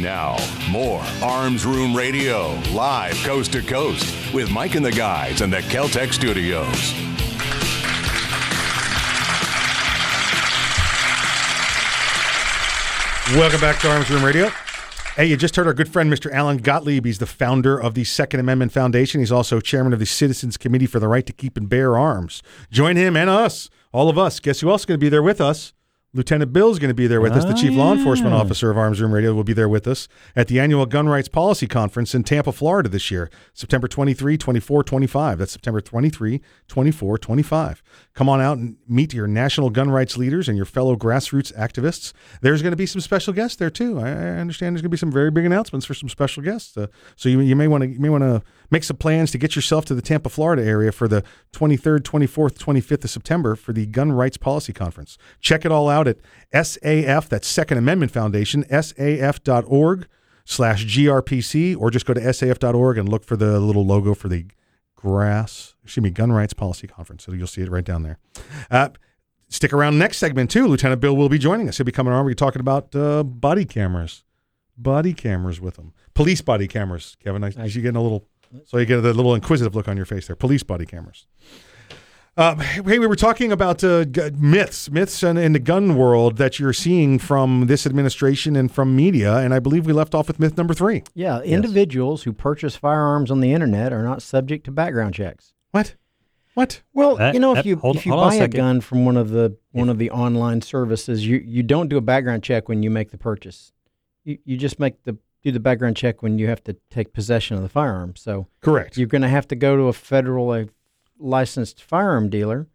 Now, 0.00 0.36
more 0.70 1.02
Arms 1.22 1.64
Room 1.64 1.96
Radio, 1.96 2.60
live 2.72 3.14
coast 3.24 3.54
to 3.54 3.62
coast, 3.62 4.34
with 4.34 4.50
Mike 4.50 4.74
and 4.74 4.84
the 4.84 4.92
guys 4.92 5.40
in 5.40 5.48
the 5.48 5.60
Keltec 5.60 6.12
studios. 6.12 6.92
Welcome 13.38 13.60
back 13.60 13.80
to 13.80 13.90
Arms 13.90 14.10
Room 14.10 14.22
Radio. 14.22 14.50
Hey, 15.16 15.24
you 15.26 15.36
just 15.38 15.56
heard 15.56 15.66
our 15.66 15.72
good 15.72 15.88
friend, 15.88 16.12
Mr. 16.12 16.30
Alan 16.30 16.58
Gottlieb. 16.58 17.06
He's 17.06 17.18
the 17.18 17.24
founder 17.24 17.80
of 17.80 17.94
the 17.94 18.04
Second 18.04 18.40
Amendment 18.40 18.72
Foundation. 18.72 19.20
He's 19.20 19.32
also 19.32 19.60
chairman 19.60 19.94
of 19.94 19.98
the 19.98 20.04
Citizens 20.04 20.58
Committee 20.58 20.84
for 20.84 21.00
the 21.00 21.08
Right 21.08 21.24
to 21.24 21.32
Keep 21.32 21.56
and 21.56 21.70
Bear 21.70 21.96
Arms. 21.96 22.42
Join 22.70 22.96
him 22.96 23.16
and 23.16 23.30
us, 23.30 23.70
all 23.92 24.10
of 24.10 24.18
us. 24.18 24.40
Guess 24.40 24.60
who 24.60 24.68
else 24.68 24.82
is 24.82 24.84
going 24.84 25.00
to 25.00 25.04
be 25.04 25.08
there 25.08 25.22
with 25.22 25.40
us? 25.40 25.72
Lieutenant 26.16 26.52
Bill's 26.52 26.78
going 26.78 26.88
to 26.88 26.94
be 26.94 27.06
there 27.06 27.20
with 27.20 27.32
us. 27.32 27.44
The 27.44 27.52
Oh, 27.52 27.56
chief 27.56 27.74
law 27.74 27.92
enforcement 27.92 28.32
officer 28.34 28.70
of 28.70 28.78
Arms 28.78 29.00
Room 29.00 29.12
Radio 29.12 29.34
will 29.34 29.44
be 29.44 29.52
there 29.52 29.68
with 29.68 29.86
us 29.86 30.08
at 30.34 30.48
the 30.48 30.58
annual 30.58 30.86
Gun 30.86 31.08
Rights 31.08 31.28
Policy 31.28 31.66
Conference 31.66 32.14
in 32.14 32.24
Tampa, 32.24 32.52
Florida 32.52 32.88
this 32.88 33.10
year, 33.10 33.30
September 33.52 33.86
23, 33.86 34.38
24, 34.38 34.82
25. 34.82 35.38
That's 35.38 35.52
September 35.52 35.80
23, 35.82 36.40
24, 36.68 37.18
25. 37.18 37.82
Come 38.14 38.28
on 38.28 38.40
out 38.40 38.56
and 38.56 38.76
meet 38.88 39.12
your 39.12 39.26
national 39.26 39.68
gun 39.70 39.90
rights 39.90 40.16
leaders 40.16 40.48
and 40.48 40.56
your 40.56 40.66
fellow 40.66 40.96
grassroots 40.96 41.54
activists. 41.56 42.12
There's 42.40 42.62
going 42.62 42.72
to 42.72 42.76
be 42.76 42.86
some 42.86 43.00
special 43.02 43.34
guests 43.34 43.56
there 43.56 43.70
too. 43.70 44.00
I, 44.00 44.08
I 44.08 44.12
understand 44.38 44.74
there's 44.74 44.82
going 44.82 44.90
to 44.90 44.94
be 44.94 44.96
some 44.96 45.12
very 45.12 45.30
big 45.30 45.44
announcements 45.44 45.84
for 45.84 45.92
some 45.94 46.08
special 46.08 46.42
guests. 46.42 46.76
Uh, 46.76 46.86
so 47.16 47.28
you, 47.28 47.40
you 47.40 47.54
may 47.54 47.68
want 47.68 47.82
to 47.84 47.88
you 47.90 48.00
may 48.00 48.08
want 48.08 48.22
to 48.24 48.42
make 48.70 48.84
some 48.84 48.96
plans 48.96 49.30
to 49.32 49.38
get 49.38 49.56
yourself 49.56 49.84
to 49.86 49.94
the 49.94 50.02
Tampa, 50.02 50.28
Florida 50.28 50.64
area 50.64 50.92
for 50.92 51.08
the 51.08 51.22
23rd, 51.52 52.00
24th, 52.00 52.58
25th 52.58 53.04
of 53.04 53.10
September 53.10 53.56
for 53.56 53.72
the 53.72 53.86
Gun 53.86 54.12
Rights 54.12 54.36
Policy 54.36 54.72
Conference. 54.72 55.18
Check 55.40 55.64
it 55.64 55.72
all 55.72 55.88
out 55.88 56.08
at 56.08 56.18
SAF, 56.52 57.28
that's 57.28 57.48
Second 57.48 57.78
Amendment 57.78 58.12
Foundation, 58.12 58.64
SAF.org 58.64 60.06
slash 60.44 60.86
GRPC, 60.86 61.76
or 61.76 61.90
just 61.90 62.06
go 62.06 62.14
to 62.14 62.20
SAF.org 62.20 62.98
and 62.98 63.08
look 63.08 63.24
for 63.24 63.36
the 63.36 63.58
little 63.60 63.84
logo 63.84 64.14
for 64.14 64.28
the 64.28 64.46
grass, 64.94 65.74
excuse 65.84 66.02
me, 66.02 66.10
Gun 66.10 66.32
Rights 66.32 66.54
Policy 66.54 66.86
Conference. 66.86 67.24
So 67.24 67.32
you'll 67.32 67.46
see 67.46 67.62
it 67.62 67.70
right 67.70 67.84
down 67.84 68.02
there. 68.02 68.18
Uh, 68.70 68.88
stick 69.48 69.72
around 69.72 69.98
next 69.98 70.18
segment 70.18 70.50
too. 70.50 70.66
Lieutenant 70.66 71.00
Bill 71.00 71.16
will 71.16 71.28
be 71.28 71.38
joining 71.38 71.68
us. 71.68 71.76
He'll 71.76 71.84
be 71.84 71.92
coming 71.92 72.12
on. 72.12 72.24
We'll 72.24 72.32
be 72.32 72.36
talking 72.36 72.60
about 72.60 72.94
uh, 72.94 73.22
body 73.22 73.64
cameras, 73.64 74.24
body 74.76 75.12
cameras 75.12 75.60
with 75.60 75.76
him, 75.76 75.92
police 76.14 76.40
body 76.40 76.66
cameras. 76.66 77.16
Kevin, 77.22 77.44
I, 77.44 77.52
I 77.58 77.66
you 77.66 77.82
getting 77.82 77.96
a 77.96 78.02
little, 78.02 78.26
so 78.64 78.78
you 78.78 78.86
get 78.86 79.00
the 79.02 79.12
little 79.14 79.34
inquisitive 79.34 79.74
look 79.74 79.88
on 79.88 79.96
your 79.96 80.06
face 80.06 80.26
there. 80.26 80.36
Police 80.36 80.62
body 80.62 80.86
cameras. 80.86 81.26
Um, 82.38 82.58
hey, 82.60 82.98
we 82.98 83.06
were 83.06 83.16
talking 83.16 83.50
about 83.50 83.82
uh, 83.82 84.04
g- 84.04 84.30
myths, 84.36 84.90
myths 84.90 85.22
in, 85.22 85.38
in 85.38 85.54
the 85.54 85.58
gun 85.58 85.96
world 85.96 86.36
that 86.36 86.58
you're 86.58 86.74
seeing 86.74 87.18
from 87.18 87.66
this 87.66 87.86
administration 87.86 88.56
and 88.56 88.70
from 88.70 88.94
media, 88.94 89.36
and 89.36 89.54
I 89.54 89.58
believe 89.58 89.86
we 89.86 89.94
left 89.94 90.14
off 90.14 90.28
with 90.28 90.38
myth 90.38 90.54
number 90.58 90.74
three. 90.74 91.02
Yeah, 91.14 91.40
individuals 91.40 92.24
who 92.24 92.34
purchase 92.34 92.76
firearms 92.76 93.30
on 93.30 93.40
the 93.40 93.54
internet 93.54 93.90
are 93.90 94.02
not 94.02 94.20
subject 94.20 94.64
to 94.66 94.70
background 94.70 95.14
checks. 95.14 95.54
What? 95.70 95.94
What? 96.52 96.82
Well, 96.92 97.16
That- 97.16 97.32
you 97.32 97.40
know, 97.40 97.56
if 97.56 97.64
you 97.64 97.76
hold- 97.76 97.96
if 97.96 98.04
you 98.04 98.12
hold 98.12 98.24
on 98.24 98.34
a 98.34 98.38
buy 98.40 98.44
a, 98.44 98.48
gun 98.48 98.82
from 98.82 99.06
one 99.06 99.16
of 99.16 99.30
the 99.30 99.56
one 99.72 99.88
of 99.88 99.96
the 99.96 100.10
online 100.10 100.60
services, 100.60 101.26
you 101.26 101.38
you 101.38 101.62
don't 101.62 101.88
do 101.88 101.96
a 101.96 102.02
background 102.02 102.42
check 102.42 102.68
when 102.68 102.82
you 102.82 102.90
make 102.90 103.12
the 103.12 103.18
purchase. 103.18 103.72
You 104.24 104.36
you 104.44 104.58
just 104.58 104.78
make 104.78 105.02
the 105.04 105.16
do 105.46 105.52
the 105.52 105.60
background 105.60 105.96
check 105.96 106.24
when 106.24 106.40
you 106.40 106.48
have 106.48 106.62
to 106.64 106.74
take 106.90 107.12
possession 107.12 107.56
of 107.56 107.62
the 107.62 107.68
firearm. 107.68 108.16
So 108.16 108.48
Correct. 108.62 108.96
you're 108.96 109.06
going 109.06 109.22
to 109.22 109.28
have 109.28 109.46
to 109.48 109.54
go 109.54 109.76
to 109.76 109.84
a 109.84 109.92
federal 109.92 110.50
uh, 110.50 110.64
licensed 111.20 111.80
firearm 111.80 112.28
dealer, 112.28 112.66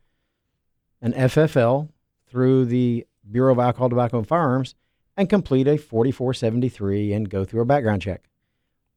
an 1.01 1.11
FFL, 1.11 1.89
through 2.29 2.63
the 2.65 3.05
Bureau 3.29 3.51
of 3.51 3.59
Alcohol, 3.59 3.89
Tobacco, 3.89 4.19
and 4.19 4.27
Firearms, 4.27 4.75
and 5.17 5.29
complete 5.29 5.67
a 5.67 5.75
4473 5.75 7.11
and 7.11 7.29
go 7.29 7.43
through 7.43 7.59
a 7.59 7.65
background 7.65 8.03
check. 8.03 8.23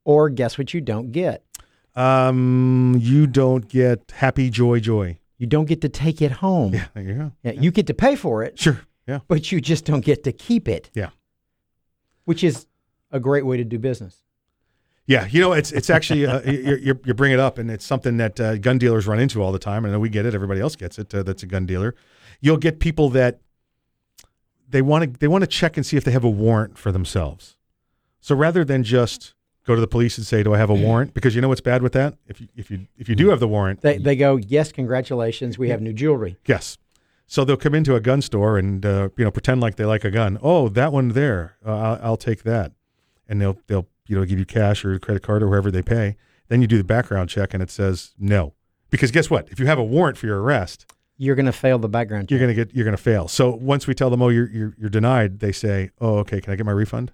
Or 0.05 0.31
guess 0.31 0.57
what 0.57 0.73
you 0.73 0.81
don't 0.81 1.11
get? 1.11 1.43
Um, 1.97 2.97
you 3.01 3.27
don't 3.27 3.69
get 3.69 4.13
happy 4.13 4.51
joy 4.51 4.79
joy. 4.79 5.19
You 5.39 5.49
don't 5.49 5.65
get 5.65 5.81
to 5.81 5.89
take 5.89 6.23
it 6.23 6.31
home. 6.31 6.75
Yeah, 6.75 6.87
there 6.95 7.03
you 7.03 7.15
go. 7.15 7.33
Yeah, 7.43 7.53
you 7.53 7.73
get 7.73 7.89
to 7.89 7.95
pay 7.95 8.15
for 8.15 8.45
it. 8.45 8.57
Sure. 8.57 8.81
Yeah. 9.09 9.19
But 9.27 9.51
you 9.51 9.61
just 9.61 9.85
don't 9.85 10.05
get 10.05 10.23
to 10.25 10.33
keep 10.33 10.69
it. 10.69 10.91
Yeah. 10.95 11.11
Which 12.25 12.45
is 12.45 12.67
a 13.15 13.21
great 13.21 13.47
way 13.47 13.57
to 13.57 13.65
do 13.65 13.79
business. 13.79 14.19
Yeah, 15.07 15.27
you 15.27 15.41
know, 15.41 15.53
it's 15.53 15.71
it's 15.73 15.89
actually 15.89 16.27
uh, 16.27 16.41
you 16.51 16.77
you 16.77 17.01
you 17.05 17.15
bring 17.15 17.33
it 17.33 17.41
up, 17.41 17.59
and 17.59 17.71
it's 17.71 17.85
something 17.85 18.17
that 18.19 18.41
uh, 18.41 18.57
gun 18.57 18.79
dealers 18.79 19.07
run 19.07 19.21
into 19.21 19.43
all 19.43 19.53
the 19.53 19.59
time. 19.59 19.85
I 19.85 19.91
know 19.91 20.01
we 20.01 20.09
get 20.09 20.27
it; 20.27 20.35
everybody 20.35 20.61
else 20.61 20.77
gets 20.77 20.99
it. 20.99 21.15
Uh, 21.15 21.23
that's 21.23 21.43
a 21.43 21.47
gun 21.47 21.67
dealer. 21.67 21.95
You'll 22.41 22.57
get 22.59 22.81
people 22.81 23.11
that 23.11 23.41
they 24.69 24.83
want 24.83 25.05
to 25.05 25.19
they 25.19 25.29
want 25.29 25.43
to 25.43 25.47
check 25.47 25.77
and 25.77 25.85
see 25.85 25.97
if 25.97 26.05
they 26.05 26.13
have 26.13 26.25
a 26.25 26.31
warrant 26.31 26.79
for 26.79 26.91
themselves. 26.91 27.57
So 28.21 28.35
rather 28.35 28.65
than 28.65 28.83
just 28.83 29.35
go 29.67 29.75
to 29.75 29.81
the 29.81 29.87
police 29.87 30.17
and 30.17 30.27
say, 30.27 30.43
"Do 30.43 30.55
I 30.55 30.59
have 30.59 30.71
a 30.71 30.75
warrant?" 30.75 31.13
Because 31.13 31.35
you 31.35 31.43
know 31.43 31.49
what's 31.49 31.61
bad 31.61 31.83
with 31.83 31.93
that. 31.93 32.17
If 32.27 32.41
you 32.41 32.49
if 32.57 32.71
you 32.71 32.87
if 32.97 33.09
you 33.09 33.15
do 33.15 33.29
have 33.29 33.41
the 33.41 33.49
warrant, 33.49 33.83
They, 33.83 33.99
they 33.99 34.17
go, 34.17 34.37
yes, 34.37 34.73
congratulations, 34.73 35.59
we 35.59 35.69
have 35.69 35.83
new 35.83 35.93
jewelry. 35.93 36.39
Yes. 36.47 36.79
So 37.27 37.45
they'll 37.45 37.57
come 37.57 37.75
into 37.75 37.95
a 37.95 38.01
gun 38.01 38.23
store 38.23 38.59
and 38.59 38.85
uh, 38.85 39.09
you 39.19 39.25
know 39.25 39.31
pretend 39.31 39.61
like 39.61 39.77
they 39.77 39.85
like 39.85 40.05
a 40.05 40.11
gun. 40.11 40.39
Oh, 40.43 40.69
that 40.71 40.93
one 40.93 41.11
there, 41.11 41.57
uh, 41.65 41.77
I'll, 41.77 42.01
I'll 42.03 42.17
take 42.17 42.43
that, 42.45 42.73
and 43.29 43.41
they'll 43.41 43.59
they'll 43.67 43.87
you 44.07 44.17
know 44.17 44.25
give 44.25 44.39
you 44.39 44.45
cash 44.45 44.85
or 44.85 44.99
credit 44.99 45.23
card 45.23 45.43
or 45.43 45.49
wherever 45.49 45.71
they 45.71 45.83
pay. 45.83 46.17
Then 46.49 46.61
you 46.61 46.67
do 46.67 46.79
the 46.79 46.85
background 46.85 47.31
check 47.31 47.55
and 47.55 47.63
it 47.63 47.71
says 47.71 48.13
no, 48.19 48.55
because 48.91 49.11
guess 49.11 49.31
what? 49.31 49.49
If 49.51 49.59
you 49.59 49.67
have 49.67 49.79
a 49.79 49.85
warrant 49.85 50.19
for 50.19 50.27
your 50.27 50.43
arrest, 50.43 50.87
You're 51.17 51.35
going 51.37 51.47
to 51.47 51.53
fail 51.53 51.79
the 51.79 51.89
background 51.89 52.25
check. 52.29 52.31
you're 52.33 52.41
gonna 52.41 52.55
get 52.55 52.75
you're 52.75 52.85
gonna 52.85 52.97
fail. 52.97 53.29
So 53.29 53.55
once 53.55 53.87
we 53.87 53.95
tell 53.95 54.11
them, 54.11 54.21
oh, 54.23 54.29
you're 54.29 54.49
you're, 54.51 54.75
you're 54.79 54.91
denied, 54.91 55.41
they 55.41 55.53
say, 55.53 55.91
oh, 56.01 56.19
okay, 56.19 56.41
can 56.41 56.53
I 56.53 56.57
get 56.57 56.67
my 56.67 56.73
refund? 56.73 57.13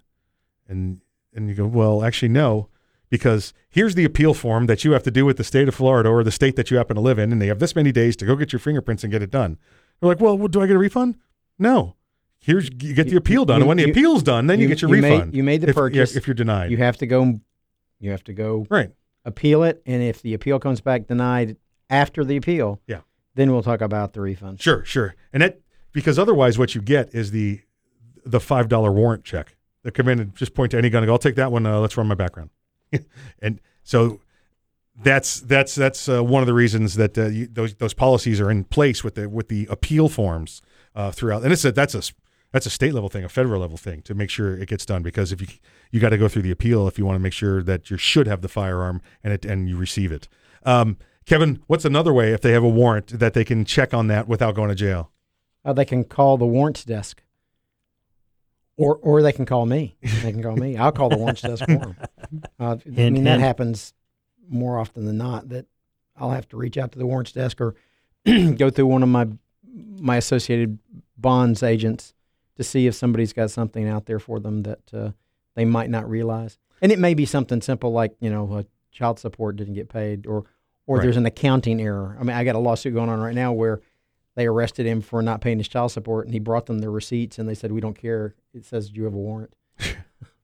And 0.67 1.01
and 1.33 1.47
you 1.49 1.55
go, 1.55 1.65
well, 1.65 2.03
actually, 2.03 2.27
no, 2.29 2.67
because 3.09 3.53
here's 3.69 3.95
the 3.95 4.03
appeal 4.03 4.33
form 4.33 4.65
that 4.65 4.83
you 4.83 4.91
have 4.91 5.03
to 5.03 5.11
do 5.11 5.25
with 5.25 5.37
the 5.37 5.43
state 5.45 5.67
of 5.69 5.75
Florida 5.75 6.09
or 6.09 6.23
the 6.25 6.31
state 6.31 6.55
that 6.57 6.69
you 6.69 6.77
happen 6.77 6.95
to 6.95 7.01
live 7.01 7.17
in, 7.19 7.31
and 7.31 7.41
they 7.41 7.47
have 7.47 7.59
this 7.59 7.75
many 7.75 7.91
days 7.93 8.15
to 8.17 8.25
go 8.25 8.35
get 8.35 8.51
your 8.51 8.59
fingerprints 8.59 9.03
and 9.03 9.11
get 9.13 9.21
it 9.21 9.31
done. 9.31 9.57
They're 9.99 10.09
like, 10.09 10.19
well, 10.19 10.35
do 10.47 10.61
I 10.61 10.67
get 10.67 10.75
a 10.75 10.79
refund? 10.79 11.15
No. 11.57 11.95
Here's 12.41 12.65
you 12.65 12.93
get 12.93 13.07
the 13.07 13.15
appeal 13.17 13.45
done, 13.45 13.57
You- 13.57 13.61
and 13.63 13.67
when 13.67 13.77
the 13.77 13.83
you- 13.85 13.91
appeal's 13.91 14.23
done, 14.23 14.47
then 14.47 14.59
you, 14.59 14.67
get 14.67 14.81
your 14.81 14.89
made- 14.89 15.03
refund. 15.03 15.35
you 15.35 15.43
made 15.43 15.61
the 15.61 15.69
if, 15.69 15.75
purchase. 15.75 16.15
if 16.15 16.25
you're 16.27 16.33
denied. 16.33 16.71
You 16.71 16.77
have 16.77 16.97
to 16.97 17.05
go. 17.05 17.39
You 17.99 18.11
have 18.11 18.23
to 18.25 18.33
go. 18.33 18.65
Right. 18.69 18.89
Appeal 19.25 19.63
it, 19.63 19.81
and 19.85 20.01
if 20.01 20.21
the 20.23 20.33
appeal 20.33 20.57
comes 20.59 20.81
back 20.81 21.05
denied 21.07 21.57
after 21.89 22.25
the 22.25 22.37
appeal, 22.37 22.81
Yeah. 22.87 23.01
then 23.35 23.51
we'll 23.51 23.61
talk 23.61 23.81
about 23.81 24.13
the 24.13 24.21
refund. 24.21 24.59
Sure, 24.59 24.83
sure. 24.83 25.15
And 25.31 25.43
that 25.43 25.59
because 25.93 26.17
otherwise 26.17 26.57
what 26.57 26.73
you 26.73 26.81
get 26.81 27.13
is 27.13 27.29
the 27.31 27.61
the 28.25 28.39
five 28.39 28.67
dollar 28.69 28.91
warrant 28.91 29.23
check. 29.23 29.55
They 29.83 29.91
come 29.91 30.07
in 30.07 30.19
and 30.19 30.35
just 30.35 30.53
point 30.55 30.71
to 30.71 30.77
any 30.77 30.89
gun 30.89 31.03
and 31.03 31.07
go, 31.07 31.13
I'll 31.13 31.19
take 31.19 31.35
that 31.35 31.51
one, 31.51 31.65
uh, 31.65 31.79
let's 31.79 31.95
run 31.97 32.07
my 32.07 32.15
background. 32.15 32.49
and 33.41 33.59
so 33.83 34.19
that's 35.03 35.39
that's 35.41 35.75
that's 35.75 36.09
uh, 36.09 36.23
one 36.23 36.41
of 36.41 36.47
the 36.47 36.53
reasons 36.53 36.95
that 36.95 37.17
uh, 37.17 37.25
you, 37.27 37.47
those 37.47 37.75
those 37.75 37.93
policies 37.93 38.39
are 38.41 38.49
in 38.51 38.63
place 38.63 39.03
with 39.03 39.15
the 39.15 39.29
with 39.29 39.47
the 39.49 39.67
appeal 39.69 40.09
forms 40.09 40.61
uh, 40.95 41.11
throughout. 41.11 41.43
And 41.43 41.51
it's 41.53 41.65
a 41.65 41.71
that's 41.71 41.95
a 41.95 42.01
that's 42.51 42.65
a 42.65 42.69
state 42.69 42.93
level 42.93 43.09
thing, 43.09 43.23
a 43.23 43.29
federal 43.29 43.61
level 43.61 43.77
thing 43.77 44.01
to 44.03 44.13
make 44.13 44.29
sure 44.29 44.55
it 44.55 44.67
gets 44.67 44.85
done 44.85 45.01
because 45.03 45.31
if 45.31 45.41
you 45.41 45.47
you 45.91 45.99
got 45.99 46.09
to 46.09 46.17
go 46.17 46.27
through 46.27 46.41
the 46.41 46.51
appeal 46.51 46.87
if 46.87 46.97
you 46.97 47.05
want 47.05 47.15
to 47.15 47.19
make 47.19 47.33
sure 47.33 47.61
that 47.63 47.89
you 47.89 47.97
should 47.97 48.27
have 48.27 48.41
the 48.41 48.49
firearm 48.49 49.01
and 49.23 49.33
it 49.33 49.45
and 49.45 49.69
you 49.69 49.77
receive 49.77 50.11
it. 50.11 50.27
Um, 50.63 50.97
Kevin, 51.25 51.61
what's 51.67 51.85
another 51.85 52.13
way 52.13 52.33
if 52.33 52.41
they 52.41 52.51
have 52.51 52.63
a 52.63 52.69
warrant 52.69 53.19
that 53.19 53.33
they 53.33 53.43
can 53.45 53.63
check 53.65 53.93
on 53.93 54.07
that 54.07 54.27
without 54.27 54.55
going 54.55 54.69
to 54.69 54.75
jail? 54.75 55.11
Uh, 55.63 55.73
they 55.73 55.85
can 55.85 56.03
call 56.03 56.37
the 56.37 56.45
warrants 56.45 56.83
desk, 56.83 57.21
or 58.77 58.97
or 58.97 59.21
they 59.21 59.31
can 59.31 59.45
call 59.45 59.65
me. 59.65 59.95
They 60.01 60.31
can 60.31 60.41
call 60.41 60.55
me. 60.55 60.75
I'll 60.77 60.91
call 60.91 61.09
the 61.09 61.17
warrants 61.17 61.41
desk 61.41 61.65
for 61.65 61.71
them. 61.77 61.95
Uh, 62.59 62.77
I 62.85 62.89
Hint, 62.89 63.15
mean, 63.15 63.23
that 63.25 63.41
happens 63.41 63.93
more 64.47 64.79
often 64.79 65.05
than 65.05 65.17
not. 65.17 65.49
That 65.49 65.65
I'll 66.15 66.31
have 66.31 66.47
to 66.49 66.57
reach 66.57 66.77
out 66.77 66.91
to 66.93 66.99
the 66.99 67.05
warrants 67.05 67.33
desk 67.33 67.59
or 67.59 67.75
go 68.55 68.69
through 68.69 68.85
one 68.85 69.03
of 69.03 69.09
my 69.09 69.27
my 69.73 70.15
associated 70.17 70.79
bonds 71.17 71.61
agents 71.61 72.13
to 72.57 72.63
see 72.63 72.87
if 72.87 72.95
somebody's 72.95 73.33
got 73.33 73.49
something 73.51 73.87
out 73.87 74.05
there 74.05 74.19
for 74.19 74.39
them 74.39 74.63
that 74.63 74.79
uh, 74.93 75.11
they 75.55 75.65
might 75.65 75.89
not 75.89 76.09
realize. 76.09 76.57
And 76.81 76.91
it 76.91 76.99
may 76.99 77.13
be 77.13 77.25
something 77.25 77.61
simple 77.61 77.91
like 77.91 78.13
you 78.19 78.29
know 78.29 78.51
uh, 78.53 78.63
child 78.91 79.19
support 79.19 79.55
didn't 79.55 79.73
get 79.75 79.89
paid, 79.89 80.25
or 80.27 80.45
or 80.87 80.97
Right. 80.97 81.03
there's 81.03 81.17
an 81.17 81.25
accounting 81.25 81.81
error. 81.81 82.17
I 82.19 82.23
mean, 82.23 82.35
I 82.35 82.43
got 82.43 82.55
a 82.55 82.59
lawsuit 82.59 82.93
going 82.93 83.09
on 83.09 83.19
right 83.21 83.35
now 83.35 83.53
where 83.53 83.81
they 84.35 84.47
arrested 84.47 84.85
him 84.85 85.01
for 85.01 85.21
not 85.21 85.41
paying 85.41 85.57
his 85.59 85.67
child 85.67 85.91
support, 85.91 86.25
and 86.25 86.33
he 86.33 86.39
brought 86.39 86.65
them 86.65 86.79
their 86.79 86.89
receipts, 86.91 87.37
and 87.39 87.47
they 87.47 87.53
said, 87.55 87.71
"We 87.71 87.81
don't 87.81 87.97
care. 87.97 88.33
It 88.53 88.65
says 88.65 88.91
you 88.91 89.03
have 89.05 89.13
a 89.13 89.17
warrant." 89.17 89.55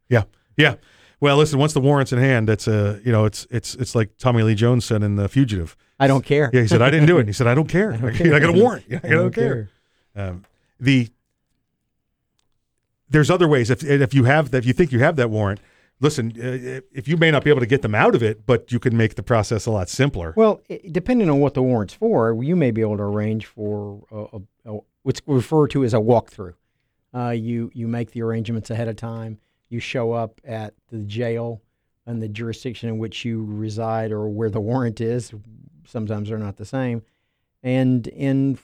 Yeah, 0.10 0.24
yeah. 0.56 0.76
Well, 1.20 1.36
listen, 1.38 1.60
once 1.60 1.74
the 1.74 1.82
warrant's 1.82 2.14
in 2.14 2.20
hand, 2.20 2.50
it's 2.50 2.68
a 2.68 3.02
you 3.04 3.12
know 3.12 3.26
it's 3.26 3.46
it's 3.50 3.76
it's 3.76 3.94
like 3.96 4.16
Tommy 4.18 4.44
Lee 4.44 4.56
Jones 4.56 4.86
said 4.86 5.04
in 5.04 5.16
The 5.18 5.28
Fugitive. 5.28 5.76
I 6.00 6.08
don't 6.08 6.24
care. 6.24 6.50
Yeah, 6.54 6.62
he 6.62 6.68
said 6.68 6.82
I 6.82 6.90
didn't 6.90 7.08
do 7.08 7.18
it. 7.18 7.22
And 7.22 7.30
he 7.30 7.34
said 7.34 7.48
I 7.48 7.56
don't 7.56 7.68
care. 7.78 7.92
I, 7.94 7.98
don't 7.98 8.14
care. 8.16 8.40
got 8.40 8.50
a 8.52 8.54
warrant. 8.54 8.86
I, 8.90 8.96
I 8.96 9.00
don't, 9.00 9.12
don't 9.12 9.36
care. 9.36 9.70
Um, 10.16 10.46
the 10.80 11.10
there's 13.10 13.30
other 13.30 13.48
ways 13.48 13.70
if 13.70 13.84
if 13.84 14.14
you 14.14 14.26
have 14.26 14.54
if 14.54 14.66
you 14.66 14.74
think 14.74 14.92
you 14.92 15.00
have 15.00 15.16
that 15.16 15.30
warrant. 15.30 15.60
Listen, 16.00 16.32
uh, 16.38 16.82
if 16.92 17.08
you 17.08 17.18
may 17.18 17.32
not 17.32 17.44
be 17.44 17.50
able 17.50 17.60
to 17.60 17.66
get 17.66 17.82
them 17.82 17.96
out 17.96 18.14
of 18.14 18.22
it, 18.22 18.46
but 18.46 18.72
you 18.72 18.80
can 18.80 18.96
make 18.96 19.16
the 19.16 19.24
process 19.24 19.66
a 19.66 19.72
lot 19.72 19.90
simpler. 19.90 20.32
Well, 20.38 20.62
depending 20.92 21.28
on 21.28 21.40
what 21.40 21.56
the 21.56 21.64
warrant's 21.64 21.96
for, 21.96 22.44
you 22.44 22.56
may 22.56 22.70
be 22.70 22.82
able 22.82 22.98
to 22.98 23.04
arrange 23.04 23.48
for 23.48 24.04
a, 24.12 24.38
a, 24.38 24.76
a, 24.76 24.80
what's 25.02 25.22
referred 25.26 25.72
to 25.72 25.84
as 25.84 25.96
a 25.96 25.98
walkthrough. 25.98 26.54
Uh, 27.16 27.30
you 27.30 27.72
you 27.74 27.88
make 27.88 28.12
the 28.12 28.22
arrangements 28.22 28.70
ahead 28.70 28.88
of 28.88 28.96
time. 28.96 29.40
You 29.70 29.80
show 29.80 30.14
up 30.14 30.40
at 30.46 30.76
the 30.92 31.00
jail 31.00 31.62
and 32.06 32.22
the 32.22 32.30
jurisdiction 32.30 32.90
in 32.90 33.00
which 33.00 33.26
you 33.26 33.46
reside 33.50 34.12
or 34.12 34.30
where 34.30 34.50
the 34.50 34.62
warrant 34.62 35.02
is. 35.02 35.34
Sometimes 35.86 36.30
they're 36.30 36.38
not 36.38 36.58
the 36.58 36.66
same. 36.66 37.02
And 37.64 38.08
in 38.08 38.58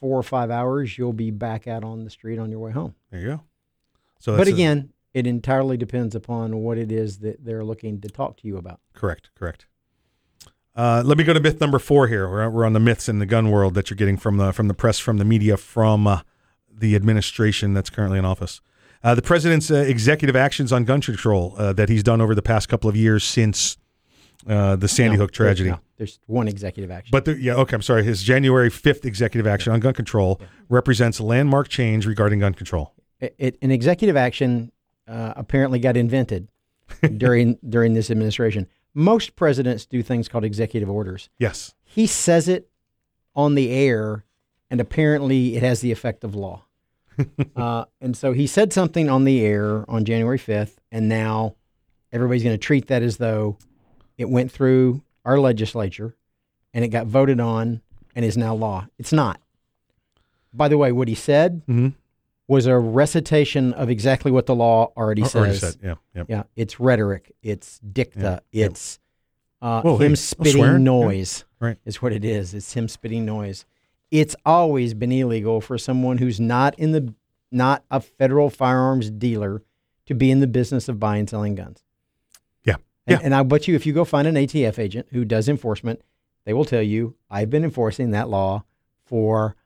four 0.00 0.18
or 0.18 0.22
five 0.22 0.50
hours, 0.50 0.96
you'll 0.96 1.12
be 1.12 1.30
back 1.30 1.68
out 1.68 1.84
on 1.84 2.04
the 2.04 2.10
street 2.10 2.38
on 2.38 2.50
your 2.50 2.60
way 2.60 2.72
home. 2.72 2.94
There 3.10 3.20
you 3.20 3.26
go. 3.26 3.40
So, 4.18 4.32
but 4.32 4.38
that's 4.38 4.50
a- 4.50 4.54
again, 4.54 4.90
it 5.14 5.26
entirely 5.26 5.76
depends 5.76 6.14
upon 6.14 6.56
what 6.58 6.78
it 6.78 6.92
is 6.92 7.18
that 7.20 7.44
they're 7.44 7.64
looking 7.64 8.00
to 8.02 8.08
talk 8.08 8.36
to 8.38 8.46
you 8.46 8.56
about. 8.56 8.80
Correct, 8.94 9.30
correct. 9.34 9.66
Uh, 10.76 11.02
let 11.04 11.18
me 11.18 11.24
go 11.24 11.32
to 11.32 11.40
myth 11.40 11.60
number 11.60 11.78
four 11.78 12.06
here. 12.06 12.28
We're, 12.30 12.48
we're 12.50 12.64
on 12.64 12.72
the 12.72 12.80
myths 12.80 13.08
in 13.08 13.18
the 13.18 13.26
gun 13.26 13.50
world 13.50 13.74
that 13.74 13.90
you're 13.90 13.96
getting 13.96 14.16
from 14.16 14.36
the 14.36 14.52
from 14.52 14.68
the 14.68 14.74
press, 14.74 14.98
from 14.98 15.18
the 15.18 15.24
media, 15.24 15.56
from 15.56 16.06
uh, 16.06 16.20
the 16.72 16.94
administration 16.94 17.74
that's 17.74 17.90
currently 17.90 18.18
in 18.18 18.24
office. 18.24 18.60
Uh, 19.02 19.14
the 19.14 19.22
president's 19.22 19.70
uh, 19.70 19.76
executive 19.76 20.36
actions 20.36 20.72
on 20.72 20.84
gun 20.84 21.00
control 21.00 21.54
uh, 21.56 21.72
that 21.72 21.88
he's 21.88 22.02
done 22.02 22.20
over 22.20 22.34
the 22.34 22.42
past 22.42 22.68
couple 22.68 22.88
of 22.90 22.96
years 22.96 23.24
since 23.24 23.76
uh, 24.48 24.76
the 24.76 24.88
Sandy 24.88 25.16
No, 25.16 25.22
Hook 25.22 25.32
there's- 25.32 25.56
tragedy. 25.56 25.70
no, 25.70 25.80
There's 25.96 26.18
one 26.26 26.46
executive 26.48 26.90
action. 26.92 27.10
But 27.12 27.24
the, 27.24 27.34
yeah, 27.40 27.54
okay, 27.54 27.74
I'm 27.74 27.82
sorry. 27.82 28.04
His 28.04 28.22
January 28.22 28.70
5th 28.70 29.04
executive 29.04 29.46
action 29.48 29.72
on 29.72 29.80
gun 29.80 29.94
control 29.94 30.40
represents 30.68 31.20
landmark 31.20 31.68
change 31.68 32.06
regarding 32.06 32.40
gun 32.40 32.54
control. 32.54 32.92
It, 33.20 33.34
it, 33.38 33.58
an 33.62 33.70
executive 33.70 34.16
action 34.16 34.72
uh, 35.06 35.32
apparently 35.36 35.78
got 35.78 35.96
invented 35.96 36.48
during 37.16 37.58
during 37.68 37.94
this 37.94 38.10
administration. 38.10 38.66
Most 38.94 39.36
presidents 39.36 39.86
do 39.86 40.02
things 40.02 40.28
called 40.28 40.44
executive 40.44 40.90
orders. 40.90 41.28
Yes. 41.38 41.74
He 41.84 42.06
says 42.06 42.48
it 42.48 42.68
on 43.34 43.54
the 43.54 43.70
air, 43.70 44.24
and 44.70 44.80
apparently 44.80 45.56
it 45.56 45.62
has 45.62 45.80
the 45.80 45.92
effect 45.92 46.24
of 46.24 46.34
law. 46.34 46.64
uh, 47.56 47.84
and 48.00 48.16
so 48.16 48.32
he 48.32 48.46
said 48.46 48.72
something 48.72 49.08
on 49.08 49.24
the 49.24 49.44
air 49.44 49.84
on 49.88 50.04
January 50.04 50.38
5th, 50.38 50.76
and 50.90 51.08
now 51.08 51.54
everybody's 52.12 52.42
going 52.42 52.54
to 52.54 52.58
treat 52.58 52.86
that 52.88 53.02
as 53.02 53.16
though 53.18 53.56
it 54.16 54.28
went 54.28 54.50
through 54.50 55.02
our 55.24 55.38
legislature 55.38 56.14
and 56.72 56.84
it 56.84 56.88
got 56.88 57.06
voted 57.06 57.38
on 57.40 57.80
and 58.16 58.24
is 58.24 58.36
now 58.36 58.54
law. 58.54 58.86
It's 58.98 59.12
not. 59.12 59.40
By 60.52 60.68
the 60.68 60.78
way, 60.78 60.90
what 60.92 61.08
he 61.08 61.14
said 61.14 61.62
Mhm. 61.68 61.94
Was 62.48 62.66
a 62.66 62.76
recitation 62.78 63.74
of 63.74 63.90
exactly 63.90 64.30
what 64.30 64.46
the 64.46 64.54
law 64.54 64.90
already 64.96 65.22
says. 65.22 65.36
already 65.36 65.56
said, 65.56 65.76
yeah, 65.82 65.94
yep. 66.14 66.26
yeah. 66.28 66.42
It's 66.56 66.80
rhetoric. 66.80 67.32
It's 67.42 67.78
dicta. 67.80 68.42
Yeah, 68.50 68.62
yep. 68.62 68.70
It's 68.70 68.98
uh, 69.60 69.82
Whoa, 69.82 69.98
him 69.98 70.12
no 70.12 70.14
spitting 70.16 70.52
swearing. 70.54 70.72
Yeah, 70.72 70.78
noise. 70.78 71.44
right. 71.60 71.76
Is 71.84 72.00
what 72.00 72.12
it 72.12 72.24
is. 72.24 72.54
It's 72.54 72.72
him 72.72 72.88
spitting 72.88 73.26
noise. 73.26 73.66
It's 74.10 74.34
always 74.46 74.94
been 74.94 75.12
illegal 75.12 75.60
for 75.60 75.76
someone 75.76 76.18
who's 76.18 76.40
not 76.40 76.78
in 76.78 76.92
the 76.92 77.14
not 77.52 77.84
a 77.90 78.00
federal 78.00 78.50
firearms 78.50 79.10
dealer 79.10 79.62
to 80.06 80.14
be 80.14 80.30
in 80.30 80.40
the 80.40 80.46
business 80.46 80.88
of 80.88 80.98
buying 80.98 81.20
and 81.20 81.30
selling 81.30 81.54
guns. 81.54 81.82
Yeah. 82.64 82.76
And, 83.06 83.20
and 83.24 83.34
I 83.34 83.42
bet 83.42 83.68
you, 83.68 83.74
if 83.74 83.84
you 83.84 83.92
go 83.92 84.04
find 84.04 84.26
an 84.26 84.36
ATF 84.36 84.78
agent 84.78 85.08
who 85.12 85.24
does 85.24 85.48
enforcement, 85.48 86.00
they 86.44 86.54
will 86.54 86.64
tell 86.64 86.82
you, 86.82 87.14
I've 87.30 87.50
been 87.50 87.64
enforcing 87.64 88.10
that 88.12 88.28
law 88.28 88.64
for 89.04 89.56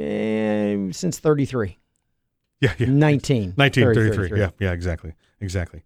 eh, 0.00 0.90
since 0.92 1.18
33. 1.18 1.78
Yeah, 2.60 2.74
yeah. 2.78 2.86
19. 2.88 3.52
1933. 3.56 4.38
Yeah, 4.38 4.50
yeah, 4.58 4.72
exactly. 4.72 5.14
Exactly. 5.40 5.82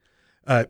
Uh, 0.46 0.64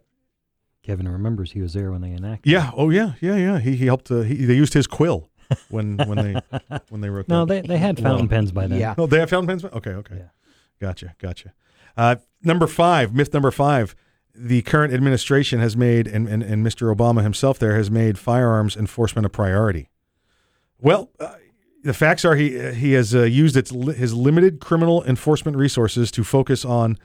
Kevin 0.83 1.09
remembers 1.09 1.53
he 1.53 1.61
was 1.61 1.73
there 1.73 1.91
when 1.91 2.01
they 2.01 2.13
enacted. 2.13 2.51
yeah. 2.53 2.71
Oh, 2.77 2.91
yeah. 2.91 3.15
Yeah, 3.21 3.37
yeah. 3.37 3.59
He, 3.59 3.75
he 3.77 3.87
helped. 3.87 4.11
Uh, 4.11 4.21
he, 4.21 4.45
they 4.45 4.55
used 4.55 4.73
his 4.75 4.87
quill 4.87 5.29
when 5.69 5.97
when 5.99 6.17
they 6.19 6.59
when 6.91 7.01
they 7.01 7.11
wrote. 7.11 7.29
No, 7.29 7.45
that. 7.45 7.63
they- 7.63 7.69
they 7.69 7.79
had 7.79 8.01
fountain 8.01 8.29
pens 8.29 8.53
by 8.53 8.67
then. 8.69 8.79
Yeah. 8.79 8.95
Oh, 8.97 9.07
they 9.07 9.19
have 9.19 9.31
fountain 9.31 9.49
pens. 9.49 9.65
Okay, 9.65 9.91
okay. 9.91 10.23
Gotcha, 10.81 11.15
gotcha. 11.19 11.53
Uh, 11.97 12.17
number 12.43 12.67
five, 12.67 13.15
myth 13.15 13.33
number 13.35 13.51
five. 13.51 13.97
The 14.39 14.61
current 14.63 14.93
administration 14.93 15.61
has 15.61 15.79
made, 15.79 16.07
and, 16.07 16.29
and, 16.29 16.43
and 16.43 16.65
Mr. 16.65 16.95
Obama 16.95 17.23
himself 17.23 17.59
there 17.59 17.75
has 17.75 17.91
made 17.91 18.19
firearms 18.19 18.77
enforcement 18.77 19.25
a 19.25 19.31
priority. 19.31 19.89
Well, 20.79 21.11
uh, 21.19 21.37
the 21.87 21.95
facts 21.95 22.25
are 22.25 22.37
he 22.37 22.73
he 22.73 22.93
has 22.93 23.15
uh, 23.15 23.23
used 23.23 23.57
its 23.57 23.71
his 23.71 24.15
limited 24.15 24.61
criminal 24.61 25.05
enforcement 25.05 25.57
resources 25.57 26.11
to 26.13 26.25
focus 26.25 26.65
on. 26.65 26.99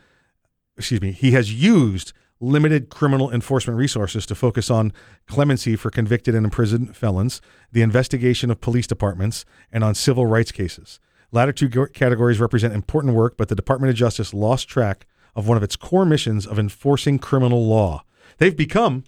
Excuse 0.77 1.01
me. 1.01 1.11
He 1.11 1.31
has 1.31 1.53
used 1.53 2.13
limited 2.39 2.89
criminal 2.89 3.31
enforcement 3.31 3.77
resources 3.77 4.25
to 4.25 4.33
focus 4.33 4.71
on 4.71 4.91
clemency 5.27 5.75
for 5.75 5.91
convicted 5.91 6.33
and 6.33 6.43
imprisoned 6.45 6.95
felons, 6.95 7.39
the 7.71 7.83
investigation 7.83 8.49
of 8.49 8.59
police 8.59 8.87
departments, 8.87 9.45
and 9.71 9.83
on 9.83 9.93
civil 9.93 10.25
rights 10.25 10.51
cases. 10.51 10.99
Latter 11.31 11.53
two 11.53 11.69
go- 11.69 11.85
categories 11.87 12.39
represent 12.39 12.73
important 12.73 13.13
work, 13.13 13.37
but 13.37 13.47
the 13.47 13.55
Department 13.55 13.91
of 13.91 13.95
Justice 13.95 14.33
lost 14.33 14.67
track 14.67 15.05
of 15.35 15.47
one 15.47 15.55
of 15.55 15.63
its 15.63 15.75
core 15.75 16.05
missions 16.05 16.47
of 16.47 16.57
enforcing 16.57 17.19
criminal 17.19 17.65
law. 17.67 18.03
They've 18.37 18.57
become 18.57 19.03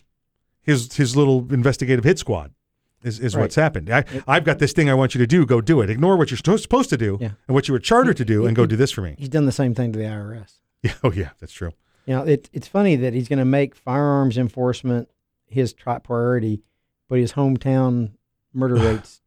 his 0.62 0.96
his 0.96 1.16
little 1.16 1.48
investigative 1.52 2.06
hit 2.06 2.20
squad. 2.20 2.52
Is, 3.04 3.20
is 3.20 3.36
Right. 3.36 3.42
what's 3.42 3.56
happened. 3.56 3.90
I, 3.90 4.04
I've 4.28 4.44
got 4.46 4.60
this 4.60 4.72
thing 4.74 4.90
I 4.90 4.94
want 4.94 5.14
you 5.14 5.20
to 5.20 5.28
do. 5.28 5.46
Go 5.46 5.60
do 5.62 5.82
it. 5.82 5.90
Ignore 5.90 6.16
what 6.18 6.32
you're 6.32 6.38
supposed 6.38 6.90
to 6.90 6.98
do 6.98 7.18
Yeah. 7.22 7.32
and 7.48 7.54
what 7.56 7.68
you 7.68 7.74
were 7.74 7.80
chartered 7.80 8.18
to 8.18 8.26
do, 8.26 8.46
and 8.46 8.56
go 8.56 8.66
do 8.66 8.76
this 8.76 8.92
for 8.92 9.02
me. 9.02 9.16
He's 9.18 9.30
done 9.30 9.46
the 9.46 9.52
same 9.52 9.76
thing 9.76 9.92
to 9.94 10.00
the 10.00 10.06
IRS. 10.06 10.54
Yeah. 10.84 10.94
Oh, 11.04 11.12
yeah. 11.14 11.30
That's 11.40 11.54
true. 11.54 11.72
You 12.06 12.16
know, 12.16 12.24
it, 12.24 12.50
it's 12.52 12.68
funny 12.68 12.98
that 12.98 13.14
he's 13.14 13.30
going 13.30 13.40
to 13.40 13.46
make 13.46 13.74
firearms 13.76 14.38
enforcement 14.38 15.10
his 15.48 15.72
top 15.74 16.04
priority, 16.04 16.62
but 17.08 17.20
his 17.20 17.34
hometown 17.34 18.12
murder 18.54 18.76
rates 18.90 19.22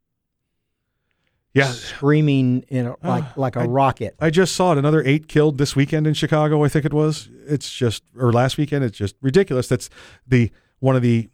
Yeah. 1.53 1.71
screaming 1.71 2.63
in 2.69 2.85
a, 2.87 2.95
like 3.03 3.23
Uh, 3.23 3.27
like 3.35 3.55
a 3.55 3.61
I- 3.61 3.65
rocket. 3.65 4.15
I 4.19 4.29
just 4.29 4.55
saw 4.55 4.73
it. 4.73 4.77
Another 4.77 5.01
eight 5.03 5.27
killed 5.27 5.57
this 5.57 5.75
weekend 5.75 6.05
in 6.05 6.13
Chicago. 6.13 6.63
I 6.63 6.69
think 6.69 6.85
it 6.85 6.93
was. 6.93 7.29
It's 7.47 7.71
just 7.73 8.03
or 8.17 8.31
last 8.31 8.57
weekend. 8.57 8.83
It's 8.83 8.97
just 8.97 9.15
ridiculous. 9.21 9.67
That's 9.67 9.89
the 10.27 10.51
one 10.79 10.95
of 10.95 11.01
the 11.01 11.29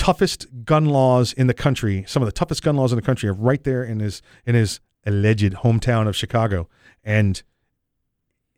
toughest 0.00 0.46
gun 0.64 0.86
laws 0.86 1.34
in 1.34 1.46
the 1.46 1.52
country. 1.52 2.04
Some 2.08 2.22
of 2.22 2.26
the 2.26 2.32
toughest 2.32 2.62
gun 2.62 2.74
laws 2.74 2.90
in 2.90 2.96
the 2.96 3.02
country 3.02 3.28
are 3.28 3.34
right 3.34 3.62
there 3.64 3.84
in 3.84 4.00
his 4.00 4.22
in 4.46 4.54
his 4.54 4.80
alleged 5.04 5.52
hometown 5.52 6.08
of 6.08 6.16
Chicago, 6.16 6.70
and 7.04 7.42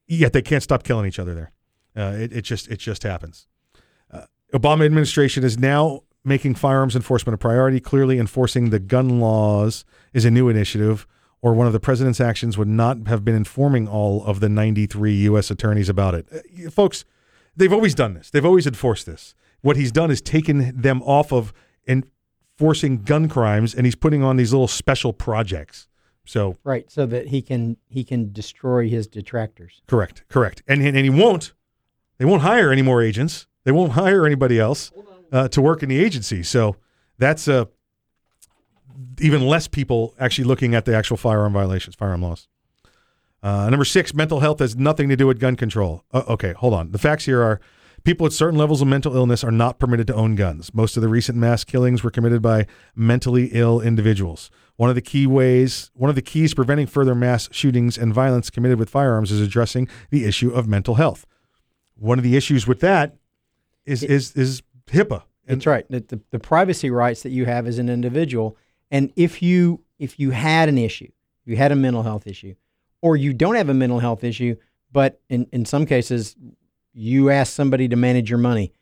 yet 0.07 0.33
they 0.33 0.41
can't 0.41 0.63
stop 0.63 0.85
killing 0.85 1.05
each 1.05 1.19
other 1.19 1.35
there. 1.35 1.53
Uh, 1.97 2.17
it, 2.17 2.33
it 2.33 2.43
just 2.43 2.69
it 2.69 2.79
just 2.79 3.03
happens. 3.03 3.49
Uh, 4.09 4.27
Obama 4.55 4.85
administration 4.87 5.43
is 5.43 5.59
now 5.59 6.03
making 6.25 6.55
firearms 6.55 6.95
enforcement 6.95 7.35
a 7.35 7.39
priority. 7.39 7.81
Clearly, 7.81 8.21
enforcing 8.21 8.71
the 8.71 8.79
gun 8.79 9.19
laws 9.19 9.85
is 10.13 10.25
a 10.25 10.31
new 10.31 10.49
initiative, 10.49 11.09
or 11.41 11.55
one 11.55 11.67
of 11.67 11.73
the 11.73 11.81
president's 11.81 12.21
actions 12.21 12.57
would 12.57 12.69
not 12.69 13.09
have 13.09 13.25
been 13.25 13.35
informing 13.35 13.89
all 13.89 14.25
of 14.25 14.39
the 14.39 14.49
93 14.49 15.13
U.S. 15.23 15.51
attorneys 15.51 15.89
about 15.89 16.15
it. 16.15 16.29
Uh, 16.33 16.71
folks, 16.71 17.05
they've 17.57 17.73
always 17.73 17.97
done 17.97 18.15
this. 18.15 18.31
They've 18.31 18.47
always 18.47 18.69
enforced 18.69 19.07
this. 19.07 19.35
What 19.63 19.77
he's 19.77 19.93
done 19.93 20.11
is 20.11 20.21
taken 20.21 20.81
them 20.81 21.03
off 21.03 21.33
of 21.33 21.53
enforcing 21.87 23.03
gun 23.03 23.29
crimes, 23.29 23.75
and 23.75 23.87
he's 23.87 23.95
putting 23.95 24.23
on 24.23 24.37
these 24.37 24.53
little 24.53 24.69
special 24.69 25.13
projects. 25.13 25.89
So 26.25 26.57
right, 26.63 26.91
so 26.91 27.07
that 27.07 27.29
he 27.29 27.43
can 27.43 27.77
he 27.89 28.05
can 28.05 28.33
destroy 28.33 28.89
his 28.89 29.07
detractors. 29.07 29.83
Correct, 29.89 30.25
correct. 30.29 30.63
And, 30.69 30.81
and 30.83 30.97
and 30.97 31.05
he 31.05 31.11
won't. 31.11 31.53
They 32.19 32.25
won't 32.25 32.43
hire 32.43 32.71
any 32.71 32.83
more 32.83 33.03
agents. 33.03 33.47
They 33.65 33.73
won't 33.73 33.93
hire 33.93 34.27
anybody 34.27 34.59
else 34.61 34.93
uh, 35.33 35.49
to 35.49 35.63
work 35.63 35.83
in 35.83 35.89
the 35.89 35.99
agency. 35.99 36.43
So 36.43 36.77
that's 37.19 37.49
uh, 37.49 37.65
even 39.21 39.47
less 39.47 39.67
people 39.67 40.15
actually 40.19 40.45
looking 40.45 40.75
at 40.75 40.85
the 40.85 40.95
actual 40.95 41.17
firearm 41.17 41.53
violations, 41.53 41.97
firearm 41.97 42.23
laws. 42.23 42.49
Uh, 43.43 43.69
number 43.69 43.85
six, 43.85 44.15
mental 44.15 44.41
health 44.41 44.61
has 44.61 44.77
nothing 44.77 45.09
to 45.09 45.17
do 45.17 45.27
with 45.27 45.41
gun 45.41 45.57
control. 45.57 46.05
Uh, 46.13 46.23
okay, 46.29 46.53
hold 46.53 46.75
on. 46.75 46.93
The 46.93 46.99
facts 46.99 47.25
here 47.25 47.43
are 47.43 47.61
people 48.05 48.25
with 48.25 48.33
certain 48.33 48.59
levels 48.59 48.83
of 48.83 48.89
mental 48.89 49.15
illness 49.15 49.45
are 49.45 49.51
not 49.51 49.79
permitted 49.79 50.07
to 50.09 50.15
own 50.15 50.35
guns. 50.35 50.75
Most 50.75 50.97
of 50.97 51.03
the 51.03 51.09
recent 51.09 51.39
mass 51.39 51.65
killings 51.65 52.03
were 52.03 52.11
committed 52.11 52.43
by 52.43 52.67
mentally 52.95 53.51
ill 53.53 53.81
individuals. 53.81 54.51
One 54.77 54.89
of 54.89 54.95
the 54.95 55.03
key 55.03 55.27
ways, 55.27 55.91
one 55.95 56.11
of 56.11 56.17
the 56.17 56.23
keys 56.23 56.55
preventing 56.55 56.87
further 56.87 57.15
mass 57.15 57.49
shootings 57.53 57.97
and 57.99 58.13
violence 58.13 58.51
committed 58.51 58.79
with 58.79 58.91
firearms 58.91 59.31
is 59.31 59.41
addressing 59.41 59.89
the 60.11 60.25
issue 60.25 60.51
of 60.51 60.67
mental 60.67 60.97
health. 60.97 61.27
One 61.95 62.19
of 62.19 62.25
the 62.25 62.37
issues 62.37 62.67
with 62.67 62.81
that 62.81 63.17
is 63.87 64.03
is 64.03 64.33
is 64.33 64.63
HIPAA. 64.87 65.23
That's 65.47 65.67
right. 65.67 65.85
The, 65.91 66.21
the, 66.31 66.39
privacy 66.39 66.89
rights 66.91 67.25
that 67.25 67.31
you 67.31 67.47
have 67.47 67.67
as 67.67 67.79
an 67.79 67.89
individual, 67.89 68.57
and 68.91 69.13
if 69.17 69.43
you 69.43 69.83
if 69.99 70.19
you 70.19 70.31
had 70.31 70.69
an 70.69 70.79
issue, 70.79 71.11
you 71.45 71.57
had 71.57 71.73
a 71.73 71.77
mental 71.77 72.03
health 72.03 72.27
issue, 72.27 72.55
or 73.01 73.17
you 73.17 73.33
don't 73.33 73.57
have 73.57 73.69
a 73.69 73.75
mental 73.75 73.99
health 73.99 74.25
issue, 74.25 74.57
but 74.93 75.21
in, 75.29 75.47
in 75.53 75.65
some 75.65 75.85
cases 75.85 76.37
you 76.93 77.31
ask 77.31 77.53
somebody 77.53 77.89
to 77.89 77.97
manage 77.97 78.31
your 78.31 78.39
money. 78.39 78.73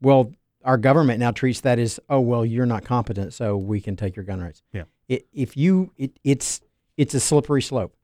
Well, 0.00 0.32
our 0.64 0.76
government 0.78 1.20
now 1.20 1.30
treats 1.30 1.60
that 1.62 1.78
as, 1.78 2.00
oh 2.08 2.20
well, 2.20 2.44
you're 2.44 2.66
not 2.66 2.84
competent, 2.84 3.32
so 3.34 3.56
we 3.56 3.80
can 3.80 3.96
take 3.96 4.16
your 4.16 4.24
gun 4.24 4.40
rights. 4.40 4.62
Yeah. 4.72 4.84
It, 5.08 5.26
if 5.32 5.56
you, 5.56 5.92
it, 5.96 6.18
it's 6.24 6.60
it's 6.96 7.14
a 7.14 7.20
slippery 7.20 7.62
slope. 7.62 7.94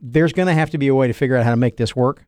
There's 0.00 0.32
going 0.32 0.48
to 0.48 0.54
have 0.54 0.70
to 0.70 0.78
be 0.78 0.88
a 0.88 0.94
way 0.94 1.06
to 1.06 1.12
figure 1.12 1.36
out 1.36 1.44
how 1.44 1.50
to 1.50 1.56
make 1.56 1.76
this 1.76 1.94
work. 1.94 2.26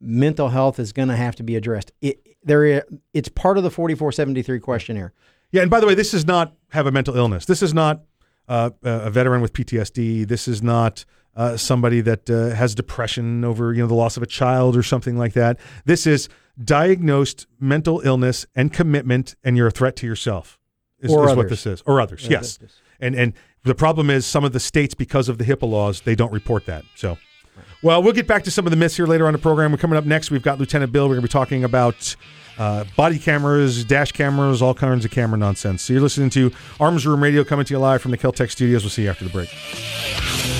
Mental 0.00 0.48
health 0.48 0.78
is 0.78 0.92
going 0.92 1.08
to 1.08 1.16
have 1.16 1.34
to 1.36 1.42
be 1.42 1.56
addressed. 1.56 1.92
It 2.00 2.26
there, 2.42 2.84
it's 3.12 3.28
part 3.28 3.58
of 3.58 3.64
the 3.64 3.70
4473 3.70 4.60
questionnaire. 4.60 5.12
Yeah, 5.52 5.62
and 5.62 5.70
by 5.70 5.80
the 5.80 5.86
way, 5.86 5.94
this 5.94 6.14
is 6.14 6.26
not 6.26 6.54
have 6.70 6.86
a 6.86 6.92
mental 6.92 7.16
illness. 7.16 7.44
This 7.44 7.62
is 7.62 7.74
not 7.74 8.02
uh, 8.48 8.70
a 8.82 9.10
veteran 9.10 9.40
with 9.40 9.52
PTSD. 9.52 10.26
This 10.26 10.46
is 10.48 10.62
not 10.62 11.04
uh, 11.36 11.56
somebody 11.56 12.00
that 12.00 12.28
uh, 12.28 12.54
has 12.54 12.74
depression 12.74 13.44
over 13.44 13.72
you 13.72 13.80
know 13.80 13.86
the 13.86 13.94
loss 13.94 14.16
of 14.16 14.22
a 14.22 14.26
child 14.26 14.76
or 14.76 14.82
something 14.82 15.16
like 15.16 15.32
that. 15.34 15.58
This 15.84 16.06
is 16.06 16.28
diagnosed 16.62 17.46
mental 17.58 18.00
illness 18.04 18.46
and 18.54 18.72
commitment, 18.72 19.34
and 19.44 19.56
you're 19.56 19.68
a 19.68 19.72
threat 19.72 19.96
to 19.96 20.06
yourself. 20.06 20.58
Is, 21.00 21.10
Or 21.10 21.30
is 21.30 21.36
what 21.36 21.48
this 21.48 21.66
is, 21.66 21.82
or 21.86 22.00
others. 22.00 22.26
Or 22.26 22.30
yes, 22.30 22.58
others. 22.60 22.80
and 23.00 23.14
and 23.14 23.32
the 23.64 23.74
problem 23.74 24.10
is 24.10 24.26
some 24.26 24.44
of 24.44 24.52
the 24.52 24.60
states 24.60 24.94
because 24.94 25.28
of 25.28 25.38
the 25.38 25.44
HIPAA 25.44 25.68
laws 25.68 26.02
they 26.02 26.14
don't 26.14 26.32
report 26.32 26.66
that. 26.66 26.84
So. 26.94 27.18
Well, 27.82 28.02
we'll 28.02 28.12
get 28.12 28.26
back 28.26 28.44
to 28.44 28.50
some 28.50 28.66
of 28.66 28.70
the 28.70 28.76
myths 28.76 28.96
here 28.96 29.06
later 29.06 29.26
on 29.26 29.32
the 29.32 29.38
program. 29.38 29.72
We're 29.72 29.78
coming 29.78 29.96
up 29.96 30.04
next. 30.04 30.30
We've 30.30 30.42
got 30.42 30.58
Lieutenant 30.58 30.92
Bill. 30.92 31.04
We're 31.08 31.14
going 31.14 31.22
to 31.22 31.28
be 31.28 31.32
talking 31.32 31.64
about 31.64 32.14
uh, 32.58 32.84
body 32.94 33.18
cameras, 33.18 33.84
dash 33.86 34.12
cameras, 34.12 34.60
all 34.60 34.74
kinds 34.74 35.06
of 35.06 35.10
camera 35.10 35.38
nonsense. 35.38 35.82
So 35.82 35.94
you're 35.94 36.02
listening 36.02 36.28
to 36.30 36.52
Arms 36.78 37.06
Room 37.06 37.22
Radio 37.22 37.42
coming 37.42 37.64
to 37.64 37.74
you 37.74 37.78
live 37.78 38.02
from 38.02 38.10
the 38.10 38.18
Keltec 38.18 38.50
studios. 38.50 38.82
We'll 38.82 38.90
see 38.90 39.04
you 39.04 39.10
after 39.10 39.24
the 39.24 39.30
break. 39.30 40.59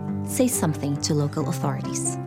say 0.31 0.47
something 0.47 0.99
to 1.01 1.13
local 1.13 1.49
authorities. 1.49 2.17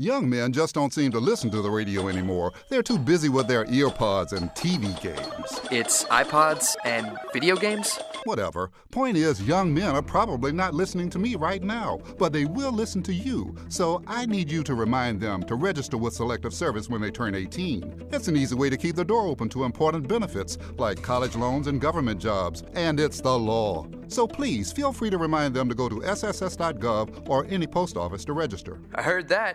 Young 0.00 0.28
men 0.28 0.52
just 0.52 0.74
don't 0.74 0.92
seem 0.92 1.10
to 1.10 1.18
listen 1.18 1.50
to 1.50 1.60
the 1.60 1.70
radio 1.70 2.06
anymore. 2.08 2.52
They're 2.68 2.84
too 2.84 2.98
busy 2.98 3.28
with 3.28 3.48
their 3.48 3.64
earpods 3.64 4.32
and 4.32 4.50
TV 4.50 5.00
games. 5.02 5.60
It's 5.72 6.04
iPods 6.04 6.76
and 6.84 7.18
video 7.32 7.56
games? 7.56 7.98
Whatever. 8.28 8.70
Point 8.90 9.16
is, 9.16 9.40
young 9.40 9.72
men 9.72 9.94
are 9.94 10.02
probably 10.02 10.52
not 10.52 10.74
listening 10.74 11.08
to 11.08 11.18
me 11.18 11.34
right 11.34 11.62
now, 11.62 11.98
but 12.18 12.30
they 12.30 12.44
will 12.44 12.72
listen 12.72 13.02
to 13.04 13.14
you. 13.14 13.56
So 13.70 14.02
I 14.06 14.26
need 14.26 14.52
you 14.52 14.62
to 14.64 14.74
remind 14.74 15.18
them 15.18 15.42
to 15.44 15.54
register 15.54 15.96
with 15.96 16.12
Selective 16.12 16.52
Service 16.52 16.90
when 16.90 17.00
they 17.00 17.10
turn 17.10 17.34
18. 17.34 18.08
It's 18.12 18.28
an 18.28 18.36
easy 18.36 18.54
way 18.54 18.68
to 18.68 18.76
keep 18.76 18.96
the 18.96 19.04
door 19.04 19.26
open 19.26 19.48
to 19.48 19.64
important 19.64 20.06
benefits 20.06 20.58
like 20.76 21.00
college 21.00 21.36
loans 21.36 21.68
and 21.68 21.80
government 21.80 22.20
jobs, 22.20 22.64
and 22.74 23.00
it's 23.00 23.22
the 23.22 23.38
law. 23.38 23.86
So 24.08 24.26
please 24.26 24.72
feel 24.72 24.92
free 24.92 25.08
to 25.08 25.16
remind 25.16 25.54
them 25.54 25.70
to 25.70 25.74
go 25.74 25.88
to 25.88 26.02
sss.gov 26.02 27.30
or 27.30 27.46
any 27.48 27.66
post 27.66 27.96
office 27.96 28.26
to 28.26 28.34
register. 28.34 28.78
I 28.94 29.00
heard 29.00 29.28
that. 29.28 29.54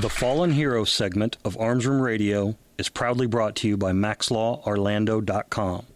The 0.00 0.08
Fallen 0.08 0.52
Hero 0.52 0.84
segment 0.84 1.36
of 1.44 1.54
Arms 1.58 1.86
Room 1.86 2.00
Radio 2.00 2.56
is 2.78 2.88
proudly 2.88 3.26
brought 3.26 3.54
to 3.56 3.68
you 3.68 3.76
by 3.76 3.92
MaxLawOrlando.com. 3.92 5.86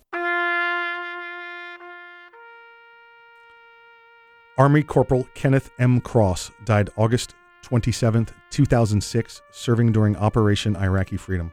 Army 4.58 4.82
Corporal 4.82 5.26
Kenneth 5.34 5.70
M. 5.78 6.02
Cross 6.02 6.50
died 6.66 6.90
August 6.98 7.34
27, 7.62 8.28
2006, 8.50 9.42
serving 9.50 9.92
during 9.92 10.14
Operation 10.16 10.76
Iraqi 10.76 11.16
Freedom. 11.16 11.50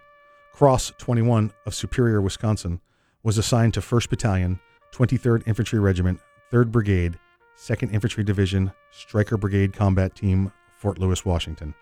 Cross, 0.52 0.92
21, 0.98 1.50
of 1.66 1.74
Superior, 1.74 2.22
Wisconsin, 2.22 2.82
was 3.24 3.38
assigned 3.38 3.74
to 3.76 3.80
1st 3.80 4.10
Battalion, 4.10 4.60
23rd 4.94 5.48
Infantry 5.48 5.80
Regiment, 5.80 6.20
3rd 6.52 6.74
Brigade, 6.74 7.18
2nd 7.58 7.94
Infantry 7.94 8.26
Division, 8.26 8.74
Stryker 8.92 9.38
Brigade 9.38 9.72
Combat 9.72 10.14
Team, 10.14 10.52
Fort 10.76 11.00
Lewis, 11.00 11.24
Washington. 11.24 11.74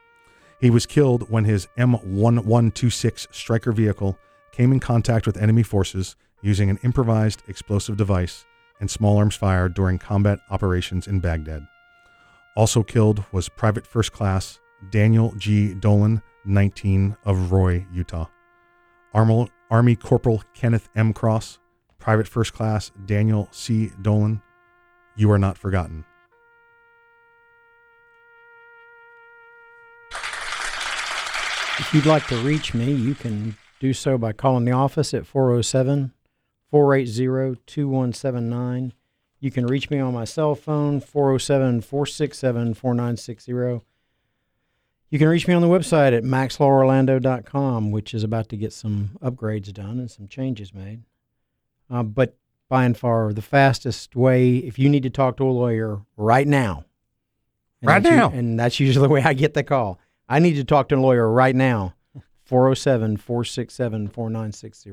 He 0.61 0.69
was 0.69 0.85
killed 0.85 1.27
when 1.27 1.43
his 1.45 1.67
M1126 1.75 3.33
Stryker 3.33 3.71
vehicle 3.71 4.19
came 4.51 4.71
in 4.71 4.79
contact 4.79 5.25
with 5.25 5.41
enemy 5.41 5.63
forces 5.63 6.15
using 6.43 6.69
an 6.69 6.77
improvised 6.83 7.41
explosive 7.47 7.97
device 7.97 8.45
and 8.79 8.89
small 8.89 9.17
arms 9.17 9.35
fire 9.35 9.67
during 9.67 9.97
combat 9.97 10.37
operations 10.51 11.07
in 11.07 11.19
Baghdad. 11.19 11.65
Also 12.55 12.83
killed 12.83 13.23
was 13.31 13.49
Private 13.49 13.87
First 13.87 14.11
Class 14.11 14.59
Daniel 14.91 15.33
G. 15.35 15.73
Dolan, 15.73 16.21
19, 16.45 17.17
of 17.25 17.51
Roy, 17.51 17.85
Utah. 17.91 18.27
Army, 19.13 19.95
Corporal 19.95 20.43
Kenneth 20.53 20.89
M. 20.95 21.11
Cross, 21.11 21.57
Private 21.97 22.27
First 22.27 22.53
Class 22.53 22.91
Daniel 23.05 23.47
C. 23.51 23.91
Dolan, 24.01 24.41
you 25.15 25.31
are 25.31 25.39
not 25.39 25.57
forgotten. 25.57 26.05
If 31.81 31.93
you'd 31.93 32.05
like 32.05 32.27
to 32.27 32.37
reach 32.37 32.73
me, 32.73 32.91
you 32.93 33.15
can 33.15 33.57
do 33.79 33.91
so 33.93 34.17
by 34.17 34.31
calling 34.33 34.65
the 34.65 34.71
office 34.71 35.13
at 35.13 35.25
407 35.25 36.13
480 36.69 37.59
2179. 37.65 38.93
You 39.39 39.51
can 39.51 39.65
reach 39.65 39.89
me 39.89 39.99
on 39.99 40.13
my 40.13 40.23
cell 40.23 40.53
phone, 40.55 40.99
407 41.01 41.81
467 41.81 42.75
4960. 42.75 43.51
You 45.09 45.19
can 45.19 45.27
reach 45.27 45.47
me 45.47 45.53
on 45.53 45.61
the 45.61 45.67
website 45.67 46.15
at 46.15 46.23
maxlaworlando.com, 46.23 47.91
which 47.91 48.13
is 48.13 48.23
about 48.23 48.47
to 48.49 48.57
get 48.57 48.71
some 48.71 49.17
upgrades 49.21 49.73
done 49.73 49.99
and 49.99 50.09
some 50.09 50.27
changes 50.27 50.73
made. 50.73 51.01
Uh, 51.89 52.03
but 52.03 52.37
by 52.69 52.85
and 52.85 52.95
far, 52.97 53.33
the 53.33 53.41
fastest 53.41 54.15
way, 54.15 54.57
if 54.57 54.79
you 54.79 54.87
need 54.87 55.03
to 55.03 55.09
talk 55.09 55.35
to 55.37 55.43
a 55.43 55.51
lawyer 55.51 55.99
right 56.15 56.47
now, 56.47 56.85
Right 57.83 58.01
now. 58.03 58.29
and 58.29 58.57
that's 58.59 58.79
usually 58.79 59.05
the 59.07 59.11
way 59.11 59.23
I 59.23 59.33
get 59.33 59.55
the 59.55 59.63
call. 59.63 59.99
I 60.29 60.39
need 60.39 60.53
to 60.55 60.63
talk 60.63 60.89
to 60.89 60.95
a 60.95 60.97
lawyer 60.99 61.29
right 61.29 61.55
now, 61.55 61.93
407 62.45 63.17
467 63.17 64.07
4960. 64.09 64.91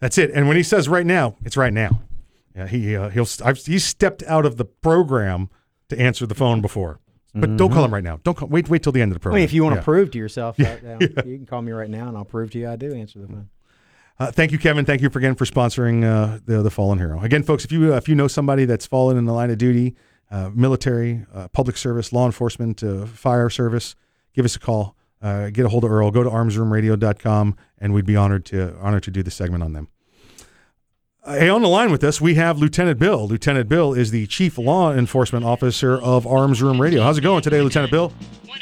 That's 0.00 0.18
it. 0.18 0.30
And 0.32 0.48
when 0.48 0.56
he 0.56 0.62
says 0.62 0.88
right 0.88 1.06
now, 1.06 1.36
it's 1.44 1.56
right 1.56 1.72
now. 1.72 2.02
Yeah, 2.56 2.66
he 2.68 2.94
uh, 2.96 3.08
he'll 3.10 3.26
I've, 3.44 3.58
he's 3.58 3.84
stepped 3.84 4.22
out 4.24 4.46
of 4.46 4.56
the 4.56 4.64
program 4.64 5.48
to 5.88 5.98
answer 6.00 6.24
the 6.26 6.34
phone 6.36 6.60
before, 6.60 7.00
but 7.34 7.56
don't 7.56 7.72
call 7.72 7.84
him 7.84 7.92
right 7.92 8.04
now. 8.04 8.20
Don't 8.22 8.36
call, 8.36 8.48
wait 8.48 8.68
wait 8.68 8.82
till 8.82 8.92
the 8.92 9.02
end 9.02 9.10
of 9.12 9.16
the 9.16 9.20
I 9.20 9.22
program. 9.22 9.36
mean, 9.40 9.44
if 9.44 9.52
you 9.52 9.64
want 9.64 9.74
to 9.74 9.80
Yeah. 9.80 9.84
prove 9.84 10.10
to 10.12 10.18
yourself 10.18 10.56
Yeah. 10.58 10.76
that, 10.76 10.84
uh, 11.02 11.08
Yeah. 11.16 11.24
you 11.24 11.36
can 11.36 11.46
call 11.46 11.62
me 11.62 11.72
right 11.72 11.90
now 11.90 12.06
and 12.08 12.16
I'll 12.16 12.24
prove 12.24 12.50
to 12.52 12.58
you 12.58 12.68
I 12.70 12.76
do 12.76 12.94
answer 12.94 13.18
the 13.18 13.26
phone. 13.26 13.48
Uh, 14.20 14.30
thank 14.30 14.52
you, 14.52 14.58
Kevin. 14.58 14.84
Thank 14.84 15.02
you 15.02 15.10
for, 15.10 15.18
again 15.18 15.34
for 15.34 15.44
sponsoring 15.44 16.04
uh, 16.04 16.38
the 16.46 16.62
the 16.62 16.70
Fallen 16.70 16.98
Hero. 16.98 17.20
Again, 17.20 17.42
folks, 17.42 17.64
if 17.64 17.72
you 17.72 17.92
uh, 17.92 17.96
if 17.96 18.08
you 18.08 18.14
know 18.14 18.28
somebody 18.28 18.64
that's 18.66 18.86
fallen 18.86 19.16
in 19.16 19.24
the 19.24 19.32
line 19.32 19.50
of 19.50 19.58
duty, 19.58 19.96
uh, 20.30 20.50
military, 20.54 21.26
uh, 21.34 21.48
public 21.48 21.76
service, 21.76 22.12
law 22.12 22.26
enforcement, 22.26 22.84
uh, 22.84 23.04
fire 23.06 23.50
service, 23.50 23.96
give 24.34 24.44
us 24.44 24.56
a 24.56 24.60
call. 24.60 24.96
Uh, 25.22 25.48
get 25.48 25.64
a 25.64 25.68
hold 25.70 25.84
of 25.84 25.90
Earl. 25.90 26.10
Go 26.10 26.22
to 26.22 26.28
armsroomradio.com, 26.28 27.56
and 27.78 27.94
we'd 27.94 28.04
be 28.04 28.16
honored 28.16 28.44
to 28.46 28.76
honored 28.78 29.04
to 29.04 29.10
do 29.10 29.22
the 29.22 29.30
segment 29.30 29.62
on 29.62 29.72
them. 29.72 29.88
Hey, 31.26 31.48
on 31.48 31.62
the 31.62 31.68
line 31.68 31.90
with 31.90 32.04
us, 32.04 32.20
we 32.20 32.34
have 32.34 32.58
Lieutenant 32.58 32.98
Bill. 32.98 33.26
Lieutenant 33.26 33.66
Bill 33.66 33.94
is 33.94 34.10
the 34.10 34.26
Chief 34.26 34.58
Law 34.58 34.92
Enforcement 34.92 35.42
Officer 35.42 35.98
of 35.98 36.26
Arms 36.26 36.60
Room 36.60 36.78
Radio. 36.78 37.02
How's 37.02 37.16
it 37.16 37.22
going 37.22 37.40
today, 37.40 37.62
Lieutenant 37.62 37.90
Bill? 37.90 38.12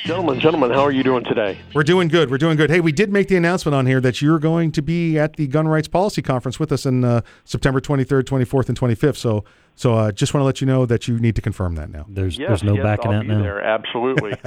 Gentlemen, 0.05 0.39
gentlemen, 0.39 0.70
how 0.70 0.82
are 0.82 0.93
you 0.93 1.02
doing 1.02 1.24
today? 1.24 1.59
We're 1.74 1.82
doing 1.82 2.06
good. 2.06 2.30
We're 2.30 2.39
doing 2.39 2.56
good. 2.56 2.70
Hey, 2.70 2.78
we 2.78 2.93
did 2.93 3.12
make 3.12 3.26
the 3.26 3.34
announcement 3.34 3.74
on 3.74 3.86
here 3.86 4.01
that 4.02 4.22
you're 4.22 4.39
going 4.39 4.70
to 4.72 4.80
be 4.80 5.18
at 5.18 5.34
the 5.34 5.48
Gun 5.48 5.66
Rights 5.66 5.89
Policy 5.89 6.22
Conference 6.22 6.60
with 6.60 6.70
us 6.70 6.86
in 6.86 7.02
uh, 7.02 7.22
September 7.44 7.80
23rd, 7.80 8.22
24th, 8.22 8.68
and 8.68 8.78
25th. 8.78 9.16
So, 9.16 9.44
so 9.74 9.94
uh, 9.94 10.12
just 10.12 10.32
want 10.32 10.43
to 10.43 10.44
let 10.44 10.60
you 10.60 10.68
know 10.68 10.86
that 10.86 11.09
you 11.09 11.18
need 11.18 11.34
to 11.34 11.43
confirm 11.43 11.74
that 11.74 11.90
now. 11.90 12.06
There's 12.09 12.39
yes, 12.39 12.62
yes, 12.62 12.62
I'll 12.62 13.22
be 13.22 13.28
there. 13.43 13.60
Absolutely. 13.60 14.34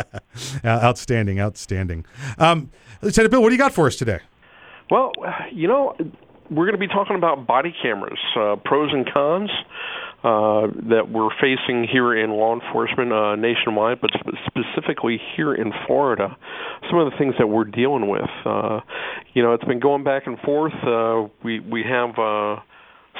Uh, 0.66 0.68
outstanding, 0.68 1.40
outstanding. 1.40 2.06
Um, 2.38 2.70
Lieutenant 3.02 3.32
Bill, 3.32 3.42
what 3.42 3.50
do 3.50 3.56
you 3.56 3.60
got 3.60 3.74
for 3.74 3.88
us 3.88 3.96
today? 3.96 4.20
well, 4.90 5.12
you 5.52 5.68
know, 5.68 5.96
we're 6.50 6.66
going 6.66 6.80
to 6.80 6.88
be 6.88 6.88
talking 6.88 7.16
about 7.16 7.48
body 7.48 7.74
cameras, 7.82 8.20
uh, 8.36 8.56
pros 8.64 8.92
and 8.94 9.12
cons 9.12 9.50
uh, 10.24 10.68
that 10.90 11.10
we're 11.10 11.30
facing 11.42 11.88
here 11.92 12.16
in 12.16 12.32
law 12.32 12.60
enforcement 12.60 13.12
uh, 13.12 13.36
nationwide, 13.36 14.02
but 14.02 14.12
sp- 14.18 14.38
specifically 14.48 15.20
here 15.36 15.54
in 15.54 15.72
Florida. 15.86 16.36
Some 16.90 17.00
of 17.00 17.12
the 17.12 17.18
things 17.18 17.36
that 17.38 17.48
we're 17.48 17.66
dealing 17.66 18.08
with. 18.08 18.30
Uh, 18.46 18.82
you 19.34 19.44
know, 19.44 19.54
it's 19.54 19.64
been 19.66 19.80
going 19.80 20.04
back 20.04 20.28
and 20.28 20.40
forth. 20.40 20.74
Uh, 20.84 21.28
we 21.44 21.60
we 21.60 21.84
have. 21.84 22.60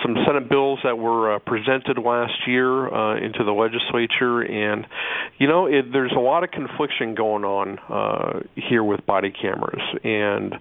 Some 0.04 0.16
Senate 0.26 0.50
bills 0.50 0.80
that 0.84 0.98
were 0.98 1.36
uh, 1.36 1.40
presented 1.40 1.98
last 1.98 2.34
year 2.48 2.94
uh, 2.94 3.18
into 3.18 3.44
the 3.44 3.52
legislature, 3.52 4.42
and 4.42 4.86
you 5.38 5.48
know, 5.48 5.66
it, 5.68 5.92
there's 5.92 6.14
a 6.16 6.20
lot 6.20 6.44
of 6.44 6.52
confliction 6.52 7.16
going 7.16 7.44
on 7.44 7.80
uh, 7.90 8.40
here 8.56 8.84
with 8.84 9.06
body 9.06 9.32
cameras, 9.32 9.82
and 10.04 10.56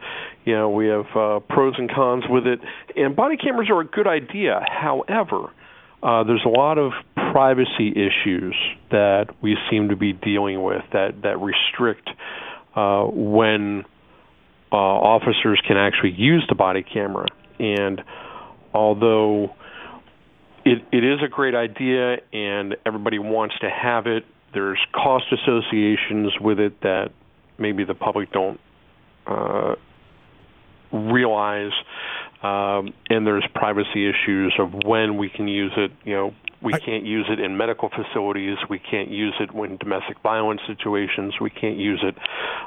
you 0.44 0.54
know, 0.54 0.70
we 0.70 0.86
have 0.86 1.06
uh, 1.16 1.40
pros 1.48 1.74
and 1.78 1.90
cons 1.90 2.24
with 2.28 2.46
it. 2.46 2.60
And 2.96 3.16
body 3.16 3.36
cameras 3.36 3.68
are 3.70 3.80
a 3.80 3.86
good 3.86 4.06
idea. 4.06 4.64
However, 4.68 5.50
uh, 6.02 6.22
there's 6.24 6.44
a 6.44 6.50
lot 6.50 6.78
of 6.78 6.92
privacy 7.32 7.90
issues 7.90 8.54
that 8.90 9.26
we 9.42 9.56
seem 9.70 9.88
to 9.88 9.96
be 9.96 10.12
dealing 10.12 10.62
with 10.62 10.82
that 10.92 11.22
that 11.22 11.38
restrict 11.40 12.08
uh, 12.76 13.04
when 13.04 13.84
uh, 14.70 14.76
officers 14.76 15.60
can 15.66 15.76
actually 15.76 16.12
use 16.12 16.44
the 16.48 16.54
body 16.54 16.82
camera 16.82 17.26
and 17.58 18.02
although 18.74 19.54
it, 20.64 20.82
it 20.92 21.04
is 21.04 21.20
a 21.24 21.28
great 21.28 21.54
idea 21.54 22.16
and 22.32 22.76
everybody 22.84 23.18
wants 23.18 23.54
to 23.60 23.70
have 23.70 24.06
it, 24.06 24.24
there's 24.52 24.80
cost 24.92 25.26
associations 25.32 26.32
with 26.40 26.58
it 26.58 26.80
that 26.82 27.10
maybe 27.58 27.84
the 27.84 27.94
public 27.94 28.32
don't 28.32 28.60
uh, 29.26 29.74
realize, 30.92 31.72
um, 32.42 32.92
and 33.08 33.26
there's 33.26 33.46
privacy 33.54 34.08
issues 34.08 34.54
of 34.58 34.72
when 34.84 35.16
we 35.16 35.28
can 35.28 35.48
use 35.48 35.72
it. 35.76 35.90
You 36.04 36.14
know, 36.14 36.34
we 36.64 36.72
can't 36.72 37.04
use 37.04 37.26
it 37.28 37.38
in 37.38 37.56
medical 37.56 37.90
facilities. 37.90 38.56
We 38.70 38.78
can't 38.78 39.10
use 39.10 39.34
it 39.38 39.52
when 39.52 39.76
domestic 39.76 40.18
violence 40.22 40.62
situations. 40.66 41.34
We 41.40 41.50
can't 41.50 41.76
use 41.76 42.02
it 42.02 42.16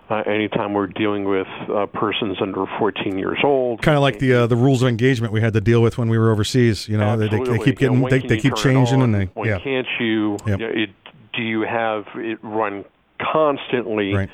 uh, 0.09 0.23
anytime 0.27 0.73
we're 0.73 0.87
dealing 0.87 1.25
with 1.25 1.47
uh, 1.69 1.87
persons 1.87 2.37
under 2.39 2.65
14 2.77 3.17
years 3.17 3.39
old. 3.43 3.81
Kind 3.81 3.97
of 3.97 4.03
like 4.03 4.19
the 4.19 4.33
uh, 4.33 4.47
the 4.47 4.55
rules 4.55 4.83
of 4.83 4.89
engagement 4.89 5.33
we 5.33 5.41
had 5.41 5.53
to 5.53 5.61
deal 5.61 5.81
with 5.81 5.97
when 5.97 6.09
we 6.09 6.17
were 6.17 6.31
overseas. 6.31 6.87
You 6.87 6.97
know, 6.97 7.17
they, 7.17 7.27
they, 7.27 7.39
keep 7.39 7.81
You 7.81 7.89
know, 7.89 8.07
getting 8.07 8.29
they, 8.29 8.35
they 8.35 8.39
keep 8.39 8.55
changing, 8.55 9.01
and 9.01 9.13
they 9.13 9.25
when 9.33 9.49
yeah. 9.49 9.59
can't 9.59 9.87
you? 9.99 10.37
Yep. 10.45 10.47
you 10.47 10.57
know, 10.57 10.73
it, 10.73 10.89
do 11.33 11.41
you 11.41 11.61
have 11.61 12.05
it 12.15 12.39
run 12.43 12.85
constantly? 13.19 14.13
Right. 14.13 14.29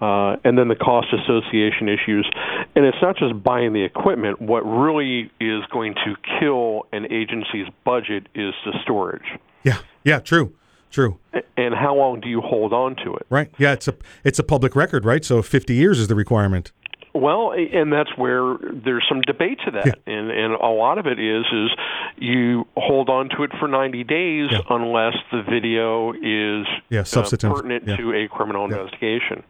Uh, 0.00 0.36
and 0.44 0.58
then 0.58 0.68
the 0.68 0.74
cost 0.74 1.06
association 1.12 1.88
issues, 1.88 2.28
and 2.74 2.84
it's 2.84 2.98
not 3.00 3.16
just 3.16 3.42
buying 3.42 3.72
the 3.72 3.82
equipment. 3.84 4.40
What 4.42 4.60
really 4.62 5.30
is 5.40 5.62
going 5.72 5.94
to 6.04 6.16
kill 6.40 6.86
an 6.92 7.10
agency's 7.12 7.66
budget 7.84 8.26
is 8.34 8.52
the 8.66 8.74
storage. 8.82 9.22
Yeah, 9.62 9.78
yeah, 10.04 10.18
true, 10.18 10.52
true. 10.90 11.18
And 11.56 11.74
how 11.74 11.94
long 11.94 12.20
do 12.20 12.28
you 12.28 12.40
hold 12.40 12.72
on 12.72 12.96
to 13.04 13.14
it? 13.14 13.24
Right. 13.30 13.50
Yeah, 13.56 13.72
it's 13.72 13.88
a 13.88 13.94
it's 14.24 14.38
a 14.38 14.42
public 14.42 14.74
record, 14.76 15.04
right? 15.04 15.24
So 15.24 15.40
50 15.42 15.74
years 15.74 15.98
is 16.00 16.08
the 16.08 16.14
requirement. 16.16 16.72
Well, 17.16 17.52
and 17.52 17.92
that's 17.92 18.10
where 18.16 18.56
there's 18.60 19.04
some 19.08 19.20
debate 19.20 19.60
to 19.64 19.70
that, 19.70 20.00
and 20.06 20.30
and 20.32 20.54
a 20.54 20.66
lot 20.66 20.98
of 20.98 21.06
it 21.06 21.20
is 21.20 21.44
is 21.52 21.70
you 22.16 22.66
hold 22.76 23.08
on 23.08 23.28
to 23.36 23.44
it 23.44 23.52
for 23.60 23.68
90 23.68 24.02
days 24.02 24.50
unless 24.68 25.14
the 25.30 25.42
video 25.48 26.12
is 26.12 26.66
Yeah, 26.90 27.00
uh, 27.16 27.22
pertinent 27.38 27.86
Yeah. 27.86 27.96
to 27.96 28.12
a 28.12 28.26
criminal 28.28 28.64
investigation. 28.64 29.44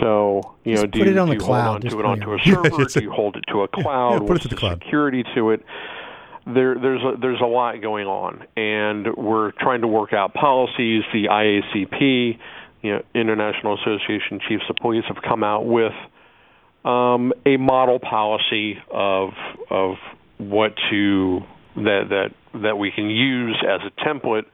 So 0.00 0.54
you 0.64 0.72
Just 0.74 0.84
know, 0.84 0.90
do 0.90 0.98
put 1.00 1.06
you, 1.08 1.12
it 1.12 1.18
on 1.18 1.28
do 1.28 1.34
the 1.34 1.38
you 1.40 1.44
cloud, 1.44 1.64
hold 1.64 1.74
on 1.76 1.80
to 1.82 1.86
it 1.86 1.90
put 1.90 2.00
it 2.00 2.06
onto 2.06 2.34
a 2.34 2.38
server? 2.44 2.84
Do 2.84 3.00
you 3.00 3.10
hold 3.10 3.36
it 3.36 3.44
to 3.48 3.62
a 3.62 3.68
yeah, 3.76 3.82
cloud? 3.82 4.18
put 4.20 4.24
it 4.24 4.30
What's 4.30 4.42
to 4.44 4.48
the 4.48 4.56
cloud. 4.56 4.82
security 4.82 5.24
to 5.34 5.50
it? 5.50 5.64
There, 6.46 6.74
there's 6.74 7.02
a, 7.02 7.16
there's 7.18 7.40
a 7.40 7.46
lot 7.46 7.80
going 7.80 8.06
on, 8.06 8.44
and 8.56 9.14
we're 9.16 9.52
trying 9.52 9.80
to 9.80 9.86
work 9.88 10.12
out 10.12 10.34
policies. 10.34 11.02
The 11.12 11.24
IACP, 11.30 12.38
you 12.82 12.92
know, 12.92 13.02
International 13.14 13.74
Association 13.80 14.36
of 14.36 14.40
Chiefs 14.42 14.64
of 14.68 14.76
Police, 14.76 15.04
have 15.08 15.22
come 15.26 15.42
out 15.42 15.64
with 15.64 15.92
um, 16.84 17.32
a 17.46 17.56
model 17.56 17.98
policy 17.98 18.76
of 18.90 19.30
of 19.70 19.94
what 20.38 20.74
to 20.90 21.40
that 21.76 22.08
that 22.10 22.30
that 22.62 22.78
we 22.78 22.90
can 22.90 23.08
use 23.08 23.56
as 23.66 23.80
a 23.86 23.90
template. 24.06 24.44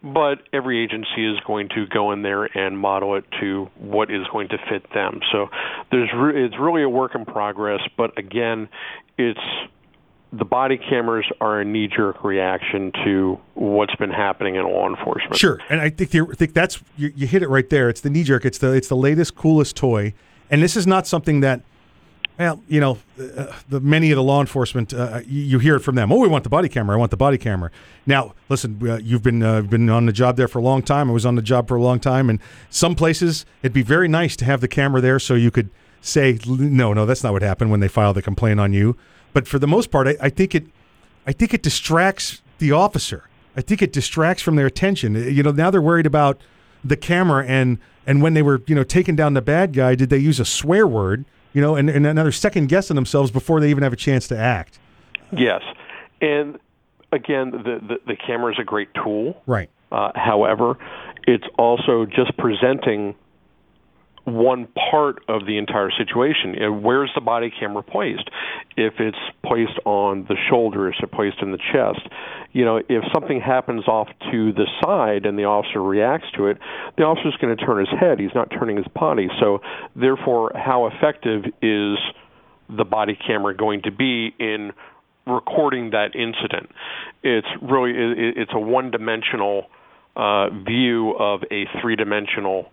But 0.00 0.42
every 0.52 0.82
agency 0.82 1.28
is 1.28 1.40
going 1.44 1.70
to 1.70 1.84
go 1.86 2.12
in 2.12 2.22
there 2.22 2.44
and 2.44 2.78
model 2.78 3.16
it 3.16 3.24
to 3.40 3.68
what 3.76 4.12
is 4.12 4.26
going 4.32 4.48
to 4.50 4.58
fit 4.70 4.88
them. 4.94 5.20
So 5.32 5.48
there's 5.90 6.10
re- 6.14 6.44
it's 6.44 6.56
really 6.56 6.84
a 6.84 6.88
work 6.88 7.16
in 7.16 7.24
progress. 7.24 7.80
But 7.96 8.16
again, 8.16 8.68
it's 9.16 9.40
the 10.32 10.44
body 10.44 10.76
cameras 10.78 11.26
are 11.40 11.60
a 11.60 11.64
knee-jerk 11.64 12.22
reaction 12.22 12.92
to 13.04 13.40
what's 13.54 13.94
been 13.96 14.10
happening 14.10 14.54
in 14.54 14.62
law 14.64 14.88
enforcement. 14.88 15.36
Sure, 15.36 15.58
and 15.68 15.80
I 15.80 15.90
think 15.90 16.14
you 16.14 16.32
think 16.32 16.52
that's 16.52 16.80
you, 16.96 17.12
you 17.16 17.26
hit 17.26 17.42
it 17.42 17.48
right 17.48 17.68
there. 17.68 17.88
It's 17.88 18.02
the 18.02 18.10
knee 18.10 18.22
jerk. 18.22 18.44
It's 18.44 18.58
the 18.58 18.72
it's 18.74 18.88
the 18.88 18.96
latest 18.96 19.34
coolest 19.34 19.74
toy, 19.74 20.14
and 20.48 20.62
this 20.62 20.76
is 20.76 20.86
not 20.86 21.08
something 21.08 21.40
that, 21.40 21.62
well, 22.38 22.62
you 22.68 22.80
know, 22.80 22.98
uh, 23.20 23.52
the 23.68 23.80
many 23.80 24.10
of 24.12 24.16
the 24.16 24.22
law 24.22 24.40
enforcement 24.40 24.94
uh, 24.94 25.20
you, 25.26 25.42
you 25.42 25.58
hear 25.58 25.76
it 25.76 25.80
from 25.80 25.96
them. 25.96 26.12
Oh, 26.12 26.18
we 26.18 26.28
want 26.28 26.44
the 26.44 26.50
body 26.50 26.68
camera. 26.68 26.96
I 26.96 26.98
want 26.98 27.10
the 27.10 27.16
body 27.16 27.38
camera. 27.38 27.70
Now, 28.06 28.34
listen, 28.48 28.78
uh, 28.88 28.96
you've 28.96 29.22
been 29.22 29.42
uh, 29.42 29.62
been 29.62 29.90
on 29.90 30.06
the 30.06 30.12
job 30.12 30.36
there 30.36 30.48
for 30.48 30.58
a 30.58 30.62
long 30.62 30.82
time. 30.82 31.10
I 31.10 31.12
was 31.12 31.26
on 31.26 31.34
the 31.34 31.42
job 31.42 31.66
for 31.66 31.76
a 31.76 31.82
long 31.82 31.98
time, 31.98 32.30
and 32.30 32.38
some 32.70 32.94
places 32.94 33.44
it'd 33.62 33.72
be 33.72 33.82
very 33.82 34.08
nice 34.08 34.36
to 34.36 34.44
have 34.44 34.60
the 34.60 34.68
camera 34.68 35.00
there 35.00 35.18
so 35.18 35.34
you 35.34 35.50
could 35.50 35.70
say, 36.00 36.38
no, 36.46 36.92
no, 36.92 37.06
that's 37.06 37.24
not 37.24 37.32
what 37.32 37.42
happened 37.42 37.70
when 37.72 37.80
they 37.80 37.88
file 37.88 38.14
the 38.14 38.22
complaint 38.22 38.60
on 38.60 38.72
you. 38.72 38.96
But 39.32 39.48
for 39.48 39.58
the 39.58 39.66
most 39.66 39.90
part, 39.90 40.06
I, 40.06 40.16
I 40.20 40.30
think 40.30 40.54
it, 40.54 40.66
I 41.26 41.32
think 41.32 41.52
it 41.52 41.62
distracts 41.62 42.40
the 42.58 42.70
officer. 42.70 43.24
I 43.56 43.62
think 43.62 43.82
it 43.82 43.92
distracts 43.92 44.42
from 44.42 44.54
their 44.54 44.66
attention. 44.66 45.16
Uh, 45.16 45.20
You 45.20 45.42
know, 45.42 45.50
now 45.50 45.70
they're 45.70 45.82
worried 45.82 46.06
about 46.06 46.40
the 46.84 46.96
camera 46.96 47.44
and 47.44 47.78
and 48.06 48.22
when 48.22 48.34
they 48.34 48.42
were 48.42 48.62
you 48.66 48.74
know 48.76 48.84
taking 48.84 49.16
down 49.16 49.34
the 49.34 49.42
bad 49.42 49.72
guy, 49.72 49.96
did 49.96 50.08
they 50.08 50.18
use 50.18 50.38
a 50.38 50.44
swear 50.44 50.86
word? 50.86 51.24
You 51.52 51.62
know, 51.62 51.76
and, 51.76 51.88
and 51.88 52.06
another 52.06 52.32
second 52.32 52.68
guessing 52.68 52.94
themselves 52.94 53.30
before 53.30 53.60
they 53.60 53.70
even 53.70 53.82
have 53.82 53.92
a 53.92 53.96
chance 53.96 54.28
to 54.28 54.38
act. 54.38 54.78
Yes, 55.32 55.62
and 56.20 56.58
again, 57.12 57.50
the 57.50 57.80
the, 57.80 58.00
the 58.06 58.16
camera 58.16 58.52
is 58.52 58.58
a 58.58 58.64
great 58.64 58.88
tool. 58.94 59.42
Right. 59.46 59.70
Uh, 59.90 60.12
however, 60.14 60.76
it's 61.26 61.46
also 61.58 62.06
just 62.06 62.36
presenting 62.36 63.14
one 64.28 64.68
part 64.90 65.22
of 65.28 65.46
the 65.46 65.58
entire 65.58 65.90
situation. 65.90 66.54
And 66.54 66.82
where's 66.82 67.10
the 67.14 67.20
body 67.20 67.50
camera 67.50 67.82
placed? 67.82 68.28
If 68.76 68.94
it's 69.00 69.18
placed 69.44 69.78
on 69.84 70.24
the 70.28 70.36
shoulder, 70.48 70.88
is 70.88 70.96
it 71.02 71.10
placed 71.10 71.38
in 71.40 71.52
the 71.52 71.58
chest? 71.58 72.06
You 72.52 72.64
know, 72.64 72.76
if 72.88 73.04
something 73.12 73.40
happens 73.40 73.86
off 73.88 74.08
to 74.30 74.52
the 74.52 74.66
side 74.82 75.26
and 75.26 75.38
the 75.38 75.44
officer 75.44 75.82
reacts 75.82 76.28
to 76.36 76.46
it, 76.46 76.58
the 76.96 77.04
officer's 77.04 77.36
going 77.40 77.56
to 77.56 77.64
turn 77.64 77.78
his 77.78 78.00
head. 78.00 78.20
He's 78.20 78.34
not 78.34 78.50
turning 78.50 78.76
his 78.76 78.86
body. 78.94 79.28
So, 79.40 79.60
therefore, 79.96 80.52
how 80.54 80.86
effective 80.86 81.44
is 81.62 81.98
the 82.68 82.84
body 82.84 83.16
camera 83.26 83.56
going 83.56 83.82
to 83.82 83.90
be 83.90 84.34
in 84.38 84.72
recording 85.26 85.90
that 85.90 86.14
incident? 86.14 86.70
It's 87.22 87.48
really 87.62 87.92
it's 88.36 88.52
a 88.54 88.60
one-dimensional 88.60 89.66
uh, 90.16 90.50
view 90.50 91.14
of 91.18 91.42
a 91.50 91.64
three-dimensional 91.80 92.70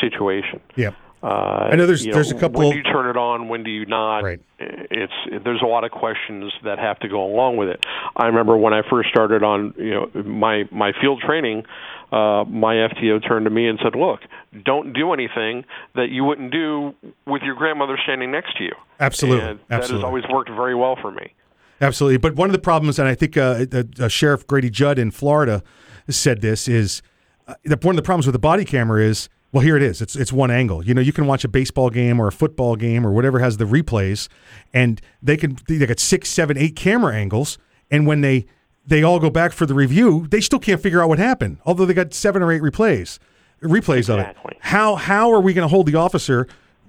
situation. 0.00 0.60
Yeah. 0.76 0.90
Uh, 1.22 1.70
I 1.72 1.76
know 1.76 1.86
there's 1.86 2.04
you 2.04 2.12
there's 2.12 2.30
a 2.30 2.34
couple. 2.34 2.60
When 2.60 2.70
do 2.70 2.76
you 2.76 2.82
turn 2.82 3.08
it 3.08 3.16
on? 3.16 3.48
When 3.48 3.64
do 3.64 3.70
you 3.70 3.86
not? 3.86 4.20
Right. 4.20 4.40
It's 4.58 5.12
there's 5.44 5.62
a 5.62 5.66
lot 5.66 5.82
of 5.84 5.90
questions 5.90 6.52
that 6.62 6.78
have 6.78 6.98
to 7.00 7.08
go 7.08 7.24
along 7.24 7.56
with 7.56 7.68
it. 7.68 7.84
I 8.16 8.26
remember 8.26 8.56
when 8.56 8.74
I 8.74 8.82
first 8.88 9.08
started 9.08 9.42
on 9.42 9.74
you 9.78 9.90
know 9.90 10.22
my 10.22 10.64
my 10.70 10.92
field 11.00 11.20
training. 11.20 11.64
Uh, 12.12 12.44
my 12.44 12.74
FTO 12.74 13.26
turned 13.26 13.46
to 13.46 13.50
me 13.50 13.66
and 13.66 13.80
said, 13.82 13.96
"Look, 13.96 14.20
don't 14.64 14.92
do 14.92 15.12
anything 15.12 15.64
that 15.96 16.10
you 16.10 16.22
wouldn't 16.22 16.52
do 16.52 16.94
with 17.26 17.42
your 17.42 17.56
grandmother 17.56 17.98
standing 18.00 18.30
next 18.30 18.56
to 18.58 18.64
you." 18.64 18.72
Absolutely, 19.00 19.44
And 19.44 19.58
that 19.68 19.80
absolutely. 19.80 20.02
has 20.02 20.04
always 20.04 20.24
worked 20.30 20.50
very 20.50 20.76
well 20.76 20.96
for 21.00 21.10
me. 21.10 21.32
Absolutely. 21.80 22.18
But 22.18 22.36
one 22.36 22.48
of 22.48 22.52
the 22.52 22.60
problems, 22.60 22.98
and 22.98 23.08
I 23.08 23.14
think 23.14 23.36
uh, 23.36 23.66
uh, 23.72 23.82
uh, 23.98 24.08
Sheriff 24.08 24.46
Grady 24.46 24.70
Judd 24.70 24.98
in 24.98 25.10
Florida 25.10 25.62
said 26.08 26.40
this, 26.40 26.68
is 26.68 27.02
uh, 27.46 27.54
one 27.82 27.94
of 27.94 27.96
the 27.96 28.02
problems 28.02 28.26
with 28.26 28.32
the 28.32 28.38
body 28.38 28.64
camera 28.64 29.02
is, 29.02 29.28
well, 29.52 29.62
here 29.62 29.76
it 29.76 29.82
is. 29.82 30.02
It's 30.02 30.16
it's 30.16 30.32
one 30.32 30.50
angle. 30.50 30.84
You 30.84 30.94
know, 30.94 31.00
you 31.00 31.12
can 31.12 31.26
watch 31.26 31.44
a 31.44 31.48
baseball 31.48 31.90
game 31.90 32.20
or 32.20 32.26
a 32.26 32.32
football 32.32 32.76
game 32.76 33.06
or 33.06 33.12
whatever 33.12 33.38
has 33.38 33.56
the 33.56 33.64
replays, 33.64 34.28
and 34.74 35.00
they 35.22 35.36
can 35.36 35.58
they 35.68 35.84
got 35.86 35.98
six, 36.00 36.28
seven, 36.28 36.56
eight 36.58 36.76
camera 36.76 37.14
angles, 37.14 37.58
and 37.90 38.06
when 38.06 38.20
they 38.20 38.46
they 38.86 39.02
all 39.02 39.18
go 39.18 39.30
back 39.30 39.52
for 39.52 39.66
the 39.66 39.74
review, 39.74 40.26
they 40.30 40.40
still 40.40 40.58
can't 40.58 40.80
figure 40.80 41.02
out 41.02 41.08
what 41.08 41.18
happened, 41.18 41.58
although 41.64 41.84
they 41.84 41.94
got 41.94 42.14
seven 42.14 42.42
or 42.42 42.52
eight 42.52 42.62
replays 42.62 43.18
replays 43.62 44.08
of 44.08 44.20
it. 44.20 44.36
How 44.60 44.96
how 44.96 45.32
are 45.32 45.40
we 45.40 45.54
going 45.54 45.64
to 45.64 45.68
hold 45.68 45.86
the 45.86 45.96
officer? 45.96 46.46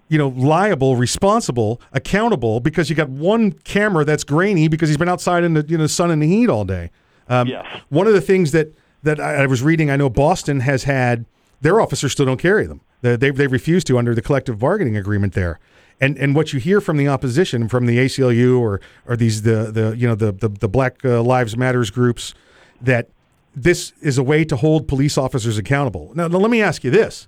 you 0.09 0.17
know, 0.17 0.29
liable, 0.29 0.95
responsible, 0.95 1.81
accountable 1.91 2.61
because 2.61 2.89
you 2.89 2.95
got 2.95 3.09
one 3.09 3.51
camera 3.51 4.05
that's 4.05 4.23
grainy 4.23 4.69
because 4.69 4.87
he's 4.87 4.97
been 4.97 5.09
outside 5.09 5.43
in 5.43 5.53
the 5.53 5.65
you 5.67 5.77
know 5.77 5.85
sun 5.87 6.11
and 6.11 6.21
the 6.21 6.27
heat 6.27 6.49
all 6.49 6.63
day. 6.63 6.91
Um, 7.27 7.47
Yes. 7.47 7.65
One 7.89 8.07
of 8.07 8.13
the 8.13 8.21
things 8.21 8.53
that 8.53 8.73
that 9.03 9.19
I, 9.19 9.43
I 9.43 9.45
was 9.47 9.61
reading, 9.61 9.91
I 9.91 9.97
know 9.97 10.09
Boston 10.09 10.61
has 10.61 10.85
had 10.85 11.25
their 11.61 11.81
officers 11.81 12.11
still 12.11 12.25
don't 12.25 12.39
carry 12.39 12.65
them. 12.65 12.81
They 13.01 13.15
they 13.15 13.47
refuse 13.47 13.83
to 13.85 13.97
under 13.97 14.15
the 14.15 14.21
collective 14.21 14.59
bargaining 14.59 14.97
agreement 14.97 15.33
there. 15.33 15.59
And 15.99 16.17
and 16.17 16.35
what 16.35 16.53
you 16.53 16.59
hear 16.59 16.81
from 16.81 16.97
the 16.97 17.07
opposition, 17.07 17.67
from 17.67 17.85
the 17.85 17.97
ACLU 17.97 18.59
or 18.59 18.81
or 19.07 19.15
these 19.15 19.43
the 19.43 19.71
the 19.71 19.95
you 19.97 20.07
know 20.07 20.15
the 20.15 20.31
the, 20.31 20.49
the 20.49 20.67
Black 20.67 21.03
uh, 21.03 21.21
Lives 21.21 21.57
Matters 21.57 21.89
groups, 21.89 22.33
that 22.81 23.09
this 23.55 23.93
is 24.01 24.17
a 24.17 24.23
way 24.23 24.45
to 24.45 24.55
hold 24.55 24.87
police 24.87 25.17
officers 25.17 25.57
accountable. 25.57 26.11
Now, 26.13 26.27
now 26.27 26.37
let 26.37 26.51
me 26.51 26.61
ask 26.61 26.83
you 26.83 26.91
this 26.91 27.27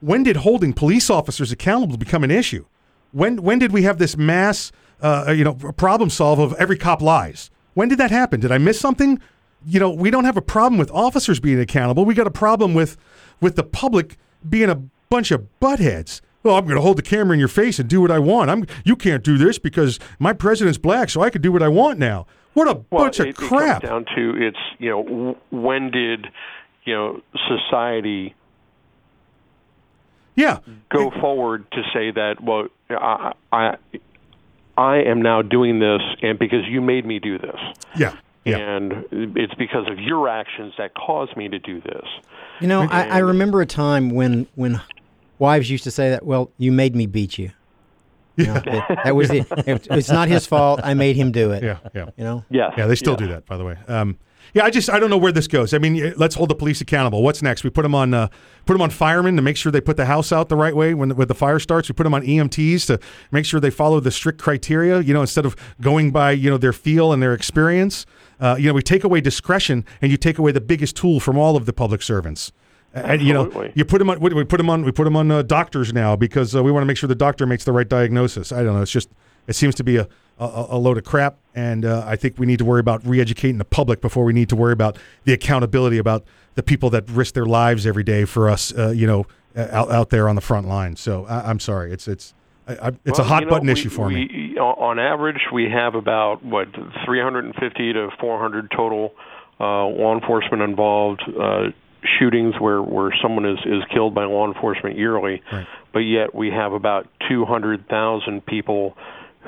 when 0.00 0.24
did 0.24 0.38
holding 0.38 0.72
police 0.72 1.08
officers 1.08 1.52
accountable 1.52 1.96
become 1.96 2.24
an 2.24 2.30
issue? 2.30 2.66
When 3.12 3.42
when 3.42 3.58
did 3.58 3.72
we 3.72 3.84
have 3.84 3.98
this 3.98 4.16
mass 4.16 4.72
uh, 5.00 5.32
you 5.36 5.44
know 5.44 5.54
problem 5.54 6.10
solve 6.10 6.38
of 6.38 6.52
every 6.54 6.76
cop 6.76 7.00
lies? 7.00 7.50
When 7.74 7.88
did 7.88 7.98
that 7.98 8.10
happen? 8.10 8.40
Did 8.40 8.52
I 8.52 8.58
miss 8.58 8.78
something? 8.78 9.20
You 9.64 9.78
know, 9.78 9.90
we 9.90 10.10
don't 10.10 10.24
have 10.24 10.36
a 10.36 10.42
problem 10.42 10.76
with 10.76 10.90
officers 10.90 11.38
being 11.38 11.60
accountable. 11.60 12.04
We 12.04 12.14
got 12.14 12.26
a 12.26 12.32
problem 12.32 12.74
with 12.74 12.96
with 13.42 13.56
the 13.56 13.62
public 13.62 14.16
being 14.48 14.70
a 14.70 14.76
bunch 15.10 15.30
of 15.30 15.46
buttheads. 15.60 16.22
Well, 16.42 16.56
I'm 16.56 16.64
going 16.64 16.76
to 16.76 16.80
hold 16.82 16.96
the 16.96 17.02
camera 17.02 17.34
in 17.34 17.38
your 17.38 17.48
face 17.48 17.78
and 17.78 17.88
do 17.88 18.00
what 18.00 18.10
I 18.10 18.18
want. 18.18 18.50
I'm 18.50 18.66
you 18.84 18.96
can't 18.96 19.22
do 19.22 19.36
this 19.36 19.58
because 19.58 19.98
my 20.18 20.32
president's 20.32 20.78
black, 20.78 21.10
so 21.10 21.20
I 21.20 21.28
can 21.28 21.42
do 21.42 21.52
what 21.52 21.62
I 21.62 21.68
want 21.68 21.98
now. 21.98 22.26
What 22.54 22.66
a 22.68 22.80
Well, 22.90 23.04
bunch 23.04 23.20
it, 23.20 23.28
of 23.28 23.34
crap! 23.36 23.82
It 23.84 23.86
comes 23.86 24.06
down 24.06 24.16
to 24.16 24.46
it's 24.46 24.58
you 24.78 24.90
know 24.90 25.36
when 25.50 25.90
did 25.90 26.26
you 26.84 26.94
know 26.94 27.20
society 27.48 28.34
yeah 30.34 30.58
go 30.90 31.10
forward 31.20 31.70
to 31.72 31.82
say 31.92 32.10
that 32.10 32.42
well 32.42 32.68
I 32.90 33.32
I 33.52 33.76
I 34.76 34.96
am 35.02 35.20
now 35.22 35.42
doing 35.42 35.78
this 35.78 36.00
and 36.22 36.38
because 36.38 36.66
you 36.66 36.80
made 36.80 37.04
me 37.06 37.18
do 37.18 37.38
this 37.38 37.60
Yeah. 37.96 38.16
Yeah. 38.44 38.58
and 38.58 39.06
it's 39.36 39.54
because 39.54 39.86
of 39.88 40.00
your 40.00 40.28
actions 40.28 40.74
that 40.76 40.94
caused 40.94 41.36
me 41.36 41.48
to 41.48 41.58
do 41.60 41.80
this. 41.80 42.06
You 42.60 42.66
know, 42.66 42.82
I, 42.82 43.08
I 43.08 43.18
remember 43.18 43.60
a 43.60 43.66
time 43.66 44.10
when 44.10 44.46
when 44.56 44.80
wives 45.38 45.70
used 45.70 45.84
to 45.84 45.90
say 45.90 46.10
that. 46.10 46.24
Well, 46.26 46.50
you 46.58 46.72
made 46.72 46.96
me 46.96 47.06
beat 47.06 47.38
you. 47.38 47.50
You 48.36 48.46
know, 48.46 48.56
it- 48.56 48.64
that 49.04 49.14
was 49.14 49.28
the. 49.28 49.46
It, 49.66 49.86
it's 49.90 50.10
not 50.10 50.28
his 50.28 50.46
fault. 50.46 50.80
I 50.82 50.94
made 50.94 51.16
him 51.16 51.30
do 51.32 51.52
it. 51.52 51.62
Yeah, 51.62 51.78
yeah. 51.94 52.06
You 52.16 52.24
know. 52.24 52.44
Yeah, 52.50 52.70
yeah. 52.76 52.86
they 52.86 52.96
still 52.96 53.16
do 53.16 53.28
that, 53.28 53.46
by 53.46 53.56
the 53.56 53.64
way. 53.64 53.76
Um, 53.88 54.18
yeah, 54.54 54.64
I 54.64 54.70
just 54.70 54.90
I 54.90 54.98
don't 54.98 55.08
know 55.08 55.18
where 55.18 55.32
this 55.32 55.46
goes. 55.46 55.72
I 55.72 55.78
mean, 55.78 56.14
let's 56.16 56.34
hold 56.34 56.50
the 56.50 56.54
police 56.54 56.80
accountable. 56.80 57.22
What's 57.22 57.42
next? 57.42 57.64
We 57.64 57.70
put 57.70 57.82
them 57.82 57.94
on 57.94 58.12
uh, 58.12 58.28
put 58.66 58.74
them 58.74 58.82
on 58.82 58.90
firemen 58.90 59.36
to 59.36 59.42
make 59.42 59.56
sure 59.56 59.72
they 59.72 59.80
put 59.80 59.96
the 59.96 60.06
house 60.06 60.32
out 60.32 60.48
the 60.48 60.56
right 60.56 60.74
way 60.74 60.94
when 60.94 61.10
the, 61.10 61.14
when 61.14 61.28
the 61.28 61.34
fire 61.34 61.58
starts. 61.58 61.88
We 61.88 61.94
put 61.94 62.02
them 62.04 62.14
on 62.14 62.22
EMTs 62.22 62.86
to 62.86 62.98
make 63.30 63.44
sure 63.44 63.60
they 63.60 63.70
follow 63.70 64.00
the 64.00 64.10
strict 64.10 64.40
criteria. 64.40 65.00
You 65.00 65.14
know, 65.14 65.20
instead 65.20 65.46
of 65.46 65.56
going 65.80 66.10
by 66.10 66.32
you 66.32 66.50
know 66.50 66.58
their 66.58 66.72
feel 66.72 67.12
and 67.12 67.22
their 67.22 67.34
experience. 67.34 68.04
Uh, 68.42 68.56
you 68.58 68.66
know, 68.66 68.74
we 68.74 68.82
take 68.82 69.04
away 69.04 69.20
discretion 69.20 69.86
and 70.02 70.10
you 70.10 70.18
take 70.18 70.36
away 70.36 70.50
the 70.52 70.60
biggest 70.60 70.96
tool 70.96 71.20
from 71.20 71.38
all 71.38 71.56
of 71.56 71.64
the 71.64 71.72
public 71.72 72.02
servants. 72.02 72.52
And 72.92 73.22
you 73.22 73.32
know, 73.32 73.46
Absolutely. 73.46 73.72
you 73.74 73.84
put 73.86 73.98
them 73.98 74.10
on. 74.10 74.20
We 74.20 74.44
put 74.44 74.58
them 74.58 74.68
on. 74.68 74.84
We 74.84 74.92
put 74.92 75.04
them 75.04 75.16
on 75.16 75.30
uh, 75.30 75.42
doctors 75.42 75.94
now 75.94 76.14
because 76.14 76.54
uh, 76.54 76.62
we 76.62 76.70
want 76.70 76.82
to 76.82 76.86
make 76.86 76.98
sure 76.98 77.08
the 77.08 77.14
doctor 77.14 77.46
makes 77.46 77.64
the 77.64 77.72
right 77.72 77.88
diagnosis. 77.88 78.52
I 78.52 78.62
don't 78.62 78.74
know. 78.74 78.82
It's 78.82 78.92
just 78.92 79.08
it 79.46 79.54
seems 79.54 79.74
to 79.76 79.84
be 79.84 79.96
a 79.96 80.08
a, 80.38 80.66
a 80.70 80.78
load 80.78 80.98
of 80.98 81.04
crap, 81.04 81.38
and 81.54 81.84
uh, 81.84 82.04
I 82.06 82.16
think 82.16 82.38
we 82.38 82.44
need 82.44 82.58
to 82.58 82.64
worry 82.64 82.80
about 82.80 83.06
re-educating 83.06 83.58
the 83.58 83.64
public 83.64 84.00
before 84.00 84.24
we 84.24 84.32
need 84.32 84.48
to 84.50 84.56
worry 84.56 84.72
about 84.72 84.98
the 85.24 85.32
accountability 85.32 85.98
about 85.98 86.24
the 86.54 86.62
people 86.62 86.90
that 86.90 87.08
risk 87.08 87.32
their 87.34 87.46
lives 87.46 87.86
every 87.86 88.04
day 88.04 88.24
for 88.24 88.50
us. 88.50 88.74
Uh, 88.76 88.90
you 88.90 89.06
know, 89.06 89.26
out 89.56 89.90
out 89.90 90.10
there 90.10 90.28
on 90.28 90.34
the 90.34 90.42
front 90.42 90.68
line. 90.68 90.96
So 90.96 91.24
I, 91.26 91.48
I'm 91.48 91.60
sorry. 91.60 91.92
It's 91.92 92.08
it's 92.08 92.34
I, 92.68 92.88
I, 92.88 92.92
it's 93.04 93.18
a 93.18 93.24
hot 93.24 93.40
you 93.42 93.46
know, 93.46 93.50
button 93.50 93.66
we- 93.66 93.72
issue 93.72 93.88
for 93.90 94.08
me. 94.08 94.56
On 94.58 94.98
average, 94.98 95.40
we 95.52 95.68
have 95.70 95.94
about 95.94 96.44
what 96.44 96.68
350 97.04 97.92
to 97.94 98.08
400 98.20 98.70
total 98.70 99.12
uh, 99.58 99.86
law 99.86 100.14
enforcement 100.14 100.62
involved 100.62 101.22
uh, 101.40 101.70
shootings 102.18 102.54
where 102.60 102.80
where 102.82 103.12
someone 103.22 103.44
is 103.46 103.58
is 103.64 103.82
killed 103.92 104.14
by 104.14 104.24
law 104.24 104.46
enforcement 104.46 104.96
yearly. 104.96 105.42
But 105.92 106.00
yet 106.00 106.34
we 106.34 106.50
have 106.50 106.72
about 106.72 107.08
200,000 107.28 108.44
people 108.46 108.96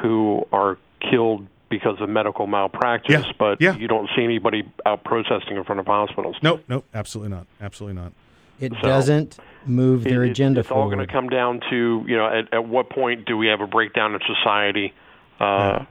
who 0.03 0.47
are 0.53 0.79
killed 1.01 1.47
because 1.71 2.01
of 2.01 2.09
medical 2.09 2.47
malpractice. 2.47 3.25
Yeah, 3.25 3.33
But 3.39 3.61
yeah. 3.61 3.77
you 3.77 3.89
don't 3.89 4.09
see 4.17 4.23
anybody 4.23 4.63
out 4.87 5.03
protesting 5.05 5.57
in 5.57 5.65
front 5.65 5.81
of 5.81 5.87
hospitals. 5.87 6.37
Nope, 6.43 6.63
nope, 6.69 6.85
absolutely 6.95 7.35
not, 7.35 7.47
absolutely 7.61 8.01
not. 8.01 8.13
It 8.61 8.73
So- 8.81 8.87
doesn't 8.89 9.39
move 9.67 10.05
their 10.05 10.25
It- 10.25 10.31
agenda 10.31 10.61
It's 10.61 10.71
all 10.71 10.85
going 10.91 10.93
forward. 10.93 11.07
to 11.09 11.13
come 11.13 11.29
down 11.29 11.61
to 11.71 12.05
you 12.07 12.17
know 12.17 12.27
at, 12.27 12.53
at 12.53 12.67
what 12.67 12.91
point 12.91 13.25
do 13.27 13.37
we 13.37 13.47
have 13.49 13.61
a 13.61 13.67
breakdown 13.67 14.15
in 14.15 14.21
society, 14.27 14.93
uh, 15.41 15.85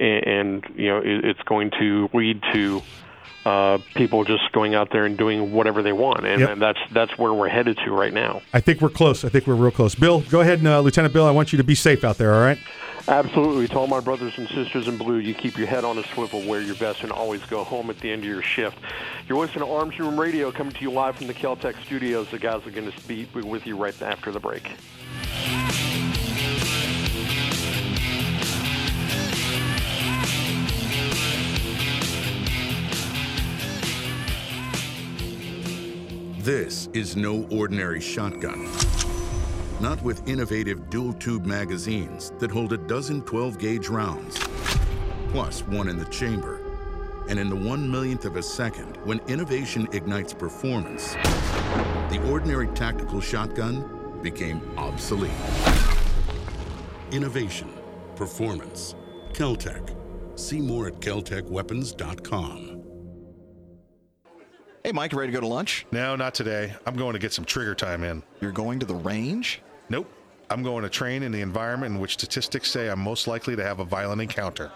and, 0.00 0.26
and 0.26 0.66
you 0.76 0.88
know 0.88 0.98
it, 0.98 1.24
it's 1.24 1.42
going 1.42 1.70
to 1.78 2.08
lead 2.12 2.42
to 2.52 2.82
uh, 3.44 3.78
people 3.94 4.24
just 4.24 4.50
going 4.52 4.74
out 4.74 4.90
there 4.92 5.06
and 5.06 5.16
doing 5.16 5.52
whatever 5.52 5.82
they 5.82 5.92
want, 5.92 6.26
and, 6.26 6.40
Yep. 6.40 6.50
and 6.50 6.62
that's 6.62 6.78
that's 6.92 7.16
where 7.18 7.32
we're 7.32 7.48
headed 7.48 7.78
to 7.84 7.90
right 7.92 8.12
now. 8.12 8.42
I 8.52 8.60
think 8.60 8.80
we're 8.80 8.88
close. 8.90 9.24
I 9.24 9.28
think 9.28 9.46
we're 9.46 9.54
real 9.54 9.70
close. 9.70 9.94
Bill, 9.94 10.20
go 10.22 10.40
ahead, 10.40 10.58
and, 10.58 10.68
uh, 10.68 10.80
Lieutenant 10.80 11.14
Bill. 11.14 11.26
I 11.26 11.30
want 11.30 11.52
you 11.52 11.56
to 11.58 11.64
be 11.64 11.74
safe 11.74 12.04
out 12.04 12.18
there. 12.18 12.34
All 12.34 12.40
right. 12.40 12.58
Absolutely. 13.08 13.66
To 13.68 13.78
all 13.78 13.86
my 13.86 14.00
brothers 14.00 14.34
and 14.36 14.46
sisters 14.48 14.86
in 14.86 14.98
blue, 14.98 15.16
you 15.16 15.32
keep 15.32 15.56
your 15.56 15.66
head 15.66 15.82
on 15.82 15.96
a 15.96 16.04
swivel, 16.08 16.42
wear 16.42 16.60
your 16.60 16.74
vest, 16.74 17.02
and 17.02 17.10
always 17.10 17.42
go 17.46 17.64
home 17.64 17.88
at 17.88 17.98
the 18.00 18.12
end 18.12 18.22
of 18.22 18.28
your 18.28 18.42
shift. 18.42 18.76
You're 19.26 19.38
listening 19.38 19.64
to 19.64 19.72
Arms 19.72 19.98
Room 19.98 20.20
Radio, 20.20 20.52
coming 20.52 20.74
to 20.74 20.82
you 20.82 20.90
live 20.90 21.16
from 21.16 21.26
the 21.26 21.32
Keltec 21.32 21.74
studios. 21.86 22.30
The 22.30 22.38
guys 22.38 22.66
are 22.66 22.70
going 22.70 22.92
to 22.92 23.08
be 23.08 23.26
with 23.32 23.66
you 23.66 23.76
right 23.76 24.00
after 24.02 24.30
the 24.30 24.40
break. 24.40 24.70
This 36.44 36.90
is 36.92 37.16
no 37.16 37.46
ordinary 37.50 38.00
shotgun. 38.00 38.68
Not 39.80 40.02
with 40.02 40.26
innovative 40.28 40.90
dual 40.90 41.12
tube 41.12 41.46
magazines 41.46 42.32
that 42.40 42.50
hold 42.50 42.72
a 42.72 42.76
dozen 42.76 43.22
12 43.22 43.58
gauge 43.58 43.88
rounds, 43.88 44.36
plus 45.30 45.60
one 45.62 45.88
in 45.88 45.96
the 45.96 46.04
chamber. 46.06 46.60
And 47.28 47.38
in 47.38 47.48
the 47.48 47.54
one 47.54 47.88
millionth 47.88 48.24
of 48.24 48.34
a 48.34 48.42
second, 48.42 48.96
when 49.04 49.20
innovation 49.28 49.86
ignites 49.92 50.34
performance, 50.34 51.12
the 52.10 52.20
ordinary 52.28 52.66
tactical 52.68 53.20
shotgun 53.20 54.20
became 54.20 54.60
obsolete. 54.76 55.30
Innovation, 57.12 57.72
performance, 58.16 58.96
Keltec. 59.32 59.94
See 60.34 60.60
more 60.60 60.88
at 60.88 60.94
keltecweapons.com. 60.94 62.82
Hey, 64.82 64.92
Mike, 64.92 65.12
ready 65.12 65.30
to 65.30 65.36
go 65.36 65.40
to 65.40 65.46
lunch? 65.46 65.86
No, 65.92 66.16
not 66.16 66.34
today. 66.34 66.74
I'm 66.84 66.96
going 66.96 67.12
to 67.12 67.18
get 67.20 67.32
some 67.32 67.44
trigger 67.44 67.74
time 67.76 68.02
in. 68.02 68.24
You're 68.40 68.52
going 68.52 68.80
to 68.80 68.86
the 68.86 68.94
range? 68.94 69.60
Nope. 69.88 70.10
I'm 70.50 70.62
going 70.62 70.82
to 70.82 70.88
train 70.88 71.22
in 71.22 71.32
the 71.32 71.40
environment 71.40 71.94
in 71.94 72.00
which 72.00 72.14
statistics 72.14 72.70
say 72.70 72.88
I'm 72.88 73.00
most 73.00 73.26
likely 73.26 73.54
to 73.56 73.62
have 73.62 73.80
a 73.80 73.84
violent 73.84 74.22
encounter 74.22 74.72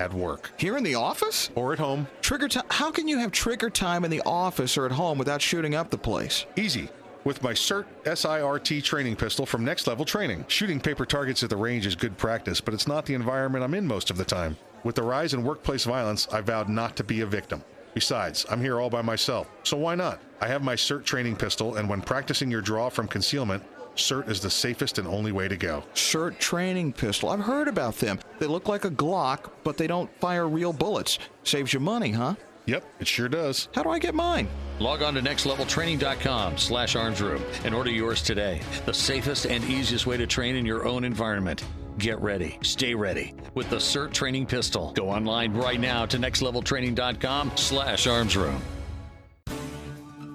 at 0.00 0.12
work. 0.12 0.50
Here 0.56 0.76
in 0.76 0.82
the 0.82 0.96
office? 0.96 1.50
Or 1.54 1.72
at 1.72 1.78
home. 1.78 2.08
Trigger 2.20 2.48
time? 2.48 2.64
How 2.70 2.90
can 2.90 3.06
you 3.06 3.18
have 3.18 3.30
trigger 3.30 3.70
time 3.70 4.04
in 4.04 4.10
the 4.10 4.22
office 4.26 4.76
or 4.76 4.86
at 4.86 4.92
home 4.92 5.18
without 5.18 5.40
shooting 5.40 5.74
up 5.74 5.90
the 5.90 5.98
place? 5.98 6.44
Easy. 6.56 6.88
With 7.24 7.42
my 7.42 7.52
CERT 7.52 7.86
SIRT 8.04 8.82
training 8.82 9.14
pistol 9.14 9.46
from 9.46 9.64
Next 9.64 9.86
Level 9.86 10.04
Training. 10.04 10.44
Shooting 10.48 10.80
paper 10.80 11.06
targets 11.06 11.44
at 11.44 11.50
the 11.50 11.56
range 11.56 11.86
is 11.86 11.94
good 11.94 12.18
practice, 12.18 12.60
but 12.60 12.74
it's 12.74 12.88
not 12.88 13.06
the 13.06 13.14
environment 13.14 13.62
I'm 13.62 13.74
in 13.74 13.86
most 13.86 14.10
of 14.10 14.16
the 14.16 14.24
time. 14.24 14.56
With 14.82 14.96
the 14.96 15.04
rise 15.04 15.34
in 15.34 15.44
workplace 15.44 15.84
violence, 15.84 16.26
I 16.32 16.40
vowed 16.40 16.68
not 16.68 16.96
to 16.96 17.04
be 17.04 17.20
a 17.20 17.26
victim. 17.26 17.62
Besides, 17.94 18.44
I'm 18.50 18.60
here 18.60 18.80
all 18.80 18.90
by 18.90 19.02
myself, 19.02 19.48
so 19.62 19.76
why 19.76 19.94
not? 19.94 20.20
I 20.40 20.48
have 20.48 20.64
my 20.64 20.74
SIRT 20.74 21.04
training 21.04 21.36
pistol, 21.36 21.76
and 21.76 21.88
when 21.88 22.00
practicing 22.00 22.50
your 22.50 22.62
draw 22.62 22.88
from 22.88 23.06
concealment, 23.06 23.62
SIRT 23.96 24.28
is 24.28 24.40
the 24.40 24.50
safest 24.50 24.98
and 24.98 25.06
only 25.06 25.32
way 25.32 25.48
to 25.48 25.56
go. 25.56 25.84
SIRT 25.94 26.38
training 26.38 26.92
pistol. 26.92 27.28
I've 27.28 27.40
heard 27.40 27.68
about 27.68 27.96
them. 27.96 28.18
They 28.38 28.46
look 28.46 28.68
like 28.68 28.84
a 28.84 28.90
Glock, 28.90 29.50
but 29.64 29.76
they 29.76 29.86
don't 29.86 30.10
fire 30.18 30.48
real 30.48 30.72
bullets. 30.72 31.18
Saves 31.44 31.72
you 31.72 31.80
money, 31.80 32.10
huh? 32.12 32.34
Yep, 32.66 32.84
it 33.00 33.08
sure 33.08 33.28
does. 33.28 33.68
How 33.74 33.82
do 33.82 33.90
I 33.90 33.98
get 33.98 34.14
mine? 34.14 34.48
Log 34.78 35.02
on 35.02 35.14
to 35.14 35.20
nextleveltraining.com 35.20 36.58
slash 36.58 36.94
armsroom 36.94 37.42
and 37.64 37.74
order 37.74 37.90
yours 37.90 38.22
today. 38.22 38.60
The 38.86 38.94
safest 38.94 39.46
and 39.46 39.64
easiest 39.64 40.06
way 40.06 40.16
to 40.16 40.26
train 40.26 40.56
in 40.56 40.64
your 40.64 40.86
own 40.86 41.04
environment. 41.04 41.64
Get 41.98 42.20
ready. 42.20 42.58
Stay 42.62 42.94
ready 42.94 43.34
with 43.54 43.68
the 43.68 43.76
SIRT 43.76 44.12
training 44.12 44.46
pistol. 44.46 44.92
Go 44.94 45.10
online 45.10 45.52
right 45.52 45.80
now 45.80 46.06
to 46.06 46.16
nextleveltraining.com 46.18 47.52
slash 47.56 48.06
armsroom. 48.06 48.60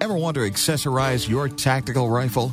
Ever 0.00 0.14
want 0.14 0.36
to 0.36 0.40
accessorize 0.42 1.28
your 1.28 1.48
tactical 1.48 2.08
rifle? 2.08 2.52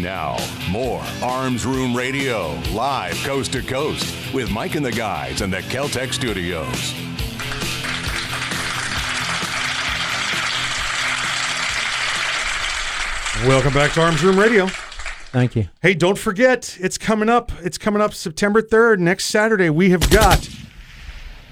Now, 0.00 0.36
more 0.70 1.02
Arms 1.22 1.64
Room 1.64 1.96
Radio, 1.96 2.60
live 2.72 3.14
coast 3.24 3.54
to 3.54 3.62
coast, 3.62 4.14
with 4.34 4.50
Mike 4.50 4.74
and 4.74 4.84
the 4.84 4.92
guys 4.92 5.40
in 5.40 5.48
the 5.48 5.62
Keltec 5.62 6.12
studios. 6.12 6.92
Welcome 13.48 13.72
back 13.72 13.92
to 13.92 14.02
Arms 14.02 14.22
Room 14.22 14.38
Radio. 14.38 14.66
Thank 14.66 15.56
you. 15.56 15.68
Hey, 15.80 15.94
don't 15.94 16.18
forget, 16.18 16.76
it's 16.78 16.98
coming 16.98 17.30
up. 17.30 17.50
It's 17.62 17.78
coming 17.78 18.02
up 18.02 18.12
September 18.12 18.60
3rd, 18.60 18.98
next 18.98 19.26
Saturday. 19.26 19.70
We 19.70 19.90
have 19.90 20.10
got 20.10 20.46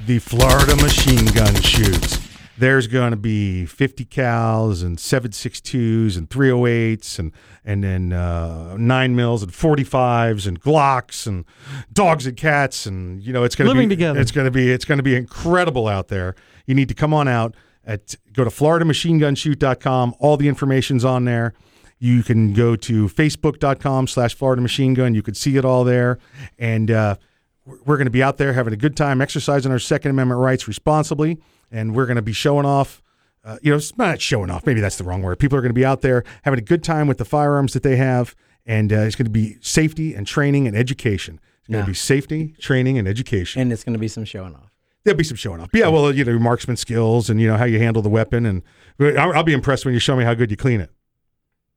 the 0.05 0.19
Florida 0.19 0.77
Machine 0.77 1.25
Gun 1.27 1.55
Shoot. 1.63 2.19
There's 2.57 2.87
going 2.87 3.11
to 3.11 3.17
be 3.17 3.67
50 3.67 4.05
cals 4.05 4.85
and 4.85 4.97
762s 4.97 6.17
and 6.17 6.29
308s 6.29 7.19
and 7.19 7.33
and 7.65 7.83
then 7.83 8.13
uh, 8.13 8.77
9 8.77 9.17
mils 9.17 9.43
and 9.43 9.53
45s 9.53 10.47
and 10.47 10.61
Glocks 10.61 11.27
and 11.27 11.45
dogs 11.93 12.27
and 12.27 12.37
cats 12.37 12.87
and 12.87 13.23
you 13.23 13.33
know 13.33 13.45
it's 13.45 13.57
going 13.57 13.67
to 13.67 13.73
Living 13.75 13.89
be 13.89 13.97
together. 13.97 14.21
it's 14.21 14.31
going 14.31 14.45
to 14.45 14.51
be 14.51 14.71
it's 14.71 14.85
going 14.85 14.99
to 14.99 15.03
be 15.05 15.17
incredible 15.17 15.89
out 15.89 16.09
there. 16.09 16.35
You 16.67 16.75
need 16.75 16.89
to 16.89 16.95
come 16.95 17.15
on 17.15 17.29
out 17.29 17.55
at 17.87 18.15
go 18.33 18.45
to 18.45 18.51
floridamachinegunshoot.com. 18.51 20.15
All 20.19 20.37
the 20.37 20.49
information's 20.49 21.05
on 21.05 21.25
there. 21.25 21.55
You 21.99 22.23
can 22.23 22.53
go 22.53 22.77
to 22.77 23.09
facebook.com 23.09 24.09
slash 24.09 24.35
Florida 24.35 24.61
Machine 24.61 24.95
Gun. 24.95 25.15
You 25.15 25.23
could 25.23 25.37
see 25.37 25.57
it 25.57 25.65
all 25.65 25.85
there. 25.85 26.19
And 26.59 26.91
uh, 26.91 27.17
we're 27.65 27.97
going 27.97 28.07
to 28.07 28.11
be 28.11 28.23
out 28.23 28.37
there 28.37 28.53
having 28.53 28.75
a 28.75 28.77
good 28.77 28.97
time, 28.97 29.23
exercising 29.23 29.73
our 29.73 29.79
Second 29.79 30.11
Amendment 30.11 30.41
rights 30.41 30.69
responsibly. 30.69 31.39
And 31.71 31.95
we're 31.95 32.07
going 32.07 32.17
to 32.17 32.23
be 32.23 32.33
showing 32.33 32.67
off, 32.67 33.03
uh, 33.45 33.59
you 33.63 33.71
know, 33.71 33.77
it's 33.77 33.97
not 33.99 34.21
showing 34.21 34.51
off. 34.51 34.65
Maybe 34.67 34.81
that's 34.81 34.97
the 34.97 35.05
wrong 35.05 35.23
word. 35.23 35.39
People 35.39 35.59
are 35.59 35.61
going 35.61 35.71
to 35.71 35.75
be 35.75 35.85
out 35.85 36.01
there 36.01 36.25
having 36.43 36.59
a 36.59 36.63
good 36.63 36.83
time 36.83 37.07
with 37.07 37.19
the 37.19 37.25
firearms 37.25 37.73
that 37.75 37.83
they 37.83 37.97
have. 37.97 38.35
And 38.67 38.93
uh, 38.93 39.01
it's 39.01 39.17
going 39.17 39.27
to 39.27 39.31
be 39.31 39.59
safety 39.61 40.15
and 40.15 40.27
training 40.27 40.67
and 40.67 40.75
education. 40.77 41.39
It's 41.59 41.69
going 41.69 41.79
Yeah. 41.81 41.85
to 41.85 41.91
be 41.91 41.95
safety, 41.95 42.55
training, 42.59 42.97
and 42.99 43.07
education. 43.07 43.61
And 43.61 43.73
it's 43.73 43.85
going 43.85 43.93
to 43.93 43.99
be 43.99 44.09
some 44.09 44.25
showing 44.25 44.55
off. 44.55 44.71
There'll 45.05 45.19
be 45.19 45.25
some 45.25 45.37
showing 45.37 45.61
off. 45.61 45.69
Yeah, 45.75 45.89
well, 45.89 46.11
you 46.15 46.25
know, 46.25 46.39
marksman 46.39 46.77
skills 46.79 47.29
and 47.29 47.39
you 47.39 47.47
know 47.47 47.59
how 47.59 47.67
you 47.67 47.79
handle 47.79 48.01
the 48.03 48.09
weapon, 48.09 48.47
and 48.47 48.63
I'll, 48.99 49.35
I'll 49.35 49.43
be 49.43 49.53
impressed 49.53 49.85
when 49.85 49.93
you 49.93 50.01
show 50.01 50.17
me 50.17 50.25
how 50.25 50.33
good 50.33 50.51
you 50.51 50.57
clean 50.57 50.81
it. 50.81 50.91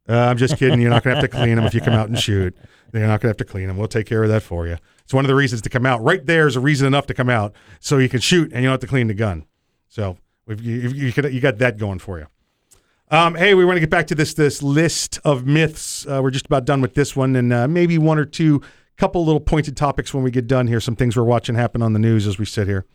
Uh, 0.07 0.15
I'm 0.17 0.37
just 0.37 0.55
kidding. 0.57 0.79
You're 0.79 0.89
not 0.91 1.03
going 1.03 1.13
to 1.13 1.21
have 1.21 1.29
to 1.29 1.37
clean 1.37 1.57
them 1.57 1.65
if 1.65 1.73
you 1.73 1.81
come 1.81 1.93
out 1.93 2.07
and 2.07 2.17
shoot. 2.17 2.55
You're 2.93 3.01
not 3.01 3.19
going 3.19 3.23
to 3.23 3.27
have 3.27 3.37
to 3.37 3.43
clean 3.45 3.67
them. 3.67 3.75
We'll 3.75 3.89
take 3.89 4.05
care 4.07 4.23
of 4.23 4.29
that 4.29 4.43
for 4.43 4.65
you. 4.65 4.77
It's 5.03 5.13
one 5.13 5.25
of 5.25 5.27
the 5.27 5.35
reasons 5.35 5.61
to 5.63 5.69
come 5.69 5.85
out. 5.85 6.01
Right 6.01 6.25
there 6.25 6.47
is 6.47 6.55
a 6.55 6.61
reason 6.61 6.87
enough 6.87 7.05
to 7.07 7.13
come 7.13 7.29
out, 7.29 7.53
so 7.81 7.97
you 7.97 8.07
can 8.07 8.21
shoot 8.21 8.53
and 8.53 8.61
you 8.63 8.67
don't 8.69 8.75
have 8.75 8.79
to 8.79 8.87
clean 8.87 9.07
the 9.07 9.13
gun. 9.13 9.45
So 9.89 10.17
you, 10.47 10.89
you, 10.89 11.13
could- 11.13 11.33
you 11.33 11.39
got 11.39 11.57
that 11.59 11.77
going 11.77 11.99
for 11.99 12.19
you. 12.19 12.27
Um, 13.09 13.35
hey, 13.35 13.53
we 13.53 13.63
want 13.63 13.77
to 13.77 13.79
get 13.79 13.89
back 13.89 14.07
to 14.07 14.15
this 14.15 14.33
this 14.33 14.61
list 14.61 15.19
of 15.23 15.45
myths. 15.45 16.05
Uh, 16.05 16.19
we're 16.21 16.31
just 16.31 16.45
about 16.45 16.65
done 16.65 16.81
with 16.81 16.93
this 16.93 17.15
one, 17.15 17.37
and 17.37 17.53
uh, 17.53 17.65
maybe 17.67 17.97
one 17.97 18.19
or 18.19 18.25
two, 18.25 18.61
couple 18.97 19.23
little 19.23 19.39
pointed 19.39 19.77
topics 19.77 20.13
when 20.13 20.23
we 20.23 20.31
get 20.31 20.45
done 20.45 20.67
here. 20.67 20.81
Some 20.81 20.95
things 20.97 21.15
we're 21.15 21.23
watching 21.23 21.55
happen 21.55 21.81
on 21.81 21.93
the 21.93 21.99
news 21.99 22.27
as 22.27 22.37
we 22.37 22.43
sit 22.43 22.67
here. 22.67 22.85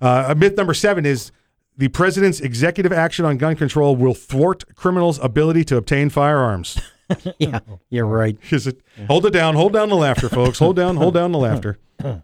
Uh, 0.00 0.32
myth 0.36 0.56
number 0.56 0.74
seven 0.74 1.04
is 1.04 1.32
the 1.76 1.88
president's 1.88 2.38
executive 2.40 2.92
action 2.92 3.24
on 3.24 3.36
gun 3.36 3.56
control 3.56 3.96
will 3.96 4.14
thwart 4.14 4.62
criminals' 4.76 5.18
ability 5.18 5.64
to 5.64 5.76
obtain 5.76 6.08
firearms. 6.08 6.78
yeah, 7.38 7.58
you're 7.90 8.06
right. 8.06 8.38
Is 8.50 8.68
it? 8.68 8.80
Hold 9.08 9.26
it 9.26 9.30
down. 9.32 9.56
Hold 9.56 9.72
down 9.72 9.88
the 9.88 9.96
laughter, 9.96 10.28
folks. 10.28 10.60
Hold 10.60 10.76
down. 10.76 10.96
Hold 10.96 11.14
down 11.14 11.32
the 11.32 11.38
laughter. 11.38 11.78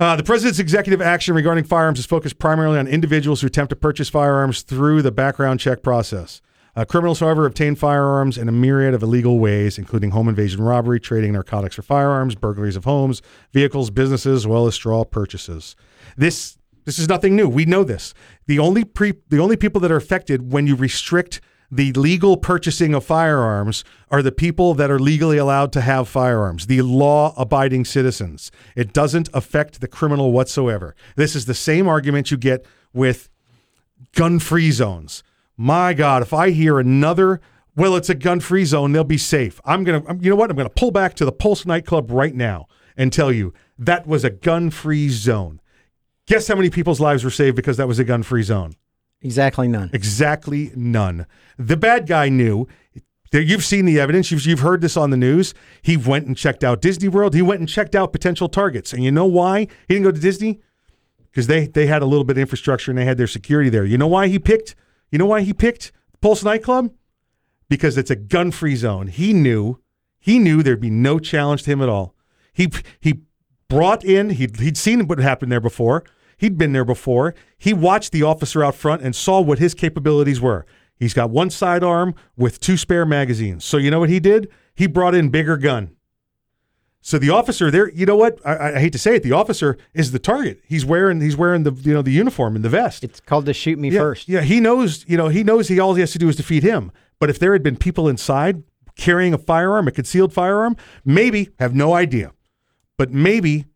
Uh, 0.00 0.16
the 0.16 0.22
president's 0.22 0.58
executive 0.58 1.00
action 1.00 1.34
regarding 1.34 1.64
firearms 1.64 1.98
is 1.98 2.06
focused 2.06 2.38
primarily 2.38 2.78
on 2.78 2.88
individuals 2.88 3.40
who 3.40 3.46
attempt 3.46 3.70
to 3.70 3.76
purchase 3.76 4.08
firearms 4.08 4.62
through 4.62 5.02
the 5.02 5.12
background 5.12 5.60
check 5.60 5.82
process. 5.82 6.40
Uh, 6.74 6.84
criminals, 6.84 7.20
however, 7.20 7.44
obtain 7.44 7.74
firearms 7.74 8.38
in 8.38 8.48
a 8.48 8.52
myriad 8.52 8.94
of 8.94 9.02
illegal 9.02 9.38
ways, 9.38 9.76
including 9.76 10.10
home 10.10 10.28
invasion 10.28 10.62
robbery, 10.62 10.98
trading 10.98 11.34
narcotics 11.34 11.76
for 11.76 11.82
firearms, 11.82 12.34
burglaries 12.34 12.76
of 12.76 12.84
homes, 12.84 13.20
vehicles, 13.52 13.90
businesses, 13.90 14.42
as 14.42 14.46
well 14.46 14.66
as 14.66 14.74
straw 14.74 15.04
purchases. 15.04 15.76
This 16.16 16.56
this 16.84 16.98
is 16.98 17.08
nothing 17.08 17.36
new. 17.36 17.48
We 17.48 17.64
know 17.64 17.84
this. 17.84 18.12
The 18.46 18.58
only 18.58 18.84
pre, 18.84 19.14
the 19.28 19.38
only 19.38 19.56
people 19.56 19.80
that 19.82 19.92
are 19.92 19.96
affected 19.96 20.50
when 20.52 20.66
you 20.66 20.74
restrict 20.74 21.40
The 21.74 21.94
legal 21.94 22.36
purchasing 22.36 22.92
of 22.92 23.02
firearms 23.02 23.82
are 24.10 24.20
the 24.20 24.30
people 24.30 24.74
that 24.74 24.90
are 24.90 24.98
legally 24.98 25.38
allowed 25.38 25.72
to 25.72 25.80
have 25.80 26.06
firearms, 26.06 26.66
the 26.66 26.82
law 26.82 27.32
abiding 27.38 27.86
citizens. 27.86 28.52
It 28.76 28.92
doesn't 28.92 29.30
affect 29.32 29.80
the 29.80 29.88
criminal 29.88 30.32
whatsoever. 30.32 30.94
This 31.16 31.34
is 31.34 31.46
the 31.46 31.54
same 31.54 31.88
argument 31.88 32.30
you 32.30 32.36
get 32.36 32.66
with 32.92 33.30
gun 34.14 34.38
free 34.38 34.70
zones. 34.70 35.22
My 35.56 35.94
God, 35.94 36.20
if 36.20 36.34
I 36.34 36.50
hear 36.50 36.78
another, 36.78 37.40
well, 37.74 37.96
it's 37.96 38.10
a 38.10 38.14
gun 38.14 38.40
free 38.40 38.66
zone, 38.66 38.92
they'll 38.92 39.02
be 39.02 39.16
safe. 39.16 39.58
I'm 39.64 39.82
going 39.82 40.04
to, 40.04 40.18
you 40.20 40.28
know 40.28 40.36
what? 40.36 40.50
I'm 40.50 40.56
going 40.56 40.68
to 40.68 40.74
pull 40.74 40.90
back 40.90 41.14
to 41.14 41.24
the 41.24 41.32
Pulse 41.32 41.64
nightclub 41.64 42.10
right 42.10 42.34
now 42.34 42.66
and 42.98 43.10
tell 43.10 43.32
you 43.32 43.54
that 43.78 44.06
was 44.06 44.24
a 44.24 44.30
gun 44.30 44.68
free 44.68 45.08
zone. 45.08 45.58
Guess 46.26 46.48
how 46.48 46.54
many 46.54 46.68
people's 46.68 47.00
lives 47.00 47.24
were 47.24 47.30
saved 47.30 47.56
because 47.56 47.78
that 47.78 47.88
was 47.88 47.98
a 47.98 48.04
gun 48.04 48.22
free 48.22 48.42
zone? 48.42 48.74
Exactly 49.22 49.68
none. 49.68 49.90
Exactly 49.92 50.72
none. 50.74 51.26
The 51.58 51.76
bad 51.76 52.06
guy 52.06 52.28
knew. 52.28 52.66
You've 53.32 53.64
seen 53.64 53.86
the 53.86 53.98
evidence. 53.98 54.30
You've, 54.30 54.44
you've 54.44 54.60
heard 54.60 54.82
this 54.82 54.96
on 54.96 55.10
the 55.10 55.16
news. 55.16 55.54
He 55.80 55.96
went 55.96 56.26
and 56.26 56.36
checked 56.36 56.62
out 56.62 56.82
Disney 56.82 57.08
World. 57.08 57.34
He 57.34 57.40
went 57.40 57.60
and 57.60 57.68
checked 57.68 57.94
out 57.94 58.12
potential 58.12 58.48
targets. 58.48 58.92
And 58.92 59.02
you 59.02 59.10
know 59.10 59.24
why 59.24 59.60
he 59.60 59.94
didn't 59.94 60.02
go 60.02 60.10
to 60.10 60.20
Disney? 60.20 60.60
Because 61.30 61.46
they, 61.46 61.66
they 61.66 61.86
had 61.86 62.02
a 62.02 62.06
little 62.06 62.24
bit 62.24 62.36
of 62.36 62.42
infrastructure 62.42 62.90
and 62.90 62.98
they 62.98 63.06
had 63.06 63.16
their 63.16 63.26
security 63.26 63.70
there. 63.70 63.86
You 63.86 63.96
know 63.96 64.06
why 64.06 64.28
he 64.28 64.38
picked? 64.38 64.74
You 65.10 65.18
know 65.18 65.24
why 65.24 65.40
he 65.40 65.54
picked 65.54 65.92
Pulse 66.20 66.44
nightclub? 66.44 66.92
Because 67.70 67.96
it's 67.96 68.10
a 68.10 68.16
gun-free 68.16 68.76
zone. 68.76 69.06
He 69.06 69.32
knew. 69.32 69.80
He 70.18 70.38
knew 70.38 70.62
there'd 70.62 70.80
be 70.80 70.90
no 70.90 71.18
challenge 71.18 71.62
to 71.62 71.70
him 71.70 71.80
at 71.80 71.88
all. 71.88 72.14
He 72.52 72.70
he 73.00 73.22
brought 73.68 74.04
in. 74.04 74.30
He'd 74.30 74.60
he'd 74.60 74.76
seen 74.76 75.06
what 75.06 75.18
happened 75.18 75.50
there 75.50 75.60
before. 75.60 76.04
He'd 76.42 76.58
been 76.58 76.72
there 76.72 76.84
before. 76.84 77.36
He 77.56 77.72
watched 77.72 78.10
the 78.10 78.24
officer 78.24 78.64
out 78.64 78.74
front 78.74 79.00
and 79.00 79.14
saw 79.14 79.40
what 79.40 79.60
his 79.60 79.74
capabilities 79.74 80.40
were. 80.40 80.66
He's 80.98 81.14
got 81.14 81.30
one 81.30 81.50
sidearm 81.50 82.16
with 82.36 82.58
two 82.58 82.76
spare 82.76 83.06
magazines. 83.06 83.64
So 83.64 83.76
you 83.76 83.92
know 83.92 84.00
what 84.00 84.08
he 84.08 84.18
did? 84.18 84.48
He 84.74 84.88
brought 84.88 85.14
in 85.14 85.28
bigger 85.28 85.56
gun. 85.56 85.94
So 87.00 87.16
the 87.20 87.30
officer 87.30 87.70
there, 87.70 87.88
you 87.92 88.06
know 88.06 88.16
what? 88.16 88.40
I, 88.44 88.72
I, 88.72 88.80
hate 88.80 88.92
to 88.92 88.98
say 88.98 89.14
it, 89.14 89.22
the 89.22 89.30
officer 89.30 89.78
is 89.94 90.10
the 90.10 90.18
target. 90.18 90.60
He's 90.66 90.84
wearing 90.84 91.20
he's 91.20 91.36
wearing 91.36 91.62
the 91.62 91.74
you 91.74 91.94
know 91.94 92.02
the 92.02 92.10
uniform 92.10 92.56
and 92.56 92.64
the 92.64 92.68
vest. 92.68 93.04
It's 93.04 93.20
called 93.20 93.46
to 93.46 93.54
shoot 93.54 93.78
me 93.78 93.90
yeah, 93.90 94.00
first. 94.00 94.28
Yeah, 94.28 94.40
he 94.40 94.58
knows. 94.58 95.04
You 95.06 95.16
know, 95.16 95.28
he 95.28 95.44
knows 95.44 95.68
he 95.68 95.78
all 95.78 95.94
he 95.94 96.00
has 96.00 96.10
to 96.10 96.18
do 96.18 96.28
is 96.28 96.34
defeat 96.34 96.64
him. 96.64 96.90
But 97.20 97.30
if 97.30 97.38
there 97.38 97.52
had 97.52 97.62
been 97.62 97.76
people 97.76 98.08
inside 98.08 98.64
carrying 98.96 99.32
a 99.32 99.38
firearm, 99.38 99.86
a 99.86 99.92
concealed 99.92 100.32
firearm, 100.32 100.76
maybe 101.04 101.50
have 101.60 101.72
no 101.72 101.94
idea, 101.94 102.32
but 102.96 103.12
maybe, 103.12 103.66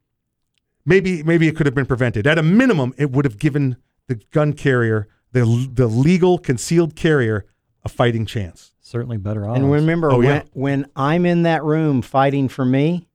maybe 0.86 1.22
maybe 1.22 1.46
it 1.48 1.56
could 1.56 1.66
have 1.66 1.74
been 1.74 1.84
prevented. 1.86 2.26
At 2.26 2.38
a 2.38 2.42
minimum, 2.42 2.94
it 2.96 3.10
would 3.10 3.24
have 3.26 3.38
given 3.38 3.76
the 4.08 4.14
gun 4.32 4.52
carrier, 4.54 5.08
the 5.32 5.68
the 5.72 5.86
legal 5.86 6.38
concealed 6.38 6.96
carrier, 6.96 7.44
a 7.84 7.88
fighting 7.90 8.24
chance. 8.24 8.72
Certainly 8.80 9.16
better 9.18 9.46
odds. 9.48 9.58
And 9.60 9.70
remember, 9.72 10.10
Oh, 10.12 10.18
when, 10.18 10.24
yeah. 10.28 10.42
when 10.52 10.86
I'm 10.94 11.26
in 11.26 11.42
that 11.42 11.64
room 11.64 12.02
fighting 12.02 12.48
for 12.48 12.64
me, 12.64 13.08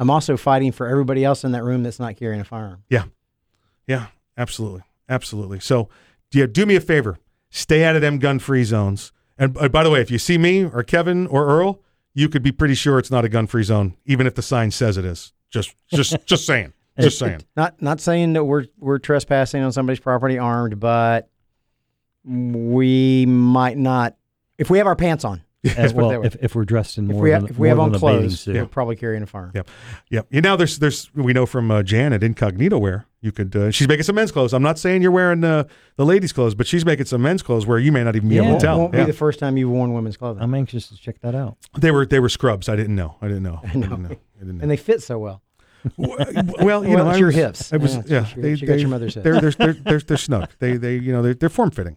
I'm 0.00 0.10
also 0.10 0.36
fighting 0.36 0.72
for 0.72 0.88
everybody 0.88 1.24
else 1.24 1.44
in 1.44 1.52
that 1.52 1.62
room 1.62 1.84
that's 1.84 2.00
not 2.00 2.16
carrying 2.16 2.40
a 2.40 2.44
firearm. 2.44 2.82
Yeah. 2.90 3.04
Yeah, 3.86 4.06
absolutely. 4.36 4.82
Absolutely. 5.08 5.60
So, 5.60 5.88
yeah, 6.32 6.46
do 6.46 6.66
me 6.66 6.74
a 6.74 6.80
favor. 6.80 7.18
Stay 7.50 7.84
out 7.84 7.94
of 7.94 8.02
them 8.02 8.18
gun 8.18 8.40
free 8.40 8.64
zones. 8.64 9.12
And 9.38 9.56
uh, 9.58 9.68
by 9.68 9.84
the 9.84 9.90
way, 9.90 10.00
if 10.00 10.10
you 10.10 10.18
see 10.18 10.38
me 10.38 10.64
or 10.64 10.82
Kevin 10.82 11.28
or 11.28 11.46
Earl, 11.46 11.80
you 12.12 12.28
could 12.28 12.42
be 12.42 12.50
pretty 12.50 12.74
sure 12.74 12.98
it's 12.98 13.10
not 13.12 13.24
a 13.24 13.28
gun 13.28 13.46
free 13.46 13.62
zone, 13.62 13.94
even 14.06 14.26
if 14.26 14.34
the 14.34 14.42
sign 14.42 14.72
says 14.72 14.96
it 14.96 15.04
is. 15.04 15.32
Just 15.50 15.76
just 15.94 16.16
just 16.26 16.44
saying. 16.46 16.72
Just 16.98 17.18
saying. 17.18 17.42
Not 17.56 17.80
not 17.82 18.00
saying 18.00 18.32
that 18.34 18.44
we're 18.44 18.66
we're 18.78 18.98
trespassing 18.98 19.62
on 19.62 19.72
somebody's 19.72 20.00
property 20.00 20.38
armed, 20.38 20.80
but 20.80 21.28
we 22.24 23.26
might 23.26 23.76
not 23.78 24.16
if 24.58 24.70
we 24.70 24.78
have 24.78 24.86
our 24.86 24.96
pants 24.96 25.24
on. 25.24 25.42
Let's 25.64 25.92
put 25.92 25.92
it 25.92 25.94
well, 25.96 26.22
if, 26.24 26.36
if 26.40 26.54
we're 26.54 26.64
dressed 26.64 26.96
in 26.96 27.06
If 27.10 27.14
more 27.14 27.22
we 27.24 27.30
than, 27.32 27.46
if 27.46 27.58
we 27.58 27.66
have 27.68 27.80
on 27.80 27.90
than 27.90 27.96
a 28.00 28.04
bathing 28.04 28.20
clothes, 28.28 28.40
suit. 28.40 28.54
we're 28.54 28.66
probably 28.66 28.94
carrying 28.94 29.24
a 29.24 29.26
firearm. 29.26 29.50
Yep. 29.52 29.68
Yep. 30.10 30.26
You 30.30 30.40
know, 30.40 30.54
there's 30.56 30.78
there's 30.78 31.12
we 31.14 31.32
know 31.32 31.44
from 31.44 31.70
uh, 31.72 31.82
Jan 31.82 32.12
at 32.12 32.22
Incognito 32.22 32.78
wear 32.78 33.06
you 33.20 33.32
could. 33.32 33.54
Uh, 33.56 33.70
she's 33.72 33.88
making 33.88 34.04
some 34.04 34.14
men's 34.14 34.30
clothes. 34.30 34.52
I'm 34.54 34.62
not 34.62 34.78
saying 34.78 35.02
you're 35.02 35.10
wearing 35.10 35.42
uh, 35.42 35.64
the 35.96 36.04
ladies' 36.06 36.32
clothes, 36.32 36.54
but 36.54 36.68
she's 36.68 36.84
making 36.86 37.06
some 37.06 37.20
men's 37.20 37.42
clothes 37.42 37.66
where 37.66 37.80
you 37.80 37.90
may 37.90 38.04
not 38.04 38.14
even 38.14 38.28
be 38.28 38.36
Yeah, 38.36 38.42
able 38.42 38.58
to 38.58 38.64
tell. 38.64 38.78
won't 38.78 38.94
Yeah. 38.94 39.00
be 39.06 39.10
the 39.10 39.16
first 39.16 39.40
time 39.40 39.56
you've 39.56 39.70
worn 39.70 39.92
women's 39.92 40.16
clothing. 40.16 40.40
I'm 40.40 40.54
anxious 40.54 40.88
to 40.88 40.96
check 40.96 41.20
that 41.22 41.34
out. 41.34 41.56
They 41.76 41.90
were 41.90 42.06
they 42.06 42.20
were 42.20 42.28
scrubs. 42.28 42.68
I 42.68 42.76
didn't 42.76 42.94
know. 42.94 43.16
I 43.20 43.26
didn't 43.26 43.42
know. 43.42 43.60
I, 43.64 43.66
I 43.68 43.72
didn't 43.72 44.02
know. 44.02 44.08
I 44.10 44.38
didn't 44.38 44.58
know. 44.58 44.62
and 44.62 44.70
they 44.70 44.76
fit 44.76 45.02
so 45.02 45.18
well. 45.18 45.42
Well, 45.96 46.84
you 46.84 46.94
Well, 46.94 47.04
know, 47.04 47.10
it's 47.10 47.18
your 47.18 47.26
was- 47.28 47.34
hips. 47.36 47.72
I 47.72 47.76
was, 47.76 47.96
Yeah, 47.96 48.02
yeah, 48.06 48.34
your- 48.34 48.42
they, 48.42 48.50
you 48.54 48.66
got 48.66 48.72
they- 48.74 48.80
your 48.80 48.88
mother's 48.88 49.14
hips. 49.14 49.24
They're 49.24 49.40
they're 49.40 49.50
they're 49.52 49.72
they're, 49.74 50.00
they're 50.00 50.16
snug. 50.16 50.50
They 50.58 50.76
they 50.76 50.96
you 50.96 51.12
know 51.12 51.22
they're, 51.22 51.34
they're 51.34 51.48
form 51.48 51.70
fitting, 51.70 51.96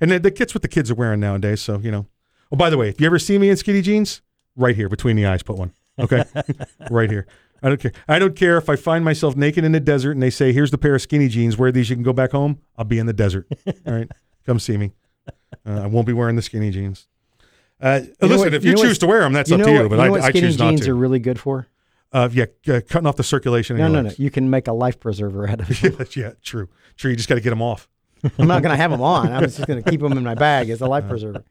and 0.00 0.10
the, 0.10 0.30
kits 0.30 0.54
what 0.54 0.62
the 0.62 0.68
kids 0.68 0.90
are 0.90 0.94
wearing 0.94 1.20
nowadays. 1.20 1.60
So 1.60 1.78
you 1.78 1.90
know. 1.90 2.06
Oh, 2.52 2.56
by 2.56 2.68
the 2.70 2.76
way, 2.76 2.88
if 2.88 3.00
you 3.00 3.06
ever 3.06 3.18
see 3.20 3.38
me 3.38 3.48
in 3.48 3.56
skinny 3.56 3.80
jeans, 3.80 4.22
right 4.56 4.74
here 4.74 4.88
between 4.88 5.14
the 5.16 5.24
eyes, 5.26 5.42
put 5.42 5.56
one. 5.56 5.72
Okay, 5.98 6.24
right 6.90 7.08
here. 7.10 7.26
I 7.62 7.68
don't 7.68 7.80
care. 7.80 7.92
I 8.08 8.18
don't 8.18 8.34
care 8.34 8.56
if 8.56 8.68
I 8.68 8.74
find 8.76 9.04
myself 9.04 9.36
naked 9.36 9.64
in 9.64 9.72
the 9.72 9.80
desert 9.80 10.12
and 10.12 10.22
they 10.22 10.30
say, 10.30 10.52
"Here's 10.52 10.70
the 10.70 10.78
pair 10.78 10.94
of 10.94 11.02
skinny 11.02 11.28
jeans. 11.28 11.56
Wear 11.58 11.70
these. 11.70 11.90
You 11.90 11.96
can 11.96 12.02
go 12.02 12.12
back 12.12 12.32
home." 12.32 12.58
I'll 12.76 12.84
be 12.86 12.98
in 12.98 13.06
the 13.06 13.12
desert. 13.12 13.46
All 13.86 13.92
right, 13.92 14.10
come 14.46 14.58
see 14.58 14.76
me. 14.76 14.92
Uh, 15.66 15.82
I 15.82 15.86
won't 15.86 16.06
be 16.06 16.12
wearing 16.12 16.36
the 16.36 16.42
skinny 16.42 16.70
jeans. 16.70 17.06
Uh, 17.80 18.00
listen, 18.20 18.38
what- 18.38 18.54
if 18.54 18.64
you, 18.64 18.74
know 18.74 18.82
choose 18.82 18.98
to 18.98 19.06
wear 19.06 19.20
them, 19.20 19.32
that's 19.32 19.50
up 19.52 19.60
to 19.60 19.70
you. 19.70 19.78
what- 19.82 19.88
But 19.90 19.94
you 19.96 19.96
know 20.00 20.04
I, 20.06 20.10
what 20.10 20.20
I 20.22 20.28
skinny 20.30 20.40
choose 20.48 20.58
not 20.58 20.70
jeans 20.70 20.80
to. 20.86 20.90
are 20.92 20.94
really 20.94 21.18
good 21.18 21.38
for. 21.38 21.66
Uh, 22.12 22.28
yeah, 22.32 22.46
uh, 22.68 22.80
cutting 22.88 23.06
off 23.06 23.16
the 23.16 23.22
circulation. 23.22 23.76
in 23.76 23.80
No, 23.82 23.86
your 23.88 24.02
no, 24.02 24.08
no. 24.08 24.14
You 24.18 24.30
can 24.30 24.50
make 24.50 24.66
a 24.66 24.72
life 24.72 24.98
preserver 24.98 25.48
out 25.48 25.60
of 25.60 25.70
it. 25.84 26.16
yeah, 26.16 26.24
yeah, 26.26 26.32
true, 26.42 26.68
true. 26.96 27.10
You 27.10 27.16
just 27.16 27.28
got 27.28 27.36
to 27.36 27.40
get 27.40 27.50
them 27.50 27.62
off. 27.62 27.88
I'm 28.38 28.48
not 28.48 28.62
going 28.62 28.72
to 28.72 28.76
have 28.76 28.90
them 28.90 29.00
on. 29.00 29.32
I'm 29.32 29.42
just 29.42 29.64
going 29.66 29.82
to 29.82 29.88
keep 29.90 30.00
them 30.00 30.12
in 30.12 30.24
my 30.24 30.34
bag 30.34 30.70
as 30.70 30.80
a 30.80 30.86
life 30.86 31.08
preserver. 31.08 31.44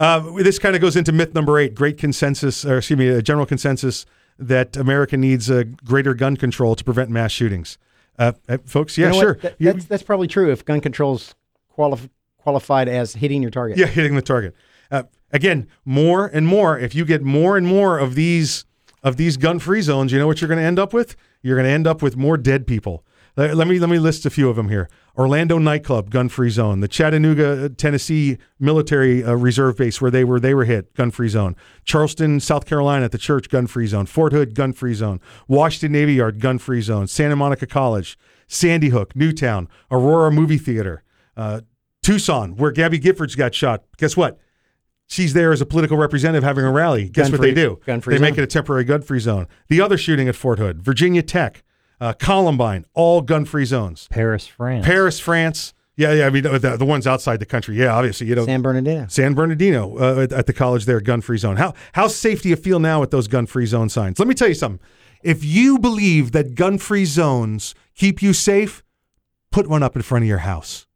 Uh, 0.00 0.32
this 0.42 0.58
kind 0.58 0.74
of 0.74 0.82
goes 0.82 0.96
into 0.96 1.12
myth 1.12 1.34
number 1.34 1.58
eight: 1.58 1.74
great 1.74 1.98
consensus, 1.98 2.64
or 2.64 2.78
excuse 2.78 2.98
me, 2.98 3.08
a 3.08 3.22
general 3.22 3.46
consensus 3.46 4.04
that 4.38 4.76
America 4.76 5.16
needs 5.16 5.48
a 5.48 5.64
greater 5.64 6.12
gun 6.14 6.36
control 6.36 6.74
to 6.74 6.82
prevent 6.82 7.08
mass 7.10 7.30
shootings. 7.30 7.78
Uh, 8.18 8.32
uh, 8.48 8.58
folks, 8.66 8.98
yeah, 8.98 9.06
You 9.06 9.12
know 9.12 9.20
sure. 9.20 9.34
That- 9.36 9.56
that's, 9.60 9.84
that's 9.84 10.02
probably 10.02 10.26
true 10.26 10.50
if 10.50 10.64
gun 10.64 10.80
control's 10.80 11.34
qualif- 11.78 12.10
qualified 12.38 12.88
as 12.88 13.14
hitting 13.14 13.40
your 13.42 13.52
target. 13.52 13.78
Yeah, 13.78 13.86
hitting 13.86 14.16
the 14.16 14.22
target. 14.22 14.54
Uh, 14.90 15.04
again, 15.32 15.68
more 15.84 16.26
and 16.26 16.46
more. 16.46 16.76
If 16.78 16.94
you 16.96 17.04
get 17.04 17.22
more 17.22 17.56
and 17.56 17.66
more 17.66 17.98
of 17.98 18.16
these 18.16 18.64
of 19.04 19.16
these 19.16 19.36
gun-free 19.36 19.82
zones, 19.82 20.10
you 20.10 20.18
know 20.18 20.26
what 20.26 20.40
you're 20.40 20.48
going 20.48 20.58
to 20.58 20.66
end 20.66 20.80
up 20.80 20.92
with? 20.92 21.14
You're 21.42 21.56
going 21.56 21.66
to 21.66 21.72
end 21.72 21.86
up 21.86 22.02
with 22.02 22.16
more 22.16 22.36
dead 22.36 22.66
people. 22.66 23.04
Let 23.36 23.66
me 23.66 23.80
let 23.80 23.90
me 23.90 23.98
list 23.98 24.24
a 24.26 24.30
few 24.30 24.48
of 24.48 24.54
them 24.54 24.68
here. 24.68 24.88
Orlando 25.18 25.58
nightclub, 25.58 26.08
gun-free 26.08 26.50
zone. 26.50 26.78
The 26.78 26.86
Chattanooga, 26.86 27.64
uh, 27.64 27.68
Tennessee 27.76 28.38
military 28.60 29.24
uh, 29.24 29.34
reserve 29.34 29.76
base 29.76 30.00
where 30.00 30.10
they 30.10 30.22
were 30.22 30.38
they 30.38 30.54
were 30.54 30.64
hit, 30.64 30.94
gun-free 30.94 31.30
zone. 31.30 31.56
Charleston, 31.84 32.38
South 32.38 32.64
Carolina, 32.64 33.04
at 33.06 33.10
the 33.10 33.18
church, 33.18 33.48
gun-free 33.48 33.88
zone. 33.88 34.06
Fort 34.06 34.32
Hood, 34.32 34.54
gun-free 34.54 34.94
zone. 34.94 35.20
Washington 35.48 35.90
Navy 35.90 36.14
Yard, 36.14 36.40
gun-free 36.40 36.80
zone. 36.80 37.08
Santa 37.08 37.34
Monica 37.34 37.66
College, 37.66 38.16
Sandy 38.46 38.90
Hook, 38.90 39.16
Newtown, 39.16 39.68
Aurora 39.90 40.30
Movie 40.30 40.58
Theater, 40.58 41.02
uh, 41.36 41.62
Tucson, 42.04 42.54
where 42.54 42.70
Gabby 42.70 43.00
Giffords 43.00 43.36
got 43.36 43.52
shot. 43.52 43.82
Guess 43.96 44.16
what? 44.16 44.38
She's 45.06 45.34
there 45.34 45.52
as 45.52 45.60
a 45.60 45.66
political 45.66 45.96
representative 45.96 46.42
having 46.42 46.64
a 46.64 46.72
rally. 46.72 47.08
Guess 47.08 47.30
what 47.30 47.40
they 47.40 47.54
do? 47.54 47.78
gun-free 47.84 48.16
they 48.16 48.20
make 48.20 48.34
zone. 48.34 48.40
it 48.40 48.44
a 48.44 48.46
temporary 48.46 48.84
gun-free 48.84 49.20
zone. 49.20 49.46
The 49.68 49.80
other 49.80 49.98
shooting 49.98 50.28
at 50.28 50.34
Fort 50.34 50.58
Hood, 50.58 50.82
Virginia 50.82 51.22
Tech, 51.22 51.62
uh, 52.00 52.14
Columbine, 52.14 52.86
all 52.94 53.20
gun-free 53.20 53.66
zones. 53.66 54.08
Paris, 54.10 54.46
France. 54.46 54.84
Paris, 54.86 55.20
France. 55.20 55.74
Yeah, 55.96 56.12
yeah. 56.12 56.26
I 56.26 56.30
mean, 56.30 56.42
the, 56.42 56.76
the 56.76 56.84
ones 56.84 57.06
outside 57.06 57.38
the 57.38 57.46
country. 57.46 57.76
Yeah, 57.76 57.94
obviously, 57.94 58.26
you 58.26 58.34
know, 58.34 58.46
San 58.46 58.62
Bernardino. 58.62 59.06
San 59.08 59.34
Bernardino 59.34 59.96
uh, 59.98 60.22
at, 60.22 60.32
at 60.32 60.46
the 60.46 60.52
college 60.52 60.86
there, 60.86 61.00
gun-free 61.00 61.38
zone. 61.38 61.56
How 61.56 61.74
how 61.92 62.08
safe 62.08 62.42
do 62.42 62.48
you 62.48 62.56
feel 62.56 62.80
now 62.80 62.98
with 63.00 63.10
those 63.10 63.28
gun-free 63.28 63.66
zone 63.66 63.88
signs? 63.88 64.18
Let 64.18 64.26
me 64.26 64.34
tell 64.34 64.48
you 64.48 64.54
something. 64.54 64.84
If 65.22 65.44
you 65.44 65.78
believe 65.78 66.32
that 66.32 66.54
gun-free 66.54 67.04
zones 67.04 67.74
keep 67.94 68.22
you 68.22 68.32
safe, 68.32 68.82
put 69.52 69.68
one 69.68 69.82
up 69.82 69.94
in 69.94 70.02
front 70.02 70.24
of 70.24 70.28
your 70.28 70.38
house. 70.38 70.86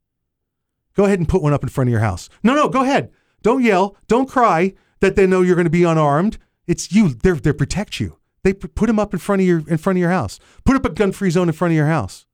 Go 0.96 1.04
ahead 1.04 1.20
and 1.20 1.28
put 1.28 1.42
one 1.42 1.52
up 1.52 1.62
in 1.62 1.68
front 1.68 1.88
of 1.88 1.92
your 1.92 2.00
house. 2.00 2.28
No, 2.42 2.54
no, 2.54 2.68
go 2.68 2.82
ahead. 2.82 3.12
Don't 3.42 3.62
yell. 3.62 3.96
Don't 4.08 4.28
cry 4.28 4.74
that 5.00 5.16
they 5.16 5.26
know 5.26 5.42
you're 5.42 5.54
going 5.56 5.64
to 5.66 5.70
be 5.70 5.84
unarmed. 5.84 6.38
It's 6.66 6.92
you. 6.92 7.10
They're 7.10 7.34
they 7.36 7.52
protect 7.52 8.00
you. 8.00 8.18
They 8.42 8.52
put 8.52 8.86
them 8.86 8.98
up 8.98 9.12
in 9.12 9.18
front 9.18 9.42
of 9.42 9.46
your 9.48 9.62
in 9.68 9.78
front 9.78 9.96
of 9.96 10.00
your 10.00 10.10
house. 10.10 10.38
Put 10.64 10.76
up 10.76 10.84
a 10.84 10.90
gun-free 10.90 11.30
zone 11.30 11.48
in 11.48 11.54
front 11.54 11.72
of 11.72 11.76
your 11.76 11.86
house. 11.86 12.26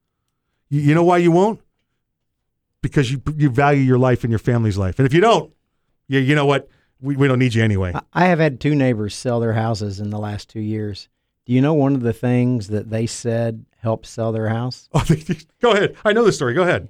You, 0.68 0.81
you 0.81 0.94
know 0.94 1.05
why 1.05 1.18
you 1.18 1.31
won't? 1.31 1.60
Because 2.82 3.10
you 3.10 3.22
you 3.36 3.48
value 3.51 3.81
your 3.82 3.98
life 3.98 4.24
and 4.24 4.31
your 4.31 4.39
family's 4.39 4.76
life. 4.76 4.98
And 4.98 5.06
if 5.06 5.14
you 5.14 5.20
don't, 5.20 5.52
you 6.09 6.20
you 6.20 6.35
know 6.35 6.47
what? 6.47 6.68
We, 7.01 7.16
we 7.16 7.28
don't 7.28 7.39
need 7.39 7.55
you 7.55 7.62
anyway. 7.62 7.93
I- 7.94 8.24
I 8.24 8.26
have 8.26 8.39
had 8.39 8.60
two 8.60 8.74
neighbors 8.74 9.14
sell 9.14 9.40
their 9.40 9.55
houses 9.55 10.01
in 10.01 10.10
the 10.10 10.18
last 10.18 10.48
two 10.51 10.60
years. 10.60 11.09
Do 11.47 11.52
you 11.52 11.60
know 11.60 11.74
one 11.74 11.94
of 11.94 12.01
the 12.01 12.12
things 12.14 12.68
that 12.68 12.89
they 12.90 13.06
said 13.06 13.64
helped 13.78 14.06
sell 14.06 14.32
their 14.32 14.48
house? 14.48 14.89
Oh, 14.94 15.05
go 15.60 15.72
ahead. 15.72 15.97
I 16.05 16.12
know 16.12 16.24
the 16.24 16.32
story. 16.32 16.55
Go 16.55 16.62
ahead. 16.62 16.89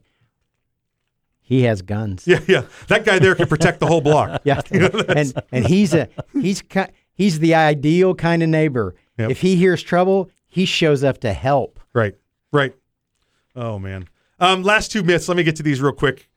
He 1.47 1.62
has 1.65 1.83
guns. 1.83 2.27
Yeah, 2.27 2.41
yeah. 2.49 2.62
That 2.89 3.05
guy 3.05 3.19
there 3.19 3.35
can 3.35 3.47
protect 3.49 3.79
the 3.79 3.87
whole 3.87 4.01
block. 4.01 4.41
Yeah, 4.45 4.62
You 4.73 4.81
know, 4.81 4.91
and 5.09 5.33
and 5.53 5.66
he's 5.66 5.93
a 5.93 6.09
he's 6.33 6.62
ki- 6.62 6.91
he's 7.12 7.39
the 7.39 7.55
ideal 7.55 8.15
kind 8.15 8.43
of 8.43 8.49
neighbor. 8.49 8.95
Yep. 9.19 9.31
If 9.31 9.41
he 9.43 9.55
hears 9.57 9.83
trouble, 9.83 10.31
he 10.49 10.65
shows 10.65 11.05
up 11.05 11.19
to 11.21 11.33
help. 11.35 11.79
Right, 11.93 12.15
right. 12.51 12.75
Oh 13.55 13.79
man. 13.79 14.09
Um, 14.41 14.62
last 14.62 14.91
two 14.91 15.03
myths. 15.03 15.29
Let 15.29 15.37
me 15.37 15.43
get 15.45 15.57
to 15.57 15.62
these 15.62 15.81
real 15.83 15.93
quick. 15.93 16.29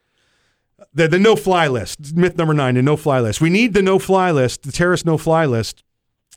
the 0.94 1.08
the 1.08 1.18
no 1.20 1.36
fly 1.38 1.68
list. 1.68 2.16
Myth 2.16 2.38
number 2.38 2.54
nine: 2.54 2.76
the 2.76 2.82
no 2.82 2.98
fly 2.98 3.20
list. 3.22 3.40
We 3.40 3.50
need 3.50 3.74
the 3.74 3.82
no 3.82 4.00
fly 4.00 4.32
list. 4.32 4.64
The 4.64 4.72
terrorist 4.74 5.06
no 5.06 5.18
fly 5.18 5.46
list 5.46 5.84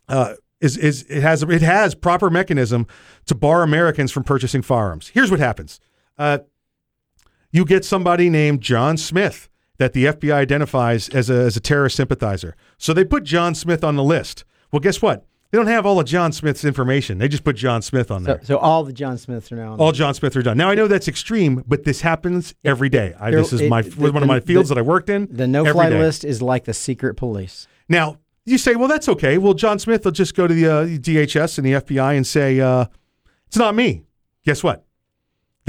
uh, 0.08 0.34
is 0.60 0.76
is 0.76 1.02
it 1.10 1.22
has 1.22 1.42
it 1.42 1.62
has 1.62 1.94
proper 1.96 2.30
mechanism 2.30 2.86
to 3.26 3.34
bar 3.34 3.62
Americans 3.64 4.12
from 4.12 4.22
purchasing 4.24 4.62
firearms. 4.62 5.08
Here's 5.08 5.30
what 5.30 5.40
happens: 5.40 5.80
uh, 6.18 6.38
you 7.52 7.64
get 7.64 7.84
somebody 7.84 8.30
named 8.30 8.60
John 8.60 8.96
Smith 8.96 9.48
that 9.78 9.92
the 9.92 10.04
FBI 10.06 10.32
identifies 10.34 11.08
as 11.10 11.30
a 11.30 11.34
as 11.34 11.56
a 11.56 11.60
terrorist 11.60 11.96
sympathizer. 11.96 12.54
So 12.78 12.92
they 12.92 13.04
put 13.04 13.24
John 13.24 13.54
Smith 13.54 13.82
on 13.84 13.96
the 13.96 14.04
list. 14.04 14.44
Well, 14.72 14.80
guess 14.80 15.00
what? 15.02 15.26
They 15.50 15.58
don't 15.58 15.66
have 15.66 15.84
all 15.84 15.98
of 15.98 16.06
John 16.06 16.30
Smith's 16.30 16.64
information. 16.64 17.18
They 17.18 17.26
just 17.26 17.42
put 17.42 17.56
John 17.56 17.82
Smith 17.82 18.12
on 18.12 18.22
there. 18.22 18.40
so 18.44 18.56
all 18.58 18.84
the 18.84 18.92
John 18.92 19.18
Smiths 19.18 19.50
are 19.50 19.56
now 19.56 19.72
on 19.72 19.80
All 19.80 19.86
there. 19.86 19.98
John 19.98 20.14
Smiths 20.14 20.36
are 20.36 20.42
done. 20.42 20.56
Now 20.56 20.70
I 20.70 20.76
know 20.76 20.86
that's 20.86 21.08
extreme, 21.08 21.64
but 21.66 21.82
this 21.82 22.02
happens 22.02 22.54
every 22.64 22.88
day. 22.88 23.14
I, 23.18 23.30
There- 23.32 23.40
this 23.40 23.52
is 23.52 23.62
it- 23.62 23.68
my 23.68 23.82
the- 23.82 24.12
one 24.12 24.22
of 24.22 24.28
my 24.28 24.38
fields 24.38 24.68
the- 24.68 24.76
that 24.76 24.80
I 24.80 24.82
worked 24.84 25.08
in. 25.10 25.26
The 25.28 25.48
no-fly 25.48 25.88
list 25.88 26.24
is 26.24 26.40
like 26.40 26.64
the 26.66 26.74
secret 26.74 27.14
police. 27.16 27.66
Now 27.88 28.18
you 28.46 28.58
say, 28.58 28.76
well, 28.76 28.86
that's 28.86 29.08
okay. 29.08 29.38
Well, 29.38 29.54
John 29.54 29.78
Smith 29.80 30.04
will 30.04 30.12
just 30.12 30.36
go 30.36 30.46
to 30.46 30.54
the 30.54 30.66
uh, 30.66 30.84
DHS 30.86 31.58
and 31.58 31.66
the 31.66 31.72
FBI 31.72 32.14
and 32.16 32.24
say, 32.26 32.60
uh, 32.60 32.84
it's 33.48 33.56
not 33.56 33.74
me. 33.74 34.02
Guess 34.44 34.62
what? 34.62 34.84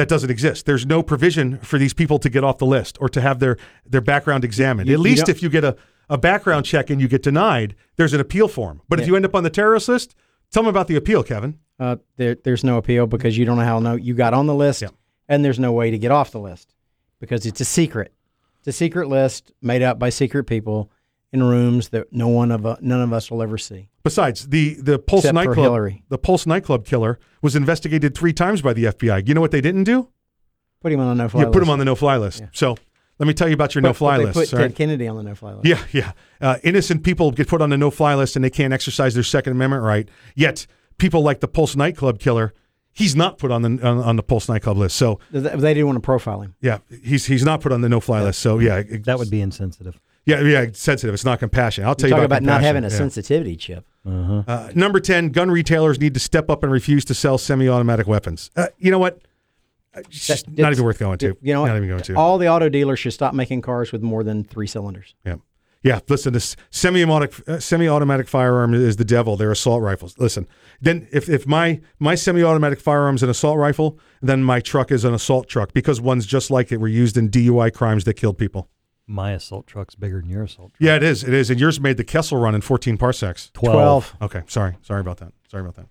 That 0.02 0.08
doesn't 0.10 0.32
exist. 0.32 0.66
There's 0.66 0.84
no 0.84 1.04
provision 1.04 1.60
for 1.60 1.78
these 1.78 1.94
people 1.94 2.18
to 2.18 2.28
get 2.30 2.44
off 2.44 2.58
the 2.58 2.66
list 2.66 2.98
or 3.00 3.08
to 3.10 3.22
have 3.22 3.38
their 3.40 3.56
their 3.86 4.02
background 4.02 4.44
examined. 4.44 4.90
You- 4.90 4.96
At 4.96 5.00
least 5.00 5.26
don't- 5.28 5.36
if 5.36 5.44
you 5.44 5.50
get 5.50 5.64
a, 5.64 5.76
a 6.10 6.18
background 6.18 6.66
check 6.66 6.90
and 6.90 7.00
you 7.00 7.08
get 7.08 7.22
denied, 7.22 7.76
there's 7.98 8.14
an 8.14 8.20
appeal 8.20 8.48
form. 8.48 8.82
But 8.90 9.00
if 9.00 9.06
you 9.08 9.16
end 9.16 9.26
up 9.26 9.36
on 9.36 9.44
the 9.44 9.52
terrorist 9.52 9.88
list, 9.88 10.16
tell 10.52 10.64
them 10.64 10.70
about 10.72 10.88
the 10.88 10.96
appeal, 10.96 11.22
Kevin. 11.22 11.60
Uh, 11.80 11.98
there, 12.18 12.34
there's 12.44 12.64
no 12.64 12.78
appeal 12.78 13.06
because 13.06 13.38
you 13.38 13.46
don't 13.46 13.58
know 13.58 13.64
how 13.64 13.78
no 13.80 13.94
you 13.94 14.16
got 14.16 14.34
on 14.34 14.48
the 14.48 14.56
list, 14.56 14.82
and 15.30 15.46
there's 15.46 15.60
no 15.60 15.72
way 15.72 15.92
to 15.92 16.00
get 16.00 16.10
off 16.10 16.32
the 16.32 16.40
list 16.40 16.74
because 17.20 17.46
it's 17.46 17.62
a 17.62 17.66
secret. 17.66 18.12
It's 18.60 18.70
a 18.70 18.72
secret 18.72 19.08
list 19.08 19.52
made 19.62 19.84
up 19.84 20.00
by 20.00 20.10
secret 20.10 20.46
people 20.46 20.90
in 21.32 21.44
rooms 21.44 21.90
that 21.90 22.12
no 22.12 22.28
one 22.28 22.50
of 22.52 22.66
uh, 22.66 22.78
none 22.82 23.02
of 23.02 23.14
us 23.14 23.30
will 23.30 23.44
ever 23.44 23.60
see. 23.60 23.90
Besides, 24.04 24.48
the 24.50 24.76
the 24.82 24.98
Pulse 25.00 25.26
Except 25.26 25.36
nightclub, 25.36 25.92
the 26.10 26.18
Pulse 26.18 26.46
nightclub 26.48 26.86
killer 26.86 27.20
was 27.42 27.56
investigated 27.56 28.16
three 28.16 28.34
times 28.34 28.62
by 28.62 28.74
the 28.74 28.86
FBI. 28.86 29.28
You 29.28 29.34
know 29.34 29.42
what 29.42 29.52
they 29.52 29.62
didn't 29.62 29.84
do? 29.84 30.10
Put 30.82 30.92
him 30.92 31.00
on 31.00 31.16
the 31.16 31.24
no 31.24 31.30
fly 31.30 31.42
You 31.42 31.46
list. 31.48 31.54
put 31.54 31.64
him 31.64 31.70
on 31.70 31.80
the 31.80 31.86
no 31.86 31.96
fly 31.96 32.18
list. 32.18 32.42
So 32.54 32.76
let 33.20 33.28
me 33.28 33.34
tell 33.36 33.48
you 33.48 33.54
about 33.54 33.76
your 33.76 33.84
no 33.84 33.94
fly 33.94 34.18
list. 34.18 34.34
Put 34.34 34.50
Ted 34.50 34.60
right? 34.60 34.76
Kennedy 34.76 35.08
on 35.08 35.16
the 35.18 35.24
no 35.24 35.36
fly 35.36 35.54
list. 35.54 35.66
Yeah, 35.68 35.84
yeah. 35.92 36.14
Uh, 36.42 36.58
innocent 36.64 37.04
people 37.04 37.30
get 37.32 37.48
put 37.48 37.62
on 37.62 37.70
the 37.70 37.78
no 37.78 37.92
fly 37.92 38.16
list 38.16 38.36
and 38.36 38.44
they 38.44 38.50
can't 38.50 38.74
exercise 38.74 39.14
their 39.14 39.22
Second 39.24 39.54
Amendment 39.54 39.84
right. 39.84 40.10
Yet 40.36 40.66
people 40.98 41.22
like 41.22 41.40
the 41.40 41.48
Pulse 41.48 41.76
nightclub 41.76 42.18
killer, 42.20 42.54
he's 42.92 43.16
not 43.16 43.38
put 43.38 43.52
on 43.52 43.62
the 43.62 43.70
on, 43.88 44.00
on 44.00 44.16
the 44.16 44.24
Pulse 44.24 44.50
nightclub 44.50 44.78
list. 44.78 44.98
So 44.98 45.20
They 45.30 45.42
didn't 45.42 45.86
want 45.86 45.98
to 45.98 46.00
profile 46.02 46.42
him. 46.42 46.56
yeah, 46.62 46.80
he's 47.04 47.28
he's 47.28 47.44
not 47.46 47.62
put 47.62 47.72
on 47.72 47.82
the 47.82 47.90
no 47.90 48.00
fly 48.00 48.24
list. 48.24 48.40
So 48.40 48.58
yeah, 48.58 48.78
it- 48.78 49.06
That 49.06 49.20
would 49.20 49.30
be 49.30 49.42
insensitive. 49.42 50.00
Yeah, 50.26 50.42
yeah, 50.42 50.62
it's 50.62 50.80
sensitive. 50.82 51.14
It's 51.14 51.26
not 51.26 51.40
compassion. 51.40 51.84
I'll 51.86 51.96
tell 51.96 52.10
You 52.10 52.16
you 52.16 52.20
talk 52.22 52.26
about, 52.26 52.38
about 52.44 52.46
not 52.46 52.62
having 52.62 52.84
a 52.84 52.88
Yeah. 52.90 52.96
sensitivity 52.98 53.56
chip. 53.56 53.86
Uh-huh. 54.06 54.44
Uh, 54.48 54.72
number 54.76 55.00
10, 55.00 55.30
gun 55.30 55.50
retailers 55.52 56.00
need 56.00 56.14
to 56.14 56.20
step 56.20 56.50
up 56.50 56.64
and 56.64 56.72
refuse 56.72 57.06
to 57.06 57.14
sell 57.14 57.38
semi 57.38 57.68
automatic 57.68 58.08
weapons. 58.08 58.50
Uh, 58.56 58.68
you 58.78 58.92
know 58.92 59.00
what? 59.00 59.20
Uh, 59.96 60.00
It's 60.10 60.26
just 60.28 60.46
That- 60.48 60.62
not 60.62 60.72
even 60.72 60.86
worth 60.86 61.00
going 61.00 61.18
to. 61.20 61.36
You 61.42 61.54
know, 61.54 61.66
not 61.66 61.72
what? 61.74 61.78
even 61.78 61.90
going 61.90 62.04
to. 62.04 62.16
all 62.16 62.38
the 62.38 62.48
auto 62.48 62.70
dealers 62.70 63.00
should 63.00 63.14
stop 63.14 63.34
making 63.34 63.62
cars 63.62 63.92
with 63.92 64.02
more 64.02 64.24
than 64.24 64.44
three 64.44 64.68
cylinders. 64.68 65.16
Yeah. 65.26 65.36
Yeah, 65.84 66.00
listen, 66.08 66.32
this 66.34 66.56
semi-automatic 66.70 67.34
uh, 67.50 67.60
semi-automatic 67.60 68.28
firearm 68.28 68.76
is 68.76 68.98
the 68.98 69.04
devil. 69.04 69.36
They're 69.36 69.52
assault 69.52 69.82
rifles. 69.82 70.14
Listen, 70.20 70.48
then 70.80 71.08
if, 71.12 71.28
if 71.28 71.48
my 71.48 71.82
my 71.98 72.14
semi-automatic 72.14 72.80
firearm 72.80 73.16
is 73.16 73.24
an 73.24 73.30
assault 73.32 73.58
rifle, 73.58 73.98
then 74.22 74.44
my 74.44 74.60
truck 74.60 74.92
is 74.92 75.04
an 75.04 75.14
assault 75.16 75.48
truck 75.48 75.74
because 75.74 76.00
one's 76.00 76.28
just 76.28 76.52
like 76.52 76.72
it 76.72 76.80
were 76.80 76.88
used 76.88 77.18
in 77.18 77.30
DUI 77.30 77.74
crimes 77.74 78.04
that 78.04 78.14
killed 78.14 78.38
people. 78.38 78.70
My 79.12 79.34
assault 79.34 79.68
truck's 79.68 79.94
bigger 79.94 80.22
than 80.22 80.30
your 80.30 80.44
assault 80.44 80.74
truck. 80.74 80.82
Yeah, 80.82 80.96
it 80.96 81.04
is. 81.04 81.24
It 81.24 81.34
is. 81.34 81.50
And 81.50 81.60
yours 81.60 81.80
made 81.82 81.98
the 81.98 82.04
Kessel 82.06 82.38
run 82.38 82.56
in 82.56 82.62
14 82.62 82.98
parsecs. 82.98 83.52
Twelve. 83.54 84.16
Okay, 84.22 84.44
sorry. 84.48 84.78
Sorry 84.82 85.02
about 85.02 85.18
that. 85.18 85.34
Sorry 85.50 85.62
about 85.62 85.76
that. 85.76 85.88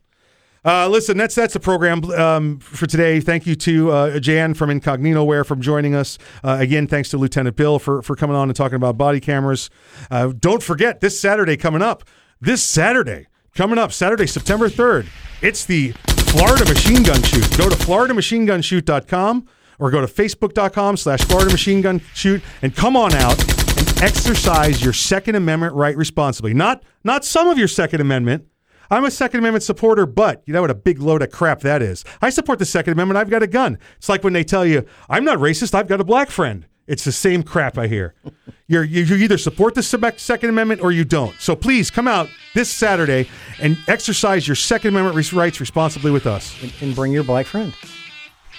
Uh, 0.63 0.89
listen, 0.89 1.17
that's 1.17 1.35
that's 1.35 1.55
the 1.55 1.61
program 1.61 2.05
um, 2.13 2.59
for 2.59 2.87
today. 2.87 3.21
Thank 3.21 3.47
you 3.47 3.55
to 3.57 3.91
uh, 3.93 4.19
Jan 4.21 4.55
from 4.55 4.69
Incognito 4.71 5.25
Wear 5.25 5.43
for 5.45 5.57
joining 5.57 5.95
us. 5.95 6.19
Uh, 6.45 6.57
again, 6.61 6.87
thanks 6.87 7.09
to 7.11 7.19
Lieutenant 7.19 7.57
Bill 7.57 7.79
for 7.79 8.03
for 8.03 8.15
coming 8.15 8.37
on 8.37 8.49
and 8.49 8.57
talking 8.57 8.77
about 8.77 8.99
body 8.99 9.21
cameras. 9.21 9.71
Uh, 10.11 10.33
don't 10.39 10.63
forget 10.63 11.01
this 11.01 11.19
Saturday 11.19 11.57
coming 11.57 11.81
up. 11.83 12.05
This 12.43 12.63
Saturday 12.63 13.27
coming 13.55 13.79
up, 13.79 13.93
Saturday, 13.93 14.27
September 14.27 14.69
third. 14.69 15.07
It's 15.41 15.65
the 15.65 15.93
Florida 16.29 16.65
Machine 16.67 17.03
Gun 17.03 17.23
Shoot. 17.23 17.57
Go 17.57 17.69
to 17.71 17.77
FloridaMachineGunShoot.com 17.77 19.47
or 19.81 19.91
go 19.91 20.01
to 20.01 20.07
Facebook.com 20.07 20.97
slash 20.97 21.21
Florida 21.23 21.51
Machine 21.51 21.81
Gun 21.81 22.01
Shoot 22.15 22.43
and 22.63 22.77
come 22.77 22.97
on 22.97 23.15
out 23.15 23.41
and 23.79 24.03
exercise 24.03 24.85
your 24.85 24.93
Second 24.93 25.35
Amendment 25.35 25.75
right 25.75 25.97
responsibly. 25.97 26.55
Not 26.55 26.85
not 27.03 27.25
some 27.25 27.49
of 27.49 27.59
your 27.59 27.69
Second 27.69 28.01
Amendment. 28.01 28.47
I'm 28.93 29.05
a 29.05 29.11
Second 29.11 29.39
Amendment 29.41 29.63
supporter, 29.63 30.05
but 30.05 30.43
you 30.47 30.53
know 30.53 30.61
what 30.61 30.71
a 30.71 30.75
big 30.75 31.01
load 31.01 31.23
of 31.23 31.31
crap 31.31 31.61
that 31.61 31.81
is. 31.81 32.05
I 32.21 32.31
support 32.31 32.59
the 32.59 32.65
Second 32.65 32.93
Amendment. 32.93 33.19
I've 33.19 33.31
got 33.31 33.43
a 33.43 33.47
gun. 33.47 33.79
It's 33.97 34.09
like 34.09 34.23
when 34.23 34.33
they 34.33 34.45
tell 34.45 34.67
you, 34.67 34.85
I'm 35.09 35.25
not 35.25 35.39
racist, 35.39 35.75
I've 35.75 35.89
got 35.89 36.01
a 36.01 36.05
black 36.05 36.31
friend. 36.31 36.67
It's 36.87 37.05
the 37.05 37.13
same 37.13 37.45
crap 37.45 37.79
I 37.79 37.87
hear. 37.87 38.15
You're, 38.67 38.85
you 38.85 39.03
you 39.03 39.17
either 39.17 39.39
support 39.39 39.75
the 39.75 39.83
Second 39.83 40.49
Amendment 40.49 40.81
or 40.81 40.93
you 40.93 41.05
don't. 41.05 41.35
So 41.41 41.57
please 41.57 41.91
come 41.91 42.07
out 42.07 42.29
this 42.55 42.71
Saturday 42.71 43.29
and 43.61 43.77
exercise 43.89 44.47
your 44.47 44.55
Second 44.55 44.95
Amendment 44.95 45.33
rights 45.33 45.59
responsibly 45.59 46.13
with 46.13 46.27
us. 46.27 46.55
And, 46.63 46.73
and 46.81 46.95
bring 46.95 47.11
your 47.13 47.25
black 47.25 47.47
friend. 47.47 47.75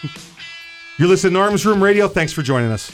You're 1.02 1.10
listening 1.10 1.34
to 1.34 1.40
Arms 1.40 1.66
Room 1.66 1.82
Radio. 1.82 2.08
Thanks 2.08 2.32
for 2.32 2.44
joining 2.44 2.72
us. 2.72 2.92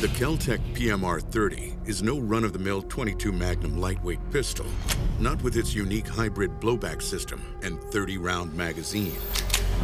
The 0.00 0.06
Keltec 0.14 0.60
PMR 0.74 1.20
30 1.20 1.74
is 1.86 2.04
no 2.04 2.20
run 2.20 2.44
of 2.44 2.52
the 2.52 2.60
mill 2.60 2.82
22 2.82 3.32
Magnum 3.32 3.80
lightweight 3.80 4.20
pistol, 4.30 4.66
not 5.20 5.42
with 5.42 5.56
its 5.56 5.74
unique 5.74 6.06
hybrid 6.06 6.60
blowback 6.60 7.02
system 7.02 7.42
and 7.62 7.80
30 7.80 8.18
round 8.18 8.54
magazine. 8.54 9.16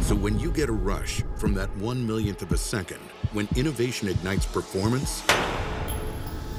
So 0.01 0.15
when 0.15 0.39
you 0.39 0.51
get 0.51 0.69
a 0.69 0.73
rush 0.73 1.23
from 1.37 1.53
that 1.55 1.75
one 1.77 2.05
millionth 2.05 2.41
of 2.41 2.51
a 2.51 2.57
second, 2.57 2.99
when 3.31 3.47
innovation 3.55 4.07
ignites 4.07 4.45
performance, 4.45 5.23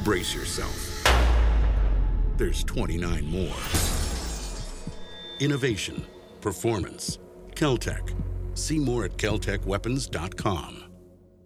brace 0.02 0.34
yourself. 0.34 1.04
There's 2.36 2.64
29 2.64 3.26
more. 3.26 3.56
Innovation, 5.40 6.04
performance, 6.40 7.18
Keltec. 7.54 8.14
See 8.54 8.78
more 8.78 9.04
at 9.04 9.16
keltecweapons.com. 9.16 10.83